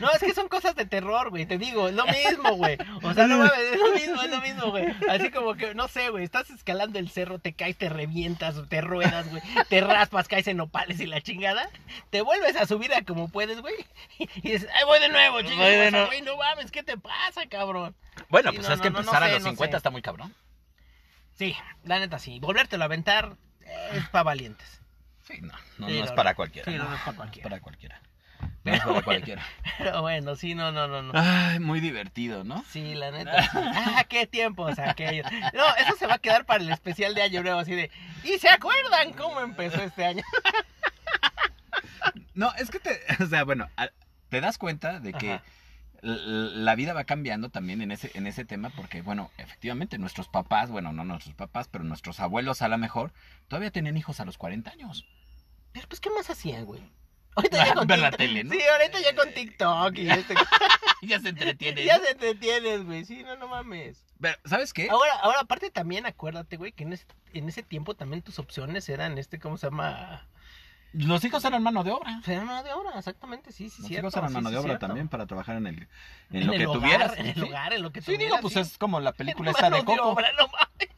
No, 0.00 0.10
es 0.12 0.18
que 0.20 0.34
son 0.34 0.48
cosas 0.48 0.74
de 0.74 0.84
terror, 0.86 1.30
güey. 1.30 1.46
Te 1.46 1.58
digo, 1.58 1.88
es 1.88 1.94
lo 1.94 2.04
mismo, 2.06 2.54
güey. 2.56 2.78
O 3.02 3.14
sea, 3.14 3.26
no 3.26 3.38
mames, 3.38 3.52
es 3.72 3.78
lo 3.80 3.92
mismo, 3.92 4.22
es 4.22 4.30
lo 4.30 4.40
mismo, 4.40 4.70
güey. 4.70 4.86
Así 5.08 5.30
como 5.30 5.54
que, 5.54 5.74
no 5.74 5.88
sé, 5.88 6.10
güey, 6.10 6.24
estás 6.24 6.50
escalando 6.50 6.98
el 6.98 7.08
cerro, 7.10 7.38
te 7.38 7.52
caes, 7.54 7.76
te 7.76 7.88
revientas, 7.88 8.56
te 8.68 8.80
ruedas, 8.80 9.28
güey. 9.30 9.42
Te 9.68 9.80
raspas, 9.80 10.28
caes 10.28 10.46
en 10.48 10.56
nopales 10.58 11.00
y 11.00 11.06
la 11.06 11.20
chingada. 11.20 11.68
Te 12.10 12.20
vuelves 12.22 12.56
a 12.56 12.66
subir 12.66 12.92
a 12.94 13.02
como 13.02 13.28
puedes, 13.28 13.60
güey. 13.60 13.74
Y 14.18 14.26
dices, 14.52 14.68
ay, 14.74 14.84
voy 14.84 15.00
de 15.00 15.08
nuevo, 15.08 15.42
nuevo. 15.42 16.06
güey, 16.06 16.22
no 16.22 16.36
mames, 16.36 16.70
¿qué 16.70 16.82
te 16.82 16.96
pasa, 16.96 17.46
cabrón? 17.48 17.94
Bueno, 18.28 18.50
Sí, 18.50 18.56
pues 18.56 18.68
no, 18.68 18.74
es 18.74 18.80
que 18.80 18.90
no, 18.90 18.98
empezar 19.00 19.20
no 19.20 19.26
a 19.26 19.30
los 19.30 19.42
no 19.42 19.50
50 19.50 19.72
sé. 19.72 19.76
está 19.76 19.90
muy 19.90 20.02
cabrón. 20.02 20.34
Sí, 21.34 21.54
la 21.84 21.98
neta 21.98 22.18
sí. 22.18 22.38
Volvértelo 22.40 22.82
a 22.84 22.86
aventar 22.86 23.36
es 23.92 24.08
para 24.08 24.22
valientes. 24.24 24.80
Sí, 25.26 25.38
no, 25.42 25.52
no, 25.78 25.88
Sí, 25.88 25.98
no 25.98 26.04
es 26.04 26.12
para 26.12 26.34
cualquiera. 26.34 26.70
Sí, 26.70 26.78
no, 26.78 26.84
no, 26.88 26.94
es 26.94 27.00
para 27.02 27.16
cualquiera. 27.16 27.48
para 27.48 27.60
cualquiera. 27.60 28.00
No 28.66 28.74
es 28.74 28.82
para 28.82 29.02
cualquiera. 29.02 29.42
Pero 29.78 30.02
bueno, 30.02 30.34
sí, 30.34 30.54
no, 30.54 30.72
no, 30.72 30.88
no, 30.88 31.02
no. 31.02 31.12
Ay, 31.14 31.60
muy 31.60 31.80
divertido, 31.80 32.42
¿no? 32.42 32.64
Sí, 32.68 32.94
la 32.94 33.12
neta. 33.12 33.42
sí. 33.50 33.58
Ah, 33.58 34.04
qué 34.08 34.26
tiempos 34.26 34.78
aquellos. 34.78 35.26
No, 35.54 35.64
eso 35.76 35.96
se 35.96 36.06
va 36.06 36.14
a 36.14 36.18
quedar 36.18 36.44
para 36.46 36.62
el 36.62 36.70
especial 36.70 37.14
de 37.14 37.22
Año 37.22 37.42
Nuevo, 37.42 37.60
así 37.60 37.74
de. 37.74 37.90
¿Y 38.24 38.38
se 38.38 38.48
acuerdan 38.48 39.12
cómo 39.12 39.40
empezó 39.40 39.82
este 39.82 40.04
año? 40.04 40.22
No, 42.34 42.52
es 42.56 42.70
que 42.70 42.78
te, 42.78 43.00
o 43.18 43.26
sea, 43.26 43.44
bueno, 43.44 43.66
te 44.28 44.42
das 44.42 44.58
cuenta 44.58 45.00
de 45.00 45.14
que 45.14 45.32
Ajá. 45.32 45.42
la 46.02 46.74
vida 46.74 46.92
va 46.92 47.04
cambiando 47.04 47.48
también 47.48 47.80
en 47.80 47.90
ese, 47.90 48.10
en 48.12 48.26
ese 48.26 48.44
tema, 48.44 48.68
porque, 48.76 49.00
bueno, 49.00 49.30
efectivamente, 49.38 49.96
nuestros 49.96 50.28
papás, 50.28 50.70
bueno, 50.70 50.92
no 50.92 51.04
nuestros 51.04 51.34
papás, 51.34 51.66
pero 51.68 51.82
nuestros 51.82 52.20
abuelos 52.20 52.60
a 52.60 52.68
lo 52.68 52.76
mejor, 52.76 53.14
todavía 53.48 53.70
tenían 53.70 53.96
hijos 53.96 54.20
a 54.20 54.26
los 54.26 54.36
40 54.36 54.70
años. 54.70 55.06
Pero 55.72 55.88
pues, 55.88 55.98
¿qué 55.98 56.10
más 56.10 56.28
hacían, 56.28 56.66
güey? 56.66 56.82
Ahorita 57.36 57.64
ya 57.66 57.74
con 57.74 57.86
Ver 57.86 57.98
la 57.98 58.10
tele, 58.10 58.44
¿no? 58.44 58.52
Sí, 58.52 58.60
ahorita 58.62 59.00
ya 59.00 59.14
con 59.14 59.32
TikTok 59.32 59.98
y 59.98 60.10
este. 60.10 60.34
ya 61.02 61.20
se 61.20 61.28
entretienen. 61.28 61.84
ya 61.84 61.98
se 62.00 62.10
entretienes, 62.12 62.84
güey. 62.84 63.04
Sí, 63.04 63.22
no, 63.22 63.36
no 63.36 63.46
mames. 63.48 64.04
Pero, 64.20 64.36
¿sabes 64.46 64.72
qué? 64.72 64.88
Ahora, 64.90 65.12
ahora, 65.22 65.40
aparte 65.40 65.70
también 65.70 66.06
acuérdate, 66.06 66.56
güey, 66.56 66.72
que 66.72 66.84
en 66.84 66.94
ese, 66.94 67.06
en 67.34 67.48
ese 67.48 67.62
tiempo 67.62 67.94
también 67.94 68.22
tus 68.22 68.38
opciones 68.38 68.88
eran 68.88 69.18
este, 69.18 69.38
¿cómo 69.38 69.58
se 69.58 69.66
llama? 69.66 70.26
Los 70.92 71.22
hijos 71.24 71.44
eran 71.44 71.62
mano 71.62 71.84
de 71.84 71.90
obra. 71.90 72.22
Eran 72.26 72.46
mano 72.46 72.62
de 72.62 72.72
obra, 72.72 72.92
exactamente, 72.98 73.52
sí, 73.52 73.68
sí, 73.68 73.82
Los 73.82 73.88
cierto. 73.88 74.06
hijos 74.06 74.16
eran 74.16 74.28
sí, 74.30 74.34
mano 74.34 74.48
sí, 74.48 74.52
de 74.54 74.58
obra 74.60 74.68
cierto. 74.70 74.86
también 74.86 75.08
para 75.08 75.26
trabajar 75.26 75.56
en 75.56 75.66
el 75.66 75.88
en, 76.30 76.36
En 76.42 76.46
lo 76.46 76.52
el 76.54 76.58
que 76.60 76.66
hogar, 76.66 76.80
tuvieras. 76.80 77.18
En 77.18 77.26
el 77.26 77.44
hogar, 77.44 77.72
en 77.74 77.82
lo 77.82 77.92
que 77.92 78.00
Sí, 78.00 78.12
digo, 78.12 78.18
tuvieras, 78.38 78.40
pues 78.40 78.56
es 78.56 78.78
como 78.78 78.98
la 79.00 79.12
película 79.12 79.50
esta 79.50 79.68
de 79.68 79.84
Coco. 79.84 80.02
obra, 80.12 80.30
no 80.38 80.48
mames. 80.48 80.88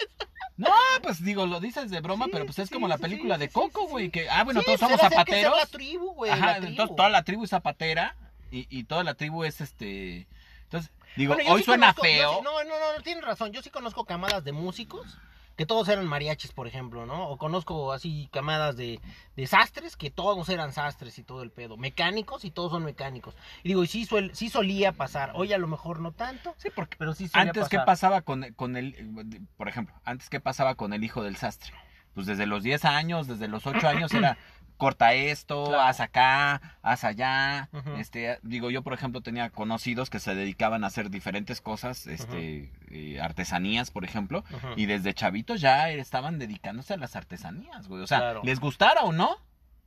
No, 0.58 0.68
pues 1.02 1.24
digo, 1.24 1.46
lo 1.46 1.60
dices 1.60 1.90
de 1.90 2.00
broma, 2.00 2.26
Sí, 2.26 2.30
pero 2.34 2.44
pues 2.44 2.58
es 2.58 2.68
sí, 2.68 2.74
como 2.74 2.86
la 2.88 2.98
película 2.98 3.36
sí, 3.36 3.40
de 3.40 3.48
Coco, 3.48 3.86
güey, 3.86 4.10
que, 4.10 4.28
ah, 4.28 4.44
bueno, 4.44 4.60
todos 4.62 4.78
somos 4.80 4.96
hacer 5.00 5.10
que 5.10 5.14
zapateros. 5.16 5.56
la 5.56 5.66
tribu, 5.66 6.12
güey. 6.14 6.30
Ajá, 6.32 6.46
la 6.46 6.52
tribu. 6.56 6.66
entonces 6.68 6.96
toda 6.96 7.08
la 7.08 7.22
tribu 7.22 7.44
es 7.44 7.50
zapatera 7.50 8.16
y, 8.50 8.66
y 8.68 8.84
toda 8.84 9.04
la 9.04 9.14
tribu 9.14 9.44
es 9.44 9.60
este. 9.60 10.26
Entonces, 10.64 10.90
digo, 11.16 11.34
Bueno, 11.34 11.52
hoy 11.52 11.62
suena 11.62 11.94
conozco- 11.94 12.02
feo. 12.02 12.42
no, 12.42 12.64
no, 12.64 12.70
no, 12.70 12.96
no, 12.96 13.02
tienes 13.02 13.24
razón. 13.24 13.52
Yo 13.52 13.62
sí 13.62 13.70
conozco 13.70 14.04
camadas 14.04 14.42
de 14.44 14.52
músicos 14.52 15.16
que 15.58 15.66
todos 15.66 15.88
eran 15.88 16.06
mariachis, 16.06 16.52
por 16.52 16.66
ejemplo, 16.68 17.04
¿no? 17.04 17.28
O 17.28 17.36
conozco 17.36 17.92
así 17.92 18.30
camadas 18.32 18.76
de, 18.76 19.00
de 19.36 19.46
sastres 19.46 19.96
que 19.96 20.08
todos 20.08 20.48
eran 20.48 20.72
sastres 20.72 21.18
y 21.18 21.24
todo 21.24 21.42
el 21.42 21.50
pedo. 21.50 21.76
Mecánicos 21.76 22.44
y 22.46 22.50
todos 22.50 22.70
son 22.72 22.84
mecánicos. 22.84 23.34
Y 23.64 23.68
digo, 23.68 23.82
y 23.82 23.88
sí, 23.88 24.06
suel- 24.06 24.32
sí 24.32 24.48
solía 24.48 24.92
pasar. 24.92 25.32
Hoy 25.34 25.52
a 25.52 25.58
lo 25.58 25.66
mejor 25.66 26.00
no 26.00 26.12
tanto. 26.12 26.54
Sí, 26.58 26.68
porque 26.74 26.96
Pero 26.96 27.12
sí 27.12 27.28
solía 27.28 27.48
antes, 27.50 27.68
¿qué 27.68 27.76
pasar. 27.76 27.86
pasaba 27.86 28.20
con, 28.22 28.54
con 28.54 28.76
el. 28.76 29.44
Por 29.56 29.68
ejemplo, 29.68 29.94
antes, 30.04 30.30
¿qué 30.30 30.40
pasaba 30.40 30.76
con 30.76 30.92
el 30.94 31.02
hijo 31.04 31.22
del 31.22 31.36
sastre? 31.36 31.72
Pues 32.14 32.26
desde 32.26 32.46
los 32.46 32.62
10 32.62 32.84
años, 32.84 33.26
desde 33.26 33.48
los 33.48 33.66
8 33.66 33.86
años 33.88 34.14
era. 34.14 34.38
Corta 34.78 35.12
esto, 35.12 35.64
Claro. 35.66 35.82
haz 35.82 36.00
acá, 36.00 36.78
haz 36.82 37.04
allá. 37.04 37.68
Este, 37.98 38.38
digo, 38.42 38.70
yo 38.70 38.82
por 38.82 38.94
ejemplo 38.94 39.20
tenía 39.20 39.50
conocidos 39.50 40.08
que 40.08 40.20
se 40.20 40.34
dedicaban 40.34 40.84
a 40.84 40.86
hacer 40.86 41.10
diferentes 41.10 41.60
cosas, 41.60 42.06
este, 42.06 42.72
eh, 42.90 43.20
artesanías, 43.20 43.90
por 43.90 44.04
ejemplo. 44.04 44.44
Y 44.76 44.86
desde 44.86 45.12
chavitos 45.14 45.60
ya 45.60 45.90
estaban 45.90 46.38
dedicándose 46.38 46.94
a 46.94 46.96
las 46.96 47.16
artesanías, 47.16 47.88
güey. 47.88 48.02
O 48.02 48.06
sea, 48.06 48.18
Claro. 48.20 48.40
les 48.44 48.60
gustara 48.60 49.02
o 49.02 49.12
no, 49.12 49.36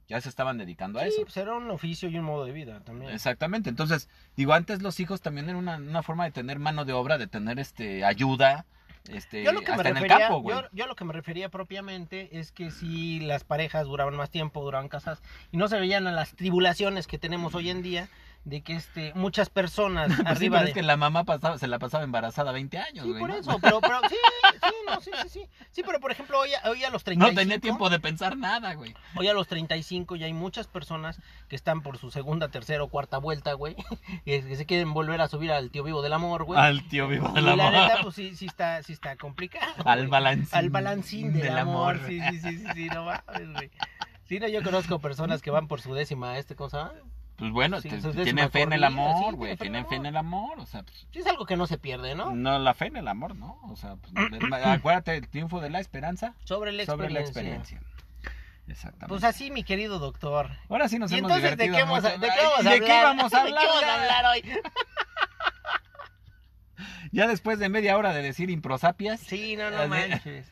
ya 0.09 0.19
se 0.19 0.27
estaban 0.27 0.57
dedicando 0.57 0.99
a 0.99 1.03
Sí, 1.03 1.07
eso. 1.09 1.21
pues 1.23 1.37
era 1.37 1.53
un 1.55 1.71
oficio 1.71 2.09
y 2.09 2.17
un 2.17 2.25
modo 2.25 2.43
de 2.43 2.51
vida 2.51 2.81
también. 2.81 3.11
Exactamente. 3.13 3.69
Entonces, 3.69 4.09
digo, 4.35 4.51
antes 4.53 4.81
los 4.81 4.99
hijos 4.99 5.21
también 5.21 5.45
eran 5.47 5.55
una, 5.55 5.77
una 5.77 6.03
forma 6.03 6.25
de 6.25 6.31
tener 6.31 6.59
mano 6.59 6.83
de 6.83 6.91
obra, 6.91 7.17
de 7.17 7.27
tener 7.27 7.59
este 7.59 8.03
ayuda, 8.03 8.65
este, 9.09 9.43
Yo 9.43 9.51
lo 9.51 9.61
que 9.61 9.71
me 9.71 9.77
el 9.79 9.95
refería, 9.95 10.19
campo, 10.19 10.39
güey. 10.41 10.55
yo, 10.55 10.63
yo 10.71 10.87
lo 10.87 10.95
que 10.95 11.05
me 11.05 11.13
refería 11.13 11.49
propiamente 11.49 12.37
es 12.39 12.51
que 12.51 12.71
si 12.71 13.19
las 13.21 13.43
parejas 13.43 13.85
duraban 13.85 14.15
más 14.15 14.29
tiempo, 14.29 14.61
duraban 14.63 14.89
casadas 14.89 15.21
y 15.51 15.57
no 15.57 15.67
se 15.67 15.79
veían 15.79 16.07
a 16.07 16.11
las 16.11 16.35
tribulaciones 16.35 17.07
que 17.07 17.17
tenemos 17.17 17.55
hoy 17.55 17.69
en 17.69 17.81
día 17.81 18.09
de 18.43 18.61
que 18.63 18.73
este 18.75 19.13
muchas 19.13 19.49
personas 19.51 20.07
Pues 20.07 20.17
sí, 20.17 20.23
arriba 20.27 20.57
pero 20.57 20.63
de 20.63 20.69
es 20.69 20.73
que 20.73 20.81
la 20.81 20.97
mamá 20.97 21.23
pasaba, 21.25 21.59
se 21.59 21.67
la 21.67 21.77
pasaba 21.77 22.03
embarazada 22.03 22.51
20 22.51 22.77
años, 22.79 23.03
Sí, 23.05 23.09
güey. 23.11 23.19
por 23.19 23.29
¿no? 23.29 23.35
eso, 23.35 23.59
pero, 23.61 23.79
pero 23.81 23.99
sí, 24.09 24.15
sí, 24.63 24.75
no, 24.87 24.99
sí, 25.01 25.11
sí, 25.23 25.29
sí. 25.29 25.49
Sí, 25.69 25.83
pero 25.85 25.99
por 25.99 26.11
ejemplo, 26.11 26.39
hoy, 26.39 26.49
a- 26.55 26.69
hoy 26.69 26.83
a 26.83 26.89
los 26.89 27.03
35 27.03 27.31
No 27.35 27.39
tenía 27.39 27.59
tiempo 27.59 27.89
de 27.91 27.99
pensar 27.99 28.35
nada, 28.37 28.73
güey. 28.73 28.95
Hoy 29.15 29.27
a 29.27 29.33
los 29.33 29.47
35 29.47 30.15
ya 30.15 30.25
hay 30.25 30.33
muchas 30.33 30.67
personas 30.67 31.19
que 31.49 31.55
están 31.55 31.81
por 31.81 31.99
su 31.99 32.09
segunda, 32.09 32.47
tercera 32.49 32.83
o 32.83 32.87
cuarta 32.89 33.19
vuelta, 33.19 33.53
güey, 33.53 33.75
y 34.25 34.41
que 34.41 34.55
se 34.55 34.65
quieren 34.65 34.93
volver 34.93 35.21
a 35.21 35.27
subir 35.27 35.51
al 35.51 35.69
tío 35.69 35.83
vivo 35.83 36.01
del 36.01 36.13
amor, 36.13 36.43
güey. 36.45 36.59
Al 36.59 36.87
tío 36.87 37.07
vivo 37.07 37.29
y 37.31 37.35
de 37.35 37.41
la 37.41 37.55
la 37.55 37.69
neta, 37.69 37.99
pues 38.01 38.15
sí, 38.15 38.35
sí 38.35 38.47
está, 38.47 38.81
sí 38.81 38.93
está 38.93 39.15
complicado. 39.17 39.71
Al 39.85 40.07
balancín. 40.07 40.49
Al 40.57 40.69
balancín 40.71 41.33
del, 41.33 41.43
del 41.43 41.57
amor. 41.59 41.95
amor. 41.97 42.07
Sí, 42.07 42.19
sí, 42.31 42.39
sí, 42.39 42.57
sí, 42.57 42.65
sí, 42.73 42.87
no 42.87 43.05
mames, 43.05 43.53
güey. 43.53 43.71
Sí, 44.25 44.39
no, 44.39 44.47
yo 44.47 44.63
conozco 44.63 44.97
personas 44.99 45.41
que 45.43 45.51
van 45.51 45.67
por 45.67 45.79
su 45.81 45.93
décima, 45.93 46.37
este 46.39 46.55
cosa. 46.55 46.91
Pues 47.41 47.51
bueno, 47.53 47.81
Sí, 47.81 47.89
te- 47.89 47.97
tienen 48.23 48.51
fe 48.51 48.61
en 48.61 48.73
el 48.73 48.83
amor, 48.83 49.33
güey. 49.35 49.57
tienen 49.57 49.87
fe 49.87 49.89
en 49.89 49.89
Tienen 49.89 49.89
fe 49.89 49.95
el 49.95 49.99
en 50.01 50.05
el 50.05 50.15
amor, 50.17 50.59
o 50.59 50.65
sea, 50.67 50.83
pues, 50.83 51.07
Sí, 51.11 51.19
es 51.19 51.25
algo 51.27 51.45
que 51.47 51.57
no 51.57 51.65
se 51.65 51.79
pierde, 51.79 52.13
¿no? 52.13 52.35
No, 52.35 52.59
la 52.59 52.75
fe 52.75 52.85
en 52.85 52.97
el 52.97 53.07
amor, 53.07 53.35
¿no? 53.35 53.59
O 53.63 53.75
sea, 53.75 53.95
pues, 53.95 54.13
acuérdate 54.65 55.15
el 55.17 55.27
triunfo 55.27 55.59
de 55.59 55.71
la 55.71 55.79
esperanza 55.79 56.35
Sobre 56.43 56.71
la 56.71 56.83
experiencia. 56.83 56.85
sobre 56.85 57.09
la 57.13 57.19
experiencia. 57.21 57.81
Exactamente. 58.67 59.07
Pues 59.07 59.23
así, 59.23 59.49
mi 59.49 59.63
querido 59.63 59.97
doctor. 59.97 60.51
Ahora 60.69 60.87
sí 60.87 60.99
nos 60.99 61.11
¿Y 61.11 61.17
hemos 61.17 61.31
entonces 61.31 61.57
de 61.57 61.63
divertido 61.65 61.77
qué, 61.77 61.83
vamos 61.91 62.05
a, 62.05 62.09
mucho. 62.09 62.21
de 62.21 62.29
qué 62.29 62.43
vamos 62.43 62.59
a 62.59 62.63
¿de 62.63 62.69
hablar? 62.69 62.87
qué 62.87 63.03
vamos 63.03 63.33
a 63.33 63.43
¿De 63.43 63.43
qué 63.43 63.49
hablar? 63.57 63.67
vamos 63.67 63.83
a 63.83 63.93
hablar 63.95 64.25
hoy? 64.27 64.43
Ya 67.11 67.27
después 67.27 67.59
de 67.59 67.67
media 67.67 67.97
hora 67.97 68.13
de 68.13 68.21
decir 68.21 68.49
improsapias. 68.49 69.19
Sí, 69.19 69.57
no, 69.57 69.69
no 69.69 69.87
manches. 69.87 70.49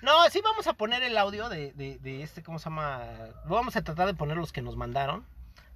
No, 0.00 0.12
sí 0.30 0.40
vamos 0.42 0.66
a 0.66 0.72
poner 0.72 1.02
el 1.02 1.18
audio 1.18 1.50
de, 1.50 1.72
de, 1.72 1.98
de 1.98 2.22
este, 2.22 2.42
¿cómo 2.42 2.58
se 2.58 2.70
llama? 2.70 3.02
Vamos 3.46 3.76
a 3.76 3.82
tratar 3.82 4.06
de 4.06 4.14
poner 4.14 4.38
los 4.38 4.52
que 4.52 4.62
nos 4.62 4.76
mandaron. 4.76 5.26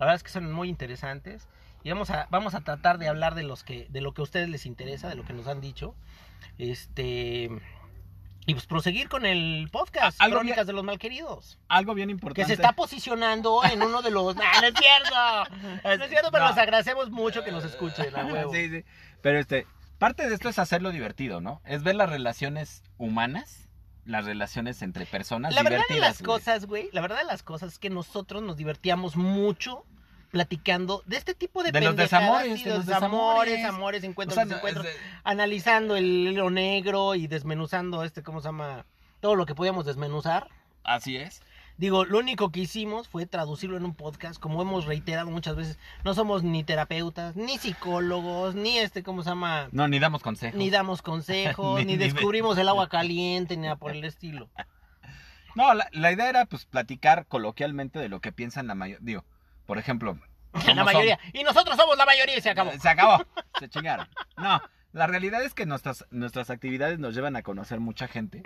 La 0.00 0.06
verdad 0.06 0.16
es 0.16 0.22
que 0.24 0.30
son 0.30 0.50
muy 0.50 0.68
interesantes. 0.68 1.46
Y 1.84 1.90
vamos 1.90 2.10
a, 2.10 2.26
vamos 2.30 2.54
a 2.54 2.60
tratar 2.62 2.98
de 2.98 3.08
hablar 3.08 3.34
de 3.34 3.42
los 3.42 3.62
que, 3.64 3.86
de 3.90 4.00
lo 4.00 4.12
que 4.12 4.22
a 4.22 4.24
ustedes 4.24 4.48
les 4.48 4.66
interesa, 4.66 5.08
de 5.08 5.14
lo 5.14 5.24
que 5.24 5.32
nos 5.32 5.46
han 5.46 5.60
dicho. 5.60 5.94
Este. 6.58 7.50
Y 8.46 8.54
pues 8.54 8.66
proseguir 8.66 9.08
con 9.08 9.26
el 9.26 9.68
podcast, 9.70 10.20
algo 10.20 10.38
Crónicas 10.38 10.66
de 10.66 10.72
los 10.72 10.82
Malqueridos. 10.82 11.58
Algo 11.68 11.94
bien 11.94 12.10
importante. 12.10 12.42
Que 12.42 12.46
se 12.46 12.54
está 12.54 12.72
posicionando 12.72 13.62
en 13.64 13.82
uno 13.82 14.02
de 14.02 14.10
los. 14.10 14.34
¡No, 14.34 14.42
no 14.60 14.66
es 14.66 14.74
cierto! 14.74 15.56
No 15.84 16.04
es 16.04 16.10
cierto, 16.10 16.30
pero 16.32 16.44
No. 16.44 16.50
les 16.50 16.58
agradecemos 16.58 17.10
mucho 17.10 17.44
que 17.44 17.52
nos 17.52 17.64
escuchen, 17.64 18.14
a 18.16 18.24
huevo. 18.26 18.52
Sí, 18.52 18.68
sí. 18.68 18.84
Pero 19.22 19.38
este, 19.38 19.66
parte 19.98 20.28
de 20.28 20.34
esto 20.34 20.48
es 20.48 20.58
hacerlo 20.58 20.90
divertido, 20.90 21.40
¿no? 21.40 21.60
Es 21.64 21.82
ver 21.82 21.94
las 21.94 22.08
relaciones 22.10 22.82
humanas, 22.98 23.68
las 24.06 24.24
relaciones 24.24 24.82
entre 24.82 25.06
personas 25.06 25.54
La 25.54 25.62
verdad 25.62 25.84
de 25.88 25.98
las 26.00 26.20
güey. 26.22 26.26
cosas, 26.38 26.66
güey, 26.66 26.88
la 26.92 27.02
verdad 27.02 27.18
de 27.18 27.24
las 27.24 27.42
cosas 27.42 27.74
es 27.74 27.78
que 27.78 27.90
nosotros 27.90 28.42
nos 28.42 28.56
divertíamos 28.56 29.16
mucho 29.16 29.84
platicando 30.30 31.02
de 31.06 31.16
este 31.16 31.34
tipo 31.34 31.62
de 31.62 31.72
De 31.72 31.80
los 31.80 31.96
desamores, 31.96 32.62
de 32.64 32.70
los 32.70 32.86
desamores, 32.86 33.64
amores, 33.64 34.02
O 34.02 34.06
encuentros, 34.06 34.34
sea, 34.36 34.44
desencuentros, 34.44 34.86
es 34.86 34.94
de- 34.94 35.00
analizando 35.24 35.96
el 35.96 36.04
hilo 36.06 36.50
negro 36.50 37.14
y 37.14 37.26
desmenuzando 37.26 38.04
este, 38.04 38.22
¿cómo 38.22 38.40
se 38.40 38.48
llama? 38.48 38.84
Todo 39.20 39.34
lo 39.34 39.46
que 39.46 39.54
podíamos 39.54 39.84
desmenuzar. 39.86 40.48
así 40.84 41.16
es. 41.16 41.42
Digo, 41.76 42.04
lo 42.04 42.18
único 42.18 42.50
que 42.52 42.60
hicimos 42.60 43.08
fue 43.08 43.24
traducirlo 43.24 43.78
en 43.78 43.86
un 43.86 43.94
podcast, 43.94 44.38
como 44.38 44.60
hemos 44.60 44.84
reiterado 44.84 45.30
muchas 45.30 45.56
veces, 45.56 45.78
no 46.04 46.12
somos 46.12 46.42
ni 46.42 46.62
terapeutas, 46.62 47.36
ni 47.36 47.56
psicólogos, 47.56 48.54
ni 48.54 48.76
este, 48.78 49.02
¿cómo 49.02 49.22
se 49.22 49.30
llama? 49.30 49.68
No, 49.72 49.88
ni 49.88 49.98
damos 49.98 50.22
consejos. 50.22 50.58
Ni 50.58 50.68
damos 50.68 51.00
consejos, 51.00 51.78
Ni- 51.80 51.86
ni, 51.86 51.92
ni 51.92 51.98
de- 51.98 52.12
descubrimos 52.12 52.58
el 52.58 52.68
agua 52.68 52.88
caliente, 52.90 53.56
ni 53.56 53.62
nada 53.62 53.76
por 53.76 53.92
el 53.92 54.04
estilo. 54.04 54.50
No, 55.54 55.72
la, 55.74 55.88
la 55.92 56.12
idea 56.12 56.28
era 56.28 56.44
pues 56.46 56.64
platicar 56.66 57.26
coloquialmente 57.26 57.98
de 57.98 58.08
lo 58.10 58.20
que 58.20 58.30
piensan 58.30 58.66
la 58.66 58.74
mayoría. 58.74 59.00
Digo, 59.04 59.24
por 59.70 59.78
ejemplo. 59.78 60.18
La 60.52 60.60
¿cómo 60.64 60.84
mayoría. 60.84 61.16
Y 61.32 61.44
nosotros 61.44 61.76
somos 61.76 61.96
la 61.96 62.04
mayoría 62.04 62.36
y 62.36 62.40
se 62.40 62.50
acabó. 62.50 62.72
Se 62.72 62.88
acabó. 62.88 63.24
Se 63.60 63.68
chingaron. 63.68 64.08
No, 64.36 64.60
la 64.92 65.06
realidad 65.06 65.44
es 65.44 65.54
que 65.54 65.64
nuestras, 65.64 66.04
nuestras 66.10 66.50
actividades 66.50 66.98
nos 66.98 67.14
llevan 67.14 67.36
a 67.36 67.42
conocer 67.42 67.78
mucha 67.78 68.08
gente. 68.08 68.42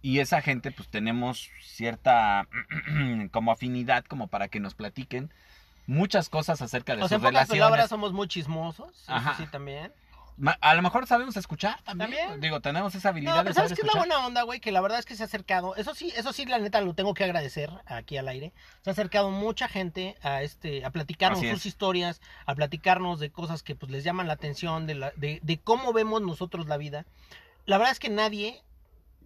Y 0.00 0.20
esa 0.20 0.40
gente, 0.40 0.70
pues 0.70 0.88
tenemos 0.88 1.50
cierta 1.60 2.46
como 3.32 3.50
afinidad 3.50 4.04
como 4.04 4.28
para 4.28 4.46
que 4.46 4.60
nos 4.60 4.74
platiquen 4.74 5.32
muchas 5.88 6.28
cosas 6.28 6.62
acerca 6.62 6.94
de 6.94 7.02
O 7.02 7.08
sea, 7.08 7.18
sus 7.18 7.24
en 7.26 7.32
pocas 7.32 7.48
palabras 7.48 7.70
relaciones. 7.78 7.88
somos 7.90 8.12
muy 8.12 8.28
chismosos. 8.28 9.02
eso 9.02 9.12
Ajá. 9.12 9.34
sí 9.36 9.46
también. 9.50 9.92
A 10.60 10.74
lo 10.74 10.82
mejor 10.82 11.06
sabemos 11.06 11.36
escuchar 11.36 11.80
también. 11.84 12.10
También. 12.10 12.40
Digo, 12.40 12.60
tenemos 12.60 12.94
esa 12.94 13.10
habilidad 13.10 13.32
No, 13.36 13.38
pero 13.42 13.50
de 13.50 13.54
¿sabes 13.54 13.70
qué 13.72 13.74
es 13.74 13.84
la 13.84 13.92
escuchar. 13.92 14.08
buena 14.08 14.26
onda, 14.26 14.42
güey? 14.42 14.60
Que 14.60 14.72
la 14.72 14.80
verdad 14.80 14.98
es 14.98 15.04
que 15.06 15.14
se 15.14 15.22
ha 15.22 15.26
acercado. 15.26 15.76
Eso 15.76 15.94
sí, 15.94 16.12
eso 16.16 16.32
sí, 16.32 16.46
la 16.46 16.58
neta 16.58 16.80
lo 16.80 16.94
tengo 16.94 17.14
que 17.14 17.24
agradecer 17.24 17.70
aquí 17.86 18.16
al 18.16 18.28
aire. 18.28 18.52
Se 18.82 18.90
ha 18.90 18.92
acercado 18.92 19.30
mucha 19.30 19.68
gente 19.68 20.16
a 20.22 20.42
este, 20.42 20.84
a 20.84 20.90
platicarnos 20.90 21.38
Así 21.38 21.48
es. 21.48 21.54
sus 21.54 21.66
historias, 21.66 22.20
a 22.46 22.54
platicarnos 22.54 23.20
de 23.20 23.30
cosas 23.30 23.62
que 23.62 23.74
pues 23.74 23.92
les 23.92 24.04
llaman 24.04 24.26
la 24.26 24.32
atención, 24.34 24.86
de, 24.86 24.94
la, 24.94 25.12
de, 25.16 25.38
de 25.42 25.58
cómo 25.60 25.92
vemos 25.92 26.22
nosotros 26.22 26.66
la 26.66 26.76
vida. 26.76 27.04
La 27.66 27.78
verdad 27.78 27.92
es 27.92 28.00
que 28.00 28.08
nadie 28.08 28.62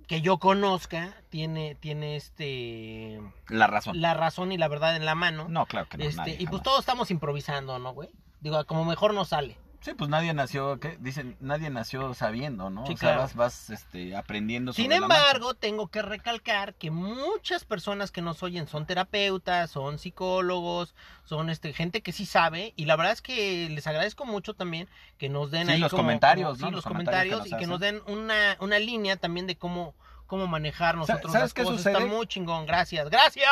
que 0.08 0.20
yo 0.20 0.38
conozca 0.38 1.14
tiene, 1.30 1.74
tiene 1.74 2.16
este 2.16 3.20
La 3.48 3.66
razón. 3.66 4.00
la 4.00 4.14
razón 4.14 4.52
y 4.52 4.58
la 4.58 4.68
verdad 4.68 4.94
en 4.96 5.04
la 5.04 5.14
mano. 5.14 5.46
No, 5.48 5.66
claro 5.66 5.88
que 5.88 5.98
no. 5.98 6.04
este, 6.04 6.16
nadie, 6.16 6.34
y 6.34 6.36
pues 6.46 6.48
jamás. 6.48 6.62
todos 6.62 6.80
estamos 6.80 7.10
improvisando, 7.10 7.78
¿no, 7.78 7.92
güey? 7.92 8.10
Digo, 8.40 8.64
como 8.66 8.84
mejor 8.84 9.14
nos 9.14 9.28
sale. 9.30 9.56
Sí, 9.86 9.94
pues 9.94 10.10
nadie 10.10 10.34
nació, 10.34 10.80
¿qué? 10.80 10.96
Dicen, 10.98 11.36
nadie 11.38 11.70
nació 11.70 12.12
sabiendo, 12.12 12.70
¿no? 12.70 12.84
Sí, 12.88 12.94
o 12.94 12.96
sea, 12.96 13.10
claro. 13.10 13.20
vas, 13.20 13.36
vas 13.36 13.70
este, 13.70 14.16
aprendiendo 14.16 14.72
Sin 14.72 14.86
sobre 14.86 14.98
la 14.98 15.06
marcha. 15.06 15.26
embargo, 15.26 15.54
tengo 15.54 15.86
que 15.86 16.02
recalcar 16.02 16.74
que 16.74 16.90
muchas 16.90 17.64
personas 17.64 18.10
que 18.10 18.20
nos 18.20 18.42
oyen 18.42 18.66
son 18.66 18.84
terapeutas, 18.84 19.70
son 19.70 20.00
psicólogos, 20.00 20.96
son 21.24 21.50
este 21.50 21.72
gente 21.72 22.00
que 22.02 22.10
sí 22.10 22.26
sabe 22.26 22.72
y 22.74 22.86
la 22.86 22.96
verdad 22.96 23.12
es 23.12 23.22
que 23.22 23.68
les 23.70 23.86
agradezco 23.86 24.24
mucho 24.26 24.54
también 24.54 24.88
que 25.18 25.28
nos 25.28 25.52
den 25.52 25.68
Sí, 25.68 25.74
ahí 25.74 25.78
los 25.78 25.92
como- 25.92 26.02
comentarios, 26.02 26.48
como- 26.48 26.60
¿no? 26.62 26.66
sí, 26.66 26.72
Los 26.72 26.72
los 26.72 26.84
comentarios 26.84 27.36
comentarios, 27.38 27.60
que 27.60 27.66
nos 27.68 27.80
y 27.80 27.86
que 27.86 27.96
nos 27.96 28.06
den 28.08 28.20
una, 28.20 28.56
una 28.58 28.80
línea 28.80 29.16
también 29.16 29.46
de 29.46 29.54
cómo 29.54 29.94
cómo 30.26 30.46
manejar 30.46 30.96
nosotros 30.96 31.32
¿Sabes 31.32 31.44
las 31.46 31.54
qué 31.54 31.62
cosas. 31.62 31.78
sucede? 31.78 31.94
Está 31.94 32.06
muy 32.06 32.26
chingón, 32.26 32.66
gracias, 32.66 33.08
gracias. 33.10 33.48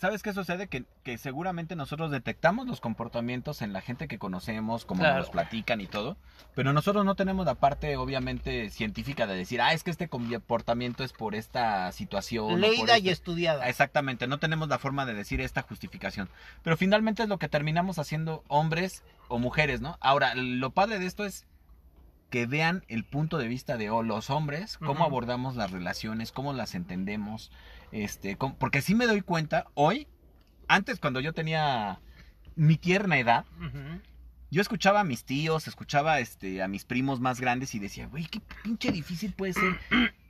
¿Sabes 0.00 0.22
qué 0.22 0.32
sucede? 0.32 0.68
Que, 0.68 0.84
que 1.02 1.18
seguramente 1.18 1.74
nosotros 1.74 2.10
detectamos 2.10 2.66
los 2.66 2.80
comportamientos 2.80 3.62
en 3.62 3.72
la 3.72 3.80
gente 3.80 4.06
que 4.08 4.18
conocemos, 4.18 4.84
como 4.84 5.00
Claro. 5.00 5.18
nos 5.18 5.30
platican 5.30 5.80
y 5.80 5.86
todo, 5.86 6.16
pero 6.54 6.72
nosotros 6.72 7.04
no 7.04 7.14
tenemos 7.14 7.46
la 7.46 7.54
parte, 7.56 7.96
obviamente, 7.96 8.70
científica 8.70 9.26
de 9.26 9.34
decir, 9.36 9.60
ah, 9.60 9.72
es 9.72 9.82
que 9.82 9.90
este 9.90 10.08
comportamiento 10.08 11.02
es 11.04 11.12
por 11.12 11.34
esta 11.34 11.90
situación. 11.92 12.60
Leída 12.60 12.94
y 12.98 13.08
este- 13.08 13.10
estudiada. 13.12 13.68
Exactamente, 13.68 14.26
no 14.26 14.38
tenemos 14.38 14.68
la 14.68 14.78
forma 14.78 15.06
de 15.06 15.14
decir 15.14 15.40
esta 15.40 15.62
justificación. 15.62 16.28
Pero 16.62 16.76
finalmente 16.76 17.22
es 17.22 17.28
lo 17.28 17.38
que 17.38 17.48
terminamos 17.48 17.98
haciendo 17.98 18.44
hombres 18.48 19.02
o 19.28 19.38
mujeres, 19.38 19.80
¿no? 19.80 19.98
Ahora, 20.00 20.34
lo 20.34 20.70
padre 20.70 20.98
de 20.98 21.06
esto 21.06 21.24
es 21.24 21.44
que 22.30 22.46
vean 22.46 22.84
el 22.88 23.04
punto 23.04 23.38
de 23.38 23.48
vista 23.48 23.76
de 23.76 23.90
oh, 23.90 24.02
los 24.02 24.28
hombres, 24.30 24.76
cómo 24.78 25.04
abordamos 25.04 25.56
las 25.56 25.70
relaciones, 25.70 26.30
cómo 26.32 26.52
las 26.52 26.74
entendemos, 26.74 27.50
este, 27.92 28.36
cómo- 28.36 28.56
porque 28.56 28.82
sí 28.82 28.94
me 28.94 29.06
doy 29.06 29.22
cuenta, 29.22 29.66
hoy, 29.74 30.06
antes 30.68 31.00
cuando 31.00 31.20
yo 31.20 31.32
tenía 31.32 32.00
mi 32.54 32.76
tierna 32.76 33.18
edad, 33.18 33.44
yo 34.50 34.62
escuchaba 34.62 35.00
a 35.00 35.04
mis 35.04 35.24
tíos, 35.24 35.68
escuchaba 35.68 36.20
este, 36.20 36.62
a 36.62 36.68
mis 36.68 36.84
primos 36.84 37.20
más 37.20 37.40
grandes 37.40 37.74
y 37.74 37.78
decía, 37.78 38.06
güey, 38.06 38.24
qué 38.26 38.40
pinche 38.62 38.90
difícil 38.92 39.32
puede 39.32 39.52
ser 39.52 39.78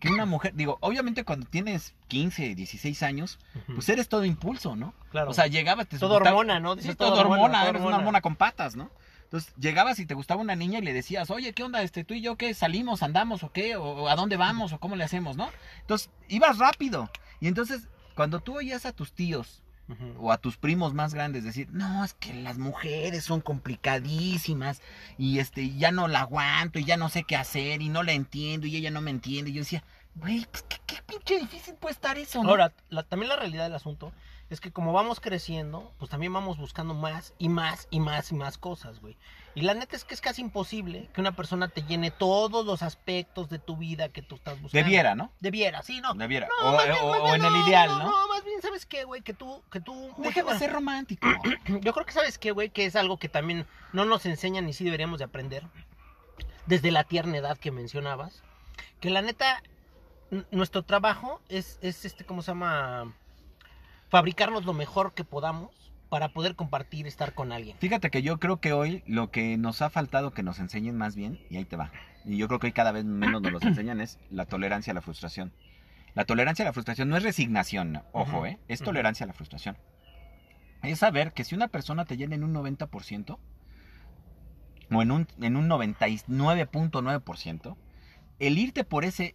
que 0.01 0.09
una 0.11 0.27
mujer, 0.27 0.55
digo, 0.55 0.79
obviamente 0.81 1.25
cuando 1.25 1.47
tienes 1.47 1.95
15, 2.09 2.55
16 2.55 3.03
años, 3.03 3.39
pues 3.75 3.89
eres 3.89 4.09
todo 4.09 4.25
impulso, 4.25 4.75
¿no? 4.77 4.93
claro. 5.11 5.31
O 5.31 5.35
sea, 5.35 5.47
llegabas, 5.47 5.89
te 5.89 5.99
todo 5.99 6.15
hormona, 6.17 6.59
¿no? 6.61 6.77
Sí, 6.77 6.95
todo 6.95 7.15
hormona, 7.21 7.69
eres 7.69 7.83
una 7.83 7.97
hormona 7.99 8.21
con 8.21 8.37
patas, 8.37 8.77
¿no? 8.77 8.91
Entonces 9.29 9.53
llegabas 9.59 9.99
y 9.99 10.07
te 10.07 10.15
gustaba 10.15 10.41
una 10.41 10.57
niña 10.57 10.79
y 10.79 10.83
le 10.83 10.95
decías, 10.95 11.29
oye, 11.31 11.53
¿qué 11.53 11.63
onda? 11.63 11.83
Este, 11.83 12.03
tú 12.03 12.15
y 12.15 12.23
yo, 12.23 12.37
¿qué? 12.37 12.55
¿Salimos, 12.55 13.03
andamos 13.03 13.43
o 13.43 13.53
qué? 13.53 13.77
¿O, 13.77 14.09
a 14.09 14.17
dónde 14.17 14.39
vamos? 14.39 14.73
¿O 14.73 14.81
cómo 14.81 14.97
le 14.97 15.05
hacemos, 15.05 15.37
no? 15.37 15.51
Entonces 15.83 16.09
ibas 16.29 16.57
rápido. 16.57 17.11
Y 17.39 17.47
entonces, 17.47 17.89
cuando 18.15 18.41
tú 18.41 18.57
oías 18.57 18.87
a 18.87 18.93
tus 18.93 19.13
tíos 19.13 19.63
o 20.19 20.33
a 20.33 20.39
tus 20.39 20.57
primos 20.57 20.95
más 20.95 21.13
grandes 21.13 21.45
decir, 21.45 21.69
no, 21.73 22.05
es 22.05 22.15
que 22.15 22.33
las 22.33 22.57
mujeres 22.57 23.25
son 23.25 23.43
complicadísimas 23.43 24.81
y 25.19 25.41
este, 25.41 25.77
ya 25.77 25.93
no 25.93 26.09
la 26.09 26.21
aguanto 26.21 26.79
y 26.79 26.85
ya 26.85 26.97
no 26.97 27.11
sé 27.11 27.25
qué 27.25 27.37
hacer 27.37 27.83
y 27.83 27.91
no 27.91 28.03
la 28.03 28.13
entiendo 28.13 28.67
y 28.67 28.77
ella 28.77 28.91
no 28.91 29.03
me 29.03 29.11
entiende. 29.11 29.51
Y 29.51 29.55
yo 29.55 29.61
decía, 29.61 29.85
güey, 30.21 30.47
pues 30.51 30.63
qué, 30.69 30.77
qué 30.87 30.97
pinche 31.07 31.39
difícil 31.39 31.75
puede 31.75 31.93
estar 31.95 32.19
eso, 32.19 32.43
¿no? 32.43 32.51
Ahora, 32.51 32.73
la- 32.91 33.03
también 33.03 33.29
la 33.29 33.37
realidad 33.37 33.65
del 33.65 33.75
asunto 33.75 34.13
es 34.51 34.61
que 34.61 34.73
como 34.73 34.93
vamos 34.95 35.21
creciendo, 35.21 35.93
pues 35.99 36.11
también 36.11 36.33
vamos 36.33 36.57
buscando 36.57 36.95
más 36.95 37.35
y 37.39 37.49
más 37.51 37.87
y 37.91 38.01
más 38.01 38.33
y 38.33 38.35
más 38.35 38.57
cosas, 38.57 39.01
güey. 39.01 39.17
Y 39.55 39.61
la 39.63 39.75
neta 39.75 39.95
es 39.97 40.05
que 40.05 40.15
es 40.15 40.21
casi 40.23 40.41
imposible 40.41 41.11
que 41.13 41.21
una 41.21 41.33
persona 41.33 41.69
te 41.69 41.83
llene 41.83 42.11
todos 42.11 42.65
los 42.65 42.83
aspectos 42.83 43.49
de 43.51 43.59
tu 43.59 43.77
vida 43.77 44.09
que 44.09 44.23
tú 44.23 44.37
estás 44.37 44.61
buscando. 44.63 44.85
Debiera, 44.85 45.15
¿no? 45.15 45.33
Debiera, 45.41 45.83
sí, 45.83 46.01
no. 46.01 46.15
Debiera. 46.15 46.49
No, 46.63 46.69
o 46.69 46.77
más 46.77 46.85
bien, 46.87 46.99
o- 47.03 47.11
más 47.11 47.21
o 47.21 47.25
bien, 47.25 47.35
en 47.37 47.45
el 47.45 47.57
ideal, 47.67 47.89
no, 47.91 47.99
¿no? 48.05 48.29
Más 48.29 48.45
bien, 48.45 48.63
¿sabes 48.63 48.87
qué, 48.87 49.05
güey? 49.05 49.21
Que 49.21 49.35
tú, 49.35 49.63
que 49.71 49.81
tú... 49.81 50.15
Deja 50.19 50.43
de 50.43 50.59
ser 50.59 50.73
romántico. 50.73 51.29
Yo 51.83 51.93
creo 51.93 52.07
que 52.07 52.13
sabes 52.13 52.39
qué, 52.39 52.53
güey, 52.53 52.71
que 52.71 52.87
es 52.87 52.97
algo 52.97 53.19
que 53.19 53.29
también 53.29 53.67
no 53.93 54.05
nos 54.07 54.25
enseñan 54.27 54.67
y 54.69 54.73
sí 54.73 54.85
deberíamos 54.85 55.19
de 55.19 55.25
aprender 55.27 55.65
desde 56.67 56.91
la 56.91 57.05
tierna 57.05 57.37
edad 57.37 57.59
que 57.59 57.71
mencionabas, 57.71 58.43
que 59.01 59.11
la 59.11 59.23
neta 59.23 59.63
nuestro 60.51 60.83
trabajo 60.83 61.41
es 61.49 61.79
es 61.83 62.05
este 62.05 62.25
cómo 62.25 62.43
se 62.43 62.51
llama 62.51 63.15
fabricarnos 64.09 64.65
lo 64.65 64.73
mejor 64.73 65.15
que 65.15 65.23
podamos 65.25 65.71
para 66.09 66.31
poder 66.31 66.55
compartir 66.55 67.07
estar 67.07 67.35
con 67.35 67.53
alguien. 67.53 67.77
Fíjate 67.79 68.11
que 68.11 68.23
yo 68.23 68.39
creo 68.39 68.61
que 68.61 68.73
hoy 68.73 69.03
lo 69.07 69.31
que 69.31 69.59
nos 69.59 69.83
ha 69.83 69.91
faltado 69.91 70.33
que 70.33 70.43
nos 70.43 70.59
enseñen 70.59 70.97
más 70.97 71.15
bien, 71.15 71.39
y 71.51 71.59
ahí 71.59 71.67
te 71.67 71.77
va, 71.77 71.93
y 72.25 72.39
yo 72.39 72.49
creo 72.49 72.59
que 72.59 72.69
hoy 72.69 72.73
cada 72.73 72.93
vez 72.93 73.05
menos 73.05 73.43
nos 73.43 73.53
los 73.53 73.63
enseñan, 73.65 74.01
es 74.01 74.19
la 74.31 74.47
tolerancia 74.47 74.93
a 74.93 74.95
la 74.95 75.03
frustración. 75.03 75.53
La 76.15 76.25
tolerancia 76.25 76.65
a 76.65 76.69
la 76.69 76.73
frustración 76.73 77.11
no 77.11 77.17
es 77.17 77.23
resignación, 77.23 78.03
ojo, 78.13 78.47
¿eh? 78.47 78.59
Es 78.67 78.81
tolerancia 78.81 79.25
a 79.25 79.27
la 79.27 79.35
frustración. 79.35 79.77
Es 80.83 81.01
saber 81.01 81.33
que 81.33 81.45
si 81.45 81.55
una 81.55 81.69
persona 81.69 82.07
te 82.07 82.17
llena 82.17 82.35
en 82.35 82.45
un 82.45 82.55
90%, 82.55 83.39
o 84.91 85.03
en 85.03 85.11
un, 85.11 85.29
en 85.41 85.57
un 85.57 85.69
99.9%, 85.69 87.77
el 88.39 88.59
irte 88.59 88.85
por 88.85 89.05
ese 89.05 89.35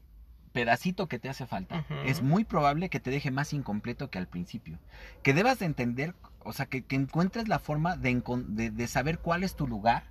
pedacito 0.53 1.07
que 1.07 1.19
te 1.19 1.27
hace 1.29 1.45
falta, 1.45 1.85
es 2.05 2.21
muy 2.21 2.45
probable 2.45 2.89
que 2.89 2.99
te 3.01 3.11
deje 3.11 3.31
más 3.31 3.51
incompleto 3.53 4.09
que 4.09 4.19
al 4.19 4.27
principio. 4.27 4.79
Que 5.23 5.33
debas 5.33 5.59
de 5.59 5.65
entender, 5.65 6.13
o 6.43 6.53
sea, 6.53 6.67
que, 6.67 6.83
que 6.83 6.95
encuentres 6.95 7.47
la 7.49 7.59
forma 7.59 7.97
de, 7.97 8.21
de, 8.47 8.71
de 8.71 8.87
saber 8.87 9.19
cuál 9.19 9.43
es 9.43 9.55
tu 9.55 9.67
lugar, 9.67 10.03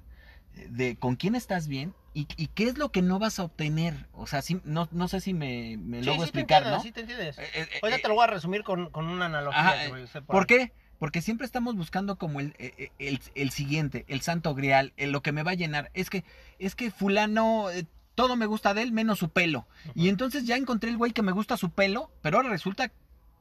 de 0.69 0.97
con 0.97 1.17
quién 1.17 1.35
estás 1.35 1.67
bien 1.67 1.95
y, 2.13 2.27
y 2.37 2.49
qué 2.49 2.65
es 2.65 2.77
lo 2.77 2.93
que 2.93 3.01
no 3.01 3.19
vas 3.19 3.39
a 3.39 3.45
obtener. 3.45 3.95
O 4.13 4.27
sea, 4.27 4.43
sí, 4.43 4.61
no, 4.65 4.87
no 4.93 5.09
sé 5.09 5.21
si 5.21 5.33
me, 5.33 5.79
me 5.79 6.01
Sí, 6.01 6.05
logro 6.05 6.23
sí 6.23 6.29
explicar, 6.29 6.63
entiendes, 6.65 6.79
¿no? 6.79 6.83
sí 6.83 6.93
te 6.93 7.01
entiendes. 7.01 7.39
Eh, 7.39 7.49
eh, 7.55 7.67
Ahorita 7.83 7.99
eh, 7.99 8.03
te 8.03 8.09
lo 8.09 8.15
voy 8.15 8.25
a 8.25 8.27
resumir 8.27 8.63
con, 8.63 8.91
con 8.91 9.07
una 9.09 9.27
analogía. 9.27 9.61
Ajá, 9.61 9.73
que 9.85 9.89
por 9.89 10.23
¿Por 10.27 10.47
qué? 10.47 10.73
Porque 10.99 11.21
siempre 11.23 11.47
estamos 11.47 11.75
buscando 11.75 12.17
como 12.17 12.39
el, 12.41 12.55
el, 12.59 12.91
el- 12.99 13.21
el 13.35 13.51
siguiente, 13.51 14.05
el 14.09 14.21
santo 14.21 14.55
grial, 14.55 14.93
lo 14.99 15.23
que 15.23 15.33
me 15.33 15.43
va 15.43 15.53
a 15.53 15.55
llenar. 15.55 15.91
Es 15.95 16.11
que, 16.11 16.23
es 16.59 16.75
que 16.77 16.91
fulano, 16.91 17.67
todo 18.15 18.37
me 18.37 18.47
gusta 18.47 18.75
de 18.75 18.83
él 18.83 18.93
menos 18.93 19.19
su 19.19 19.29
pelo. 19.31 19.67
Y 19.95 20.09
entonces 20.09 20.45
ya 20.47 20.57
encontré 20.57 20.91
el 20.91 20.97
güey 20.99 21.13
que 21.13 21.23
me 21.23 21.33
gusta 21.33 21.57
su 21.57 21.71
pelo, 21.71 22.11
pero 22.23 22.37
ahora 22.37 22.49
resulta 22.51 22.91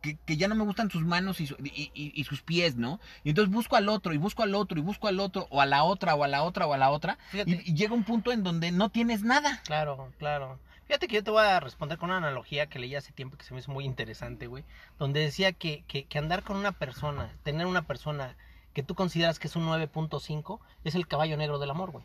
que, 0.01 0.17
que 0.25 0.35
ya 0.37 0.47
no 0.47 0.55
me 0.55 0.63
gustan 0.63 0.89
sus 0.89 1.03
manos 1.05 1.39
y, 1.41 1.47
su- 1.47 1.55
y- 1.63 1.91
y- 1.93 2.11
y 2.15 2.23
sus 2.23 2.41
pies, 2.41 2.75
¿no? 2.75 2.99
Y 3.23 3.29
entonces 3.29 3.53
busco 3.53 3.75
al 3.75 3.87
otro, 3.89 4.13
y 4.13 4.17
busco 4.17 4.41
al 4.43 4.55
otro, 4.55 4.79
y 4.79 4.81
busco 4.81 5.07
al 5.07 5.19
otro, 5.19 5.45
o 5.51 5.61
a 5.61 5.65
la 5.67 5.83
otra, 5.83 6.15
o 6.15 6.23
a 6.23 6.27
la 6.27 6.41
otra, 6.43 6.65
o 6.65 6.73
a 6.73 6.77
la 6.77 6.89
otra. 6.89 7.19
Y 7.65 7.73
llega 7.75 7.93
un 7.93 8.03
punto 8.03 8.31
en 8.31 8.43
donde 8.43 8.71
no 8.71 8.89
tienes 8.89 9.21
nada. 9.23 9.61
Claro, 9.65 10.11
claro. 10.17 10.57
Fíjate 10.87 11.07
que 11.07 11.15
yo 11.15 11.23
te 11.23 11.31
voy 11.31 11.43
a 11.45 11.59
responder 11.59 11.97
con 11.99 12.09
una 12.09 12.17
analogía 12.17 12.65
que 12.67 12.79
leí 12.79 12.95
hace 12.95 13.11
tiempo 13.13 13.37
que 13.37 13.45
se 13.45 13.53
me 13.53 13.59
hizo 13.59 13.71
muy 13.71 13.85
interesante, 13.85 14.47
güey. 14.47 14.63
Donde 14.97 15.19
decía 15.19 15.53
que, 15.53 15.83
que, 15.87 16.03
que 16.05 16.17
andar 16.17 16.43
con 16.43 16.57
una 16.57 16.71
persona, 16.71 17.29
tener 17.43 17.67
una 17.67 17.83
persona 17.83 18.35
que 18.73 18.83
tú 18.83 18.95
consideras 18.95 19.37
que 19.37 19.47
es 19.47 19.55
un 19.55 19.67
9.5, 19.67 20.59
es 20.83 20.95
el 20.95 21.07
caballo 21.07 21.37
negro 21.37 21.59
del 21.59 21.69
amor, 21.69 21.91
güey. 21.91 22.03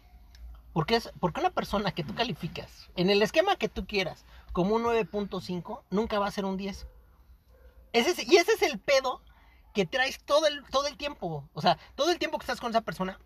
Porque, 0.76 0.96
es, 0.96 1.10
porque 1.20 1.40
una 1.40 1.48
persona 1.48 1.92
que 1.92 2.04
tú 2.04 2.14
calificas, 2.14 2.90
en 2.96 3.08
el 3.08 3.22
esquema 3.22 3.56
que 3.56 3.70
tú 3.70 3.86
quieras, 3.86 4.26
como 4.52 4.74
un 4.74 4.82
9.5, 4.82 5.80
nunca 5.88 6.18
va 6.18 6.26
a 6.26 6.30
ser 6.30 6.44
un 6.44 6.58
10. 6.58 6.86
Ese 7.94 8.10
es- 8.10 8.28
y 8.30 8.36
ese 8.36 8.52
es 8.52 8.60
el 8.60 8.78
pedo 8.78 9.22
que 9.72 9.86
traes 9.86 10.22
todo 10.22 10.46
el, 10.46 10.62
todo 10.64 10.86
el 10.86 10.98
tiempo. 10.98 11.48
O 11.54 11.62
sea, 11.62 11.78
todo 11.94 12.10
el 12.10 12.18
tiempo 12.18 12.36
que 12.38 12.42
estás 12.42 12.60
con 12.60 12.68
esa 12.68 12.82
persona, 12.82 13.18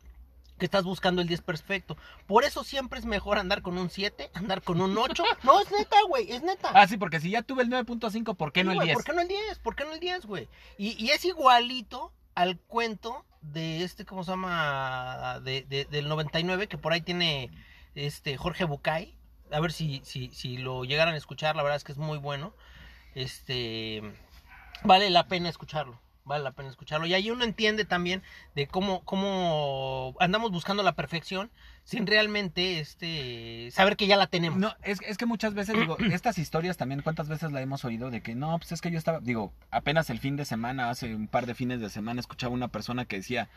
que 0.61 0.65
estás 0.65 0.85
buscando 0.85 1.23
el 1.23 1.27
10 1.27 1.41
perfecto. 1.43 1.97
Por 2.29 2.45
eso 2.45 2.63
siempre 2.63 3.01
es 3.01 3.05
mejor 3.05 3.37
andar 3.37 3.63
con 3.63 3.79
un 3.79 3.91
7, 3.91 4.31
andar 4.35 4.63
con 4.63 4.81
un 4.81 4.97
8. 4.97 5.25
No, 5.43 5.59
es 5.59 5.73
neta, 5.73 5.97
güey, 6.07 6.31
es 6.31 6.45
neta. 6.45 6.71
Ah, 6.73 6.87
sí, 6.87 6.99
porque 6.99 7.19
si 7.19 7.31
ya 7.31 7.43
tuve 7.43 7.65
el 7.65 7.69
9.5, 7.69 8.37
¿por 8.37 8.53
qué 8.53 8.61
Sí, 8.61 8.65
no 8.67 8.71
el 8.71 8.77
güey, 8.77 8.87
10? 8.91 8.95
¿Por 8.95 9.05
qué 9.05 9.13
no 9.13 9.23
el 9.23 9.27
10? 9.29 9.59
¿Por 9.59 9.75
qué 9.75 9.85
no 9.87 9.93
el 9.95 9.99
10, 9.99 10.25
güey? 10.27 10.49
Y, 10.79 10.91
y 11.05 11.11
es 11.11 11.25
igualito 11.25 12.13
al 12.37 12.61
cuento 12.61 13.25
de 13.43 13.83
este, 13.85 14.05
¿cómo 14.05 14.25
se 14.25 14.31
llama? 14.33 15.41
De, 15.43 15.62
de- 15.62 15.85
del 15.87 16.09
99, 16.09 16.69
que 16.69 16.79
por 16.79 16.93
ahí 16.93 17.01
tiene 17.01 17.51
este 17.95 18.37
Jorge 18.37 18.65
Bucay. 18.65 19.15
A 19.53 19.61
ver 19.61 19.73
si, 19.73 20.01
si, 20.05 20.31
si 20.31 20.59
lo 20.59 20.85
llegaran 20.85 21.15
a 21.15 21.17
escuchar, 21.19 21.57
la 21.57 21.62
verdad 21.62 21.77
es 21.77 21.85
que 21.85 21.93
es 21.93 21.99
muy 21.99 22.19
bueno. 22.19 22.55
Este 23.15 24.03
vale 24.85 25.11
la 25.11 25.27
pena 25.27 25.49
escucharlo. 25.49 26.01
Vale 26.31 26.44
la 26.44 26.52
pena 26.52 26.69
escucharlo. 26.69 27.09
Y 27.09 27.15
ahí 27.15 27.28
uno 27.28 27.43
entiende 27.43 27.85
también 27.85 28.23
de 28.55 28.69
cómo, 28.69 29.02
cómo 29.05 30.15
andamos 30.20 30.52
buscando 30.52 30.85
la 30.85 30.93
perfección 30.93 31.51
sin 31.82 32.07
realmente 32.07 32.78
este 32.78 33.69
saber 33.73 33.97
que 33.97 34.07
ya 34.07 34.16
la 34.16 34.28
tenemos. 34.28 34.57
No, 34.57 34.77
es, 34.85 35.01
es 35.05 35.19
que 35.19 35.27
muchas 35.27 35.55
veces, 35.55 35.77
digo, 35.77 35.98
estas 36.12 36.39
historias 36.39 36.77
también, 36.77 37.02
¿cuántas 37.02 37.28
veces 37.28 37.51
la 37.51 37.61
hemos 37.61 37.85
oído? 37.85 38.12
De 38.12 38.20
que 38.20 38.36
no, 38.36 38.57
pues 38.59 38.70
es 38.70 38.81
que 38.81 38.93
yo 38.93 38.98
estaba, 38.98 39.19
digo, 39.19 39.52
apenas 39.73 40.09
el 40.09 40.20
fin 40.20 40.36
de 40.36 40.44
semana, 40.44 40.89
hace 40.89 41.16
un 41.16 41.27
par 41.27 41.47
de 41.47 41.57
fines 41.57 41.81
de 41.81 41.90
semana, 41.90 42.20
escuchaba 42.20 42.55
una 42.55 42.69
persona 42.69 43.07
que 43.07 43.16
decía, 43.16 43.48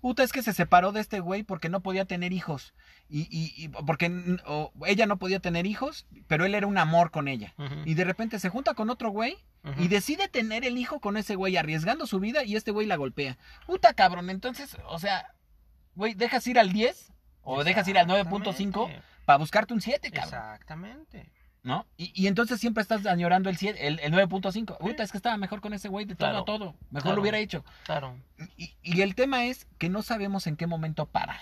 puta, 0.00 0.22
es 0.22 0.32
que 0.32 0.42
se 0.42 0.52
separó 0.52 0.92
de 0.92 1.00
este 1.00 1.20
güey 1.20 1.42
porque 1.42 1.68
no 1.68 1.80
podía 1.80 2.04
tener 2.04 2.32
hijos. 2.32 2.74
Y, 3.08 3.22
y, 3.30 3.64
y 3.64 3.68
porque 3.68 4.10
o 4.46 4.72
ella 4.86 5.06
no 5.06 5.18
podía 5.18 5.40
tener 5.40 5.66
hijos, 5.66 6.06
pero 6.26 6.44
él 6.44 6.54
era 6.54 6.66
un 6.66 6.78
amor 6.78 7.10
con 7.10 7.28
ella. 7.28 7.54
Y 7.84 7.94
de 7.94 8.04
repente 8.04 8.38
se 8.38 8.48
junta 8.48 8.74
con 8.74 8.90
otro 8.90 9.10
güey 9.10 9.36
y 9.78 9.88
decide 9.88 10.28
tener 10.28 10.64
el 10.64 10.78
hijo 10.78 11.00
con 11.00 11.16
ese 11.16 11.34
güey, 11.34 11.56
arriesgando 11.56 12.06
su 12.06 12.20
vida 12.20 12.44
y 12.44 12.56
este 12.56 12.70
güey 12.70 12.86
la 12.86 12.96
golpea. 12.96 13.38
Puta 13.66 13.92
cabrón, 13.94 14.30
entonces, 14.30 14.76
o 14.88 14.98
sea, 14.98 15.34
güey, 15.94 16.14
dejas 16.14 16.46
ir 16.46 16.58
al 16.58 16.72
10 16.72 17.12
o 17.42 17.64
dejas 17.64 17.86
ir 17.88 17.98
al 17.98 18.06
9.5 18.06 18.48
Exactamente. 18.48 19.02
para 19.24 19.38
buscarte 19.38 19.74
un 19.74 19.80
7, 19.80 20.10
cabrón. 20.10 20.34
Exactamente. 20.34 21.32
¿No? 21.68 21.86
Y, 21.96 22.10
y 22.14 22.26
entonces 22.26 22.58
siempre 22.60 22.82
estás 22.82 23.04
añorando 23.06 23.50
el, 23.50 23.56
7, 23.56 23.86
el, 23.86 24.00
el 24.00 24.12
9.5. 24.12 24.78
Puta, 24.78 25.02
es 25.02 25.12
que 25.12 25.18
estaba 25.18 25.36
mejor 25.36 25.60
con 25.60 25.74
ese 25.74 25.88
güey 25.88 26.06
de 26.06 26.14
todo 26.14 26.28
Claro, 26.28 26.38
a 26.38 26.44
todo. 26.44 26.74
Mejor 26.90 27.02
claro. 27.02 27.16
lo 27.16 27.22
hubiera 27.22 27.38
hecho. 27.38 27.64
Claro. 27.84 28.16
Y, 28.56 28.74
y 28.82 29.02
el 29.02 29.14
tema 29.14 29.44
es 29.44 29.66
que 29.78 29.88
no 29.88 30.02
sabemos 30.02 30.46
en 30.46 30.56
qué 30.56 30.66
momento 30.66 31.06
parar. 31.06 31.40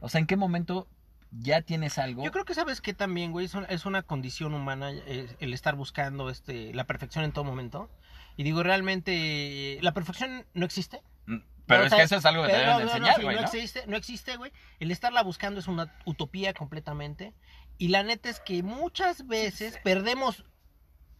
O 0.00 0.08
sea, 0.08 0.20
en 0.20 0.26
qué 0.26 0.36
momento 0.36 0.88
ya 1.30 1.62
tienes 1.62 1.98
algo. 1.98 2.24
Yo 2.24 2.30
creo 2.32 2.44
que 2.44 2.54
sabes 2.54 2.80
que 2.80 2.94
también, 2.94 3.32
güey, 3.32 3.46
es 3.46 3.54
una, 3.54 3.66
es 3.66 3.86
una 3.86 4.02
condición 4.02 4.54
humana 4.54 4.90
eh, 4.92 5.34
el 5.40 5.52
estar 5.54 5.74
buscando 5.74 6.30
este 6.30 6.72
la 6.74 6.84
perfección 6.84 7.24
en 7.24 7.32
todo 7.32 7.44
momento. 7.44 7.90
Y 8.36 8.42
digo, 8.42 8.62
realmente, 8.62 9.78
la 9.82 9.92
perfección 9.92 10.44
no 10.54 10.64
existe. 10.64 11.02
Mm, 11.26 11.38
Pero 11.66 11.80
No, 11.80 11.86
es 11.86 11.94
que 11.94 12.02
eso 12.02 12.16
es 12.16 12.24
algo 12.24 12.42
que 12.42 12.50
te 12.50 12.58
deben 12.58 12.72
no, 12.72 12.80
enseñar, 12.80 13.22
güey, 13.22 13.36
no 13.36 13.42
¿no? 13.42 13.46
existe, 13.48 13.86
no 13.86 13.96
existe, 13.96 14.36
güey. 14.36 14.52
El 14.80 14.90
estarla 14.90 15.22
buscando 15.22 15.60
es 15.60 15.68
una 15.68 15.92
utopía 16.04 16.52
completamente. 16.54 17.32
Y 17.78 17.88
la 17.88 18.02
neta 18.02 18.28
es 18.28 18.40
que 18.40 18.62
muchas 18.62 19.26
veces 19.26 19.78
perdemos 19.82 20.44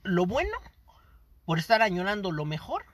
lo 0.03 0.27
bueno 0.27 0.57
por 1.45 1.59
estar 1.59 1.83
añorando 1.83 2.31
lo 2.33 2.45
mejor. 2.45 2.85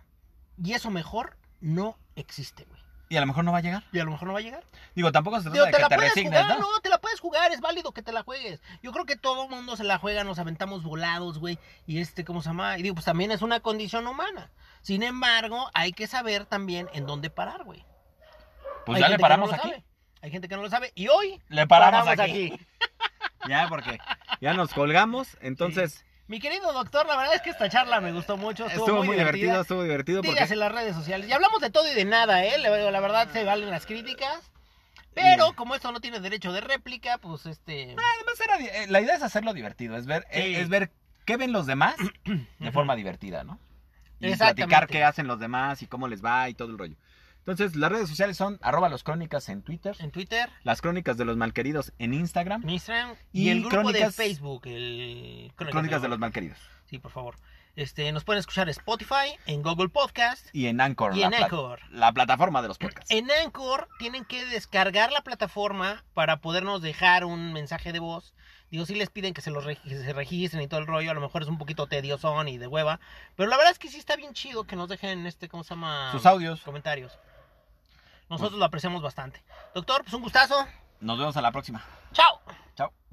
Y 0.63 0.73
eso 0.73 0.91
mejor 0.91 1.37
no 1.61 1.97
existe, 2.17 2.65
güey. 2.65 2.81
Y 3.09 3.17
a 3.17 3.21
lo 3.21 3.27
mejor 3.27 3.43
no 3.43 3.51
va 3.51 3.59
a 3.59 3.61
llegar. 3.61 3.83
Y 3.93 3.99
a 3.99 4.05
lo 4.05 4.13
mejor 4.13 4.29
no 4.29 4.35
va 4.35 4.39
a 4.39 4.43
llegar. 4.43 4.63
Digo, 4.95 5.11
tampoco 5.11 5.41
se 5.41 5.51
Digo, 5.51 5.65
trata 5.65 5.67
de 5.67 5.73
te 5.73 5.81
la 5.81 5.89
que 5.89 5.95
te 5.95 5.97
puedes 5.97 6.15
resignes, 6.15 6.41
jugar, 6.43 6.61
¿no? 6.61 6.71
no, 6.73 6.81
te 6.81 6.89
la 6.89 6.99
puedes 6.99 7.19
jugar, 7.19 7.51
es 7.51 7.61
válido 7.61 7.93
que 7.93 8.03
te 8.03 8.13
la 8.13 8.23
juegues. 8.23 8.63
Yo 8.85 8.93
creo 8.93 9.05
que 9.05 9.17
todo 9.17 9.49
mundo 9.49 9.77
se 9.77 9.83
la 9.83 9.99
juega, 9.99 10.23
nos 10.23 10.39
aventamos 10.39 10.85
volados, 10.85 11.39
güey. 11.39 11.59
Y 11.87 11.99
este, 12.01 12.25
¿cómo 12.25 12.41
se 12.41 12.51
llama? 12.51 12.79
Y 12.79 12.83
digo, 12.83 12.95
pues 12.95 13.05
también 13.05 13.33
es 13.33 13.43
una 13.43 13.59
condición 13.61 14.07
humana. 14.07 14.53
Sin 14.83 15.03
embargo, 15.03 15.71
hay 15.75 15.93
que 15.93 16.07
saber 16.07 16.47
también 16.47 16.89
en 16.93 17.05
dónde 17.07 17.31
parar, 17.31 17.65
güey. 17.65 17.85
Pues 18.87 18.97
Hay 18.97 19.03
ya 19.03 19.09
le 19.09 19.19
paramos 19.19 19.51
no 19.51 19.57
aquí. 19.57 19.69
sabe. 19.69 19.85
Hay 20.23 20.31
gente 20.31 20.47
que 20.49 20.55
no 20.57 20.63
lo 20.63 20.71
sabe. 20.71 20.93
Y 20.95 21.09
hoy 21.09 21.43
Le 21.49 21.67
paramos, 21.67 22.05
paramos 22.05 22.25
aquí. 22.25 22.53
Ya, 23.49 23.67
porque 23.69 23.99
ya 24.41 24.55
nos 24.55 24.73
colgamos. 24.73 25.37
Entonces, 25.41 26.05
Mi 26.27 26.41
querido 26.41 26.73
doctor, 26.73 27.07
la 27.07 27.17
verdad 27.17 27.35
es 27.35 27.43
que 27.43 27.51
esta 27.51 27.69
charla 27.69 28.01
me 28.01 28.13
gustó 28.13 28.37
mucho. 28.37 28.67
Estuvo, 28.67 28.87
estuvo, 28.87 29.05
muy 29.05 29.17
divertido, 29.17 29.61
estuvo 29.61 29.83
divertido. 29.83 30.23
Porque 30.23 30.43
en 30.43 30.59
las 30.59 30.73
redes 30.73 30.95
sociales. 30.95 31.29
Y 31.29 31.33
hablamos 31.33 31.61
de 31.61 31.71
todo 31.71 31.91
y 31.91 31.95
de 31.95 32.05
nada, 32.05 32.45
¿eh? 32.45 32.59
La, 32.59 33.01
verdad 33.01 33.29
se 33.33 33.45
valen 33.45 33.71
las 33.71 33.87
críticas. 33.87 34.51
Pero 35.13 35.55
como 35.55 35.75
esto 35.75 35.91
no 35.91 36.01
tiene 36.01 36.21
derecho 36.21 36.53
de 36.53 36.61
réplica, 36.61 37.19
pues 37.19 37.45
este... 37.45 37.97
además 37.97 38.41
era 38.43 38.59
eh, 38.59 38.87
la 38.89 39.01
idea 39.01 39.17
es 39.17 39.23
hacerlo 39.23 39.53
divertido, 39.53 39.97
es 39.97 40.07
ver, 40.07 40.25
Sí. 40.31 40.39
eh, 40.39 40.61
es 40.61 40.69
ver 40.69 40.93
qué 41.27 41.37
ven 41.37 41.53
los 41.53 41.67
demás 41.67 41.97
de 42.59 42.73
forma 42.73 42.95
divertida, 42.95 43.43
¿no? 43.43 43.59
Y 44.21 44.35
platicar 44.37 44.87
qué 44.87 45.03
hacen 45.03 45.27
los 45.27 45.41
demás 45.41 45.83
y 45.83 45.87
cómo 45.87 46.07
les 46.07 46.25
va 46.25 46.49
y 46.49 46.55
todo 46.55 46.71
el 46.71 46.79
rollo. 46.79 46.97
Entonces, 47.41 47.75
las 47.77 47.91
redes 47.91 48.09
sociales 48.09 48.37
son 48.37 48.59
arroba 48.63 48.89
los 48.89 49.03
crónicas 49.03 49.49
en 49.49 49.63
Twitter, 49.63 49.97
En 49.99 50.11
Twitter, 50.11 50.49
las 50.63 50.81
crónicas 50.81 51.17
de 51.17 51.25
los 51.25 51.37
malqueridos 51.37 51.93
en 51.99 52.15
Instagram, 52.15 52.63
en 52.63 52.71
Instagram 52.71 53.17
y, 53.33 53.45
Y 53.45 53.51
el 53.51 53.61
grupo 53.61 53.77
crónicas- 53.77 54.17
de 54.17 54.25
Facebook, 54.25 54.63
el 54.67 55.53
crónicas 55.57 56.03
de 56.03 56.09
los 56.09 56.19
malqueridos. 56.19 56.59
Sí, 56.87 56.99
por 56.99 57.11
favor. 57.11 57.37
Este, 57.77 58.11
nos 58.13 58.25
pueden 58.25 58.41
escuchar 58.41 58.67
en 58.67 58.71
Spotify, 58.71 59.37
en 59.47 59.63
Google 59.63 59.89
Podcast 59.91 60.49
Y 60.53 60.67
en 60.67 60.81
Anchor, 60.81 61.17
y 61.17 61.21
la, 61.21 61.27
en 61.27 61.31
pla- 61.33 61.45
Anchor. 61.45 61.81
la 61.91 62.13
plataforma 62.13 62.63
de 62.63 62.69
los 62.69 62.79
podcasts. 62.79 63.11
En 63.11 63.31
Anchor 63.31 63.89
tienen 63.99 64.25
que 64.25 64.45
descargar 64.47 65.13
la 65.13 65.23
plataforma 65.23 66.05
para 66.13 66.41
podernos 66.41 66.83
dejar 66.83 67.25
un 67.25 67.53
mensaje 67.53 67.93
de 67.93 68.01
voz. 68.01 68.35
Digo, 68.73 68.87
si 68.87 68.95
les 68.97 69.09
piden 69.09 69.35
que 69.35 69.41
se 69.41 69.51
los 69.51 69.65
que 69.65 69.77
se 69.85 70.13
registren 70.13 70.63
y 70.63 70.69
todo 70.69 70.81
el 70.81 70.87
rollo, 70.87 71.11
a 71.11 71.15
lo 71.15 71.21
mejor 71.21 71.43
es 71.43 71.49
un 71.49 71.59
poquito 71.59 71.87
tediosón 71.87 72.49
y 72.49 72.59
de 72.59 72.67
hueva, 72.67 73.01
pero 73.37 73.49
la 73.49 73.57
verdad 73.57 73.73
es 73.73 73.79
que 73.79 73.89
sí 73.89 73.99
está 73.99 74.17
bien 74.17 74.33
chido 74.35 74.65
que 74.65 74.77
nos 74.77 74.89
dejen 74.89 75.27
este, 75.27 75.49
¿cómo 75.49 75.63
se 75.65 75.71
llama? 75.71 76.11
Sus 76.13 76.27
audios. 76.27 76.61
Comentarios. 76.63 77.19
Nosotros 78.31 78.59
lo 78.59 78.65
apreciamos 78.65 79.03
bastante. 79.03 79.43
Doctor, 79.75 80.03
pues 80.03 80.15
un 80.15 80.23
gustazo. 80.23 80.67
Nos 81.01 81.19
vemos 81.19 81.37
a 81.37 81.43
la 81.43 81.51
próxima. 81.51 81.83
Chao. 82.13 82.41
Chao. 82.77 82.93